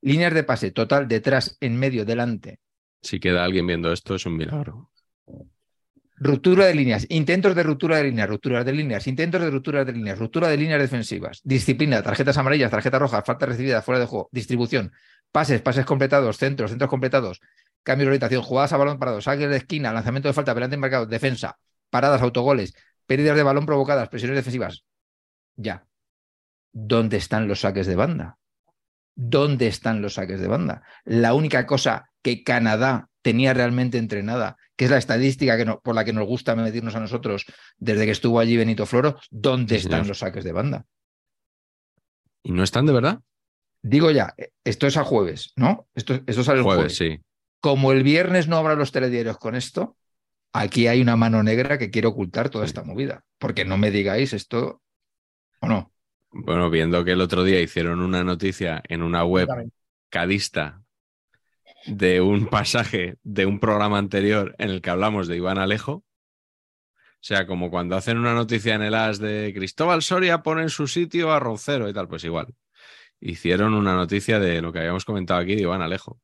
líneas 0.00 0.34
de 0.34 0.44
pase, 0.44 0.70
total, 0.70 1.08
detrás, 1.08 1.56
en 1.60 1.76
medio, 1.78 2.04
delante, 2.04 2.60
Si 3.02 3.18
queda 3.18 3.44
alguien 3.44 3.66
viendo 3.66 3.92
esto, 3.92 4.14
es 4.14 4.26
un 4.26 4.36
milagro. 4.36 4.90
Ruptura 6.16 6.66
de 6.66 6.74
líneas, 6.74 7.04
intentos 7.08 7.56
de 7.56 7.64
ruptura 7.64 7.96
de 7.96 8.04
líneas, 8.04 8.28
rupturas 8.28 8.64
de 8.64 8.72
líneas, 8.72 9.08
intentos 9.08 9.40
de 9.40 9.50
ruptura 9.50 9.84
de 9.84 9.92
líneas, 9.92 10.18
ruptura 10.18 10.46
de 10.46 10.56
líneas 10.56 10.80
defensivas, 10.80 11.40
disciplina, 11.42 12.00
tarjetas 12.00 12.38
amarillas, 12.38 12.70
tarjetas 12.70 13.00
rojas, 13.00 13.24
falta 13.26 13.46
recibida, 13.46 13.82
fuera 13.82 13.98
de 13.98 14.06
juego, 14.06 14.28
distribución, 14.30 14.92
pases, 15.32 15.60
pases 15.62 15.84
completados, 15.84 16.36
centros, 16.36 16.70
centros 16.70 16.88
completados, 16.88 17.40
cambio 17.82 18.04
de 18.04 18.10
orientación, 18.10 18.42
jugadas 18.42 18.72
a 18.72 18.76
balón 18.76 19.00
parado, 19.00 19.20
saques 19.20 19.48
de 19.48 19.56
esquina, 19.56 19.92
lanzamiento 19.92 20.28
de 20.28 20.34
falta, 20.34 20.54
penalti 20.54 20.76
marcado, 20.76 21.06
defensa, 21.06 21.58
paradas, 21.90 22.22
autogoles, 22.22 22.74
pérdidas 23.04 23.36
de 23.36 23.42
balón 23.42 23.66
provocadas, 23.66 24.08
presiones 24.08 24.36
defensivas. 24.36 24.84
Ya. 25.56 25.86
¿Dónde 26.72 27.16
están 27.18 27.48
los 27.48 27.60
saques 27.60 27.86
de 27.86 27.96
banda? 27.96 28.38
¿Dónde 29.14 29.66
están 29.66 30.00
los 30.00 30.14
saques 30.14 30.40
de 30.40 30.48
banda? 30.48 30.82
La 31.04 31.34
única 31.34 31.66
cosa 31.66 32.10
que 32.22 32.42
Canadá 32.44 33.08
tenía 33.20 33.52
realmente 33.54 33.98
entrenada, 33.98 34.56
que 34.76 34.86
es 34.86 34.90
la 34.90 34.96
estadística 34.98 35.56
que 35.56 35.64
no- 35.64 35.80
por 35.80 35.94
la 35.94 36.04
que 36.04 36.12
nos 36.12 36.26
gusta 36.26 36.56
medirnos 36.56 36.94
a 36.96 37.00
nosotros 37.00 37.44
desde 37.76 38.04
que 38.06 38.10
estuvo 38.10 38.40
allí 38.40 38.56
Benito 38.56 38.86
Floro, 38.86 39.18
¿dónde 39.30 39.74
Sí, 39.76 39.82
están 39.82 39.92
señor. 40.00 40.06
los 40.08 40.18
saques 40.18 40.44
de 40.44 40.52
banda? 40.52 40.86
¿Y 42.42 42.52
no 42.52 42.62
están 42.62 42.86
de 42.86 42.92
verdad? 42.92 43.20
Digo 43.82 44.10
ya, 44.10 44.34
eh, 44.36 44.50
esto 44.64 44.86
es 44.86 44.96
a 44.96 45.04
jueves, 45.04 45.52
¿no? 45.56 45.86
Esto, 45.94 46.20
esto 46.26 46.42
sale 46.44 46.58
el 46.58 46.64
Jueves, 46.64 46.96
jueves. 46.96 47.18
sí. 47.18 47.24
Como 47.60 47.92
el 47.92 48.02
viernes 48.02 48.48
no 48.48 48.56
habrá 48.56 48.74
los 48.74 48.90
telediarios 48.92 49.38
con 49.38 49.54
esto, 49.54 49.96
aquí 50.52 50.86
hay 50.88 51.00
una 51.00 51.16
mano 51.16 51.42
negra 51.42 51.78
que 51.78 51.90
quiere 51.90 52.08
ocultar 52.08 52.50
toda 52.50 52.64
Sí. 52.66 52.70
esta 52.70 52.82
movida. 52.82 53.24
Porque 53.38 53.64
no 53.64 53.76
me 53.78 53.90
digáis 53.90 54.32
esto 54.32 54.81
o 55.62 55.68
no. 55.68 55.92
Bueno, 56.30 56.70
viendo 56.70 57.04
que 57.04 57.12
el 57.12 57.20
otro 57.20 57.44
día 57.44 57.60
hicieron 57.60 58.00
una 58.00 58.24
noticia 58.24 58.82
en 58.88 59.02
una 59.02 59.24
web 59.24 59.48
cadista 60.08 60.82
de 61.86 62.20
un 62.20 62.46
pasaje 62.48 63.16
de 63.22 63.46
un 63.46 63.60
programa 63.60 63.98
anterior 63.98 64.54
en 64.58 64.70
el 64.70 64.82
que 64.82 64.90
hablamos 64.90 65.28
de 65.28 65.36
Iván 65.36 65.58
Alejo. 65.58 65.92
O 65.92 67.24
sea, 67.24 67.46
como 67.46 67.70
cuando 67.70 67.96
hacen 67.96 68.18
una 68.18 68.34
noticia 68.34 68.74
en 68.74 68.82
el 68.82 68.94
AS 68.94 69.18
de 69.18 69.52
Cristóbal 69.54 70.02
Soria 70.02 70.42
pone 70.42 70.62
en 70.62 70.70
su 70.70 70.88
sitio 70.88 71.32
a 71.32 71.38
Roncero 71.38 71.88
y 71.88 71.92
tal, 71.92 72.08
pues 72.08 72.24
igual. 72.24 72.54
Hicieron 73.20 73.74
una 73.74 73.94
noticia 73.94 74.40
de 74.40 74.60
lo 74.60 74.72
que 74.72 74.80
habíamos 74.80 75.04
comentado 75.04 75.40
aquí 75.40 75.54
de 75.54 75.62
Iván 75.62 75.82
Alejo. 75.82 76.20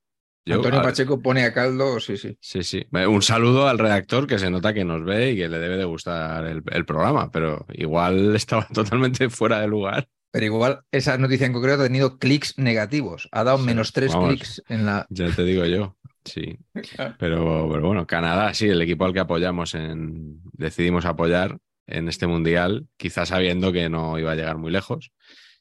Yo, 0.49 0.57
Antonio 0.57 0.83
Pacheco 0.83 1.20
pone 1.20 1.45
a 1.45 1.53
caldo, 1.53 2.01
sí, 2.01 2.16
sí. 2.16 2.37
Sí, 2.41 2.62
sí. 2.62 2.87
Un 2.91 3.23
saludo 3.23 3.69
al 3.69 3.79
redactor 3.79 4.27
que 4.27 4.39
se 4.39 4.51
nota 4.51 4.73
que 4.75 4.85
nos 4.85 5.05
ve 5.05 5.33
y 5.33 5.37
que 5.37 5.49
le 5.49 5.59
debe 5.59 5.77
de 5.77 5.85
gustar 5.85 6.45
el, 6.47 6.62
el 6.70 6.85
programa, 6.85 7.31
pero 7.31 7.66
igual 7.75 8.35
estaba 8.37 8.66
totalmente 8.73 9.29
fuera 9.31 9.61
de 9.61 9.69
lugar. 9.69 10.09
Pero 10.31 10.45
igual 10.47 10.81
esa 10.93 11.16
noticia 11.16 11.47
en 11.47 11.53
concreto 11.55 11.83
ha 11.83 11.87
tenido 11.87 12.19
clics 12.19 12.59
negativos. 12.59 13.29
Ha 13.33 13.45
dado 13.45 13.59
Sí, 13.59 13.65
menos 13.65 13.93
tres 13.93 14.12
vamos. 14.12 14.29
clics 14.31 14.62
en 14.69 14.85
la. 14.87 15.07
Ya 15.11 15.31
te 15.35 15.43
digo 15.45 15.65
yo. 15.65 15.97
Sí. 16.25 16.59
Pero, 17.19 17.69
pero 17.73 17.87
bueno, 17.87 18.07
Canadá, 18.07 18.53
sí, 18.53 18.69
el 18.69 18.83
equipo 18.83 19.07
al 19.07 19.15
que 19.15 19.20
apoyamos 19.20 19.75
en. 19.75 20.41
Decidimos 20.53 21.07
apoyar 21.07 21.59
en 21.87 22.09
este 22.09 22.27
mundial, 22.27 22.87
quizás 22.99 23.31
sabiendo 23.31 23.73
que 23.73 23.89
no 23.89 24.19
iba 24.19 24.33
a 24.33 24.35
llegar 24.35 24.59
muy 24.59 24.70
lejos. 24.70 25.11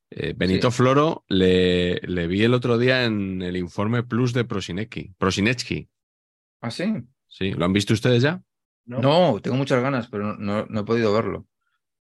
Eh, 0.10 0.34
Benito 0.36 0.72
Sí. 0.72 0.78
Floro 0.78 1.26
le, 1.28 1.96
le 2.02 2.28
vi 2.28 2.44
el 2.44 2.54
otro 2.54 2.78
día 2.78 3.06
en 3.06 3.42
el 3.42 3.58
informe 3.58 4.04
Plus 4.04 4.34
de 4.34 4.46
Prosinecki. 4.46 5.14
Prosinecki. 5.18 5.90
¿Ah, 6.62 6.72
sí? 6.72 6.94
Sí, 7.28 7.52
¿lo 7.52 7.66
han 7.66 7.74
visto 7.74 7.94
ustedes 7.94 8.24
ya? 8.24 8.42
¿no? 8.86 9.00
No, 9.00 9.42
tengo 9.42 9.58
muchas 9.58 9.82
ganas, 9.82 10.08
pero 10.08 10.36
no, 10.38 10.66
no- 10.66 10.80
he 10.80 10.84
podido 10.86 11.14
verlo. 11.14 11.46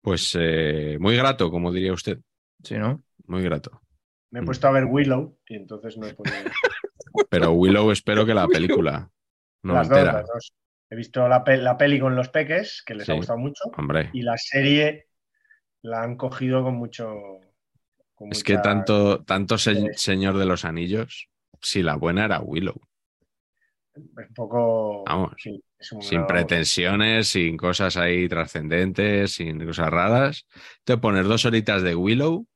Pues 0.02 0.36
eh, 0.38 0.96
muy 1.00 1.16
grato, 1.16 1.50
como 1.50 1.72
diría 1.72 1.92
usted. 1.92 2.20
Sí, 2.62 2.76
¿no? 2.78 3.02
Muy 3.26 3.42
grato. 3.42 3.80
Me 4.30 4.40
he 4.40 4.42
puesto 4.44 4.68
a 4.68 4.70
ver 4.70 4.84
Willow 4.84 5.36
y 5.48 5.56
entonces 5.56 5.98
no 5.98 6.06
he 6.06 6.14
podido. 6.14 6.36
Pero 7.28 7.52
Willow 7.52 7.90
espero 7.90 8.24
que 8.24 8.34
la 8.34 8.46
película 8.46 9.10
no 9.62 9.74
las 9.74 9.88
dos, 9.88 9.98
entera. 9.98 10.18
las 10.18 10.26
dos. 10.28 10.52
He 10.88 10.96
visto 10.96 11.26
la, 11.28 11.42
pe- 11.42 11.56
la 11.58 11.76
peli 11.76 11.98
con 11.98 12.14
los 12.14 12.28
peques, 12.28 12.82
que 12.86 12.94
les 12.94 13.06
Sí. 13.06 13.12
ha 13.12 13.16
gustado 13.16 13.38
mucho, 13.40 13.64
Hombre, 13.76 14.10
y 14.12 14.22
la 14.22 14.36
serie 14.38 15.08
la 15.82 16.02
han 16.02 16.16
cogido 16.16 16.62
con 16.62 16.74
mucho. 16.76 17.12
Con 18.20 18.30
es 18.32 18.44
que 18.44 18.58
tanto, 18.58 19.24
tanto 19.24 19.56
se- 19.56 19.74
Sí. 19.74 19.86
Señor 19.96 20.36
de 20.36 20.44
los 20.44 20.66
Anillos, 20.66 21.28
si 21.62 21.82
la 21.82 21.96
buena 21.96 22.26
era 22.26 22.40
Willow. 22.40 22.78
Es 23.94 24.28
un 24.28 24.34
poco. 24.34 25.04
Vamos, 25.04 25.32
sí, 25.38 25.62
es 25.78 25.92
un- 25.92 26.02
Sin 26.02 26.26
pretensiones, 26.26 27.28
sin 27.28 27.56
cosas 27.56 27.96
ahí 27.96 28.28
trascendentes, 28.28 29.32
sin 29.32 29.64
cosas 29.64 29.88
raras. 29.88 30.46
Te 30.84 30.98
pones 30.98 31.26
dos 31.26 31.46
horitas 31.46 31.82
de 31.82 31.94
Willow 31.94 32.46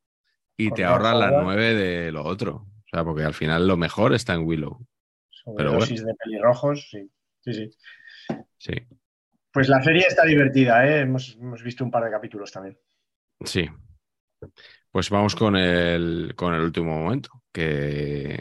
y 0.59 0.71
te 0.71 0.85
ahorras 0.85 1.17
las 1.17 1.33
nueve 1.43 1.75
de 1.75 2.13
lo 2.13 2.25
otro. 2.25 2.67
O 2.69 2.89
sea, 2.91 3.05
porque 3.05 3.25
al 3.25 3.35
final 3.35 3.67
lo 3.67 3.77
mejor 3.79 4.15
está 4.15 4.35
en 4.35 4.45
Willow. 4.47 4.87
pero 5.57 5.71
Sobredosis 5.71 6.05
de 6.05 6.15
pelirrojos, 6.15 6.89
sí. 6.91 7.11
Sí, 7.41 7.53
sí. 7.55 7.71
Sí, 8.59 8.73
Pues 9.53 9.69
la 9.69 9.83
serie 9.83 10.05
está 10.07 10.25
divertida, 10.25 10.87
¿eh? 10.87 11.01
hemos, 11.01 11.37
hemos 11.41 11.63
visto 11.63 11.85
un 11.85 11.91
par 11.91 12.05
de 12.05 12.11
capítulos 12.11 12.51
también. 12.53 12.79
sí. 13.45 13.69
Pues 14.95 15.11
vamos 15.11 15.35
con 15.35 15.57
el, 15.57 16.35
con 16.37 16.55
el 16.55 16.61
último 16.61 16.97
momento, 16.97 17.43
que, 17.53 18.39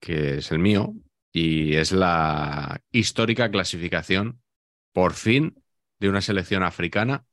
que 0.00 0.38
es 0.38 0.50
el 0.50 0.60
mío, 0.60 0.94
y 1.30 1.74
es 1.74 1.92
la 1.92 2.80
histórica 2.90 3.50
clasificación, 3.50 4.40
por 4.94 5.12
fin, 5.12 5.62
de 6.00 6.08
una 6.08 6.22
selección 6.22 6.62
africana 6.62 7.26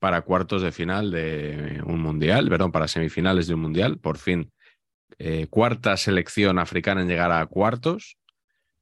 para 0.00 0.22
cuartos 0.22 0.62
de 0.62 0.72
final 0.72 1.12
de 1.12 1.80
un 1.86 2.00
mundial, 2.02 2.48
perdón, 2.48 2.72
para 2.72 2.88
semifinales 2.88 3.46
de 3.46 3.54
un 3.54 3.60
mundial, 3.60 4.00
por 4.00 4.18
fin. 4.18 4.52
eh, 5.18 5.46
cuarta 5.48 5.96
selección 5.96 6.58
africana 6.58 7.02
en 7.02 7.08
llegar 7.08 7.30
a 7.30 7.46
cuartos, 7.46 8.18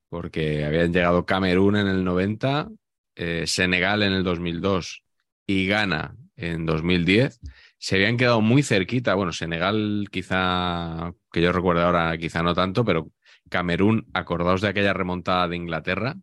porque 0.09 0.65
habían 0.65 0.95
llegado 0.95 1.27
Camerún 1.27 1.77
en 1.77 1.87
el 1.87 2.03
90, 2.03 2.71
eh, 3.17 3.47
Senegal 3.47 4.03
en 4.03 4.15
el 4.15 4.25
2002 4.25 5.05
y 5.47 5.67
Ghana 5.67 6.17
en 6.37 6.65
2010. 6.65 7.41
Se 7.83 7.97
habían 7.97 8.19
quedado 8.19 8.43
muy 8.43 8.63
cerquita, 8.63 9.15
bueno, 9.15 9.33
Senegal 9.33 10.09
quizá, 10.13 11.15
que 11.33 11.41
yo 11.41 11.51
recuerdo 11.51 11.83
ahora, 11.83 12.17
quizá 12.19 12.43
no 12.43 12.55
tanto, 12.55 12.85
pero 12.85 13.11
Camerún, 13.49 14.07
acordaos 14.13 14.61
de 14.61 14.69
aquella 14.69 14.93
remontada 14.93 15.49
de 15.49 15.57
Inglaterra 15.57 16.17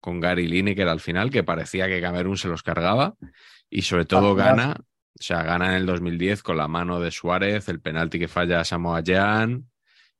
con 0.00 0.20
Gary 0.20 0.46
Lineker 0.46 0.86
al 0.86 1.00
final, 1.00 1.30
que 1.30 1.42
parecía 1.42 1.88
que 1.88 2.00
Camerún 2.00 2.36
se 2.36 2.46
los 2.48 2.62
cargaba, 2.62 3.16
y 3.68 3.82
sobre 3.82 4.04
todo 4.04 4.34
gana, 4.34 4.76
o 4.78 5.22
sea, 5.22 5.42
gana 5.42 5.70
en 5.70 5.74
el 5.74 5.86
2010 5.86 6.42
con 6.42 6.58
la 6.58 6.68
mano 6.68 7.00
de 7.00 7.10
Suárez, 7.10 7.68
el 7.68 7.80
penalti 7.80 8.18
que 8.18 8.28
falla 8.28 8.62
Samoa 8.64 9.00
Jean, 9.00 9.68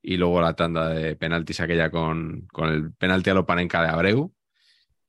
y 0.02 0.16
luego 0.16 0.40
la 0.40 0.54
tanda 0.54 0.88
de 0.88 1.16
penaltis 1.16 1.60
aquella 1.60 1.90
con, 1.90 2.46
con 2.52 2.68
el 2.68 2.92
penalti 2.92 3.30
a 3.30 3.34
Lopanenka 3.34 3.80
de 3.82 3.88
Abreu. 3.88 4.34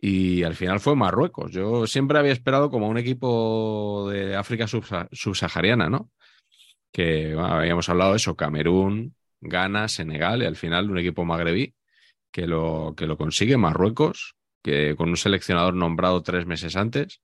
Y 0.07 0.44
al 0.44 0.53
final 0.53 0.80
fue 0.80 0.95
Marruecos. 0.95 1.52
Yo 1.52 1.88
siempre 1.88 2.19
había 2.19 2.32
esperado 2.32 2.69
como 2.69 2.88
un 2.88 2.99
equipo 2.99 4.07
de 4.11 4.36
África 4.36 4.68
subsa- 4.68 5.07
subsahariana, 5.11 5.90
¿no? 5.90 6.11
Que 6.91 7.36
habíamos 7.36 7.90
hablado 7.90 8.11
de 8.11 8.18
eso, 8.18 8.36
Camerún, 8.36 9.15
Ghana, 9.41 9.88
Senegal 9.88 10.44
y 10.44 10.45
al 10.45 10.57
final 10.57 10.91
un 10.91 10.99
equipo 10.99 11.26
magrebí 11.26 11.73
que 12.32 12.45
lo, 12.45 12.94
que 12.95 13.07
lo 13.07 13.18
consigue, 13.18 13.57
Marruecos, 13.57 14.36
que 14.64 14.95
con 14.95 15.10
un 15.10 15.18
seleccionador 15.18 15.73
nombrado 15.73 16.22
tres 16.22 16.45
meses 16.45 16.76
antes 16.76 17.22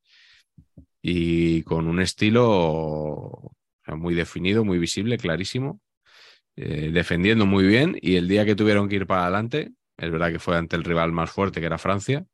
y 1.03 1.61
con 1.61 1.87
un 1.87 2.01
estilo 2.01 3.51
muy 3.89 4.15
definido, 4.15 4.65
muy 4.65 4.79
visible, 4.79 5.19
clarísimo, 5.19 5.81
eh, 6.55 6.89
defendiendo 6.91 7.45
muy 7.45 7.67
bien 7.67 7.95
y 8.01 8.15
el 8.15 8.27
día 8.27 8.43
que 8.43 8.55
tuvieron 8.55 8.89
que 8.89 8.95
ir 8.95 9.05
para 9.05 9.23
adelante, 9.23 9.71
es 9.97 10.09
verdad 10.11 10.31
que 10.31 10.39
fue 10.39 10.57
ante 10.57 10.77
el 10.77 10.83
rival 10.83 11.11
más 11.11 11.29
fuerte 11.29 11.59
que 11.59 11.67
era 11.67 11.77
Francia, 11.77 12.25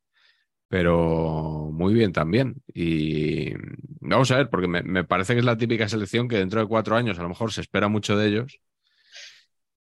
pero 0.67 1.69
muy 1.71 1.93
bien 1.93 2.13
también. 2.13 2.61
Y 2.73 3.53
vamos 3.99 4.31
a 4.31 4.37
ver, 4.37 4.49
porque 4.49 4.67
me, 4.67 4.83
me 4.83 5.03
parece 5.03 5.33
que 5.33 5.39
es 5.39 5.45
la 5.45 5.57
típica 5.57 5.87
selección 5.87 6.27
que 6.27 6.37
dentro 6.37 6.59
de 6.59 6.67
cuatro 6.67 6.95
años 6.95 7.19
a 7.19 7.23
lo 7.23 7.29
mejor 7.29 7.51
se 7.53 7.61
espera 7.61 7.87
mucho 7.87 8.17
de 8.17 8.27
ellos. 8.27 8.59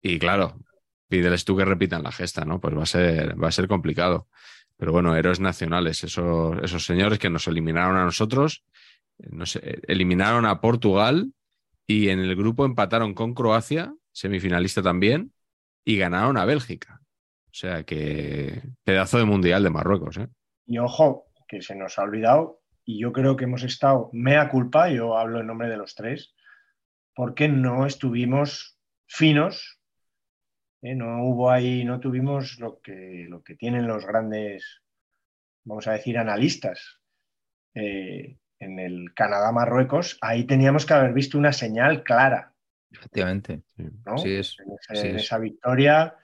Y 0.01 0.19
claro, 0.19 0.59
pídeles 1.07 1.45
tú 1.45 1.57
que 1.57 1.65
repitan 1.65 2.03
la 2.03 2.11
gesta, 2.11 2.45
¿no? 2.45 2.59
Pues 2.59 2.75
va 2.77 2.83
a 2.83 2.85
ser, 2.85 3.41
va 3.41 3.47
a 3.49 3.51
ser 3.51 3.67
complicado. 3.67 4.27
Pero 4.77 4.91
bueno, 4.91 5.15
héroes 5.15 5.39
nacionales, 5.39 6.03
esos, 6.03 6.57
esos 6.63 6.85
señores 6.85 7.19
que 7.19 7.29
nos 7.29 7.47
eliminaron 7.47 7.97
a 7.97 8.05
nosotros, 8.05 8.63
nos 9.17 9.55
eliminaron 9.87 10.45
a 10.45 10.61
Portugal 10.61 11.33
y 11.87 12.09
en 12.09 12.19
el 12.19 12.35
grupo 12.35 12.65
empataron 12.65 13.13
con 13.13 13.33
Croacia, 13.33 13.93
semifinalista 14.11 14.81
también, 14.81 15.33
y 15.83 15.97
ganaron 15.97 16.37
a 16.37 16.45
Bélgica. 16.45 17.01
O 17.45 17.53
sea 17.59 17.83
que 17.83 18.61
pedazo 18.83 19.17
de 19.17 19.25
mundial 19.25 19.63
de 19.63 19.69
Marruecos. 19.71 20.17
¿eh? 20.17 20.27
Y 20.67 20.77
ojo, 20.77 21.27
que 21.47 21.61
se 21.61 21.75
nos 21.75 21.97
ha 21.97 22.03
olvidado, 22.03 22.61
y 22.85 22.99
yo 22.99 23.11
creo 23.11 23.35
que 23.35 23.45
hemos 23.45 23.63
estado, 23.63 24.09
mea 24.13 24.49
culpa, 24.49 24.89
yo 24.89 25.17
hablo 25.17 25.39
en 25.39 25.47
nombre 25.47 25.69
de 25.69 25.77
los 25.77 25.95
tres, 25.95 26.35
porque 27.15 27.47
no 27.47 27.85
estuvimos 27.85 28.77
finos 29.07 29.77
¿eh? 30.81 30.95
no 30.95 31.23
hubo 31.23 31.51
ahí, 31.51 31.83
no 31.83 31.99
tuvimos 31.99 32.59
lo 32.59 32.79
que, 32.81 33.25
lo 33.29 33.43
que 33.43 33.55
tienen 33.55 33.87
los 33.87 34.05
grandes, 34.05 34.81
vamos 35.63 35.87
a 35.87 35.93
decir, 35.93 36.17
analistas. 36.17 36.99
Eh, 37.73 38.37
en 38.59 38.79
el 38.79 39.13
Canadá-Marruecos, 39.13 40.17
ahí 40.21 40.45
teníamos 40.45 40.87
que 40.87 40.93
haber 40.95 41.13
visto 41.13 41.37
una 41.37 41.53
señal 41.53 42.01
clara. 42.03 42.53
Efectivamente. 42.89 43.61
¿no? 44.03 44.17
Sí 44.17 44.33
es, 44.33 44.57
en, 44.89 45.17
esa 45.17 45.37
victoria, 45.37 46.15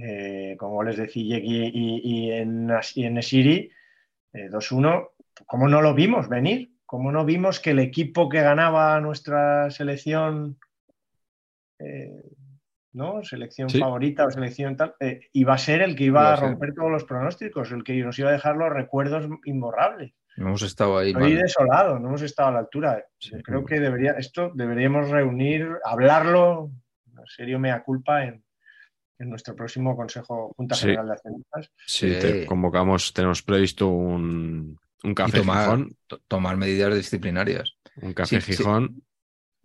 eh, 0.00 0.56
como 0.58 0.82
les 0.82 0.96
decía 0.96 1.38
y, 1.38 1.70
y, 1.72 2.32
en, 2.32 2.70
y 2.94 3.04
en 3.04 3.18
Esiri, 3.18 3.70
2-1, 4.32 5.10
¿cómo 5.46 5.68
no 5.68 5.82
lo 5.82 5.94
vimos 5.94 6.28
venir? 6.28 6.72
¿Cómo 6.86 7.12
no 7.12 7.24
vimos 7.24 7.60
que 7.60 7.70
el 7.70 7.78
equipo 7.78 8.28
que 8.28 8.40
ganaba 8.40 9.00
nuestra 9.00 9.70
selección 9.70 10.58
¿no? 12.92 13.22
Selección 13.22 13.70
favorita 13.70 14.26
o 14.26 14.30
selección 14.30 14.76
tal, 14.76 14.94
eh, 15.00 15.20
iba 15.32 15.54
a 15.54 15.58
ser 15.58 15.82
el 15.82 15.94
que 15.96 16.04
iba 16.04 16.32
a 16.32 16.36
romper 16.36 16.74
todos 16.74 16.90
los 16.90 17.04
pronósticos, 17.04 17.70
el 17.72 17.84
que 17.84 17.96
nos 18.02 18.18
iba 18.18 18.30
a 18.30 18.32
dejar 18.32 18.56
los 18.56 18.70
recuerdos 18.70 19.28
imborrables. 19.44 20.12
hemos 20.36 20.62
estado 20.62 20.98
ahí. 20.98 21.10
Estoy 21.10 21.34
desolado, 21.34 21.98
no 21.98 22.08
hemos 22.08 22.22
estado 22.22 22.48
a 22.48 22.52
la 22.52 22.58
altura. 22.60 23.04
Creo 23.44 23.64
que 23.64 23.80
debería, 23.80 24.12
esto 24.12 24.50
deberíamos 24.54 25.10
reunir, 25.10 25.68
hablarlo, 25.84 26.70
en 27.06 27.26
serio 27.26 27.58
mea 27.58 27.82
culpa, 27.82 28.24
en, 28.24 28.42
nuestro 29.26 29.54
próximo 29.54 29.96
Consejo 29.96 30.52
Junta 30.56 30.76
General 30.76 31.06
de 31.06 31.12
Accionistas. 31.12 31.70
Sí, 31.86 32.14
te 32.20 32.46
convocamos, 32.46 33.12
tenemos 33.12 33.42
previsto 33.42 33.88
un, 33.88 34.78
un 35.02 35.14
café 35.14 35.38
tomar, 35.38 35.64
Gijón. 35.64 35.96
Tomar 36.28 36.56
medidas 36.56 36.94
disciplinarias. 36.94 37.74
Un 38.00 38.12
café 38.12 38.40
Gijón 38.40 39.02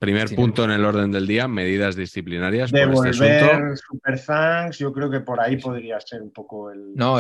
Primer 0.04 0.36
punto 0.36 0.66
en 0.66 0.72
el 0.72 0.84
orden 0.84 1.14
del 1.14 1.26
día, 1.26 1.48
medidas 1.48 1.96
disciplinarias. 1.96 2.74
Devolver 2.74 3.16
por 3.16 3.26
este 3.26 3.40
asunto. 3.40 3.76
Super 3.78 4.20
thanks, 4.20 4.78
yo 4.78 4.92
creo 4.92 5.10
que 5.10 5.22
por 5.22 5.40
ahí 5.40 5.56
podría 5.56 5.98
ser 6.02 6.22
un 6.22 6.32
poco 6.32 6.72
el. 6.72 6.94
No, 6.94 7.18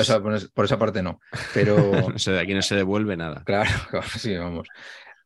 por 0.54 0.66
esa 0.66 0.78
parte 0.78 1.02
no. 1.02 1.22
Pero. 1.54 1.78
de 2.26 2.40
aquí 2.42 2.54
no 2.54 2.62
se 2.62 2.76
devuelve 2.76 3.16
nada. 3.16 3.42
Claro, 3.46 3.70
sí, 4.18 4.36
vamos. 4.36 4.68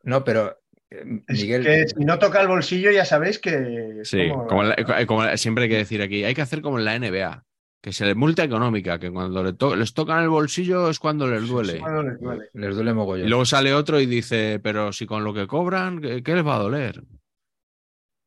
No, 0.04 0.24
pero. 0.24 0.60
Eh, 0.90 1.04
Miguel. 1.28 1.64
que 1.64 1.88
si 1.88 2.06
no 2.06 2.18
toca 2.18 2.42
el 2.42 2.48
bolsillo, 2.48 2.92
ya 2.92 3.06
sabéis 3.06 3.40
que. 3.40 4.02
Sí, 4.04 4.30
como, 4.48 5.38
siempre 5.38 5.66
hay 5.66 5.70
que 5.70 5.78
decir 5.78 6.02
aquí, 6.02 6.24
hay 6.24 6.34
que 6.34 6.42
hacer 6.42 6.62
como 6.62 6.80
en 6.80 6.86
la 6.86 6.98
NBA, 6.98 7.46
que 7.82 7.92
se 7.92 8.06
le 8.06 8.16
multa 8.16 8.44
económica, 8.44 9.00
que 9.00 9.12
cuando 9.12 9.44
les 9.76 9.94
tocan 9.94 10.24
el 10.24 10.30
bolsillo 10.30 10.90
es 10.90 11.00
cuando 11.00 11.28
les 11.28 11.48
duele. 11.48 11.74
les 11.74 12.20
duele. 12.20 12.46
Les 12.54 12.76
duele 12.76 12.94
mogollón. 12.94 13.28
Y 13.28 13.30
luego 13.30 13.46
sale 13.46 13.74
otro 13.74 14.00
y 14.00 14.06
dice, 14.06 14.60
pero 14.64 14.94
si 14.94 15.06
con 15.06 15.24
lo 15.24 15.34
que 15.34 15.48
cobran, 15.48 16.02
qué 16.02 16.36
les 16.36 16.46
va 16.46 16.56
a 16.56 16.60
doler? 16.60 17.04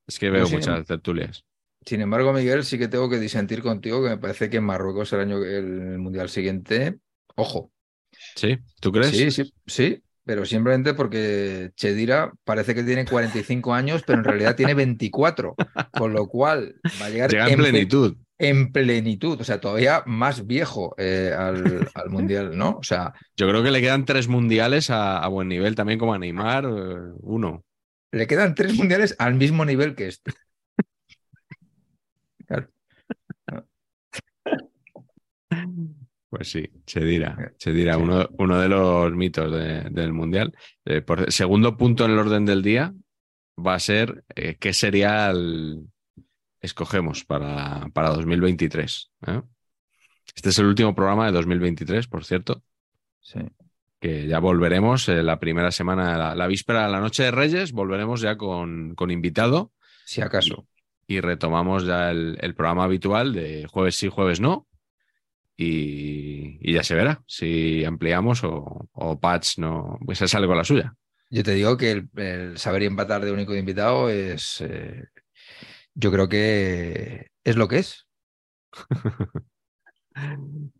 Es 0.07 0.19
que 0.19 0.28
veo 0.28 0.49
muchas 0.49 0.87
tertulias. 0.87 1.45
Sin 1.87 2.03
embargo, 2.03 2.32
Miguel, 2.32 2.65
sí 2.65 2.78
que 2.78 2.89
tengo 2.89 3.09
que 3.09 3.19
disentir 3.19 3.62
contigo, 3.62 4.03
que 4.03 4.11
me 4.11 4.19
parece 4.19 4.51
que 4.51 4.59
en 4.59 4.65
Marruecos 4.65 5.12
el 5.15 5.20
año 5.20 5.43
el 5.43 5.99
mundial 5.99 6.28
siguiente, 6.28 6.99
ojo. 7.37 7.73
¿Sí? 8.37 8.59
¿Tú 8.81 8.93
crees? 8.93 9.11
Sí, 9.11 9.31
sí, 9.31 9.55
sí, 9.66 10.03
pero 10.24 10.44
simplemente 10.44 10.94
porque 10.94 11.70
Chedira 11.76 12.32
parece 12.44 12.74
que 12.74 12.82
tiene 12.82 13.05
45 13.05 13.74
años, 13.74 14.02
pero 14.06 14.18
en 14.18 14.24
realidad 14.24 14.56
tiene 14.56 14.74
24, 14.74 15.55
con 15.92 16.12
lo 16.12 16.26
cual 16.28 16.76
va 17.01 17.06
a 17.06 17.10
llegar 17.10 17.30
Llega 17.30 17.48
en, 17.48 17.59
plenitud. 17.59 18.16
En 18.38 18.72
plenitud, 18.72 19.40
o 19.40 19.44
sea, 19.44 19.60
todavía 19.60 20.02
más 20.06 20.47
viejo 20.47 20.94
eh, 20.98 21.34
al, 21.36 21.84
mundial, 22.10 22.56
¿no? 22.56 22.78
O 22.78 22.82
sea. 22.82 23.12
Yo 23.36 23.48
creo 23.48 23.62
que 23.62 23.70
le 23.70 23.80
quedan 23.80 24.05
tres 24.05 24.28
mundiales 24.28 24.90
a, 24.90 25.26
buen 25.28 25.48
nivel, 25.48 25.74
también 25.74 25.98
como 25.98 26.14
a 26.14 26.18
Neymar, 26.18 26.64
eh, 26.64 27.12
uno. 27.20 27.64
Le 28.12 28.26
quedan 28.26 28.55
tres 28.55 28.74
mundiales 28.74 29.14
al 29.18 29.34
mismo 29.34 29.64
nivel 29.64 29.94
que 29.94 30.09
este. 30.09 30.32
Pues 36.31 36.48
sí, 36.51 36.70
se 36.86 37.05
dirá, 37.05 37.52
se 37.59 37.73
dirá 37.73 37.98
uno, 37.98 38.28
uno, 38.39 38.61
de 38.61 38.69
los 38.69 39.12
mitos 39.12 39.51
del 39.52 40.12
mundial. 40.12 40.55
Eh, 40.85 41.02
por, 41.02 41.31
segundo 41.32 41.77
punto 41.77 42.05
en 42.05 42.12
el 42.12 42.19
orden 42.19 42.47
del 42.47 42.62
día 42.62 42.94
va 43.59 43.74
a 43.74 43.81
ser 43.81 44.24
eh, 44.36 44.57
qué 44.59 44.73
serial 44.73 45.82
escogemos 46.61 47.24
para, 47.24 47.89
para 47.93 48.11
2023. 48.11 49.11
¿eh? 49.27 49.43
Este 50.35 50.51
es 50.51 50.59
el 50.61 50.66
último 50.66 50.94
programa 50.94 51.27
de 51.27 51.32
2023, 51.32 52.07
por 52.07 52.24
cierto. 52.24 52.62
Sí 53.20 53.40
que 54.01 54.27
ya 54.27 54.39
volveremos 54.39 55.09
eh, 55.09 55.23
la 55.23 55.39
primera 55.39 55.70
semana, 55.70 56.35
la, 56.35 56.47
víspera 56.47 56.86
de 56.86 56.93
la 56.93 57.01
noche 57.01 57.24
de 57.24 57.31
Reyes, 57.31 57.73
volveremos 57.73 58.23
ya 58.23 58.36
con, 58.36 58.94
con 58.94 59.11
invitado. 59.11 59.73
Si 60.07 60.23
acaso. 60.23 60.66
Y, 61.07 61.20
retomamos 61.20 61.85
ya 61.85 62.11
el, 62.11 62.55
programa 62.57 62.85
habitual 62.85 63.35
de 63.35 63.66
jueves 63.70 63.97
sí, 63.97 64.09
jueves 64.09 64.40
no. 64.40 64.66
Y, 65.62 66.73
ya 66.73 66.82
se 66.82 66.95
verá 66.95 67.23
si 67.27 67.85
ampliamos 67.85 68.45
o, 68.45 68.89
o 68.93 69.20
Patch 69.20 69.59
no, 69.59 69.99
pues 70.07 70.19
se 70.19 70.28
sale 70.28 70.47
con 70.47 70.57
la 70.57 70.65
suya. 70.65 70.95
Yo 71.28 71.43
te 71.43 71.55
digo 71.55 71.77
que 71.77 72.07
el, 72.16 72.59
saber 72.59 72.82
y 72.82 72.87
empatar 72.87 73.24
de 73.24 73.32
único 73.32 73.55
invitado 73.55 74.09
es. 74.09 74.61
Eh, 74.61 75.05
yo 75.95 76.11
creo 76.11 76.28
que 76.28 77.31
es 77.45 77.57
lo 77.57 77.69
que 77.69 77.78
es. 77.78 78.07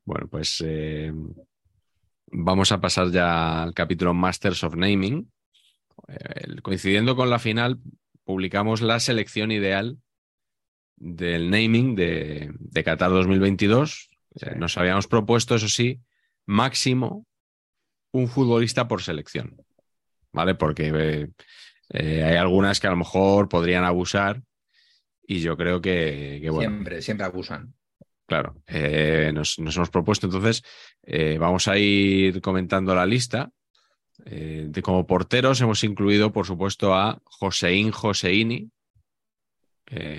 bueno, 0.05 0.29
pues 0.29 0.63
eh, 0.65 1.13
Vamos 2.33 2.71
a 2.71 2.81
pasar 2.81 3.11
ya 3.11 3.65
al 3.65 3.75
capítulo 3.75 4.15
Masters 4.15 4.63
of 4.63 4.77
Naming. 4.77 5.31
Eh, 6.07 6.61
coincidiendo 6.63 7.17
con 7.17 7.29
la 7.29 7.41
final, 7.41 7.81
publicamos 8.25 8.83
la 8.83 9.01
selección 9.01 9.51
ideal 9.51 9.99
del 10.97 11.51
naming 11.51 11.97
de, 11.97 12.55
Qatar 12.85 13.11
2022. 13.11 14.10
Eh, 14.41 14.55
nos 14.57 14.77
habíamos 14.79 15.07
propuesto, 15.07 15.55
eso 15.55 15.69
sí, 15.69 16.01
máximo 16.47 17.27
un 18.13 18.29
futbolista 18.29 18.89
por 18.89 19.03
selección. 19.03 19.57
¿Vale? 20.33 20.55
Porque 20.55 21.29
eh, 21.91 22.25
hay 22.25 22.37
algunas 22.37 22.79
que 22.79 22.87
a 22.87 22.91
lo 22.91 22.97
mejor 22.97 23.49
podrían 23.49 23.85
abusar 23.85 24.43
y 25.31 25.41
yo 25.41 25.57
creo 25.57 25.81
que, 25.81 26.41
Siempre, 26.43 27.03
siempre 27.03 27.25
abusan. 27.25 27.73
Claro, 28.27 28.63
eh, 28.67 29.33
nos, 29.35 29.59
hemos 29.59 29.91
propuesto 29.91 30.27
entonces, 30.27 30.63
eh, 31.03 31.37
vamos 31.39 31.69
a 31.69 31.79
ir 31.79 32.41
comentando 32.41 32.95
la 32.95 33.07
lista. 33.07 33.51
Eh, 34.25 34.67
de 34.69 34.83
como 34.83 35.07
porteros 35.07 35.61
hemos 35.61 35.83
incluido, 35.85 36.33
por 36.33 36.47
supuesto, 36.47 36.95
a 36.95 37.21
Josein 37.25 37.91
Joseini, 37.91 38.71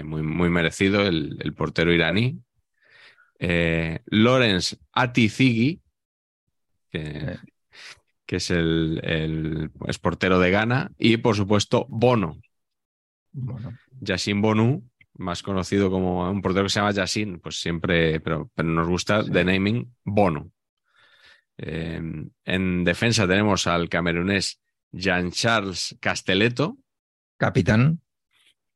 muy, 0.04 0.22
muy, 0.22 0.50
merecido, 0.50 1.04
el, 1.04 1.54
portero 1.56 1.94
iraní. 1.94 2.38
Lorenz 4.05 4.77
Atizigi, 4.93 5.81
que, 6.91 7.38
que 8.26 8.35
es 8.38 8.49
el, 8.49 9.72
portero 10.01 10.39
de 10.39 10.51
Ghana. 10.51 10.91
Y, 10.97 11.18
por 11.18 11.35
supuesto, 11.35 11.85
Bono. 11.89 12.39
Bono. 13.31 13.77
Yassin 13.99 14.41
Bonu, 14.41 14.89
más 15.13 15.43
conocido 15.43 15.89
como 15.89 16.30
un 16.30 16.41
portero 16.41 16.65
que 16.65 16.69
se 16.69 16.80
llama 16.80 16.91
Yassin, 16.91 17.39
pues 17.39 17.59
siempre, 17.59 18.19
pero, 18.19 18.49
pero 18.55 18.69
nos 18.69 18.88
gusta 18.88 19.23
de 19.23 19.43
naming 19.43 19.93
Bono. 20.03 20.51
Em, 21.57 22.31
en 22.43 22.84
defensa 22.84 23.27
tenemos 23.27 23.68
al 23.68 23.89
camerunés 23.89 24.61
Jean-Charles 24.91 25.97
Castelletto. 25.99 26.77
Capitán. 27.38 28.01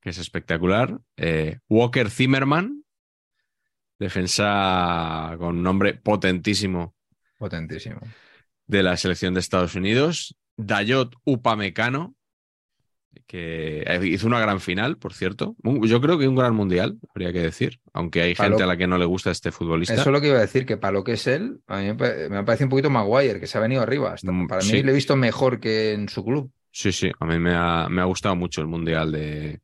Que 0.02 0.12
es 0.12 0.18
espectacular. 0.18 1.00
Eh, 1.18 1.60
Walker 1.70 2.10
Zimmerman. 2.10 2.85
Defensa 4.00 5.36
con 5.38 5.62
nombre 5.64 5.94
potentísimo. 5.94 6.96
Potentísimo. 7.38 8.00
De 8.68 8.84
la 8.84 8.98
selección 8.98 9.34
de 9.34 9.40
Estados 9.40 9.76
Unidos. 9.76 10.36
Dayot 10.58 11.16
Upamecano 11.26 12.16
que 13.28 13.84
hizo 14.04 14.28
una 14.28 14.40
gran 14.40 14.60
final, 14.60 14.98
por 14.98 15.14
cierto. 15.14 15.56
Yo 15.64 16.02
creo 16.02 16.18
que 16.18 16.28
un 16.28 16.36
gran 16.36 16.56
mundial, 16.56 16.98
habría 17.10 17.32
que 17.34 17.40
decir, 17.40 17.80
aunque 17.94 18.22
hay 18.22 18.36
gente 18.36 18.64
a 18.64 18.66
la 18.66 18.78
que 18.78 18.88
no 18.88 18.98
le 18.98 19.06
gusta 19.06 19.32
este 19.32 19.52
futbolista. 19.52 19.94
Eso 19.94 20.10
es 20.10 20.14
lo 20.14 20.22
que 20.22 20.28
iba 20.28 20.38
a 20.38 20.42
decir, 20.42 20.66
que 20.66 20.78
para 20.78 20.92
lo 20.92 21.04
que 21.04 21.14
es 21.14 21.28
él, 21.28 21.60
a 21.68 21.80
mí 21.80 21.94
me 21.94 22.44
parece 22.44 22.66
un 22.66 22.70
poquito 22.70 22.90
Maguire, 22.90 23.40
que 23.40 23.48
se 23.48 23.58
ha 23.58 23.62
venido 23.62 23.82
arriba. 23.82 24.16
Mm, 24.22 24.48
para 24.48 24.64
mí 24.64 24.84
le 24.84 24.92
he 24.92 24.96
visto 24.96 25.16
mejor 25.16 25.60
que 25.60 25.94
en 25.94 26.10
su 26.10 26.24
club. 26.24 26.52
Sí, 26.72 26.92
sí, 26.92 27.12
a 27.20 27.26
mí 27.26 27.40
me 27.40 27.54
ha, 27.56 27.88
me 27.90 28.02
ha 28.02 28.06
gustado 28.06 28.36
mucho 28.36 28.62
el 28.62 28.68
mundial 28.68 29.12
de, 29.12 29.62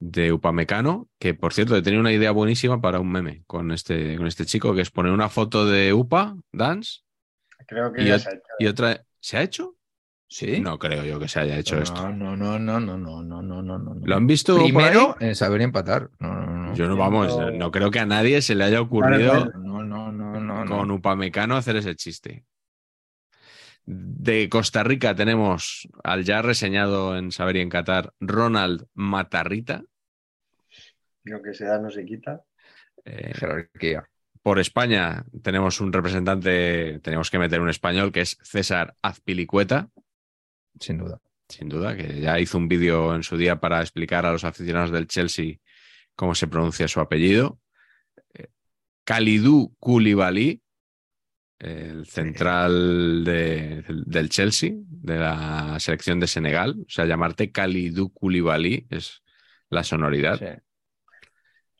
de 0.00 0.32
Upamecano, 0.32 1.08
que 1.18 1.34
por 1.34 1.52
cierto 1.52 1.76
he 1.76 1.82
tenido 1.82 2.00
una 2.00 2.12
idea 2.12 2.30
buenísima 2.30 2.80
para 2.80 3.00
un 3.00 3.10
meme 3.10 3.42
con 3.46 3.72
este, 3.72 4.16
con 4.16 4.26
este 4.26 4.46
chico, 4.46 4.74
que 4.74 4.82
es 4.82 4.90
poner 4.90 5.12
una 5.12 5.28
foto 5.28 5.66
de 5.66 5.92
Upa, 5.92 6.36
Dance, 6.52 7.00
Creo 7.66 7.92
que 7.92 8.02
y, 8.02 8.06
ya 8.06 8.18
se 8.18 8.28
ha 8.28 8.32
hecho. 8.32 8.42
y 8.58 8.66
otra... 8.66 9.04
¿Se 9.20 9.36
ha 9.36 9.42
hecho? 9.42 9.74
¿Sí? 10.28 10.60
No 10.60 10.78
creo 10.78 11.04
yo 11.04 11.18
que 11.18 11.26
se 11.26 11.40
haya 11.40 11.58
hecho 11.58 11.76
no, 11.76 11.82
esto. 11.82 12.08
No, 12.12 12.36
no, 12.36 12.58
no, 12.58 12.58
no, 12.58 12.80
no, 12.80 13.22
no, 13.22 13.22
no, 13.42 13.62
no, 13.62 13.78
no. 13.78 13.94
¿Lo 14.02 14.16
han 14.16 14.26
visto 14.26 14.56
Primero 14.58 15.16
en 15.20 15.34
saber 15.34 15.62
empatar. 15.62 16.10
No, 16.18 16.34
no, 16.34 16.46
no. 16.68 16.74
Yo 16.74 16.86
no, 16.86 16.96
vamos, 16.96 17.36
No. 17.54 17.70
creo 17.70 17.90
que 17.90 17.98
a 17.98 18.06
nadie 18.06 18.40
se 18.42 18.54
le 18.54 18.64
haya 18.64 18.80
ocurrido 18.80 19.46
no, 19.54 19.82
no, 19.82 20.12
no. 20.12 20.64
no. 20.64 20.64
con 20.66 20.90
Upamecano 20.90 21.56
hacer 21.56 21.76
ese 21.76 21.96
chiste. 21.96 22.44
De 23.90 24.50
Costa 24.50 24.84
Rica 24.84 25.14
tenemos 25.14 25.88
al 26.04 26.22
ya 26.22 26.42
reseñado 26.42 27.16
en 27.16 27.32
Saber 27.32 27.56
y 27.56 27.60
en 27.60 27.70
Qatar, 27.70 28.12
Ronald 28.20 28.86
Matarrita. 28.92 29.82
Lo 31.24 31.40
que 31.40 31.54
se 31.54 31.64
da 31.64 31.78
no 31.78 31.90
se 31.90 32.04
quita. 32.04 32.42
Eh, 33.06 33.32
Jerarquía. 33.34 34.06
por 34.42 34.58
España 34.58 35.24
tenemos 35.42 35.80
un 35.80 35.90
representante, 35.90 36.98
tenemos 37.02 37.30
que 37.30 37.38
meter 37.38 37.62
un 37.62 37.70
español 37.70 38.12
que 38.12 38.20
es 38.20 38.36
César 38.42 38.94
Azpilicueta, 39.00 39.88
Sin 40.78 40.98
duda. 40.98 41.18
sin 41.48 41.70
duda, 41.70 41.96
que 41.96 42.20
ya 42.20 42.38
hizo 42.38 42.58
un 42.58 42.68
vídeo 42.68 43.14
en 43.14 43.22
su 43.22 43.38
día 43.38 43.56
para 43.58 43.80
explicar 43.80 44.26
a 44.26 44.32
los 44.32 44.44
aficionados 44.44 44.90
del 44.90 45.06
Chelsea 45.06 45.56
cómo 46.14 46.34
se 46.34 46.46
pronuncia 46.46 46.88
su 46.88 47.00
apellido. 47.00 47.58
Eh, 48.34 48.48
Kalidou 49.04 49.74
Koulibaly, 49.78 50.60
el 51.58 52.06
central 52.06 53.24
de- 53.24 53.84
del 53.88 54.28
Chelsea, 54.28 54.72
de 54.76 55.18
la 55.18 55.76
selección 55.80 56.20
de 56.20 56.26
Senegal. 56.26 56.76
O 56.80 56.88
sea, 56.90 57.04
llamarte 57.04 57.50
Kalidou 57.50 58.12
Koulibaly 58.12 58.86
es 58.90 59.22
la 59.70 59.82
sonoridad. 59.84 60.38
Sí. 60.38 60.44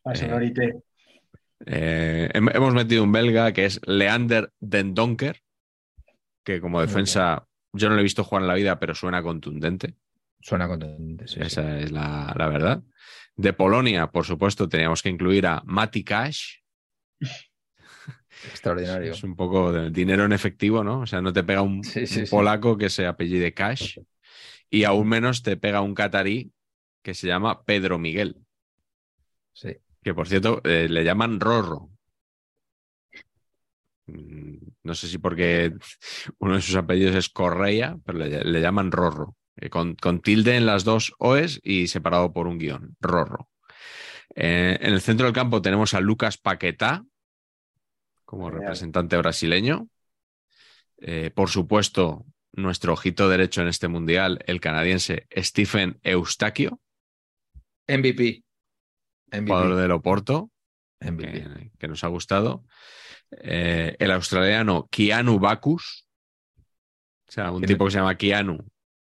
La 0.04 0.12
Eh, 0.12 0.16
sonorité. 0.16 0.82
Eh, 1.66 2.28
hem- 2.34 2.54
hemos 2.54 2.74
metido 2.74 3.02
un 3.04 3.12
belga 3.12 3.52
que 3.52 3.64
es 3.66 3.80
Leander 3.86 4.52
Den 4.60 4.94
Donker, 4.94 5.42
que 6.44 6.60
como 6.60 6.80
defensa 6.80 7.46
yo 7.72 7.88
no 7.88 7.94
lo 7.94 8.00
he 8.00 8.04
visto 8.04 8.24
jugar 8.24 8.42
en 8.42 8.48
la 8.48 8.54
vida, 8.54 8.78
pero 8.80 8.94
suena 8.94 9.22
contundente. 9.22 9.94
Suena 10.40 10.66
contundente. 10.68 11.26
sí, 11.28 11.34
sí. 11.34 11.40
Esa 11.42 11.78
es 11.80 11.90
la, 11.92 12.32
la 12.36 12.48
verdad. 12.48 12.82
De 13.36 13.52
Polonia, 13.52 14.06
por 14.08 14.24
supuesto, 14.24 14.68
teníamos 14.68 15.02
que 15.02 15.08
incluir 15.10 15.46
a 15.46 15.62
Mati 15.66 16.02
Cash. 16.04 16.56
Extraordinario. 18.46 19.12
Es 19.12 19.22
un 19.24 19.34
poco 19.36 19.72
de 19.72 19.90
dinero 19.90 20.24
en 20.24 20.32
efectivo, 20.32 20.84
¿no? 20.84 21.00
O 21.00 21.06
sea, 21.06 21.20
no 21.20 21.32
te 21.32 21.42
pega 21.44 21.62
un, 21.62 21.82
Sí, 21.84 22.06
sí, 22.06 22.20
un 22.20 22.26
sí. 22.26 22.30
polaco 22.30 22.76
que 22.78 22.88
se 22.90 23.06
apellide 23.06 23.52
Cash 23.54 23.98
y 24.70 24.84
aún 24.84 25.08
menos 25.08 25.42
te 25.42 25.56
pega 25.56 25.80
un 25.80 25.94
catarí 25.94 26.52
que 27.02 27.14
se 27.14 27.26
llama 27.26 27.64
Pedro 27.64 27.98
Miguel, 27.98 28.36
Sí. 29.52 29.76
que 30.02 30.14
por 30.14 30.28
cierto 30.28 30.60
eh, 30.64 30.88
le 30.88 31.04
llaman 31.04 31.40
Rorro. 31.40 31.90
Mm, 34.06 34.56
No 34.84 34.94
sé 34.94 35.08
si 35.08 35.18
porque 35.18 35.72
uno 36.38 36.54
de 36.56 36.62
sus 36.62 36.76
apellidos 36.76 37.14
es 37.16 37.28
Correa, 37.28 37.96
pero 38.04 38.18
le, 38.18 38.44
le 38.44 38.60
llaman 38.60 38.90
Rorro, 38.92 39.36
eh, 39.56 39.68
con, 39.70 39.94
con 39.94 40.20
tilde 40.20 40.56
en 40.56 40.66
las 40.66 40.84
dos 40.84 41.12
OEs 41.18 41.60
y 41.62 41.88
separado 41.88 42.32
por 42.32 42.46
un 42.46 42.58
guion, 42.58 42.96
Rorro. 43.00 43.48
Eh, 44.34 44.78
en 44.80 44.92
el 44.92 45.00
centro 45.00 45.26
del 45.26 45.34
campo 45.34 45.60
tenemos 45.62 45.94
a 45.94 46.00
Lucas 46.00 46.38
Paquetá 46.38 47.04
como 48.28 48.44
Genial. 48.48 48.60
representante 48.64 49.16
brasileño. 49.16 49.88
Eh, 50.98 51.30
por 51.34 51.48
supuesto, 51.48 52.26
nuestro 52.52 52.92
ojito 52.92 53.26
derecho 53.30 53.62
en 53.62 53.68
este 53.68 53.88
mundial, 53.88 54.40
el 54.46 54.60
canadiense 54.60 55.26
Stephen 55.34 55.98
Eustaquio, 56.02 56.78
MVP. 57.88 58.44
jugador 59.32 59.68
MVP. 59.70 59.80
del 59.80 59.90
Oporto, 59.92 60.50
MVP. 61.00 61.32
que, 61.32 61.70
que 61.78 61.88
nos 61.88 62.04
ha 62.04 62.08
gustado. 62.08 62.64
Eh, 63.30 63.96
el 63.98 64.10
australiano 64.10 64.88
Keanu 64.90 65.38
Bacchus, 65.38 66.06
o 67.28 67.32
sea, 67.32 67.50
un 67.50 67.62
tipo 67.62 67.86
que 67.86 67.92
se 67.92 67.98
llama 67.98 68.16
Keanu 68.18 68.58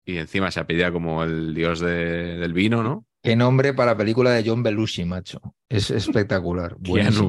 y 0.05 0.17
encima 0.17 0.51
se 0.51 0.59
apellida 0.59 0.91
como 0.91 1.23
el 1.23 1.55
dios 1.55 1.79
de- 1.79 2.39
del 2.39 2.53
vino, 2.53 2.83
¿no? 2.83 3.07
Qué 3.23 3.37
nombre 3.37 3.73
para 3.73 3.97
película 3.97 4.31
de 4.33 4.43
John 4.45 4.65
Belushi, 4.65 5.05
macho. 5.05 5.41
Es 5.69 5.93
espectacular. 5.93 6.71
Keanu 6.83 6.91
Buenísimo. 6.91 7.29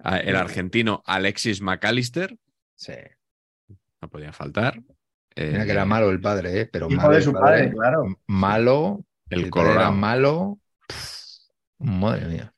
Ah, 0.00 0.18
el 0.18 0.36
argentino 0.36 1.02
Alexis 1.06 1.60
McAllister, 1.62 2.36
Sí. 2.74 2.92
no 4.00 4.08
podía 4.10 4.32
faltar. 4.32 4.80
Mira 5.36 5.64
que 5.64 5.70
Eh, 5.70 5.72
era 5.72 5.84
malo 5.84 6.10
el 6.10 6.20
padre, 6.20 6.60
¿eh? 6.60 6.66
Pero 6.66 6.86
Hijo 6.90 6.96
malo 6.96 7.10
de 7.12 7.18
el 7.18 7.22
su 7.24 7.32
padre, 7.32 7.72
claro. 7.72 8.04
Malo. 8.26 9.04
El 9.30 9.50
padre 9.50 9.72
era 9.72 9.90
malo. 9.90 10.58
Pff, 10.86 11.26
Madre 11.78 12.26
mía. 12.26 12.54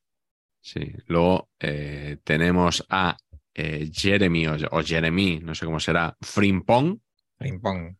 Sí, 0.60 0.92
luego 1.06 1.48
eh, 1.60 2.18
tenemos 2.24 2.84
a 2.90 3.16
eh, 3.54 3.90
Jeremy 3.92 4.46
o, 4.48 4.56
o 4.72 4.82
Jeremy, 4.82 5.40
no 5.40 5.54
sé 5.54 5.64
cómo 5.64 5.80
será, 5.80 6.16
Frimpong, 6.20 6.98
Ping 7.38 7.60
pong. 7.60 7.96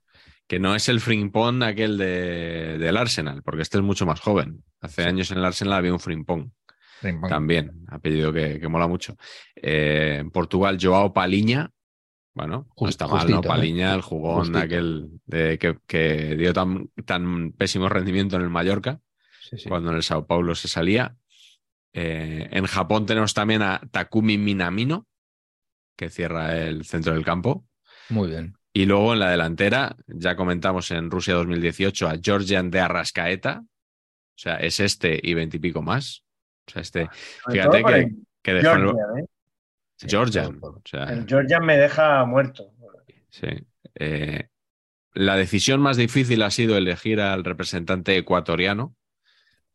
que 0.46 0.60
no 0.60 0.74
es 0.76 0.88
el 0.88 1.00
Frimpong 1.00 1.62
aquel 1.62 1.96
de, 1.96 2.76
del 2.78 2.96
Arsenal, 2.96 3.42
porque 3.42 3.62
este 3.62 3.78
es 3.78 3.82
mucho 3.84 4.04
más 4.06 4.20
joven. 4.20 4.62
Hace 4.80 5.02
Sí. 5.02 5.08
años 5.08 5.30
en 5.30 5.38
el 5.38 5.44
Arsenal 5.44 5.74
había 5.74 5.92
un 5.92 5.98
Frimpong 6.00 6.50
También, 7.28 7.84
apellido 7.88 8.32
que, 8.32 8.58
que 8.58 8.68
mola 8.68 8.86
mucho. 8.86 9.16
Eh, 9.56 10.18
en 10.20 10.30
Portugal, 10.30 10.78
Joao 10.80 11.12
Paliña, 11.12 11.70
bueno, 12.34 12.68
no 12.80 12.88
está 12.88 13.06
mal, 13.08 13.28
¿no? 13.28 13.40
¿eh? 13.40 13.42
Paliña, 13.42 13.94
el 13.94 14.02
jugón 14.02 14.38
Justito. 14.38 14.58
aquel 14.58 15.08
de, 15.26 15.58
que, 15.58 15.78
que 15.86 16.36
dio 16.36 16.52
tan, 16.52 16.88
tan 17.04 17.52
pésimo 17.52 17.88
rendimiento 17.88 18.36
en 18.36 18.42
el 18.42 18.50
Mallorca 18.50 19.00
Sí, 19.48 19.58
sí. 19.58 19.68
cuando 19.68 19.90
en 19.90 19.96
el 19.96 20.02
Sao 20.02 20.26
Paulo 20.26 20.54
se 20.54 20.68
salía. 20.68 21.16
Eh, 21.92 22.48
en 22.52 22.66
Japón 22.66 23.06
tenemos 23.06 23.34
también 23.34 23.62
a 23.62 23.80
Takumi 23.90 24.38
Minamino, 24.38 25.06
que 25.96 26.10
cierra 26.10 26.56
el 26.58 26.84
centro 26.84 27.14
del 27.14 27.24
campo. 27.24 27.66
Muy 28.10 28.28
bien. 28.28 28.54
Y 28.72 28.86
luego 28.86 29.14
en 29.14 29.20
la 29.20 29.30
delantera, 29.30 29.96
ya 30.06 30.36
comentamos 30.36 30.90
en 30.90 31.10
Rusia 31.10 31.34
2018 31.34 32.08
a 32.08 32.18
Georgian 32.22 32.70
de 32.70 32.80
Arrascaeta. 32.80 33.62
O 33.64 34.40
sea, 34.40 34.56
es 34.56 34.78
este 34.78 35.18
y 35.20 35.34
veintipico 35.34 35.82
más. 35.82 36.24
O 36.68 36.70
sea, 36.70 36.82
este, 36.82 37.08
fíjate 37.50 37.82
que, 37.82 37.94
el 37.94 38.16
que 38.42 38.54
dejó 38.54 38.74
el- 38.74 38.80
Georgian, 38.82 39.18
¿eh? 39.18 39.24
Sí. 39.96 40.16
O 40.16 40.82
sea, 40.84 41.04
El 41.04 41.26
Georgian 41.26 41.64
me 41.64 41.76
deja 41.76 42.24
muerto. 42.24 42.70
sí. 43.30 43.48
Eh, 43.96 44.46
la 45.14 45.36
decisión 45.36 45.80
más 45.80 45.96
difícil 45.96 46.42
ha 46.42 46.50
sido 46.52 46.76
elegir 46.76 47.20
al 47.20 47.42
representante 47.42 48.16
ecuatoriano, 48.16 48.94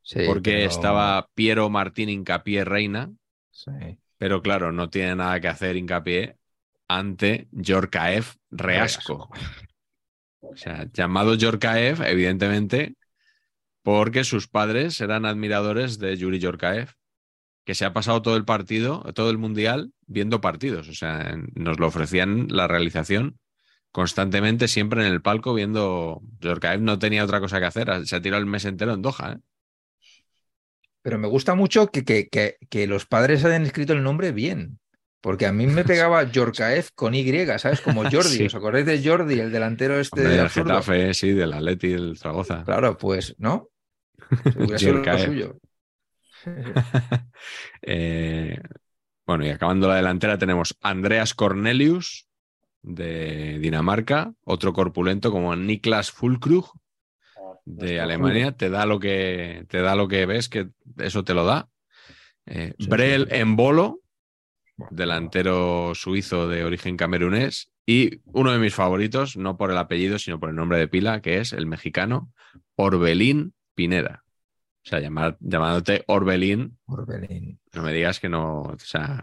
Sí, 0.02 0.20
porque 0.26 0.52
pero- 0.52 0.70
estaba 0.70 1.28
Piero 1.36 1.70
Martín 1.70 2.10
Incapié 2.10 2.64
Reina, 2.64 3.12
Sí. 3.52 3.72
Pero 4.18 4.42
claro, 4.42 4.72
no 4.72 4.90
tiene 4.90 5.16
nada 5.16 5.40
que 5.42 5.48
hacer 5.50 5.76
hincapié 5.76 6.38
ante 6.88 7.48
Yorkaev 7.52 8.26
Reasco. 8.52 9.30
O 10.40 10.56
sea, 10.56 10.88
llamado 10.94 11.36
Yorkaev, 11.36 12.02
evidentemente, 12.04 12.96
porque 13.84 14.24
sus 14.24 14.48
padres 14.48 15.00
eran 15.02 15.26
admiradores 15.26 16.00
de 16.00 16.18
Yuri 16.18 16.40
Yorkaev, 16.40 16.94
que 17.66 17.76
se 17.76 17.86
ha 17.86 17.94
pasado 17.94 18.22
todo 18.22 18.36
el 18.36 18.46
partido, 18.46 19.04
todo 19.14 19.30
el 19.30 19.38
mundial, 19.38 19.94
viendo 20.08 20.42
partidos. 20.42 20.90
O 20.90 20.94
sea, 20.94 21.38
nos 21.54 21.80
lo 21.80 21.88
ofrecían 21.88 22.48
la 22.50 22.68
realización 22.68 23.40
constantemente, 23.92 24.68
siempre 24.68 25.06
en 25.06 25.14
el 25.14 25.22
palco, 25.22 25.54
viendo. 25.54 26.22
Yorkaev 26.40 26.82
no 26.82 26.98
tenía 26.98 27.24
otra 27.24 27.40
cosa 27.40 27.60
que 27.60 27.66
hacer, 27.66 28.06
se 28.08 28.16
ha 28.16 28.22
tirado 28.22 28.42
el 28.42 28.50
mes 28.50 28.66
entero 28.66 28.94
en 28.94 29.02
Doha. 29.02 29.34
¿eh? 29.34 29.40
Pero 31.02 31.20
me 31.20 31.28
gusta 31.28 31.54
mucho 31.54 31.88
que, 31.88 32.04
que, 32.04 32.30
que, 32.30 32.58
que 32.70 32.88
los 32.88 33.06
padres 33.06 33.44
hayan 33.46 33.64
escrito 33.64 33.94
el 33.94 34.04
nombre 34.04 34.32
bien. 34.32 34.80
Porque 35.22 35.46
a 35.46 35.54
mí 35.54 35.68
me 35.68 35.84
pegaba 35.86 36.24
Yorkaev 36.24 36.90
con 36.96 37.14
Y, 37.16 37.46
¿sabes? 37.58 37.82
Como 37.82 38.04
Jordi. 38.12 38.38
Sí. 38.38 38.46
¿Os 38.46 38.56
acordáis 38.56 38.86
de 38.86 39.02
Jordi, 39.04 39.40
el 39.40 39.52
delantero 39.52 40.00
este 40.00 40.22
Hombre, 40.22 40.36
de 40.36 40.40
del? 40.40 40.50
Getafe, 40.50 41.14
sí, 41.14 41.32
del 41.32 41.54
Atleti, 41.54 41.90
del 41.90 42.18
Zaragoza. 42.18 42.64
Claro, 42.64 42.98
pues, 42.98 43.36
¿no? 43.38 43.70
Hubiera 44.54 44.80
sido 44.80 45.00
lo 45.00 45.04
Yorkaev. 45.04 45.18
suyo. 45.18 45.60
Eh, 47.82 48.60
bueno, 49.26 49.46
y 49.46 49.50
acabando 49.50 49.88
la 49.88 49.96
delantera 49.96 50.38
tenemos 50.38 50.78
Andreas 50.82 51.34
Cornelius 51.34 52.28
de 52.82 53.60
Dinamarca, 53.60 54.34
otro 54.44 54.74
corpulento 54.74 55.32
como 55.32 55.56
Niklas 55.56 56.12
Fulkrug 56.12 56.72
de 57.66 58.00
Alemania, 58.02 58.52
te 58.52 58.70
da 58.70 58.86
lo 58.86 59.00
que 59.00 59.66
te 59.70 59.82
da 59.82 59.96
lo 59.96 60.08
que 60.08 60.26
ves, 60.26 60.50
que 60.50 60.70
eso 60.98 61.24
te 61.24 61.34
lo 61.34 61.46
da. 61.46 61.70
Eh, 62.46 62.74
Sí, 62.78 62.88
Brel 62.88 63.28
sí. 63.30 63.36
Embolo, 63.38 64.02
delantero 64.92 65.94
suizo 65.96 66.48
de 66.48 66.66
origen 66.66 66.98
camerunés, 66.98 67.72
y 67.86 68.22
uno 68.26 68.52
de 68.52 68.60
mis 68.60 68.76
favoritos, 68.76 69.38
no 69.38 69.58
por 69.58 69.72
el 69.72 69.78
apellido, 69.78 70.20
sino 70.20 70.40
por 70.40 70.50
el 70.50 70.56
nombre 70.56 70.78
de 70.78 70.88
pila, 70.88 71.22
que 71.22 71.40
es 71.40 71.54
el 71.54 71.68
mexicano 71.68 72.32
Orbelín 72.76 73.54
Pineda. 73.76 74.24
O 74.86 74.90
sea, 74.90 75.00
llamar- 75.02 75.38
llamándote 75.42 76.04
Orbelín, 76.08 76.78
Orbelín. 76.88 77.60
no 77.74 77.84
me 77.84 77.94
digas 77.94 78.20
que 78.20 78.30
no, 78.30 78.62
o 78.64 78.80
sea, 78.80 79.22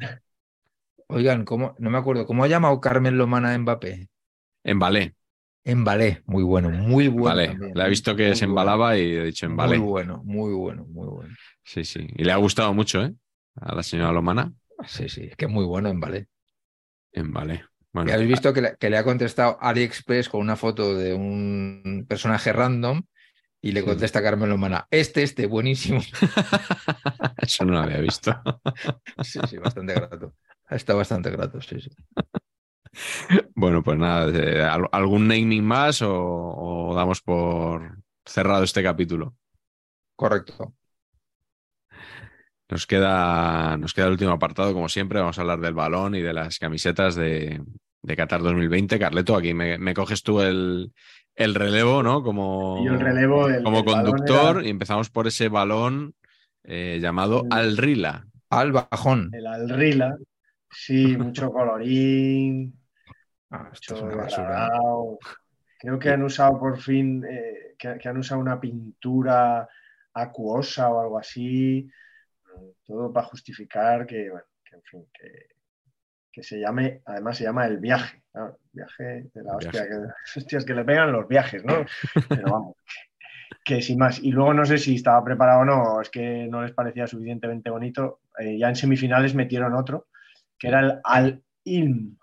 Oigan, 1.08 1.44
¿cómo? 1.44 1.74
no 1.78 1.90
me 1.90 1.98
acuerdo, 1.98 2.24
¿cómo 2.24 2.42
ha 2.42 2.48
llamado 2.48 2.80
Carmen 2.80 3.18
Lomana 3.18 3.52
a 3.52 3.58
Mbappé? 3.58 4.08
en 4.64 4.78
ballet. 4.78 5.14
En 5.64 5.84
ballet, 5.84 6.22
muy 6.26 6.42
bueno, 6.42 6.70
muy 6.70 7.08
bueno. 7.08 7.46
vale, 7.46 7.58
le 7.74 7.84
he 7.84 7.88
muy- 7.88 7.88
visto 7.88 8.16
que 8.16 8.24
muy 8.24 8.34
se 8.34 8.44
bueno. 8.44 8.50
embalaba 8.50 8.96
y 8.98 9.02
he 9.16 9.24
dicho 9.24 9.46
en 9.46 9.56
Muy 9.56 9.56
vale. 9.56 9.78
bueno, 9.78 10.22
muy 10.24 10.52
bueno, 10.54 10.86
muy 10.86 11.08
bueno. 11.08 11.36
Sí, 11.64 11.84
sí. 11.84 12.06
Y 12.16 12.24
le 12.24 12.32
ha 12.32 12.36
gustado 12.36 12.72
mucho, 12.74 13.02
¿eh? 13.04 13.14
A 13.56 13.74
la 13.74 13.82
señora 13.82 14.12
Lomana. 14.12 14.52
Sí, 14.86 15.08
sí, 15.08 15.24
es 15.24 15.36
que 15.36 15.46
es 15.46 15.50
muy 15.50 15.64
bueno 15.64 15.88
en 15.88 16.00
ballet. 16.00 16.28
En 17.12 17.32
vale. 17.32 17.64
Bueno, 17.92 18.10
Y 18.10 18.12
habéis 18.12 18.28
visto 18.28 18.52
que 18.54 18.62
le, 18.62 18.76
que 18.78 18.88
le 18.90 18.96
ha 18.96 19.04
contestado 19.04 19.58
AliExpress 19.60 20.28
con 20.28 20.40
una 20.40 20.56
foto 20.56 20.94
de 20.96 21.12
un 21.14 22.06
personaje 22.08 22.52
random 22.52 23.02
y 23.62 23.72
le 23.72 23.84
contesta 23.84 24.22
Carmen 24.22 24.48
Lomana, 24.48 24.86
este, 24.90 25.22
este, 25.22 25.46
buenísimo. 25.46 26.00
eso 27.36 27.64
no 27.64 27.72
lo 27.72 27.78
había 27.80 27.98
visto. 28.00 28.32
Sí, 29.22 29.38
sí, 29.48 29.58
bastante 29.58 29.94
grato. 29.94 30.34
Está 30.68 30.94
bastante 30.94 31.30
grato, 31.30 31.60
sí, 31.60 31.80
sí. 31.80 31.90
Bueno, 33.54 33.82
pues 33.82 33.98
nada, 33.98 34.28
eh, 34.36 34.62
¿al- 34.62 34.88
¿algún 34.92 35.28
naming 35.28 35.64
más 35.64 36.02
o, 36.02 36.10
o 36.12 36.94
damos 36.94 37.20
por 37.22 37.98
cerrado 38.24 38.64
este 38.64 38.82
capítulo? 38.82 39.36
Correcto. 40.16 40.74
Nos 42.68 42.86
queda, 42.86 43.76
nos 43.76 43.92
queda 43.94 44.06
el 44.06 44.12
último 44.12 44.30
apartado, 44.32 44.72
como 44.72 44.88
siempre. 44.88 45.20
Vamos 45.20 45.38
a 45.38 45.40
hablar 45.40 45.60
del 45.60 45.74
balón 45.74 46.14
y 46.14 46.20
de 46.20 46.32
las 46.32 46.58
camisetas 46.58 47.16
de, 47.16 47.60
de 48.02 48.16
Qatar 48.16 48.42
2020. 48.42 48.98
Carleto, 48.98 49.36
aquí 49.36 49.54
me, 49.54 49.76
me 49.78 49.92
coges 49.94 50.22
tú 50.22 50.40
el, 50.40 50.92
el 51.36 51.54
relevo, 51.54 52.02
¿no? 52.02 52.22
Como, 52.22 52.84
Y 52.84 52.86
el 52.88 53.00
relevo 53.00 53.48
del- 53.48 53.62
como 53.64 53.84
conductor 53.84 54.56
era- 54.58 54.66
y 54.66 54.70
empezamos 54.70 55.10
por 55.10 55.26
ese 55.26 55.48
balón 55.48 56.14
eh, 56.64 56.98
llamado 57.00 57.42
El- 57.44 57.52
Al 57.52 57.76
Rila. 57.76 58.26
Al 58.50 58.72
bajón. 58.72 59.30
El 59.32 59.46
Alrila, 59.46 60.16
sí, 60.70 61.16
mucho 61.18 61.50
colorín, 61.52 62.74
Ah, 63.50 63.70
esto 63.72 63.94
es 63.94 64.00
mucho 64.02 64.06
una 64.14 64.22
basura. 64.22 64.44
degradado. 64.44 65.18
Creo 65.78 65.98
que 65.98 66.10
han 66.10 66.22
usado 66.22 66.58
por 66.58 66.78
fin, 66.78 67.24
eh, 67.24 67.74
que, 67.78 67.96
que 67.98 68.08
han 68.08 68.18
usado 68.18 68.40
una 68.40 68.60
pintura 68.60 69.66
acuosa 70.12 70.90
o 70.90 71.00
algo 71.00 71.18
así, 71.18 71.88
todo 72.84 73.12
para 73.12 73.26
justificar 73.26 74.06
que, 74.06 74.30
bueno, 74.30 74.44
que 74.64 74.76
en 74.76 74.82
fin, 74.82 75.06
que, 75.12 75.28
que 76.32 76.42
se 76.42 76.60
llame, 76.60 77.02
además 77.04 77.36
se 77.36 77.44
llama 77.44 77.66
el 77.66 77.78
viaje, 77.78 78.22
viaje 78.72 79.30
de 79.34 79.42
la 79.42 79.56
hostia, 79.56 79.86
que, 79.88 79.96
hostias, 80.38 80.64
que 80.64 80.74
le 80.74 80.84
pegan 80.84 81.12
los 81.12 81.26
viajes, 81.26 81.64
¿no? 81.64 81.84
Pero 82.28 82.50
vamos, 82.50 82.76
que 83.64 83.82
sin 83.82 83.98
más. 83.98 84.20
Y 84.22 84.30
luego 84.30 84.54
no 84.54 84.64
sé 84.64 84.78
si 84.78 84.94
estaba 84.96 85.24
preparado 85.24 85.60
o 85.60 85.64
no, 85.64 86.00
es 86.00 86.10
que 86.10 86.46
no 86.48 86.62
les 86.62 86.72
parecía 86.72 87.06
suficientemente 87.06 87.70
bonito. 87.70 88.20
Eh, 88.38 88.58
ya 88.58 88.68
en 88.68 88.76
semifinales 88.76 89.34
metieron 89.34 89.74
otro, 89.74 90.08
que 90.58 90.68
era 90.68 90.80
el 90.80 91.00
Al-Ilm, 91.02 92.16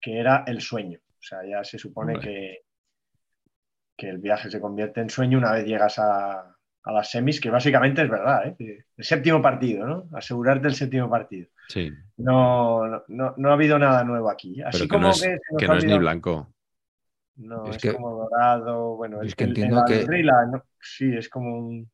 que 0.00 0.18
era 0.18 0.44
el 0.46 0.60
sueño. 0.60 0.98
O 1.06 1.22
sea, 1.26 1.44
ya 1.44 1.64
se 1.64 1.78
supone 1.78 2.18
que, 2.18 2.64
que 3.96 4.08
el 4.08 4.18
viaje 4.18 4.50
se 4.50 4.60
convierte 4.60 5.00
en 5.00 5.10
sueño 5.10 5.38
una 5.38 5.52
vez 5.52 5.64
llegas 5.64 5.98
a, 5.98 6.53
a 6.84 6.92
las 6.92 7.10
semis, 7.10 7.40
que 7.40 7.50
básicamente 7.50 8.02
es 8.02 8.10
verdad, 8.10 8.46
¿eh? 8.48 8.54
Que 8.58 8.84
El 8.96 9.04
séptimo 9.04 9.40
partido, 9.42 9.86
¿no? 9.86 10.08
Asegurarte 10.12 10.68
el 10.68 10.74
séptimo 10.74 11.08
partido. 11.10 11.48
Sí, 11.68 11.90
No, 12.16 12.86
no, 12.86 13.02
no, 13.08 13.34
no 13.36 13.50
ha 13.50 13.54
habido 13.54 13.78
nada 13.78 14.04
nuevo 14.04 14.30
aquí. 14.30 14.60
Así 14.62 14.78
pero 14.78 14.84
que 14.84 14.88
como 14.88 15.02
no 15.02 15.10
es, 15.10 15.22
que, 15.22 15.38
se 15.50 15.56
que 15.58 15.68
no 15.68 15.76
es 15.78 15.84
ni 15.84 15.98
blanco. 15.98 16.52
No, 17.36 17.64
Es 17.70 17.76
es, 17.76 17.82
que- 17.82 17.92
como 17.94 18.10
dorado. 18.10 18.96
Bueno, 18.96 19.20
es 19.22 19.28
el- 19.28 19.36
que 19.36 19.44
entiendo 19.44 19.84
el 19.86 20.06
que-. 20.06 20.24
Sí, 20.80 21.12
es 21.16 21.28
como 21.28 21.58
un. 21.58 21.90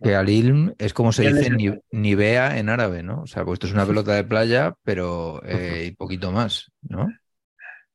Que 0.00 0.14
al 0.14 0.28
ilm 0.28 0.74
es 0.78 0.94
como 0.94 1.10
se 1.10 1.32
dice 1.32 1.50
ni-. 1.50 1.76
Nivea 1.90 2.58
en 2.58 2.68
árabe, 2.68 3.02
¿no? 3.02 3.22
O 3.22 3.26
sea, 3.26 3.44
pues 3.44 3.54
esto 3.56 3.66
es 3.66 3.72
una 3.72 3.86
pelota 3.86 4.14
de 4.14 4.22
playa, 4.24 4.74
pero 4.84 5.42
eh, 5.44 5.86
y 5.86 5.90
poquito 5.96 6.30
más, 6.30 6.70
¿no? 6.82 7.08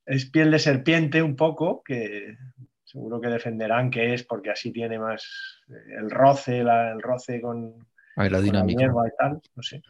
Es 0.05 0.29
piel 0.29 0.51
de 0.51 0.59
serpiente 0.59 1.21
un 1.21 1.37
poco, 1.37 1.81
que 1.85 2.35
seguro 2.93 3.19
que 3.19 3.27
defenderán 3.27 3.89
que 3.89 4.13
es 4.13 4.23
porque 4.23 4.51
así 4.51 4.71
tiene 4.71 4.99
más 4.99 5.61
eh, 5.67 5.95
el 5.99 6.09
roce, 6.11 6.63
la- 6.63 6.91
el 6.91 7.01
roce 7.01 7.41
con, 7.41 7.73
con 8.37 8.53
la 8.53 8.61
hierba 8.79 9.07
y 9.07 9.11
tal, 9.17 9.41
no 9.55 9.63
sé. 9.63 9.81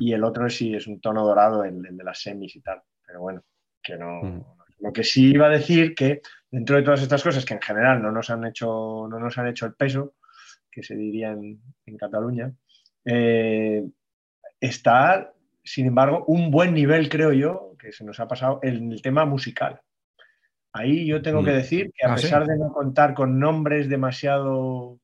Y 0.00 0.12
el 0.12 0.24
otro 0.24 0.48
sí 0.48 0.74
es 0.74 0.86
un 0.86 1.00
tono 1.00 1.24
dorado, 1.26 1.62
el, 1.64 1.84
el 1.86 1.96
de 1.96 2.04
las 2.04 2.20
semis 2.20 2.56
y 2.56 2.60
tal. 2.60 2.80
Pero 3.06 3.20
bueno, 3.20 3.42
que 3.82 3.96
no. 3.96 4.22
Mm. 4.22 4.44
Lo 4.80 4.92
que 4.92 5.02
sí 5.04 5.30
iba 5.32 5.46
a 5.46 5.50
decir 5.50 5.94
que 5.94 6.20
dentro 6.50 6.76
de 6.76 6.82
todas 6.82 7.02
estas 7.02 7.22
cosas 7.22 7.44
que 7.44 7.54
en 7.54 7.60
general 7.60 8.00
no 8.00 8.12
nos 8.12 8.30
han 8.30 8.44
hecho, 8.46 9.06
no 9.10 9.18
nos 9.18 9.36
han 9.36 9.48
hecho 9.48 9.66
el 9.66 9.74
peso, 9.74 10.14
que 10.70 10.82
se 10.82 10.94
diría 10.94 11.32
en, 11.32 11.60
en 11.84 11.96
Cataluña, 11.96 12.52
eh, 13.04 13.84
está, 14.60 15.32
sin 15.64 15.86
embargo, 15.86 16.24
un 16.26 16.50
buen 16.50 16.74
nivel, 16.74 17.08
creo 17.08 17.32
yo, 17.32 17.74
que 17.78 17.92
se 17.92 18.04
nos 18.04 18.20
ha 18.20 18.28
pasado 18.28 18.60
en 18.62 18.92
el 18.92 19.02
tema 19.02 19.24
musical. 19.24 19.80
Ahí 20.78 21.06
yo 21.06 21.20
tengo 21.22 21.42
Mm. 21.42 21.44
que 21.44 21.50
decir 21.52 21.90
que 21.92 22.06
a 22.06 22.12
Ah, 22.12 22.16
¿sí? 22.16 22.22
pesar 22.24 22.46
de 22.46 22.56
no 22.56 22.72
contar 22.72 23.12
con 23.14 23.38
nombres 23.40 23.88
demasiado 23.88 24.98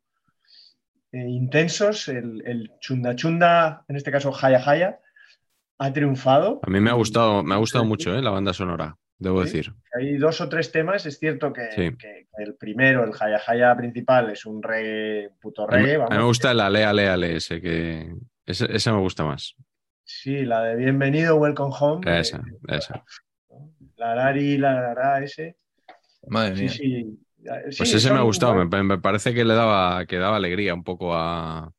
eh, 1.13 1.29
intensos, 1.29 2.09
el, 2.09 2.43
el 2.47 2.73
chunda 2.81 3.15
chunda, 3.15 3.85
en 3.89 3.95
este 3.97 4.11
caso 4.11 4.33
Jaya 4.33 4.61
Jaya, 4.61 4.99
ha 5.79 5.93
triunfado. 5.93 6.61
A 6.63 6.71
mí 6.71 6.81
me 6.81 6.91
ha 6.91 6.95
gustado, 6.95 7.43
me 7.45 7.55
ha 7.55 7.59
gustado 7.59 7.85
mucho 7.85 8.17
¿eh? 8.17 8.21
la 8.23 8.31
banda 8.31 8.53
sonora, 8.53 8.97
debo 9.19 9.45
Sí. 9.45 9.59
decir. 9.59 9.75
Hay 9.97 10.17
dos 10.17 10.41
o 10.41 10.49
tres 10.49 10.73
temas, 10.73 11.07
es 11.07 11.19
cierto 11.21 11.53
que, 11.53 11.71
Sí. 11.73 11.97
que- 11.97 12.27
que 12.37 12.43
el 12.43 12.55
primero, 12.57 13.05
el 13.05 13.13
Jaya 13.13 13.39
Jaya 13.39 13.77
principal, 13.77 14.31
es 14.31 14.45
un 14.45 14.61
reggae, 14.63 15.31
puto 15.41 15.67
reggae, 15.69 15.95
a 15.95 15.99
mí 15.99 16.03
me 16.03 16.17
vamos. 16.17 16.25
gusta 16.27 16.51
el 16.51 16.59
Ale, 16.61 16.85
Ale, 16.85 17.09
Ale 17.09 17.37
ese, 17.37 17.61
que 17.61 18.13
ese, 18.47 18.67
ese 18.75 18.91
me 18.93 18.99
gusta 18.99 19.25
más. 19.25 19.55
Sí, 20.03 20.45
la 20.45 20.65
de 20.65 20.75
Bienvenido, 20.77 21.37
Welcome 21.37 21.75
Home. 21.79 22.11
eh, 22.11 22.21
Esa, 22.21 22.43
esa. 22.69 23.05
La 23.97 24.17
Lari, 24.17 24.59
la 24.59 24.75
Lara, 24.81 25.23
ese. 25.23 25.57
Madre 26.29 26.55
mía. 26.55 26.69
sí. 26.71 27.19
Pues 27.77 27.93
ese 27.93 28.11
me 28.11 28.19
ha 28.19 28.23
gustado, 28.23 28.55
me, 28.55 28.83
me 28.83 28.99
parece 28.99 29.35
que 29.35 29.45
le 29.45 29.53
daba, 29.55 30.07
que 30.07 30.17
daba 30.17 30.37
alegría 30.37 30.73
un 30.73 30.83
poco 30.83 31.15
a 31.15 31.71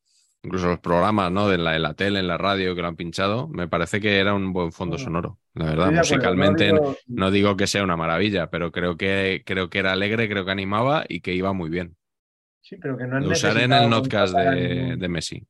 incluso 0.43 0.67
los 0.67 0.79
programas, 0.79 1.31
¿no? 1.31 1.47
De 1.49 1.57
la, 1.57 1.75
en 1.75 1.81
la 1.81 1.95
tele, 1.95 2.19
en 2.19 2.27
la 2.27 2.37
radio 2.37 2.75
que 2.75 2.83
lo 2.83 2.87
han 2.87 2.95
pinchado. 2.95 3.47
Me 3.47 3.67
parece 3.67 3.99
que 3.99 4.19
era 4.19 4.35
un 4.35 4.53
buen 4.53 4.71
fondo 4.71 4.99
sonoro, 4.99 5.39
la 5.55 5.65
verdad. 5.65 5.91
Musicalmente 5.91 6.71
no 6.71 6.79
digo- 6.81 6.97
no 7.07 7.31
digo 7.31 7.57
que 7.57 7.65
sea 7.65 7.83
una 7.83 7.97
maravilla, 7.97 8.51
pero 8.51 8.71
creo 8.71 8.95
que, 8.95 9.41
creo 9.43 9.71
que 9.71 9.79
era 9.79 9.93
alegre, 9.93 10.29
creo 10.29 10.45
que 10.45 10.51
animaba 10.51 11.03
y 11.09 11.21
que 11.21 11.33
iba 11.33 11.51
muy 11.51 11.71
bien. 11.71 11.95
Sí, 12.61 12.77
pero 12.77 12.95
que 12.95 13.07
no 13.07 13.19
Lo 13.19 13.31
usaré 13.31 13.63
en 13.63 13.73
el 13.73 13.89
notcast 13.89 14.35
de, 14.35 14.55
ningún- 14.75 14.99
de 14.99 15.07
Messi. 15.07 15.47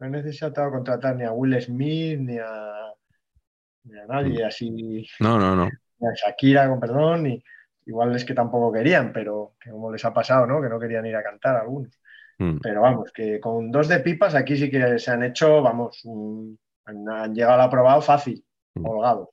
No 0.00 0.06
he 0.06 0.10
necesitado 0.10 0.70
contratar 0.70 1.16
ni 1.16 1.24
a 1.24 1.32
Will 1.32 1.58
Smith 1.62 2.18
ni 2.18 2.36
a, 2.38 2.92
ni 3.84 3.98
a 3.98 4.06
nadie 4.06 4.44
Mm. 4.44 4.46
así, 4.46 5.06
No, 5.20 5.38
no, 5.38 5.56
no. 5.56 5.64
ni 5.98 6.08
a 6.08 6.12
Shakira, 6.14 6.68
con 6.68 6.78
perdón, 6.78 7.26
y 7.26 7.42
igual 7.90 8.14
es 8.14 8.24
que 8.24 8.34
tampoco 8.34 8.72
querían, 8.72 9.12
pero 9.12 9.54
que 9.60 9.70
como 9.70 9.90
les 9.90 10.04
ha 10.04 10.14
pasado, 10.14 10.46
¿no? 10.46 10.62
Que 10.62 10.68
no 10.68 10.78
querían 10.78 11.04
ir 11.06 11.16
a 11.16 11.22
cantar 11.24 11.56
algunos. 11.56 12.00
Mm. 12.38 12.58
Pero 12.62 12.80
vamos, 12.82 13.12
que 13.12 13.40
con 13.40 13.70
dos 13.70 13.88
de 13.88 13.98
pipas 14.00 14.34
aquí 14.34 14.56
sí 14.56 14.70
que 14.70 14.98
se 14.98 15.10
han 15.10 15.24
hecho, 15.24 15.60
vamos, 15.60 16.04
un- 16.04 16.58
han, 16.86 17.34
llegado 17.34 17.54
al 17.54 17.60
aprobado 17.62 18.00
fácil, 18.00 18.44
Mm. 18.74 18.86
holgados. 18.86 19.28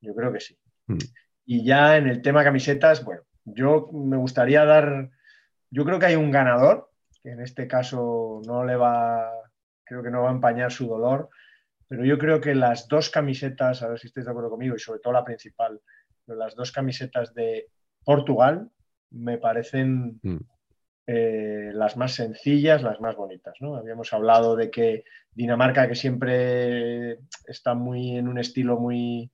Yo 0.00 0.14
creo 0.14 0.30
que 0.32 0.40
sí. 0.40 0.56
Mm. 0.86 0.98
Y 1.46 1.64
ya 1.64 1.96
en 1.96 2.06
el 2.06 2.20
tema 2.20 2.44
camisetas, 2.44 3.02
bueno, 3.04 3.22
yo 3.44 3.88
me 3.92 4.16
gustaría 4.18 4.64
dar, 4.64 5.10
yo 5.70 5.84
creo 5.84 5.98
que 5.98 6.06
hay 6.06 6.16
un 6.16 6.30
ganador, 6.30 6.90
que 7.22 7.30
en 7.30 7.40
este 7.40 7.66
caso 7.66 8.42
no 8.46 8.64
le 8.64 8.76
va, 8.76 9.30
creo 9.84 10.02
que 10.02 10.10
no 10.10 10.22
va 10.22 10.28
a 10.28 10.32
empañar 10.34 10.70
su 10.70 10.86
dolor, 10.86 11.30
pero 11.88 12.04
yo 12.04 12.18
creo 12.18 12.40
que 12.40 12.54
las 12.54 12.88
dos 12.88 13.08
camisetas, 13.10 13.82
a 13.82 13.88
ver 13.88 13.98
si 13.98 14.08
estáis 14.08 14.26
de 14.26 14.30
acuerdo 14.30 14.50
conmigo, 14.50 14.76
y 14.76 14.78
sobre 14.78 15.00
todo 15.00 15.12
la 15.14 15.24
principal, 15.24 15.80
pero 16.26 16.38
las 16.38 16.54
dos 16.54 16.72
camisetas 16.72 17.34
de 17.34 17.68
Portugal 18.04 18.70
me 19.10 19.38
parecen 19.38 20.20
Mm. 20.22 20.36
eh, 21.06 21.70
las 21.74 21.96
más 21.98 22.14
sencillas, 22.14 22.82
las 22.82 23.00
más 23.00 23.14
bonitas. 23.16 23.54
¿no? 23.60 23.76
Habíamos 23.76 24.12
hablado 24.12 24.56
de 24.56 24.70
que 24.70 25.04
Dinamarca, 25.32 25.86
que 25.86 25.94
siempre 25.94 27.18
está 27.46 27.74
muy 27.74 28.16
en 28.16 28.26
un 28.28 28.38
estilo 28.38 28.78
muy, 28.78 29.30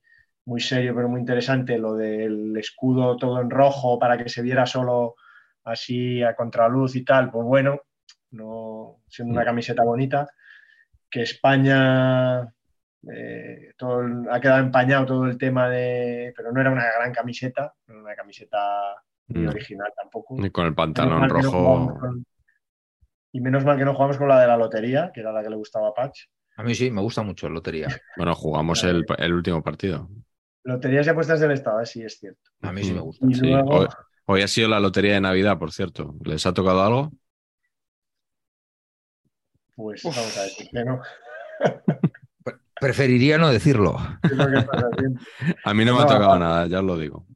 muy 0.47 0.61
serio, 0.61 0.95
pero 0.97 1.09
muy 1.09 1.21
interesante, 1.21 1.79
lo 1.79 1.95
del 1.95 2.57
escudo 2.57 3.17
todo 3.17 3.41
en 3.41 3.51
rojo 3.51 3.99
para 3.99 4.19
que 4.19 4.29
se 4.29 4.43
viera 4.43 4.67
solo 4.67 5.15
así 5.63 6.23
a 6.25 6.35
contraluz 6.35 6.97
y 6.97 7.05
tal, 7.05 7.31
pues 7.31 7.45
bueno, 7.47 7.83
no 8.33 9.03
siendo 9.09 9.35
una 9.35 9.43
Mm. 9.43 9.47
camiseta 9.47 9.85
bonita, 9.85 10.29
que 11.11 11.23
España 11.23 12.53
eh, 13.13 13.73
todo 13.79 14.01
el- 14.03 14.29
ha 14.31 14.41
quedado 14.41 14.61
empañado 14.61 15.07
todo 15.07 15.25
el 15.27 15.39
tema 15.39 15.69
de, 15.71 16.33
pero 16.37 16.53
no 16.53 16.61
era 16.61 16.71
una 16.71 16.85
gran 16.99 17.13
camiseta, 17.13 17.73
no 17.87 17.95
era 17.95 18.03
una 18.03 18.15
camiseta 18.15 19.03
No. 19.29 19.51
original 19.51 19.93
tampoco. 19.97 20.37
Y 20.45 20.51
con 20.51 20.67
el 20.67 20.75
pantalón 20.75 21.21
no 21.21 21.29
rojo. 21.29 21.99
con- 21.99 22.25
Y 23.33 23.41
menos 23.41 23.65
mal 23.65 23.79
que 23.79 23.85
no 23.85 23.95
jugamos 23.95 24.19
con 24.19 24.29
la 24.29 24.41
de 24.41 24.47
la 24.49 24.57
lotería, 24.57 25.11
que 25.15 25.21
era 25.21 25.33
la 25.33 25.43
que 25.43 25.51
le 25.51 25.57
gustaba 25.57 25.89
a 25.89 25.95
Patch. 25.95 26.23
A 26.57 26.63
mí 26.65 26.75
sí, 26.75 26.91
me 26.91 27.01
gusta 27.01 27.23
mucho 27.23 27.49
la 27.49 27.55
lotería. 27.55 27.89
Bueno, 28.17 28.35
jugamos 28.35 28.83
el, 28.85 29.07
el 29.19 29.33
último 29.33 29.63
partido. 29.63 30.09
Loterías 30.65 31.07
y 31.07 31.11
apuestas 31.11 31.41
del 31.41 31.53
Estado, 31.53 31.83
sí 31.87 32.03
es 32.03 32.19
cierto. 32.19 32.51
A 32.63 32.73
mí 32.73 32.83
sí 32.83 32.91
Mm. 32.93 32.95
me 32.97 33.01
gusta. 33.01 33.27
Y 33.27 33.35
Sí, 33.35 33.47
luego, 33.47 33.71
hoy, 33.71 33.87
hoy 34.27 34.43
ha 34.43 34.49
sido 34.49 34.69
la 34.69 34.79
lotería 34.81 35.15
de 35.15 35.21
Navidad, 35.23 35.59
por 35.59 35.73
cierto. 35.73 36.17
¿Les 36.25 36.45
ha 36.45 36.53
tocado 36.53 36.83
algo? 36.83 37.11
pues 39.77 40.03
vamos 40.03 40.37
a 40.37 40.43
decir 40.43 40.69
que 40.71 40.85
no. 40.85 41.01
Preferiría 42.81 43.39
no 43.39 43.51
decirlo. 43.53 43.97
Es 44.23 44.33
lo 44.33 44.47
que 44.47 44.63
pasa 44.67 44.89
siempre. 44.99 45.25
A 45.65 45.75
mí 45.75 45.85
no 45.85 45.97
me 45.97 46.03
ha 46.03 46.07
tocado 46.07 46.35
no. 46.35 46.39
nada, 46.41 46.67
ya 46.67 46.79
os 46.81 46.85
lo 46.85 46.97
digo. 46.99 47.27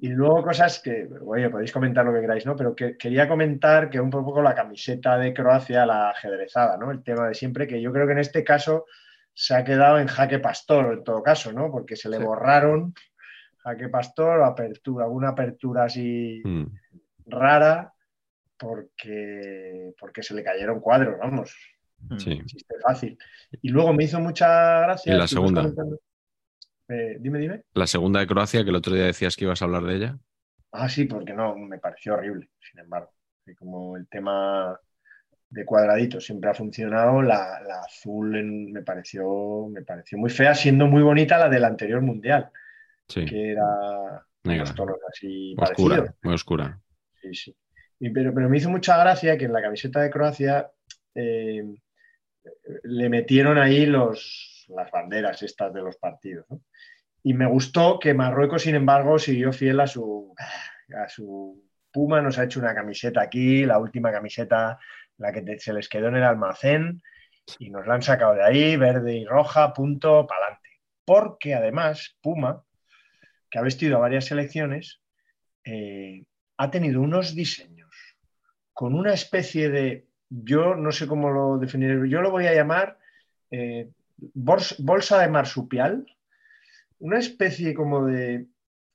Y 0.00 0.08
luego 0.08 0.42
cosas 0.42 0.80
que, 0.82 1.08
oye, 1.24 1.48
podéis 1.48 1.72
comentar 1.72 2.04
lo 2.04 2.12
que 2.12 2.20
queráis, 2.20 2.44
¿no? 2.44 2.54
Pero 2.56 2.74
que, 2.74 2.96
quería 2.96 3.28
comentar 3.28 3.88
que 3.88 3.98
un 4.00 4.10
poco 4.10 4.42
la 4.42 4.54
camiseta 4.54 5.16
de 5.16 5.32
Croacia, 5.32 5.86
la 5.86 6.10
ajedrezada, 6.10 6.76
¿no? 6.76 6.90
El 6.90 7.02
tema 7.02 7.28
de 7.28 7.34
siempre, 7.34 7.66
que 7.66 7.80
yo 7.80 7.92
creo 7.92 8.06
que 8.06 8.12
en 8.12 8.18
este 8.18 8.44
caso 8.44 8.84
se 9.32 9.54
ha 9.54 9.64
quedado 9.64 9.98
en 9.98 10.06
jaque 10.08 10.38
pastor, 10.38 10.92
en 10.92 11.04
todo 11.04 11.22
caso, 11.22 11.52
¿no? 11.52 11.70
Porque 11.70 11.96
se 11.96 12.08
le 12.08 12.18
Sí. 12.18 12.22
borraron 12.24 12.94
jaque 13.58 13.88
pastor, 13.88 14.42
apertura, 14.42 15.04
alguna 15.06 15.30
apertura 15.30 15.84
así 15.84 16.42
Mm. 16.44 16.64
rara, 17.26 17.92
porque, 18.58 19.92
porque 19.98 20.22
se 20.22 20.34
le 20.34 20.42
cayeron 20.44 20.80
cuadros, 20.80 21.16
vamos. 21.18 21.54
Sí. 22.18 22.40
Chiste 22.46 22.74
fácil. 22.82 23.18
Y 23.62 23.68
luego 23.70 23.92
me 23.92 24.04
hizo 24.04 24.20
mucha 24.20 24.80
gracia. 24.80 25.14
¿Y 25.14 25.18
la 25.18 25.26
segunda? 25.28 25.70
Eh, 26.88 27.16
dime, 27.20 27.38
dime. 27.40 27.62
La 27.74 27.86
segunda 27.86 28.20
de 28.20 28.26
Croacia, 28.26 28.62
que 28.62 28.70
el 28.70 28.76
otro 28.76 28.94
día 28.94 29.04
decías 29.04 29.36
que 29.36 29.44
ibas 29.44 29.60
a 29.60 29.64
hablar 29.64 29.82
de 29.84 29.96
ella. 29.96 30.18
Ah, 30.72 30.88
sí, 30.88 31.04
porque 31.06 31.32
no, 31.32 31.56
me 31.56 31.78
pareció 31.78 32.14
horrible, 32.14 32.50
sin 32.60 32.80
embargo. 32.80 33.12
Y 33.46 33.54
como 33.54 33.96
el 33.96 34.06
tema 34.08 34.78
de 35.48 35.64
cuadraditos 35.64 36.24
siempre 36.24 36.50
ha 36.50 36.54
funcionado, 36.54 37.22
la, 37.22 37.60
la 37.66 37.80
azul 37.80 38.36
en- 38.36 38.72
me, 38.72 38.82
pareció, 38.82 39.68
me 39.68 39.82
pareció 39.82 40.18
muy 40.18 40.30
fea, 40.30 40.54
siendo 40.54 40.86
muy 40.86 41.02
bonita 41.02 41.38
la 41.38 41.48
del 41.48 41.64
anterior 41.64 42.02
mundial, 42.02 42.50
Sí, 43.08 43.24
que 43.24 43.52
era 43.52 44.26
negra. 44.44 44.74
tonos 44.74 44.96
así 45.08 45.54
Oscura, 45.58 45.96
parecidos. 45.96 46.16
muy 46.22 46.34
oscura. 46.34 46.80
Sí, 47.22 47.34
sí. 47.34 47.56
Y 48.00 48.10
pero, 48.10 48.34
pero 48.34 48.48
me 48.48 48.58
hizo 48.58 48.68
mucha 48.70 48.98
gracia 48.98 49.38
que 49.38 49.46
en 49.46 49.52
la 49.52 49.62
camiseta 49.62 50.00
de 50.02 50.10
Croacia 50.10 50.70
eh, 51.14 51.64
le 52.84 53.08
metieron 53.08 53.58
ahí 53.58 53.86
los, 53.86 54.66
las 54.68 54.90
banderas 54.90 55.42
estas 55.42 55.72
de 55.72 55.82
los 55.82 55.96
partidos. 55.96 56.46
Y 57.22 57.34
me 57.34 57.46
gustó 57.46 57.98
que 57.98 58.14
Marruecos, 58.14 58.62
sin 58.62 58.74
embargo, 58.74 59.18
siguió 59.18 59.52
fiel 59.52 59.80
a 59.80 59.86
su, 59.86 60.34
a 60.96 61.08
su 61.08 61.62
Puma, 61.90 62.20
nos 62.20 62.38
ha 62.38 62.44
hecho 62.44 62.60
una 62.60 62.74
camiseta 62.74 63.22
aquí, 63.22 63.64
la 63.64 63.78
última 63.78 64.12
camiseta, 64.12 64.78
la 65.18 65.32
que 65.32 65.58
se 65.58 65.72
les 65.72 65.88
quedó 65.88 66.08
en 66.08 66.16
el 66.16 66.24
almacén, 66.24 67.02
y 67.58 67.70
nos 67.70 67.86
la 67.86 67.94
han 67.94 68.02
sacado 68.02 68.34
de 68.34 68.44
ahí, 68.44 68.76
verde 68.76 69.16
y 69.16 69.24
roja, 69.24 69.72
punto, 69.72 70.26
pa'lante. 70.26 70.68
Porque 71.04 71.54
además, 71.54 72.16
Puma, 72.20 72.62
que 73.50 73.58
ha 73.58 73.62
vestido 73.62 73.96
a 73.96 74.00
varias 74.00 74.26
selecciones, 74.26 75.00
eh, 75.64 76.24
ha 76.58 76.70
tenido 76.70 77.00
unos 77.00 77.34
diseños 77.34 77.90
con 78.72 78.94
una 78.94 79.14
especie 79.14 79.70
de, 79.70 80.06
yo 80.28 80.74
no 80.74 80.90
sé 80.92 81.06
cómo 81.06 81.30
lo 81.30 81.58
definir, 81.58 82.04
yo 82.06 82.20
lo 82.20 82.30
voy 82.30 82.46
a 82.46 82.54
llamar 82.54 82.98
eh, 83.50 83.90
bolsa 84.34 85.20
de 85.20 85.28
marsupial, 85.28 86.06
una 86.98 87.18
especie 87.18 87.74
como 87.74 88.06
de 88.06 88.46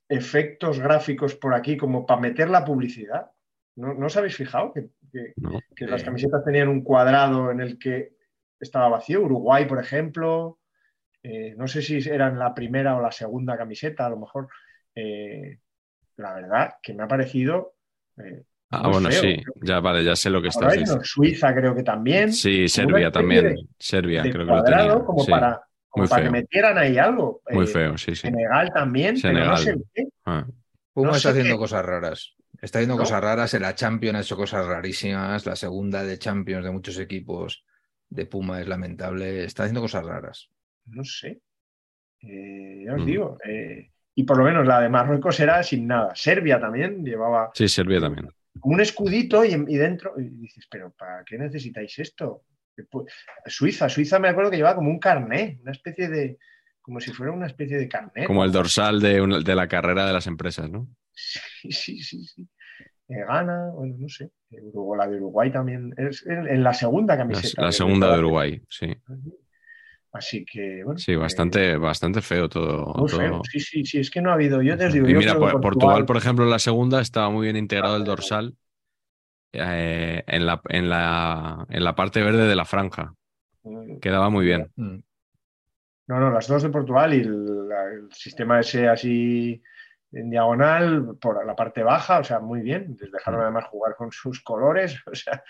efectos 0.09 0.79
gráficos 0.79 1.35
por 1.35 1.53
aquí, 1.53 1.77
como 1.77 2.05
para 2.05 2.19
meter 2.21 2.49
la 2.49 2.65
publicidad. 2.65 3.31
¿No, 3.75 3.93
¿no 3.93 4.07
os 4.07 4.17
habéis 4.17 4.35
fijado 4.35 4.73
que, 4.73 4.89
que- 5.11 5.33
¿no? 5.37 5.59
que 5.75 5.85
las 5.87 6.01
Eh. 6.01 6.05
camisetas 6.05 6.43
tenían 6.43 6.67
un 6.67 6.83
cuadrado 6.83 7.51
en 7.51 7.61
el 7.61 7.79
que 7.79 8.13
estaba 8.59 8.89
vacío? 8.89 9.21
Uruguay, 9.23 9.65
por 9.65 9.79
ejemplo. 9.79 10.57
eh, 11.23 11.53
no 11.55 11.67
sé 11.67 11.83
si 11.83 11.97
eran 12.09 12.39
la 12.39 12.51
primera 12.53 12.97
o 12.97 13.01
la 13.01 13.11
segunda 13.11 13.55
camiseta, 13.57 14.07
a 14.07 14.09
lo 14.09 14.17
mejor. 14.17 14.47
eh, 14.95 15.59
la 16.17 16.33
verdad 16.33 16.73
que 16.83 16.93
me 16.93 17.03
ha 17.03 17.07
parecido. 17.07 17.75
eh, 18.17 18.43
Ah, 18.71 18.87
bueno, 18.87 19.11
sí, 19.11 19.37
ya 19.63 19.79
vale, 19.81 20.03
ya 20.03 20.15
sé 20.15 20.29
lo 20.29 20.41
que 20.41 20.47
hay 20.61 20.79
diciendo. 20.79 21.03
Suiza 21.03 21.53
creo 21.53 21.75
que 21.75 21.83
también. 21.83 22.31
Sí, 22.31 22.67
Serbia 22.69 23.11
también. 23.11 23.55
de- 23.55 23.65
Serbia, 23.77 24.23
de 24.23 24.31
creo 24.31 24.45
que 24.45 24.51
lo 24.53 24.63
tenía. 24.63 24.99
como 25.03 25.23
sí. 25.23 25.31
para, 25.31 25.61
como 25.89 26.03
Muy 26.03 26.09
para 26.09 26.23
que 26.23 26.29
metieran 26.29 26.77
ahí 26.77 26.97
algo. 26.97 27.41
Muy 27.49 27.65
Eh, 27.65 27.67
feo, 27.67 27.97
sí, 27.97 28.15
sí. 28.15 28.21
Senegal 28.21 28.71
también, 28.73 29.17
Senegal. 29.17 29.57
pero 29.63 29.75
no 29.77 29.83
sé 29.83 29.89
qué. 29.93 30.03
Ah, 30.25 30.45
Puma 30.93 31.09
No 31.11 31.15
está 31.17 31.29
haciendo 31.31 31.55
qué- 31.55 31.59
cosas 31.59 31.85
raras. 31.85 32.35
Está 32.61 32.79
haciendo 32.79 32.95
¿No? 32.95 33.01
cosas 33.01 33.21
raras. 33.21 33.53
En 33.55 33.61
la 33.63 33.75
Champions 33.75 34.17
ha 34.17 34.21
hecho 34.21 34.37
cosas 34.37 34.65
rarísimas. 34.65 35.45
La 35.45 35.55
segunda 35.55 36.03
de 36.03 36.17
Champions 36.17 36.63
de 36.63 36.71
muchos 36.71 36.97
equipos 36.99 37.65
de 38.09 38.25
Puma 38.25 38.61
es 38.61 38.67
lamentable. 38.67 39.43
Está 39.45 39.63
haciendo 39.63 39.81
cosas 39.81 40.05
raras. 40.05 40.49
No 40.85 41.03
sé. 41.03 41.41
Eh, 42.21 42.83
ya 42.85 42.93
os 42.93 43.01
Mm. 43.01 43.05
digo. 43.05 43.37
eh, 43.45 43.89
y 44.13 44.23
por 44.23 44.37
lo 44.37 44.43
menos 44.43 44.67
la 44.67 44.79
de 44.81 44.89
Marruecos 44.89 45.39
era 45.39 45.63
sin 45.63 45.87
nada. 45.87 46.13
Serbia 46.15 46.59
también 46.59 47.03
llevaba 47.03 47.49
Sí, 47.53 47.67
Serbia 47.67 47.99
también. 47.99 48.29
Como 48.59 48.75
un 48.75 48.81
escudito 48.81 49.43
y, 49.45 49.49
y 49.53 49.77
dentro. 49.77 50.13
Y 50.19 50.29
dices, 50.29 50.67
¿pero 50.69 50.91
para 50.91 51.23
qué 51.25 51.37
necesitáis 51.37 51.97
esto? 51.99 52.43
Suiza, 53.45 53.89
Suiza 53.89 54.19
me 54.19 54.29
acuerdo 54.29 54.49
que 54.51 54.57
llevaba 54.57 54.75
como 54.75 54.89
un 54.89 54.99
carné, 54.99 55.59
una 55.61 55.71
especie 55.71 56.09
de. 56.09 56.37
como 56.81 56.99
si 56.99 57.11
fuera 57.11 57.31
una 57.31 57.47
especie 57.47 57.77
de 57.77 57.87
carnet. 57.87 58.25
Como 58.25 58.43
el 58.43 58.51
dorsal 58.51 58.99
de, 58.99 59.21
una- 59.21 59.39
de 59.39 59.55
la 59.55 59.67
carrera 59.67 60.05
de 60.05 60.13
las 60.13 60.27
empresas, 60.27 60.69
¿no? 60.69 60.87
Sí, 61.13 61.71
sí, 61.71 61.99
sí. 62.01 62.25
sí. 62.25 62.47
Ghana, 63.07 63.71
bueno, 63.73 63.95
no 63.99 64.07
sé. 64.09 64.31
Uruguay, 64.49 64.97
la 64.99 65.07
de 65.11 65.17
Uruguay 65.17 65.51
también. 65.51 65.93
Es 65.97 66.25
en, 66.25 66.63
la 66.63 66.73
segunda 66.73 67.15
La, 67.15 67.19
camiseta. 67.19 67.61
la 67.61 67.67
de- 67.67 67.73
segunda 67.73 68.13
de 68.13 68.19
Uruguay, 68.19 68.61
sí. 68.69 68.87
Así 70.13 70.43
que, 70.45 70.83
bueno. 70.83 70.97
Sí, 70.99 71.13
eh, 71.13 71.15
bastante, 71.15 71.77
bastante 71.77 72.21
feo 72.21 72.49
todo. 72.49 72.93
muy 72.95 73.09
todo. 73.09 73.19
feo. 73.19 73.41
Sí, 73.49 73.59
sí, 73.59 73.85
sí. 73.85 73.99
Es 73.99 74.09
que 74.11 74.21
no 74.21 74.29
ha 74.31 74.33
habido. 74.33 74.61
Yo 74.61 74.77
te 74.77 74.89
digo. 74.89 75.07
Y 75.07 75.13
yo 75.13 75.19
mira, 75.19 75.35
Portugal, 75.37 76.05
por 76.05 76.17
ejemplo, 76.17 76.43
en 76.43 76.51
la 76.51 76.59
segunda 76.59 76.99
estaba 77.01 77.29
muy 77.29 77.45
bien 77.45 77.55
integrado 77.55 77.95
el 77.95 78.03
dorsal 78.03 78.55
eh, 79.53 80.23
en, 80.27 80.45
la, 80.45 80.61
en, 80.67 80.89
la, 80.89 81.65
en 81.69 81.83
la 81.83 81.95
parte 81.95 82.21
verde 82.21 82.45
de 82.45 82.55
la 82.55 82.65
franja. 82.65 83.13
Mm, 83.63 83.99
Quedaba 83.99 84.29
muy 84.29 84.45
bien. 84.45 84.69
Mm. 84.75 84.97
No, 86.07 86.19
no, 86.19 86.29
las 86.31 86.47
dos 86.47 86.63
de 86.63 86.69
Portugal 86.69 87.13
y 87.13 87.19
el, 87.21 88.09
sistema 88.11 88.59
ese 88.59 88.89
así 88.89 89.61
en 90.11 90.29
diagonal 90.29 91.15
por 91.21 91.45
la 91.45 91.55
parte 91.55 91.83
baja, 91.83 92.19
o 92.19 92.23
sea, 92.25 92.39
muy 92.41 92.61
bien. 92.61 92.97
Les 92.99 93.11
dejaron 93.13 93.39
Mm. 93.39 93.43
además 93.43 93.65
jugar 93.69 93.95
con 93.95 94.11
sus 94.11 94.41
colores, 94.41 94.99
o 95.05 95.15
sea, 95.15 95.41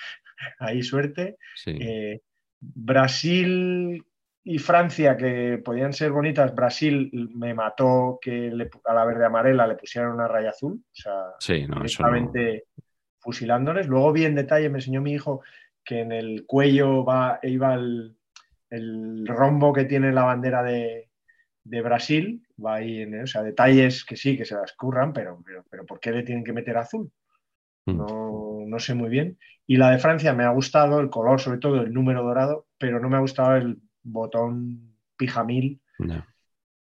ahí 0.59 0.83
suerte. 0.83 1.37
Sí. 1.55 1.71
Eh, 1.81 2.21
Brasil 2.59 4.05
y 4.43 4.57
Francia, 4.57 5.15
que 5.17 5.61
podían 5.63 5.93
ser 5.93 6.11
bonitas, 6.11 6.55
Brasil 6.55 7.11
me 7.35 7.53
mató 7.53 8.17
que 8.21 8.49
le- 8.51 8.69
a 8.85 8.93
la 8.93 9.05
verde 9.05 9.25
amarela 9.25 9.67
le 9.67 9.75
pusieran 9.75 10.11
una 10.11 10.27
raya 10.27 10.49
azul, 10.49 10.81
o 10.83 10.93
sea, 10.95 11.13
Sí, 11.39 11.67
no, 11.67 11.83
eso 11.83 12.03
no. 12.03 12.11
directamente 12.11 12.63
fusilándoles. 13.19 13.87
Luego 13.87 14.11
vi 14.11 14.25
en 14.25 14.35
detalle, 14.35 14.69
me 14.69 14.79
enseñó 14.79 15.01
mi 15.01 15.13
hijo 15.13 15.41
que 15.83 15.99
en 16.01 16.11
el 16.11 16.45
cuello 16.47 17.05
va, 17.05 17.39
iba 17.43 17.75
el, 17.75 18.17
el 18.69 19.27
rombo 19.27 19.73
que 19.73 19.85
tiene 19.85 20.11
la 20.11 20.23
bandera 20.23 20.63
de, 20.63 21.09
de 21.63 21.81
Brasil, 21.81 22.43
va 22.63 22.75
ahí 22.75 23.01
en, 23.01 23.23
o 23.23 23.27
sea, 23.27 23.43
detalles 23.43 24.03
que 24.05 24.15
sí, 24.15 24.37
que 24.37 24.45
se 24.45 24.55
las 24.55 24.73
curran, 24.73 25.13
pero, 25.13 25.41
pero, 25.45 25.63
pero 25.69 25.85
¿por 25.85 25.99
qué 25.99 26.11
le 26.11 26.23
tienen 26.23 26.43
que 26.43 26.53
meter 26.53 26.77
azul? 26.77 27.11
Mm. 27.85 27.97
No, 27.97 28.63
no 28.65 28.79
sé 28.79 28.95
muy 28.95 29.09
bien. 29.09 29.37
Y 29.67 29.77
la 29.77 29.91
de 29.91 29.99
Francia 29.99 30.33
me 30.33 30.43
ha 30.43 30.49
gustado, 30.49 30.99
el 30.99 31.09
color, 31.09 31.39
sobre 31.39 31.59
todo 31.59 31.81
el 31.81 31.93
número 31.93 32.23
dorado, 32.23 32.65
pero 32.77 32.99
no 32.99 33.09
me 33.09 33.17
ha 33.17 33.21
gustado 33.21 33.55
el 33.55 33.77
botón 34.03 34.95
pijamil 35.17 35.81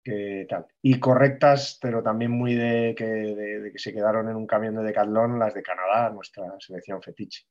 que 0.04 0.46
tal. 0.48 0.66
Y 0.82 0.98
correctas, 0.98 1.78
pero 1.80 2.02
también 2.02 2.32
muy 2.32 2.54
de 2.54 2.94
que, 2.96 3.04
de, 3.04 3.60
de 3.60 3.72
que 3.72 3.78
se 3.78 3.92
quedaron 3.92 4.28
en 4.28 4.36
un 4.36 4.46
camión 4.46 4.74
de 4.74 4.82
Decathlon 4.82 5.38
las 5.38 5.54
de 5.54 5.62
Canadá, 5.62 6.10
nuestra 6.10 6.44
selección 6.58 7.00
fetiche. 7.02 7.42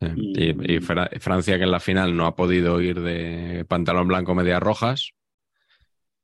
Sí. 0.00 0.06
Y- 0.16 0.50
Y, 0.72 0.76
y 0.76 0.80
Fra- 0.80 1.10
Francia, 1.20 1.58
que 1.58 1.64
en 1.64 1.70
la 1.70 1.80
final 1.80 2.16
no 2.16 2.26
ha 2.26 2.34
podido 2.34 2.80
ir 2.80 3.00
de 3.00 3.66
pantalón 3.68 4.08
blanco, 4.08 4.34
medias 4.34 4.62
rojas, 4.62 5.12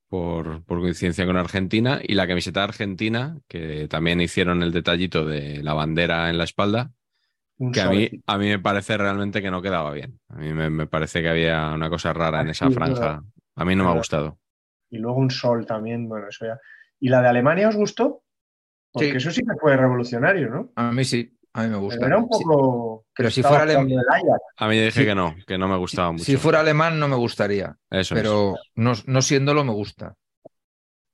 por, 0.08 0.64
por 0.64 0.80
coincidencia 0.80 1.26
con 1.26 1.36
Argentina, 1.36 2.00
y 2.02 2.14
la 2.14 2.26
camiseta 2.28 2.64
argentina, 2.64 3.38
que 3.48 3.88
también 3.88 4.20
hicieron 4.20 4.62
el 4.62 4.72
detallito 4.72 5.26
de 5.26 5.62
la 5.62 5.74
bandera 5.74 6.30
en 6.30 6.38
la 6.38 6.44
espalda, 6.44 6.92
Un 7.58 7.72
que 7.72 7.80
a 7.80 7.88
mí, 7.88 8.10
a 8.26 8.38
mí 8.38 8.48
me 8.48 8.58
parece 8.58 8.96
realmente 8.98 9.40
que 9.40 9.50
no 9.50 9.62
quedaba 9.62 9.90
bien. 9.92 10.20
A 10.28 10.36
mí 10.36 10.52
me, 10.52 10.68
me 10.70 10.86
parece 10.86 11.22
que 11.22 11.28
había 11.28 11.70
una 11.72 11.88
cosa 11.88 12.12
rara 12.12 12.40
en 12.42 12.48
Ah, 12.48 12.50
esa 12.50 12.70
franja. 12.70 13.22
A 13.54 13.64
mí 13.64 13.74
no 13.74 13.84
me 13.84 13.90
ha 13.90 13.94
gustado. 13.94 14.38
Y 14.90 14.98
luego 14.98 15.18
un 15.18 15.30
sol 15.30 15.64
también, 15.66 16.08
bueno, 16.08 16.28
eso 16.28 16.44
ya. 16.46 16.58
¿Y 17.00 17.08
la 17.08 17.22
de 17.22 17.28
Alemania 17.28 17.68
os 17.68 17.76
gustó? 17.76 18.22
Porque 18.92 19.12
Sí. 19.12 19.16
eso 19.16 19.30
sí 19.30 19.40
que 19.42 19.54
fue 19.60 19.76
revolucionario, 19.76 20.48
¿no? 20.50 20.72
A 20.76 20.92
mí 20.92 21.04
sí, 21.04 21.34
a 21.54 21.62
mí 21.62 21.68
me 21.68 21.76
gusta. 21.76 21.98
Pero 22.00 22.06
era 22.08 22.18
un 22.18 22.28
Sí. 22.30 22.44
poco. 22.44 23.06
Pero 23.14 23.30
si 23.30 23.42
fuera 23.42 23.64
alem- 23.64 23.72
jugando 23.84 23.94
el 24.00 24.08
Ajax. 24.08 24.40
A 24.58 24.68
mí 24.68 24.76
dije 24.78 24.90
Sí. 25.00 25.04
que 25.06 25.14
no, 25.14 25.34
que 25.46 25.58
no 25.58 25.68
me 25.68 25.76
gustaba 25.76 26.12
mucho. 26.12 26.24
Si 26.24 26.36
fuera 26.36 26.60
alemán 26.60 26.98
no 27.00 27.08
me 27.08 27.16
gustaría, 27.16 27.76
Eso 27.90 28.14
es. 28.14 28.20
pero 28.22 28.54
no, 28.74 28.92
no 29.06 29.22
siéndolo 29.22 29.64
me 29.64 29.72
gusta. 29.72 30.14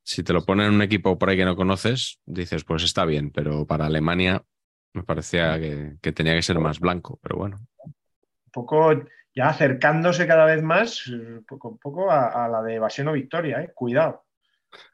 Si 0.05 0.25
te 0.25 0.33
lo 0.33 0.45
ponen 0.45 0.67
en 0.67 0.75
un 0.75 0.83
equipo 0.83 1.17
por 1.19 1.31
ahí 1.31 1.37
que 1.37 1.45
no 1.45 1.55
conoces, 1.55 2.19
dices, 2.27 2.65
pues 2.65 2.83
está 2.83 3.05
bien, 3.05 3.31
pero 3.31 3.67
para 3.67 3.87
Alemania 3.87 4.43
me 4.95 5.03
parecía 5.03 5.59
que, 5.59 5.97
que 6.01 6.13
tenía 6.13 6.35
que 6.35 6.43
ser 6.43 6.59
más 6.59 6.81
blanco, 6.81 7.19
pero 7.23 7.37
bueno. 7.37 7.59
un 7.85 8.53
poco 8.53 8.93
ya 9.35 9.49
acercándose 9.49 10.27
cada 10.27 10.45
vez 10.45 10.63
más, 10.63 11.05
eh, 11.11 11.41
poco 11.49 11.75
a 11.75 11.77
poco 11.83 12.11
a, 12.11 12.45
a 12.45 12.49
la 12.49 12.63
de 12.63 12.75
evasión 12.75 13.09
o 13.09 13.13
victoria, 13.13 13.63
¿eh? 13.63 13.73
Cuidado. 13.75 14.25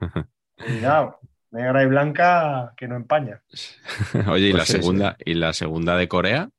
Cuidado. 0.56 1.18
Negra 1.50 1.82
y 1.82 1.86
blanca 1.86 2.74
que 2.76 2.86
no 2.86 2.96
empaña. 2.96 3.42
Oye, 4.30 4.48
¿y 4.48 4.50
Pues 4.52 4.60
la 4.60 4.66
sí, 4.66 4.72
sí. 4.74 4.78
segunda, 4.80 5.16
y 5.24 5.34
la 5.34 5.52
segunda 5.52 5.96
de 5.96 6.06
Corea? 6.08 6.50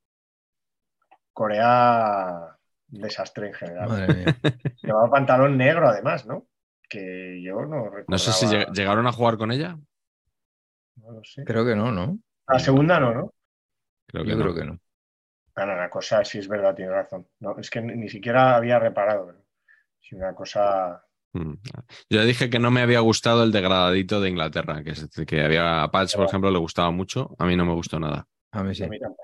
Corea, 1.32 2.58
desastre 2.88 3.48
en 3.48 3.54
general. 3.54 4.36
Llevaba 4.84 5.10
pantalón 5.10 5.58
negro 5.58 5.88
además, 5.88 6.26
¿no? 6.26 6.48
Que 6.90 7.42
yo 7.44 7.62
no 7.66 7.86
recuerdo. 7.86 8.06
No 8.08 8.18
sé 8.18 8.34
si 8.34 8.46
lleg- 8.48 8.72
llegaron 8.74 9.06
a 9.08 9.12
jugar 9.12 9.38
con 9.38 9.52
ella. 9.52 9.78
No 10.98 11.12
lo 11.12 11.24
sé. 11.24 11.44
Creo 11.46 11.66
que 11.66 11.76
no, 11.76 11.92
¿no? 11.92 12.18
La 12.50 12.60
segunda 12.60 13.00
no, 13.00 13.14
¿no? 13.14 13.34
Creo 14.08 14.24
que 14.24 14.30
Yo 14.32 14.36
no. 14.38 14.42
creo 14.44 14.56
que 14.56 14.66
no. 14.66 14.80
Bueno, 15.56 15.74
una 15.74 15.90
cosa 15.90 16.24
sí 16.24 16.40
es 16.40 16.48
verdad, 16.48 16.74
tiene 16.76 16.92
razón. 16.92 17.28
No, 17.40 17.58
es 17.60 17.70
que 17.70 17.82
ni, 17.82 18.10
siquiera 18.10 18.56
había 18.56 18.80
reparado. 18.80 19.26
pero 19.28 19.40
Sí, 20.00 20.16
una 20.16 20.34
cosa. 20.34 21.04
Mm. 21.34 21.54
Yo 22.10 22.26
dije 22.26 22.50
que 22.50 22.58
no 22.60 22.72
me 22.72 22.82
había 22.82 23.02
gustado 23.02 23.44
el 23.44 23.52
degradadito 23.52 24.20
de 24.22 24.30
Inglaterra, 24.30 24.84
que, 24.84 24.92
es, 24.92 25.08
que 25.28 25.44
había 25.44 25.84
a 25.84 25.92
Patch, 25.92 26.16
por 26.16 26.26
ejemplo, 26.26 26.50
le 26.50 26.58
gustaba 26.58 26.90
mucho. 26.92 27.36
A 27.38 27.46
mí 27.46 27.56
no 27.56 27.66
me 27.66 27.74
gustó 27.74 28.00
nada. 28.00 28.26
A 28.52 28.64
mí 28.64 28.74
sí. 28.74 28.84
a 28.84 28.88
mí 28.88 29.00
tampoco. 29.00 29.24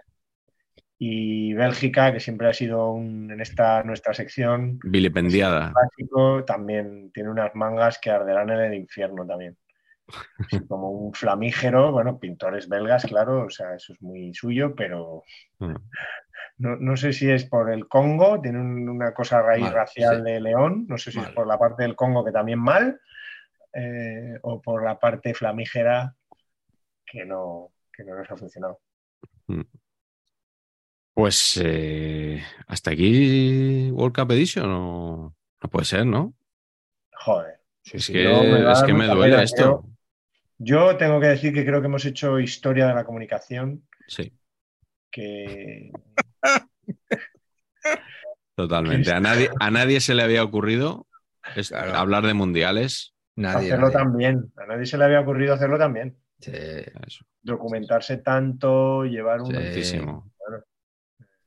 Y 0.97 1.53
Bélgica, 1.53 2.13
que 2.13 2.19
siempre 2.19 2.47
ha 2.47 2.53
sido 2.53 2.91
un- 2.91 3.29
en 3.31 3.41
esta 3.41 3.83
nuestra 3.83 4.13
sección 4.13 4.79
Vilipendiada. 4.83 5.73
clásico, 5.73 6.43
también 6.45 7.11
tiene 7.11 7.29
unas 7.29 7.53
mangas 7.55 7.97
que 7.99 8.11
arderán 8.11 8.49
en 8.51 8.59
el 8.61 8.73
infierno 8.75 9.25
también. 9.25 9.57
Como 10.67 10.91
un 10.91 11.13
flamígero, 11.13 11.91
bueno, 11.91 12.19
pintores 12.19 12.69
belgas, 12.69 13.05
claro, 13.05 13.45
o 13.45 13.49
sea, 13.49 13.73
eso 13.75 13.93
es 13.93 14.01
muy 14.01 14.33
suyo, 14.33 14.75
pero 14.75 15.23
Mm. 15.59 15.75
no, 16.57 16.75
no 16.77 16.95
sé 16.97 17.11
si 17.13 17.29
es 17.29 17.45
por 17.45 17.71
el 17.71 17.87
Congo, 17.87 18.39
tiene 18.41 18.59
un- 18.59 18.87
una 18.89 19.13
cosa 19.13 19.41
raíz 19.41 19.63
Mal, 19.63 19.73
racial 19.73 20.17
sí. 20.17 20.21
de 20.31 20.39
León, 20.41 20.85
no 20.87 20.97
sé 20.97 21.11
si 21.11 21.17
Mal. 21.17 21.29
es 21.29 21.33
por 21.33 21.47
la 21.47 21.57
parte 21.57 21.83
del 21.83 21.95
Congo 21.95 22.23
que 22.23 22.31
también 22.31 22.59
mal, 22.59 22.99
eh, 23.73 24.37
o 24.43 24.61
por 24.61 24.83
la 24.83 24.99
parte 24.99 25.33
flamígera 25.33 26.15
que 27.05 27.25
no, 27.25 27.71
que 27.91 28.03
no 28.03 28.15
nos 28.15 28.29
ha 28.29 28.35
funcionado. 28.37 28.79
Pues 31.13 31.59
eh, 31.63 32.41
hasta 32.67 32.91
aquí 32.91 33.89
World 33.91 34.15
Cup 34.15 34.31
Edition 34.31 34.67
no, 34.69 35.35
no 35.63 35.69
puede 35.69 35.85
ser, 35.85 36.05
¿no? 36.05 36.33
Joder. 37.13 37.59
Es 37.85 38.07
que, 38.07 38.23
no, 38.23 38.71
es 38.71 38.83
que 38.83 38.93
me 38.93 39.07
duele 39.07 39.41
esto. 39.43 39.85
Yo 40.57 40.95
tengo 40.97 41.19
que 41.19 41.27
decir 41.27 41.53
que 41.53 41.65
creo 41.65 41.81
que 41.81 41.87
hemos 41.87 42.05
hecho 42.05 42.39
historia 42.39 42.87
de 42.87 42.93
la 42.95 43.03
comunicación, 43.03 43.83
Sí, 44.07 44.31
que 45.11 45.91
totalmente. 48.55 49.11
A 49.11 49.19
nadie, 49.19 49.49
a 49.59 49.71
nadie 49.71 49.99
se 49.99 50.15
le 50.15 50.23
había 50.23 50.43
ocurrido 50.43 51.07
es- 51.55 51.69
Claro. 51.69 51.95
hablar 51.95 52.25
de 52.25 52.33
mundiales. 52.33 53.13
Nadie. 53.35 53.67
hacerlo 53.67 53.87
nadie. 53.87 53.97
también. 53.97 54.51
A 54.57 54.65
nadie 54.65 54.85
se 54.85 54.97
le 54.97 55.03
había 55.05 55.19
ocurrido 55.21 55.53
hacerlo 55.53 55.77
también. 55.77 56.17
Sí. 56.39 56.51
Eso, 56.53 57.25
Documentarse 57.41 58.17
tanto, 58.17 59.03
llevar 59.05 59.41
un... 59.41 59.53
Sí. 59.83 59.99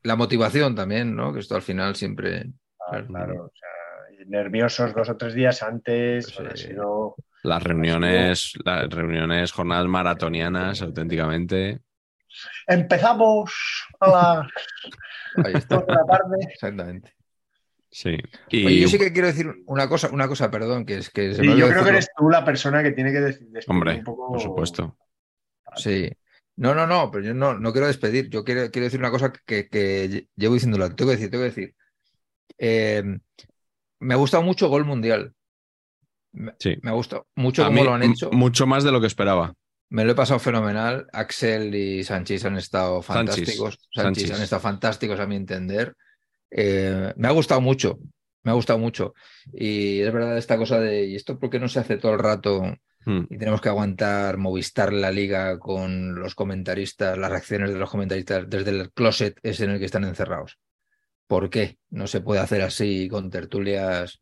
La 0.03 0.15
motivación 0.15 0.75
también, 0.75 1.15
¿no? 1.15 1.33
Que 1.33 1.39
esto 1.39 1.55
al 1.55 1.61
final 1.61 1.95
siempre. 1.95 2.45
Ah, 2.91 3.03
claro, 3.05 3.45
o 3.45 3.51
sea, 3.53 4.25
nerviosos 4.27 4.93
dos 4.95 5.09
o 5.09 5.17
tres 5.17 5.33
días 5.33 5.61
antes, 5.63 6.27
Sí. 6.27 6.43
ha 6.45 6.55
sido... 6.55 7.15
Las 7.43 7.63
reuniones, 7.63 8.53
las 8.65 8.89
reuniones, 8.89 9.51
jornadas 9.51 9.87
maratonianas, 9.87 10.81
auténticamente. 10.81 11.79
Empezamos 12.67 13.51
a 13.99 14.07
las 14.09 14.47
Ahí 15.45 15.53
está. 15.55 15.77
de 15.77 15.93
la 15.93 16.05
tarde. 16.05 16.37
Exactamente. 16.51 17.13
Sí. 17.91 18.17
Y 18.49 18.65
Oye, 18.65 18.79
yo 18.81 18.87
sí 18.87 18.99
que 18.99 19.11
quiero 19.11 19.27
decir 19.27 19.47
una 19.65 19.87
cosa, 19.89 20.09
una 20.11 20.27
cosa, 20.27 20.51
perdón, 20.51 20.85
que 20.85 20.97
es 20.97 21.09
que 21.09 21.33
se 21.33 21.41
me 21.41 21.47
Sí, 21.47 21.49
olvidó 21.53 21.67
yo 21.67 21.71
creo 21.73 21.83
que 21.83 21.89
eres 21.89 22.09
tú 22.15 22.29
la 22.29 22.45
persona 22.45 22.83
que 22.83 22.91
tiene 22.91 23.11
que 23.11 23.19
dec- 23.19 23.39
despedir 23.39 23.65
hombre, 23.67 23.95
un 23.95 24.03
poco... 24.03 24.27
por 24.27 24.39
supuesto. 24.41 24.97
Sí. 25.75 26.11
No, 26.57 26.75
no, 26.75 26.85
no, 26.85 27.09
pero 27.09 27.23
yo 27.25 27.33
no, 27.33 27.57
no 27.57 27.71
quiero 27.71 27.87
despedir. 27.87 28.29
Yo 28.29 28.43
quiero, 28.43 28.69
quiero 28.69 28.83
decir 28.83 28.99
una 28.99 29.11
cosa 29.11 29.31
que, 29.45 29.67
que 29.69 30.27
llevo 30.35 30.53
diciéndola. 30.55 30.89
Tengo 30.93 31.09
que 31.11 31.15
decir, 31.17 31.31
tengo 31.31 31.43
que 31.43 31.49
decir. 31.49 31.75
Eh, 32.57 33.03
me 33.99 34.13
ha 34.13 34.17
gustado 34.17 34.43
mucho 34.43 34.67
Gol 34.67 34.83
Mundial. 34.85 35.33
Me, 36.31 36.53
Sí. 36.59 36.77
me 36.81 36.91
ha 36.91 36.93
gustado 36.93 37.27
mucho 37.35 37.65
cómo 37.65 37.83
lo 37.83 37.93
han 37.93 38.03
hecho. 38.03 38.29
Mucho 38.31 38.67
más 38.67 38.83
de 38.83 38.91
lo 38.91 39.01
que 39.01 39.07
esperaba. 39.07 39.53
Me 39.89 40.05
lo 40.05 40.11
he 40.11 40.15
pasado 40.15 40.39
fenomenal. 40.39 41.07
Axel 41.11 41.73
y 41.73 42.03
Sánchez 42.03 42.45
han 42.45 42.57
estado 42.57 43.01
fantásticos. 43.01 43.79
Sánchez 43.91 44.31
han 44.31 44.41
estado 44.41 44.61
fantásticos 44.61 45.19
a 45.19 45.25
mi 45.25 45.35
entender. 45.35 45.95
Eh, 46.51 47.13
me 47.17 47.27
ha 47.27 47.31
gustado 47.31 47.61
mucho. 47.61 47.97
Me 48.43 48.51
ha 48.51 48.53
gustado 48.53 48.77
mucho. 48.79 49.13
Y 49.51 49.99
es 50.01 50.13
verdad 50.13 50.37
esta 50.37 50.57
cosa 50.57 50.79
de, 50.79 51.05
¿y 51.05 51.15
esto 51.15 51.39
por 51.39 51.49
qué 51.49 51.59
no 51.59 51.67
se 51.67 51.79
hace 51.79 51.97
todo 51.97 52.13
el 52.13 52.19
rato? 52.19 52.63
Mm. 53.05 53.27
y 53.29 53.37
tenemos 53.37 53.61
que 53.61 53.69
aguantar 53.69 54.37
Movistar 54.37 54.91
la 54.91 55.09
liga 55.09 55.57
con 55.57 56.15
los 56.15 56.35
comentaristas, 56.35 57.17
las 57.17 57.31
reacciones 57.31 57.71
de 57.71 57.79
los 57.79 57.89
comentaristas 57.89 58.49
desde 58.49 58.71
el 58.71 58.91
closet 58.91 59.39
ese 59.41 59.63
en 59.63 59.71
el 59.71 59.79
que 59.79 59.85
están 59.85 60.03
encerrados. 60.03 60.59
¿Por 61.25 61.49
qué 61.49 61.77
no 61.89 62.07
se 62.07 62.19
puede 62.19 62.41
hacer 62.41 62.61
así 62.61 63.07
con 63.07 63.29
tertulias 63.29 64.21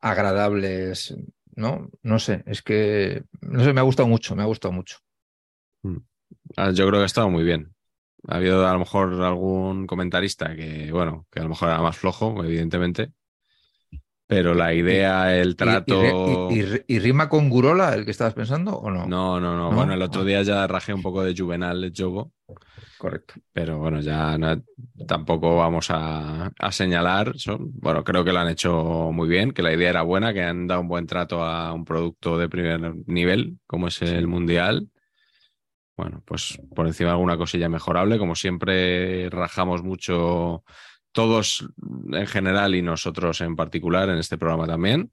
agradables? 0.00 1.14
No, 1.56 1.90
no 2.02 2.18
sé, 2.18 2.42
es 2.46 2.62
que 2.62 3.24
no 3.40 3.64
sé, 3.64 3.72
me 3.72 3.80
ha 3.80 3.84
gustado 3.84 4.08
mucho, 4.08 4.34
me 4.36 4.42
ha 4.42 4.46
gustado 4.46 4.72
mucho. 4.72 4.98
Ah, 6.56 6.70
Yo 6.70 6.86
creo 6.86 7.00
que 7.00 7.04
ha 7.04 7.06
estado 7.06 7.30
muy 7.30 7.44
bien. 7.44 7.74
Ha 8.28 8.36
habido 8.36 8.66
a 8.66 8.72
lo 8.72 8.80
mejor 8.80 9.12
algún 9.22 9.86
comentarista 9.86 10.54
que, 10.54 10.92
bueno, 10.92 11.26
que 11.30 11.40
a 11.40 11.42
lo 11.42 11.48
mejor 11.50 11.68
era 11.70 11.80
más 11.80 11.96
flojo, 11.96 12.44
evidentemente. 12.44 13.12
Pero 14.30 14.54
la 14.54 14.72
idea, 14.72 15.36
el 15.36 15.50
y- 15.50 15.54
trato. 15.54 16.48
Y, 16.50 16.60
y- 16.60 16.84
y 16.86 16.98
rima 17.00 17.28
con 17.28 17.50
Gurola, 17.50 17.94
el 17.94 18.04
que 18.04 18.12
estabas 18.12 18.32
pensando, 18.34 18.76
o 18.76 18.90
no? 18.90 19.06
No, 19.06 19.40
no, 19.40 19.56
no. 19.56 19.70
¿No? 19.70 19.76
Bueno, 19.76 19.92
el 19.92 20.00
otro 20.02 20.24
día 20.24 20.40
ya 20.42 20.66
rajé 20.66 20.94
un 20.94 21.02
poco 21.02 21.22
de 21.24 21.34
Juvenal 21.36 21.92
Jogo, 21.96 22.32
Correcto. 22.96 23.34
pero 23.52 23.78
bueno, 23.78 24.00
ya 24.00 24.38
no- 24.38 24.62
tampoco 25.06 25.56
vamos 25.56 25.90
a, 25.90 26.52
a 26.58 26.72
señalar. 26.72 27.36
Son- 27.38 27.70
bueno, 27.74 28.04
creo 28.04 28.24
que 28.24 28.32
lo 28.32 28.38
han 28.38 28.48
hecho 28.48 29.10
muy 29.12 29.28
bien, 29.28 29.50
que 29.50 29.62
la 29.62 29.72
idea 29.72 29.90
era 29.90 30.02
buena, 30.02 30.32
que 30.32 30.42
han 30.44 30.66
dado 30.68 30.80
un 30.82 30.88
buen 30.88 31.06
trato 31.06 31.42
a 31.42 31.72
un 31.72 31.84
producto 31.84 32.38
de 32.38 32.48
primer 32.48 32.94
nivel, 33.06 33.58
como 33.66 33.88
es 33.88 34.00
el 34.02 34.28
Mundial. 34.28 34.88
Bueno, 35.96 36.22
pues 36.24 36.58
por 36.74 36.86
encima 36.86 37.10
alguna 37.10 37.36
cosilla 37.36 37.68
mejorable. 37.68 38.18
Como 38.18 38.34
siempre, 38.34 39.28
rajamos 39.28 39.82
mucho 39.82 40.64
todos 41.12 41.68
en 42.12 42.26
general 42.26 42.74
y 42.74 42.82
nosotros 42.82 43.40
en 43.40 43.56
particular 43.56 44.08
en 44.08 44.18
este 44.18 44.38
programa 44.38 44.66
también. 44.66 45.10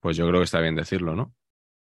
Pues 0.00 0.16
yo 0.16 0.26
creo 0.28 0.40
que 0.40 0.44
está 0.44 0.60
bien 0.60 0.74
decirlo, 0.74 1.14
¿no? 1.16 1.34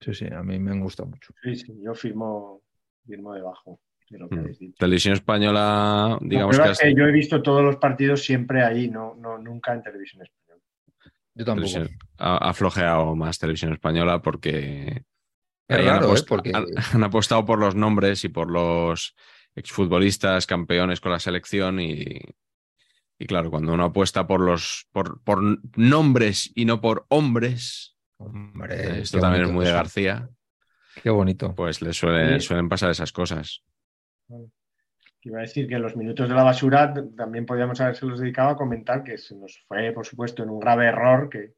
Sí, 0.00 0.14
sí, 0.14 0.26
a 0.26 0.42
mí 0.42 0.58
me 0.58 0.70
han 0.72 0.80
gustado 0.80 1.08
mucho. 1.08 1.32
Sí, 1.42 1.56
sí, 1.56 1.74
yo 1.82 1.94
firmo, 1.94 2.62
firmo 3.06 3.34
debajo 3.34 3.80
de 4.08 4.18
lo 4.18 4.28
que 4.28 4.36
Mm. 4.36 4.38
habéis 4.40 4.58
dicho. 4.58 4.74
Televisión 4.78 5.14
española, 5.14 6.08
La 6.10 6.18
digamos 6.20 6.58
que, 6.58 6.70
es 6.70 6.78
que 6.78 6.94
yo 6.94 7.04
he 7.04 7.12
visto 7.12 7.42
todos 7.42 7.62
los 7.62 7.76
partidos 7.76 8.22
siempre 8.24 8.62
ahí, 8.64 8.88
no, 8.88 9.14
no, 9.16 9.38
nunca 9.38 9.72
en 9.74 9.82
televisión 9.82 10.22
española. 10.22 10.62
Yo 11.34 11.44
tampoco. 11.44 11.68
televisión- 11.70 11.98
ha, 12.18 12.48
ha 12.48 12.54
flojeado 12.54 13.14
más 13.14 13.38
televisión 13.38 13.72
española 13.72 14.20
porque 14.20 15.04
Es 15.68 15.78
han 15.78 16.02
¿eh? 16.02 16.06
apost- 16.06 16.26
Porque 16.28 16.50
han, 16.54 16.66
han 16.92 17.04
apostado 17.04 17.44
por 17.44 17.58
los 17.58 17.74
nombres 17.76 18.24
y 18.24 18.28
por 18.28 18.50
los 18.50 19.14
exfutbolistas 19.54 20.46
campeones 20.46 21.00
con 21.00 21.12
la 21.12 21.20
selección 21.20 21.78
y, 21.80 22.20
y 23.20 23.26
claro, 23.26 23.50
cuando 23.50 23.72
uno 23.74 23.84
apuesta 23.84 24.26
por 24.26 24.40
los 24.40 24.88
por, 24.92 25.22
por 25.22 25.40
nombres 25.78 26.50
y 26.54 26.64
no 26.64 26.80
por 26.80 27.04
hombres, 27.08 27.96
Hombre, 28.16 29.00
esto 29.02 29.20
también 29.20 29.44
es 29.44 29.50
muy 29.52 29.64
de. 29.66 29.72
García, 29.72 30.28
Qué 31.02 31.10
bonito. 31.10 31.54
pues 31.54 31.80
le 31.82 31.92
suele- 31.92 32.40
Sí. 32.40 32.46
suelen 32.48 32.68
pasar 32.68 32.90
esas 32.90 33.12
cosas. 33.12 33.62
Iba 35.22 35.38
a 35.38 35.42
decir 35.42 35.68
que 35.68 35.78
los 35.78 35.96
minutos 35.96 36.28
de 36.28 36.34
la 36.34 36.42
basura 36.42 36.94
también 37.16 37.44
podíamos 37.44 37.80
haberse 37.80 38.06
los 38.06 38.20
dedicado 38.20 38.48
a 38.50 38.56
comentar 38.56 39.04
que 39.04 39.18
se 39.18 39.36
nos 39.36 39.62
fue, 39.68 39.92
por 39.92 40.06
supuesto, 40.06 40.42
en 40.42 40.48
un 40.50 40.58
grave 40.60 40.86
error 40.86 41.28
que, 41.28 41.54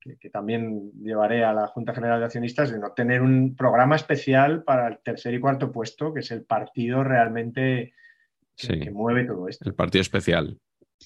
que- 0.00 0.16
que 0.18 0.30
también 0.30 0.90
llevaré 1.00 1.44
a 1.44 1.52
la 1.52 1.66
Junta 1.68 1.94
General 1.94 2.18
de 2.18 2.24
Accionistas 2.26 2.70
de 2.72 2.78
no 2.80 2.92
tener 2.92 3.22
un 3.22 3.54
programa 3.54 3.94
especial 3.96 4.64
para 4.64 4.88
el 4.88 4.98
tercer 5.04 5.34
y 5.34 5.40
cuarto 5.40 5.70
puesto, 5.70 6.12
que 6.12 6.20
es 6.20 6.30
el 6.32 6.44
partido 6.44 7.04
realmente 7.04 7.94
que, 8.56 8.66
Sí. 8.66 8.80
que 8.80 8.90
mueve 8.90 9.24
todo 9.24 9.46
esto. 9.48 9.68
El 9.68 9.74
partido 9.74 10.02
especial. 10.02 10.58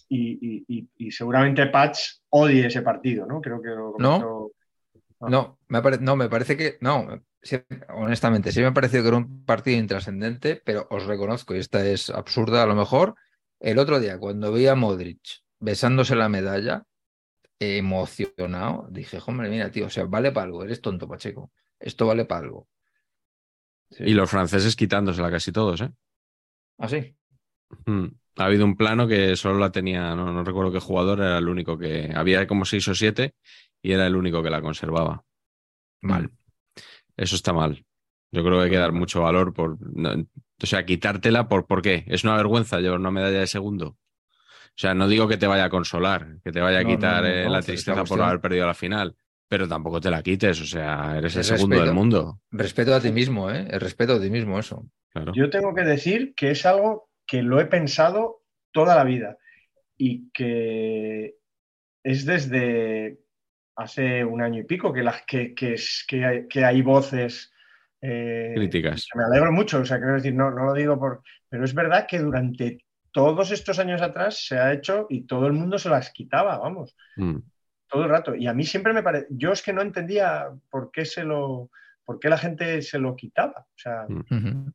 Y, 0.09 0.39
y- 0.41 0.65
y- 0.69 0.89
y 0.97 1.11
seguramente 1.11 1.67
Patch 1.67 1.99
odie 2.31 2.67
ese 2.67 2.83
partido, 2.83 3.27
¿no? 3.27 3.41
Creo 3.41 3.61
que 3.63 3.69
lo 3.69 3.93
comentó. 3.93 4.51
No, 5.21 5.59
me 5.69 5.81
pare- 5.83 5.99
no, 6.01 6.17
me 6.17 6.29
parece 6.29 6.57
que. 6.57 6.77
No, 6.81 7.23
sí, 7.43 7.57
honestamente, 7.89 8.53
sí 8.53 8.61
me 8.61 8.67
ha 8.67 8.75
parecido 8.75 9.03
que 9.03 9.09
era 9.09 9.17
un 9.17 9.45
partido 9.45 9.79
intrascendente, 9.79 10.61
pero 10.65 10.87
os 10.91 11.07
reconozco, 11.07 11.55
y 11.55 11.59
esta 11.59 11.87
es 11.87 12.11
absurda 12.11 12.63
a 12.63 12.67
lo 12.67 12.75
mejor. 12.75 13.15
El 13.61 13.79
otro 13.79 14.01
día, 14.01 14.19
cuando 14.19 14.53
vi 14.53 14.67
a 14.67 14.75
Modric 14.75 15.21
besándose 15.61 16.15
la 16.17 16.29
medalla, 16.29 16.85
emocionado, 17.59 18.89
dije, 18.91 19.19
hombre, 19.27 19.49
mira, 19.49 19.71
tío, 19.71 19.87
o 19.87 19.91
sea, 19.91 20.05
vale 20.05 20.33
para 20.33 20.47
algo, 20.47 20.65
eres 20.65 20.81
tonto, 20.83 21.09
Pacheco. 21.09 21.53
Esto 21.79 22.07
vale 22.07 22.25
para 22.27 22.43
algo. 22.43 22.69
Sí. 23.91 24.05
Y 24.05 24.15
los 24.15 24.31
franceses 24.31 24.77
quitándosela 24.77 25.31
casi 25.31 25.53
todos, 25.53 25.81
¿eh? 25.81 25.91
¿Ah, 26.79 26.89
sí? 26.89 27.17
Mm. 27.87 28.07
Ha 28.37 28.47
habido 28.47 28.65
un 28.65 28.77
plano 28.77 29.07
que 29.07 29.37
solo 29.37 29.59
la 29.59 29.71
tenía, 29.71 30.15
no, 30.15 30.33
no 30.33 30.43
recuerdo 30.45 30.73
qué 30.73 30.81
jugador, 30.81 31.21
era 31.21 31.39
el 31.39 31.49
único 31.49 31.79
que. 31.79 32.11
Había 32.15 32.47
como 32.47 32.65
seis 32.65 32.87
o 32.89 32.95
siete 32.95 33.35
y 33.83 33.93
era 33.93 34.07
el 34.07 34.17
único 34.17 34.43
que 34.43 34.51
la 34.51 34.61
conservaba. 34.61 35.23
Mal. 36.01 36.31
Eso 37.17 37.37
está 37.37 37.53
mal. 37.53 37.85
Yo 38.33 38.43
creo 38.43 38.59
que 38.59 38.65
hay 38.65 38.71
que 38.71 38.79
dar 38.79 38.93
mucho 38.93 39.23
valor 39.23 39.53
por. 39.55 39.79
no, 39.81 40.27
o 40.63 40.67
sea, 40.67 40.85
quitártela 40.85 41.49
por 41.49 41.67
¿por 41.67 41.83
qué? 41.83 42.05
Es 42.09 42.25
una 42.25 42.37
vergüenza 42.37 42.81
llevar 42.81 42.99
una 42.99 43.11
medalla 43.11 43.41
de 43.41 43.47
segundo. 43.47 43.97
O 44.77 44.77
sea, 44.77 44.95
no 44.95 45.07
digo 45.07 45.29
que 45.29 45.37
te 45.37 45.47
vaya 45.47 45.65
a 45.67 45.71
consolar, 45.71 46.39
que 46.43 46.51
te 46.51 46.61
vaya 46.61 46.81
a 46.81 46.83
No, 46.83 46.89
quitar 46.89 47.23
no, 47.23 47.29
no, 47.29 47.35
eh, 47.35 47.45
no, 47.45 47.51
la 47.51 47.63
tristeza 47.63 48.05
por 48.05 48.21
haber 48.21 48.41
perdido 48.41 48.67
la 48.67 48.75
final. 48.75 49.15
Pero 49.47 49.69
tampoco 49.69 50.01
te 50.01 50.11
la 50.11 50.23
quites, 50.23 50.61
o 50.61 50.67
sea, 50.67 51.17
eres 51.17 51.37
el 51.37 51.45
segundo 51.45 51.77
respeto. 51.77 51.85
del 51.85 51.95
mundo. 51.95 52.41
Respeto 52.51 52.95
a 52.95 53.01
ti 53.01 53.13
mismo, 53.13 53.51
¿eh? 53.51 53.69
El 53.71 53.81
respeto 53.81 54.15
a 54.15 54.21
ti 54.21 54.31
mismo, 54.31 54.59
eso. 54.59 54.85
Claro. 55.11 55.33
Yo 55.35 55.49
tengo 55.51 55.75
que 55.75 55.83
decir 55.83 56.35
que 56.35 56.51
es 56.51 56.67
algo 56.67 57.09
que 57.27 57.43
lo 57.43 57.61
he 57.61 57.67
pensado 57.67 58.43
toda 58.73 58.97
la 58.97 59.05
vida 59.05 59.39
y 59.97 60.31
que 60.33 61.37
es 62.03 62.27
desde 62.27 63.19
hace 63.77 64.25
un 64.25 64.43
año 64.43 64.61
y 64.61 64.65
pico 64.65 64.93
que, 64.93 65.03
las 65.03 65.23
que, 65.27 65.55
que, 65.55 65.75
es- 65.75 66.05
que 66.07 66.25
hay, 66.25 66.49
que 66.49 66.65
hay 66.65 66.83
voces. 66.83 67.53
eh, 68.01 68.53
Críticas. 68.55 69.07
me 69.15 69.25
alegro 69.25 69.51
mucho, 69.53 69.81
o 69.81 69.85
sea, 69.85 69.99
quiero 69.99 70.15
decir, 70.15 70.35
no, 70.35 70.51
no 70.51 70.65
lo 70.67 70.75
digo 70.75 70.99
por. 70.99 71.23
Pero 71.49 71.65
es 71.65 71.75
verdad 71.75 72.07
que 72.09 72.19
durante 72.19 72.85
todos 73.13 73.51
estos 73.53 73.79
años 73.79 74.03
atrás 74.03 74.45
se 74.47 74.59
ha 74.59 74.73
hecho 74.73 75.07
y 75.09 75.23
todo 75.27 75.47
el 75.47 75.53
mundo 75.55 75.79
se 75.79 75.89
las 75.89 76.11
quitaba, 76.11 76.59
vamos, 76.59 76.97
Mm. 77.17 77.39
todo 77.89 78.03
el 78.05 78.11
rato. 78.11 78.35
Y 78.35 78.47
a 78.49 78.53
mí 78.55 78.65
siempre 78.65 78.93
me 78.93 79.03
parece. 79.03 79.29
Yo 79.31 79.53
es 79.53 79.63
que 79.63 79.73
no 79.73 79.81
entendía 79.83 80.49
por 80.71 80.91
qué 80.91 81.05
se 81.05 81.23
lo. 81.25 81.71
por 82.05 82.19
qué 82.21 82.29
la 82.29 82.37
gente 82.37 82.83
se 82.83 82.99
lo 82.99 83.17
quitaba. 83.17 83.61
O 83.67 83.79
sea, 83.79 84.05
Mm. 84.09 84.69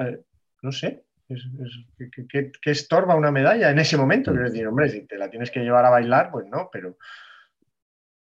Eh, 0.00 0.20
no 0.62 0.72
sé. 0.72 1.04
Es, 1.28 1.40
es- 1.40 2.10
¿qué, 2.12 2.26
qué- 2.28 2.52
qué 2.60 2.70
estorba 2.70 3.16
una 3.16 3.30
medalla 3.32 3.70
en 3.70 3.78
ese 3.78 3.96
momento? 3.96 4.30
Quiero 4.30 4.46
decir, 4.46 4.66
hombre, 4.66 4.88
si 4.88 5.06
te 5.06 5.18
la 5.18 5.28
tienes 5.28 5.50
que 5.50 5.60
llevar 5.60 5.84
a 5.84 5.90
bailar, 5.90 6.30
pues 6.30 6.46
no, 6.46 6.68
pero 6.72 6.96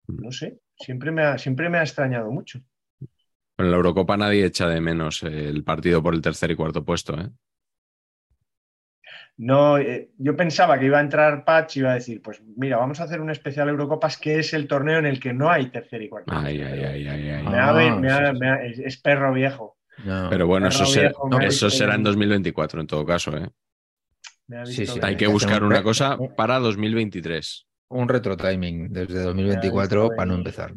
no 0.08 0.32
sé, 0.32 0.60
siempre 0.76 1.10
me 1.12 1.22
ha, 1.22 1.38
siempre 1.38 1.68
me 1.68 1.78
ha 1.78 1.82
extrañado 1.82 2.30
mucho. 2.30 2.60
En 3.58 3.70
la 3.70 3.76
Eurocopa 3.76 4.16
nadie 4.16 4.44
echa 4.46 4.68
de 4.68 4.80
menos 4.80 5.22
el 5.22 5.64
partido 5.64 6.02
por 6.02 6.14
el 6.14 6.22
tercer 6.22 6.50
y 6.50 6.56
cuarto 6.56 6.84
puesto, 6.84 7.18
¿eh? 7.20 7.28
No, 9.36 9.78
eh, 9.78 10.10
yo 10.18 10.36
pensaba 10.36 10.78
que 10.78 10.86
iba 10.86 10.98
a 10.98 11.02
entrar 11.02 11.44
Patch 11.44 11.76
y 11.76 11.80
iba 11.80 11.92
a 11.92 11.94
decir, 11.94 12.20
pues 12.20 12.42
mira, 12.56 12.76
vamos 12.76 13.00
a 13.00 13.04
hacer 13.04 13.20
un 13.20 13.30
especial 13.30 13.68
Eurocopas 13.68 14.18
que 14.18 14.40
es 14.40 14.52
el 14.52 14.66
torneo 14.66 14.98
en 14.98 15.06
el 15.06 15.20
que 15.20 15.32
no 15.32 15.48
hay 15.48 15.70
tercer 15.70 16.02
y 16.02 16.08
cuarto. 16.08 16.32
Ay, 16.34 16.58
puesto. 16.58 16.74
ay, 16.74 16.84
ay, 16.84 17.08
ay, 17.08 17.28
ay. 17.30 17.44
Me 17.46 17.56
ha- 17.58 17.68
Ah, 17.70 17.96
me 18.00 18.10
ha- 18.10 18.26
sí, 18.26 18.32
sí. 18.34 18.40
me 18.40 18.48
ha- 18.50 18.64
es, 18.64 18.78
es 18.80 19.00
perro 19.00 19.32
viejo. 19.32 19.77
No. 20.04 20.28
Pero 20.30 20.46
bueno, 20.46 20.68
eso, 20.68 20.84
Perro 20.84 20.92
será, 20.92 21.12
eso 21.46 21.68
en 21.84 21.96
un- 21.96 22.04
2024 22.04 22.80
en 22.80 22.86
todo 22.86 23.04
caso, 23.04 23.36
¿eh? 23.36 23.48
Sí, 24.64 24.86
sí, 24.86 24.98
Hay 25.02 25.16
que 25.16 25.26
buscar 25.26 25.62
un 25.62 25.72
una 25.72 25.82
cosa 25.82 26.16
para 26.36 26.58
2023. 26.58 27.66
Un 27.90 28.08
retro 28.08 28.36
timing 28.36 28.92
desde 28.92 29.20
2024 29.22 30.10
Ya, 30.10 30.16
para 30.16 30.26
no 30.26 30.34
empezar. 30.36 30.74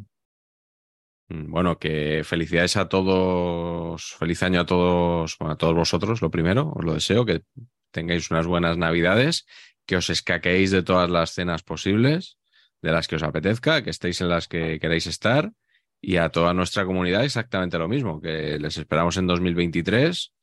Mm, 1.30 1.52
Bueno, 1.52 1.77
que 1.80 2.23
felicidades 2.26 2.76
a 2.77 2.89
todos, 2.89 4.14
feliz 4.19 4.43
año 4.43 4.61
a 4.61 4.65
todos, 4.65 5.38
bueno, 5.39 5.53
a 5.53 5.57
todos 5.57 5.73
vosotros, 5.76 6.22
lo 6.22 6.30
primero, 6.31 6.72
os 6.76 6.84
lo 6.84 6.93
deseo, 6.93 7.26
que 7.26 7.43
tengáis 7.91 8.30
unas 8.31 8.48
buenas 8.48 8.77
navidades, 8.77 9.45
que 9.85 9.95
os 9.98 10.10
escaquéis 10.10 10.72
de 10.72 10.84
todas 10.84 11.10
las 11.10 11.31
cenas 11.31 11.64
posibles, 11.64 12.38
de 12.81 12.91
las 12.91 13.07
que 13.07 13.15
os 13.18 13.23
apetezca, 13.23 13.84
que 13.84 13.89
estéis 13.91 14.19
en 14.22 14.30
las 14.30 14.48
que 14.48 14.80
queráis 14.80 15.07
estar, 15.07 15.52
y 16.02 16.18
a 16.18 16.30
toda 16.30 16.53
nuestra 16.53 16.84
comunidad 16.86 17.23
exactamente 17.23 17.78
lo 17.78 17.88
mismo, 17.88 18.19
que 18.19 18.57
les 18.60 18.78
esperamos 18.78 19.18
en 19.18 19.28
2023, 19.28 20.34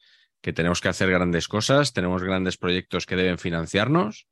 que 0.40 0.52
tenemos 0.52 0.80
que 0.80 0.88
hacer 0.88 1.10
grandes 1.10 1.48
cosas, 1.48 1.92
tenemos 1.92 2.22
grandes 2.22 2.56
proyectos 2.56 3.06
que 3.06 3.16
deben 3.16 3.38
financiarnos 3.38 4.28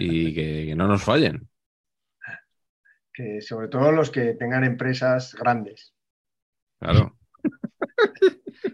y 0.00 0.34
que- 0.34 0.64
que 0.68 0.74
no 0.74 0.86
nos 0.88 1.02
fallen. 1.02 1.48
Que 3.12 3.40
sobre 3.40 3.68
todo 3.68 3.92
los 3.92 4.10
que 4.10 4.34
tengan 4.34 4.64
empresas 4.64 5.34
grandes 5.34 5.92
Claro. 6.80 7.16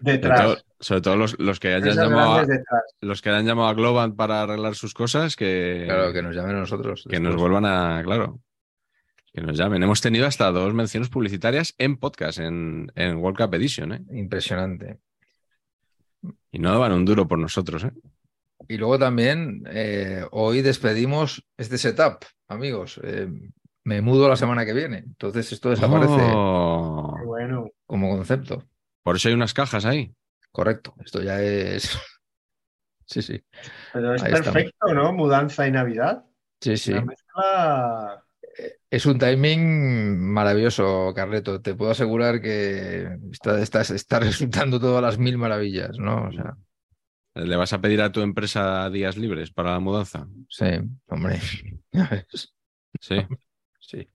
Sobre 0.03 0.13
detrás. 0.13 0.41
todo, 0.41 0.57
sobre 0.79 1.01
todo 1.01 1.15
los, 1.15 1.39
los 1.39 1.59
que 1.59 1.73
hayan 1.73 1.95
llamado 1.95 2.33
a, 2.39 2.45
los 3.01 3.21
que 3.21 3.29
hayan 3.29 3.45
llamado 3.45 3.69
a 3.69 3.73
Globant 3.73 4.15
para 4.17 4.41
arreglar 4.41 4.75
sus 4.75 4.93
cosas, 4.93 5.35
que, 5.37 5.83
Claro, 5.85 6.11
que 6.11 6.21
nos 6.21 6.35
llamen 6.35 6.55
a 6.57 6.59
nosotros. 6.61 7.05
que 7.09 7.19
nos 7.19 7.35
vuelvan 7.35 7.65
a, 7.65 8.01
claro, 8.03 8.39
que 9.33 9.41
nos 9.41 9.57
llamen. 9.57 9.81
Hemos 9.83 10.01
tenido 10.01 10.27
hasta 10.27 10.51
dos 10.51 10.73
menciones 10.73 11.09
publicitarias 11.09 11.73
en 11.77 11.97
podcast, 11.97 12.39
en, 12.39 12.91
en 12.95 13.17
World 13.17 13.37
Cup 13.37 13.53
Edition, 13.55 13.93
¿eh? 13.93 14.01
Impresionante. 14.11 14.99
Y 16.51 16.59
no 16.59 16.71
daban 16.71 16.91
un 16.93 17.03
duro 17.05 17.27
por 17.27 17.39
nosotros, 17.39 17.83
¿eh? 17.83 17.91
Y 18.67 18.77
luego 18.77 18.97
también, 18.97 19.63
eh, 19.67 20.23
hoy 20.31 20.61
despedimos 20.61 21.45
este 21.57 21.77
setup, 21.77 22.23
amigos. 22.47 22.99
Eh, 23.03 23.27
me 23.83 24.01
mudo 24.01 24.29
la 24.29 24.37
semana 24.37 24.65
que 24.65 24.73
viene. 24.73 24.99
Entonces 24.99 25.51
esto 25.51 25.69
desaparece 25.69 26.13
Oh, 26.33 27.17
como 27.85 28.09
concepto. 28.15 28.63
por 29.03 29.17
eso 29.17 29.27
hay 29.27 29.33
unas 29.33 29.53
cajas 29.53 29.83
ahí. 29.83 30.15
Correcto. 30.51 30.93
Esto 31.03 31.21
ya 31.21 31.41
es. 31.41 31.97
Sí, 33.05 33.21
sí. 33.21 33.43
Pero 33.91 34.15
es 34.15 34.23
Ahí 34.23 34.31
estamos. 34.31 34.53
perfecto, 34.53 34.93
¿no? 34.93 35.11
Mudanza 35.11 35.67
y 35.67 35.71
Navidad. 35.71 36.23
Sí, 36.61 36.77
sí. 36.77 36.93
La 36.93 37.01
mezcla. 37.03 38.22
Es 38.89 39.05
un 39.05 39.17
timing 39.17 40.19
maravilloso, 40.19 41.13
Carleto. 41.15 41.61
Te 41.61 41.73
puedo 41.75 41.91
asegurar 41.91 42.41
que 42.41 43.07
está, 43.31 43.59
está, 43.61 43.81
está 43.81 44.19
resultando 44.19 44.79
todas 44.79 45.01
las 45.01 45.17
mil 45.17 45.37
maravillas, 45.37 45.97
¿no? 45.97 46.27
O 46.27 46.31
sea, 46.31 46.55
¿Le 47.35 47.55
vas 47.55 47.73
a 47.73 47.81
pedir 47.81 48.01
a 48.01 48.11
tu 48.11 48.21
empresa 48.21 48.89
días 48.91 49.17
libres 49.17 49.51
para 49.51 49.71
la 49.71 49.79
mudanza? 49.79 50.27
sí, 50.49 50.65
hombre. 51.07 51.39
Ya 51.91 52.07
ves. 52.09 52.53
Sí. 52.99 53.15
Sí. 53.79 54.09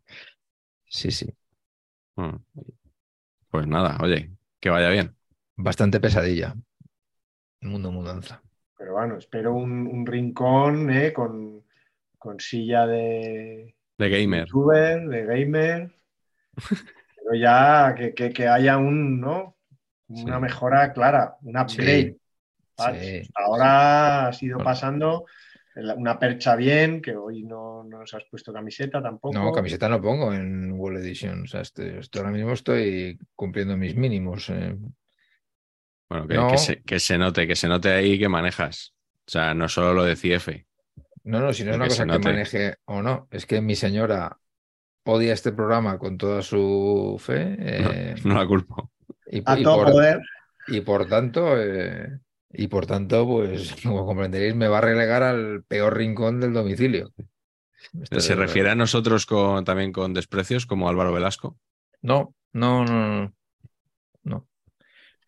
Sí, 0.86 1.10
sí. 1.10 1.26
Mm. 2.16 2.36
Pues 3.50 3.66
nada, 3.66 3.98
oye, 4.02 4.30
que 4.60 4.70
vaya 4.70 4.88
bien. 4.90 5.16
Bastante 5.56 6.00
pesadilla. 6.00 6.54
El 7.60 7.68
mundo 7.68 7.92
mudanza. 7.92 8.42
Pero 8.76 8.94
bueno, 8.94 9.16
espero 9.16 9.54
un, 9.54 9.86
un 9.86 10.06
rincón 10.06 10.90
¿eh? 10.90 11.12
con, 11.12 11.64
con 12.18 12.40
silla 12.40 12.86
de 12.86 13.76
De 13.98 14.08
gamer. 14.08 14.46
youtuber, 14.46 15.06
de 15.08 15.24
gamer. 15.26 15.90
Pero 17.16 17.34
ya 17.40 17.94
que, 17.96 18.14
que- 18.14 18.30
que 18.32 18.48
haya 18.48 18.78
un, 18.78 19.20
¿no? 19.20 19.56
Una 20.08 20.36
Sí. 20.36 20.42
mejora 20.42 20.92
clara, 20.92 21.36
un 21.42 21.58
upgrade. 21.58 22.16
Sí. 22.78 23.28
Ahora 23.34 24.28
has 24.28 24.42
ido 24.42 24.56
Bueno. 24.58 24.64
pasando 24.70 25.26
una 25.96 26.18
percha 26.18 26.56
bien, 26.56 27.00
que 27.02 27.14
hoy 27.14 27.42
no, 27.44 27.84
no 27.84 27.98
nos 27.98 28.14
has 28.14 28.24
puesto 28.30 28.52
camiseta 28.52 29.02
tampoco. 29.02 29.34
No, 29.38 29.52
camiseta 29.52 29.88
no 29.88 30.00
pongo 30.00 30.32
en 30.32 30.72
World 30.72 30.98
Edition. 31.00 31.42
O 31.42 31.46
sea, 31.46 31.60
este- 31.60 31.98
esto 31.98 32.18
ahora 32.20 32.30
mismo 32.32 32.52
estoy 32.52 33.18
cumpliendo 33.34 33.76
mis 33.76 33.94
mínimos. 33.94 34.48
eh. 34.50 34.76
Bueno, 36.08 36.26
que, 36.26 36.34
No. 36.34 36.48
que 36.48 36.58
se, 36.58 36.82
que 36.82 36.98
se 36.98 37.18
note, 37.18 37.46
que 37.46 37.54
se 37.54 37.68
note 37.68 37.90
ahí 37.92 38.18
que 38.18 38.28
manejas. 38.28 38.94
O 39.26 39.30
sea, 39.30 39.52
no 39.54 39.68
solo 39.68 39.92
lo 39.92 40.04
de 40.04 40.16
CF. 40.16 40.66
No, 41.24 41.40
no, 41.40 41.52
si 41.52 41.64
no 41.64 41.70
es 41.70 41.76
una 41.76 41.84
que 41.86 41.90
cosa 41.90 42.06
que 42.06 42.18
maneje 42.18 42.76
o 42.86 43.02
no, 43.02 43.28
es 43.30 43.46
que 43.46 43.60
mi 43.60 43.74
señora 43.74 44.38
odia 45.04 45.32
este 45.34 45.52
programa 45.52 45.98
con 45.98 46.18
toda 46.18 46.42
su 46.42 47.16
fe 47.18 47.56
eh, 47.58 48.14
No 48.24 48.34
la 48.34 48.46
culpo. 48.46 48.90
y, 49.26 49.42
A 49.44 49.58
y 49.58 49.62
todo 49.62 49.84
por, 49.84 49.92
poder. 49.92 50.20
y 50.68 50.80
por 50.82 51.06
tanto, 51.08 51.60
eh, 51.60 52.18
y 52.50 52.68
por 52.68 52.86
tanto, 52.86 53.26
pues 53.26 53.74
como 53.82 54.06
comprenderéis, 54.06 54.54
me 54.54 54.68
va 54.68 54.78
a 54.78 54.82
relegar 54.82 55.22
al 55.22 55.64
peor 55.64 55.96
rincón 55.96 56.40
del 56.40 56.52
domicilio. 56.52 57.12
¿Se 58.18 58.34
refiere 58.34 58.70
a 58.70 58.74
nosotros 58.74 59.24
con, 59.24 59.64
también 59.64 59.92
con 59.92 60.12
desprecios 60.12 60.66
como 60.66 60.88
Álvaro 60.88 61.12
Velasco? 61.12 61.58
No, 62.02 62.34
no, 62.52 62.84
no, 62.84 63.22
no. 63.22 63.32
No, 64.24 64.46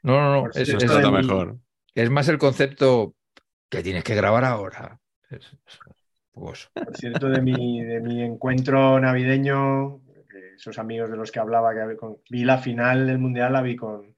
no, 0.02 0.12
no, 0.20 0.34
no. 0.34 0.42
Por 0.42 0.50
Es, 0.58 0.66
cierto, 0.66 0.84
Eso 0.84 0.94
es- 0.98 1.04
está 1.04 1.10
de- 1.16 1.22
mejor. 1.22 1.58
es 1.94 2.10
más 2.10 2.28
el 2.28 2.38
concepto 2.38 3.14
que 3.68 3.82
tienes 3.82 4.04
que 4.04 4.14
grabar 4.14 4.44
ahora. 4.44 4.99
Es- 5.30 5.56
es 5.66 5.78
un 5.86 5.94
poco 6.32 6.52
eso. 6.52 6.68
Por 6.74 6.96
cierto, 6.96 7.28
de 7.28 7.40
mi, 7.40 7.82
de 7.82 8.00
mi 8.00 8.22
encuentro 8.22 8.98
navideño, 9.00 10.00
esos 10.56 10.78
amigos 10.78 11.10
de 11.10 11.16
los 11.16 11.30
que 11.32 11.38
hablaba, 11.40 11.74
que 11.74 11.96
con- 11.96 12.18
vi 12.30 12.44
la 12.44 12.58
final 12.58 13.06
del 13.06 13.18
Mundial, 13.18 13.52
la 13.52 13.62
vi 13.62 13.76
con 13.76 14.14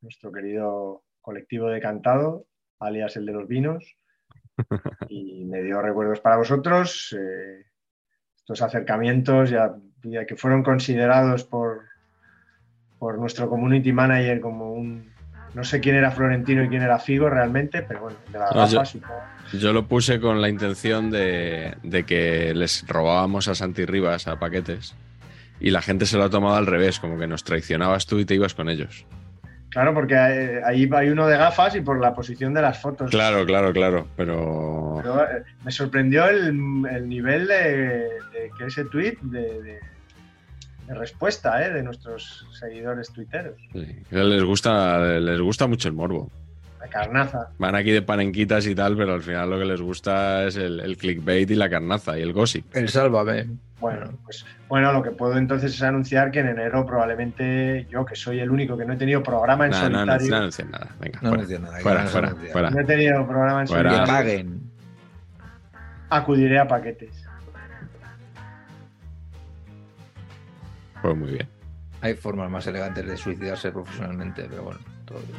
nuestro 0.00 0.30
querido 0.32 1.04
colectivo 1.20 1.68
de 1.68 1.80
cantado, 1.80 2.46
alias 2.80 3.16
el 3.16 3.26
de 3.26 3.32
los 3.32 3.48
vinos, 3.48 3.96
y 5.08 5.44
me 5.44 5.62
dio 5.62 5.80
recuerdos 5.82 6.20
para 6.20 6.36
vosotros. 6.36 7.16
eh, 7.18 7.66
estos 8.36 8.60
acercamientos 8.62 9.50
ya, 9.50 9.72
ya 10.02 10.26
que 10.26 10.34
fueron 10.34 10.64
considerados 10.64 11.44
por, 11.44 11.82
por 12.98 13.16
nuestro 13.18 13.48
community 13.48 13.92
manager 13.92 14.40
como 14.40 14.72
un... 14.72 15.11
No 15.54 15.64
sé 15.64 15.80
quién 15.80 15.96
era 15.96 16.10
Florentino 16.10 16.64
y 16.64 16.68
quién 16.68 16.82
era 16.82 16.98
Figo 16.98 17.28
realmente, 17.28 17.82
pero 17.82 18.00
bueno, 18.00 18.16
de 18.32 18.38
las 18.38 18.54
No, 18.54 18.66
yo- 18.66 18.78
gafas 18.78 18.94
y 18.94 18.98
todo. 19.00 19.10
Yo 19.60 19.72
lo 19.74 19.86
puse 19.86 20.18
con 20.18 20.40
la 20.40 20.48
intención 20.48 21.10
de, 21.10 21.76
de 21.82 22.04
que 22.04 22.54
les 22.54 22.86
robábamos 22.88 23.48
a 23.48 23.54
Santi 23.54 23.84
Rivas 23.84 24.26
a 24.26 24.38
paquetes 24.38 24.94
y 25.60 25.70
la 25.70 25.82
gente 25.82 26.06
se 26.06 26.16
lo 26.16 26.24
ha 26.24 26.30
tomado 26.30 26.56
al 26.56 26.66
revés, 26.66 26.98
como 26.98 27.18
que 27.18 27.26
nos 27.26 27.44
traicionabas 27.44 28.06
tú 28.06 28.18
y 28.18 28.24
te 28.24 28.34
ibas 28.34 28.54
con 28.54 28.70
ellos. 28.70 29.04
Claro, 29.68 29.92
porque 29.94 30.14
eh, 30.14 30.60
ahí 30.64 30.88
hay 30.92 31.08
uno 31.10 31.26
de 31.26 31.36
gafas 31.36 31.74
y 31.76 31.80
por 31.82 32.00
la 32.00 32.14
posición 32.14 32.52
de 32.54 32.62
las 32.62 32.78
fotos. 32.80 33.10
Claro, 33.10 33.44
claro, 33.46 33.72
claro, 33.72 34.06
pero... 34.16 35.00
Pero, 35.02 35.22
eh, 35.24 35.42
me 35.64 35.70
sorprendió 35.70 36.26
el, 36.26 36.46
el 36.90 37.08
nivel 37.08 37.46
de, 37.46 37.54
de 38.32 38.50
que 38.56 38.66
ese 38.66 38.84
tweet 38.86 39.16
de, 39.22 39.40
de- 39.62 39.80
de 40.92 40.98
respuesta 40.98 41.64
eh, 41.64 41.72
de 41.72 41.82
nuestros 41.82 42.46
seguidores 42.58 43.12
tuiteros. 43.12 43.54
sí, 43.72 43.86
les 44.10 44.42
gusta, 44.44 44.98
les 45.18 45.40
gusta 45.40 45.66
mucho 45.66 45.88
el 45.88 45.94
morbo. 45.94 46.30
La 46.80 46.88
carnaza. 46.88 47.48
Van 47.58 47.74
aquí 47.76 47.92
de 47.92 48.02
panenquitas 48.02 48.66
y 48.66 48.74
tal, 48.74 48.96
pero 48.96 49.14
al 49.14 49.22
final 49.22 49.50
lo 49.50 49.58
que 49.58 49.64
les 49.64 49.80
gusta 49.80 50.44
es 50.44 50.56
el, 50.56 50.80
el 50.80 50.96
clickbait 50.96 51.48
y 51.50 51.54
la 51.54 51.70
carnaza 51.70 52.18
y 52.18 52.22
el 52.22 52.32
gossip. 52.32 52.74
El 52.76 52.88
sálvame. 52.88 53.46
Bueno, 53.78 54.10
pues 54.24 54.44
bueno, 54.68 54.92
lo 54.92 55.02
que 55.02 55.10
puedo 55.10 55.36
entonces 55.36 55.74
es 55.74 55.82
anunciar 55.82 56.30
que 56.30 56.40
en 56.40 56.48
enero 56.48 56.84
probablemente 56.86 57.86
yo, 57.90 58.04
que 58.04 58.14
soy 58.16 58.38
el 58.40 58.50
único 58.50 58.76
que 58.76 58.84
no 58.84 58.92
he 58.94 58.96
tenido 58.96 59.22
programa 59.22 59.66
en 59.66 59.72
No, 59.72 59.78
no, 59.78 60.06
no, 60.06 60.12
solitario, 60.12 60.30
no 60.30 60.36
anuncian 60.36 60.70
nada. 60.70 60.88
Venga, 61.00 61.18
No 61.22 61.28
fuera, 61.30 61.58
nada, 61.58 61.78
fuera, 61.80 62.02
no 62.04 62.08
fuera, 62.10 62.34
fuera. 62.52 62.70
no 62.70 62.80
he 62.80 62.84
tenido 62.84 63.26
programa 63.26 63.60
en 63.62 63.66
Fuera. 63.68 63.90
Que 63.90 63.96
solitario, 63.96 64.14
paguen. 64.14 64.60
acudiré 66.10 66.58
a 66.58 66.68
paquetes. 66.68 67.21
Pues 71.02 71.16
muy 71.16 71.32
bien. 71.32 71.48
Hay 72.00 72.14
formas 72.14 72.50
más 72.50 72.66
elegantes 72.66 73.06
de 73.06 73.16
suicidarse 73.16 73.70
profesionalmente, 73.70 74.46
pero 74.48 74.64
bueno, 74.64 74.80
todo 75.04 75.18
bien. 75.20 75.38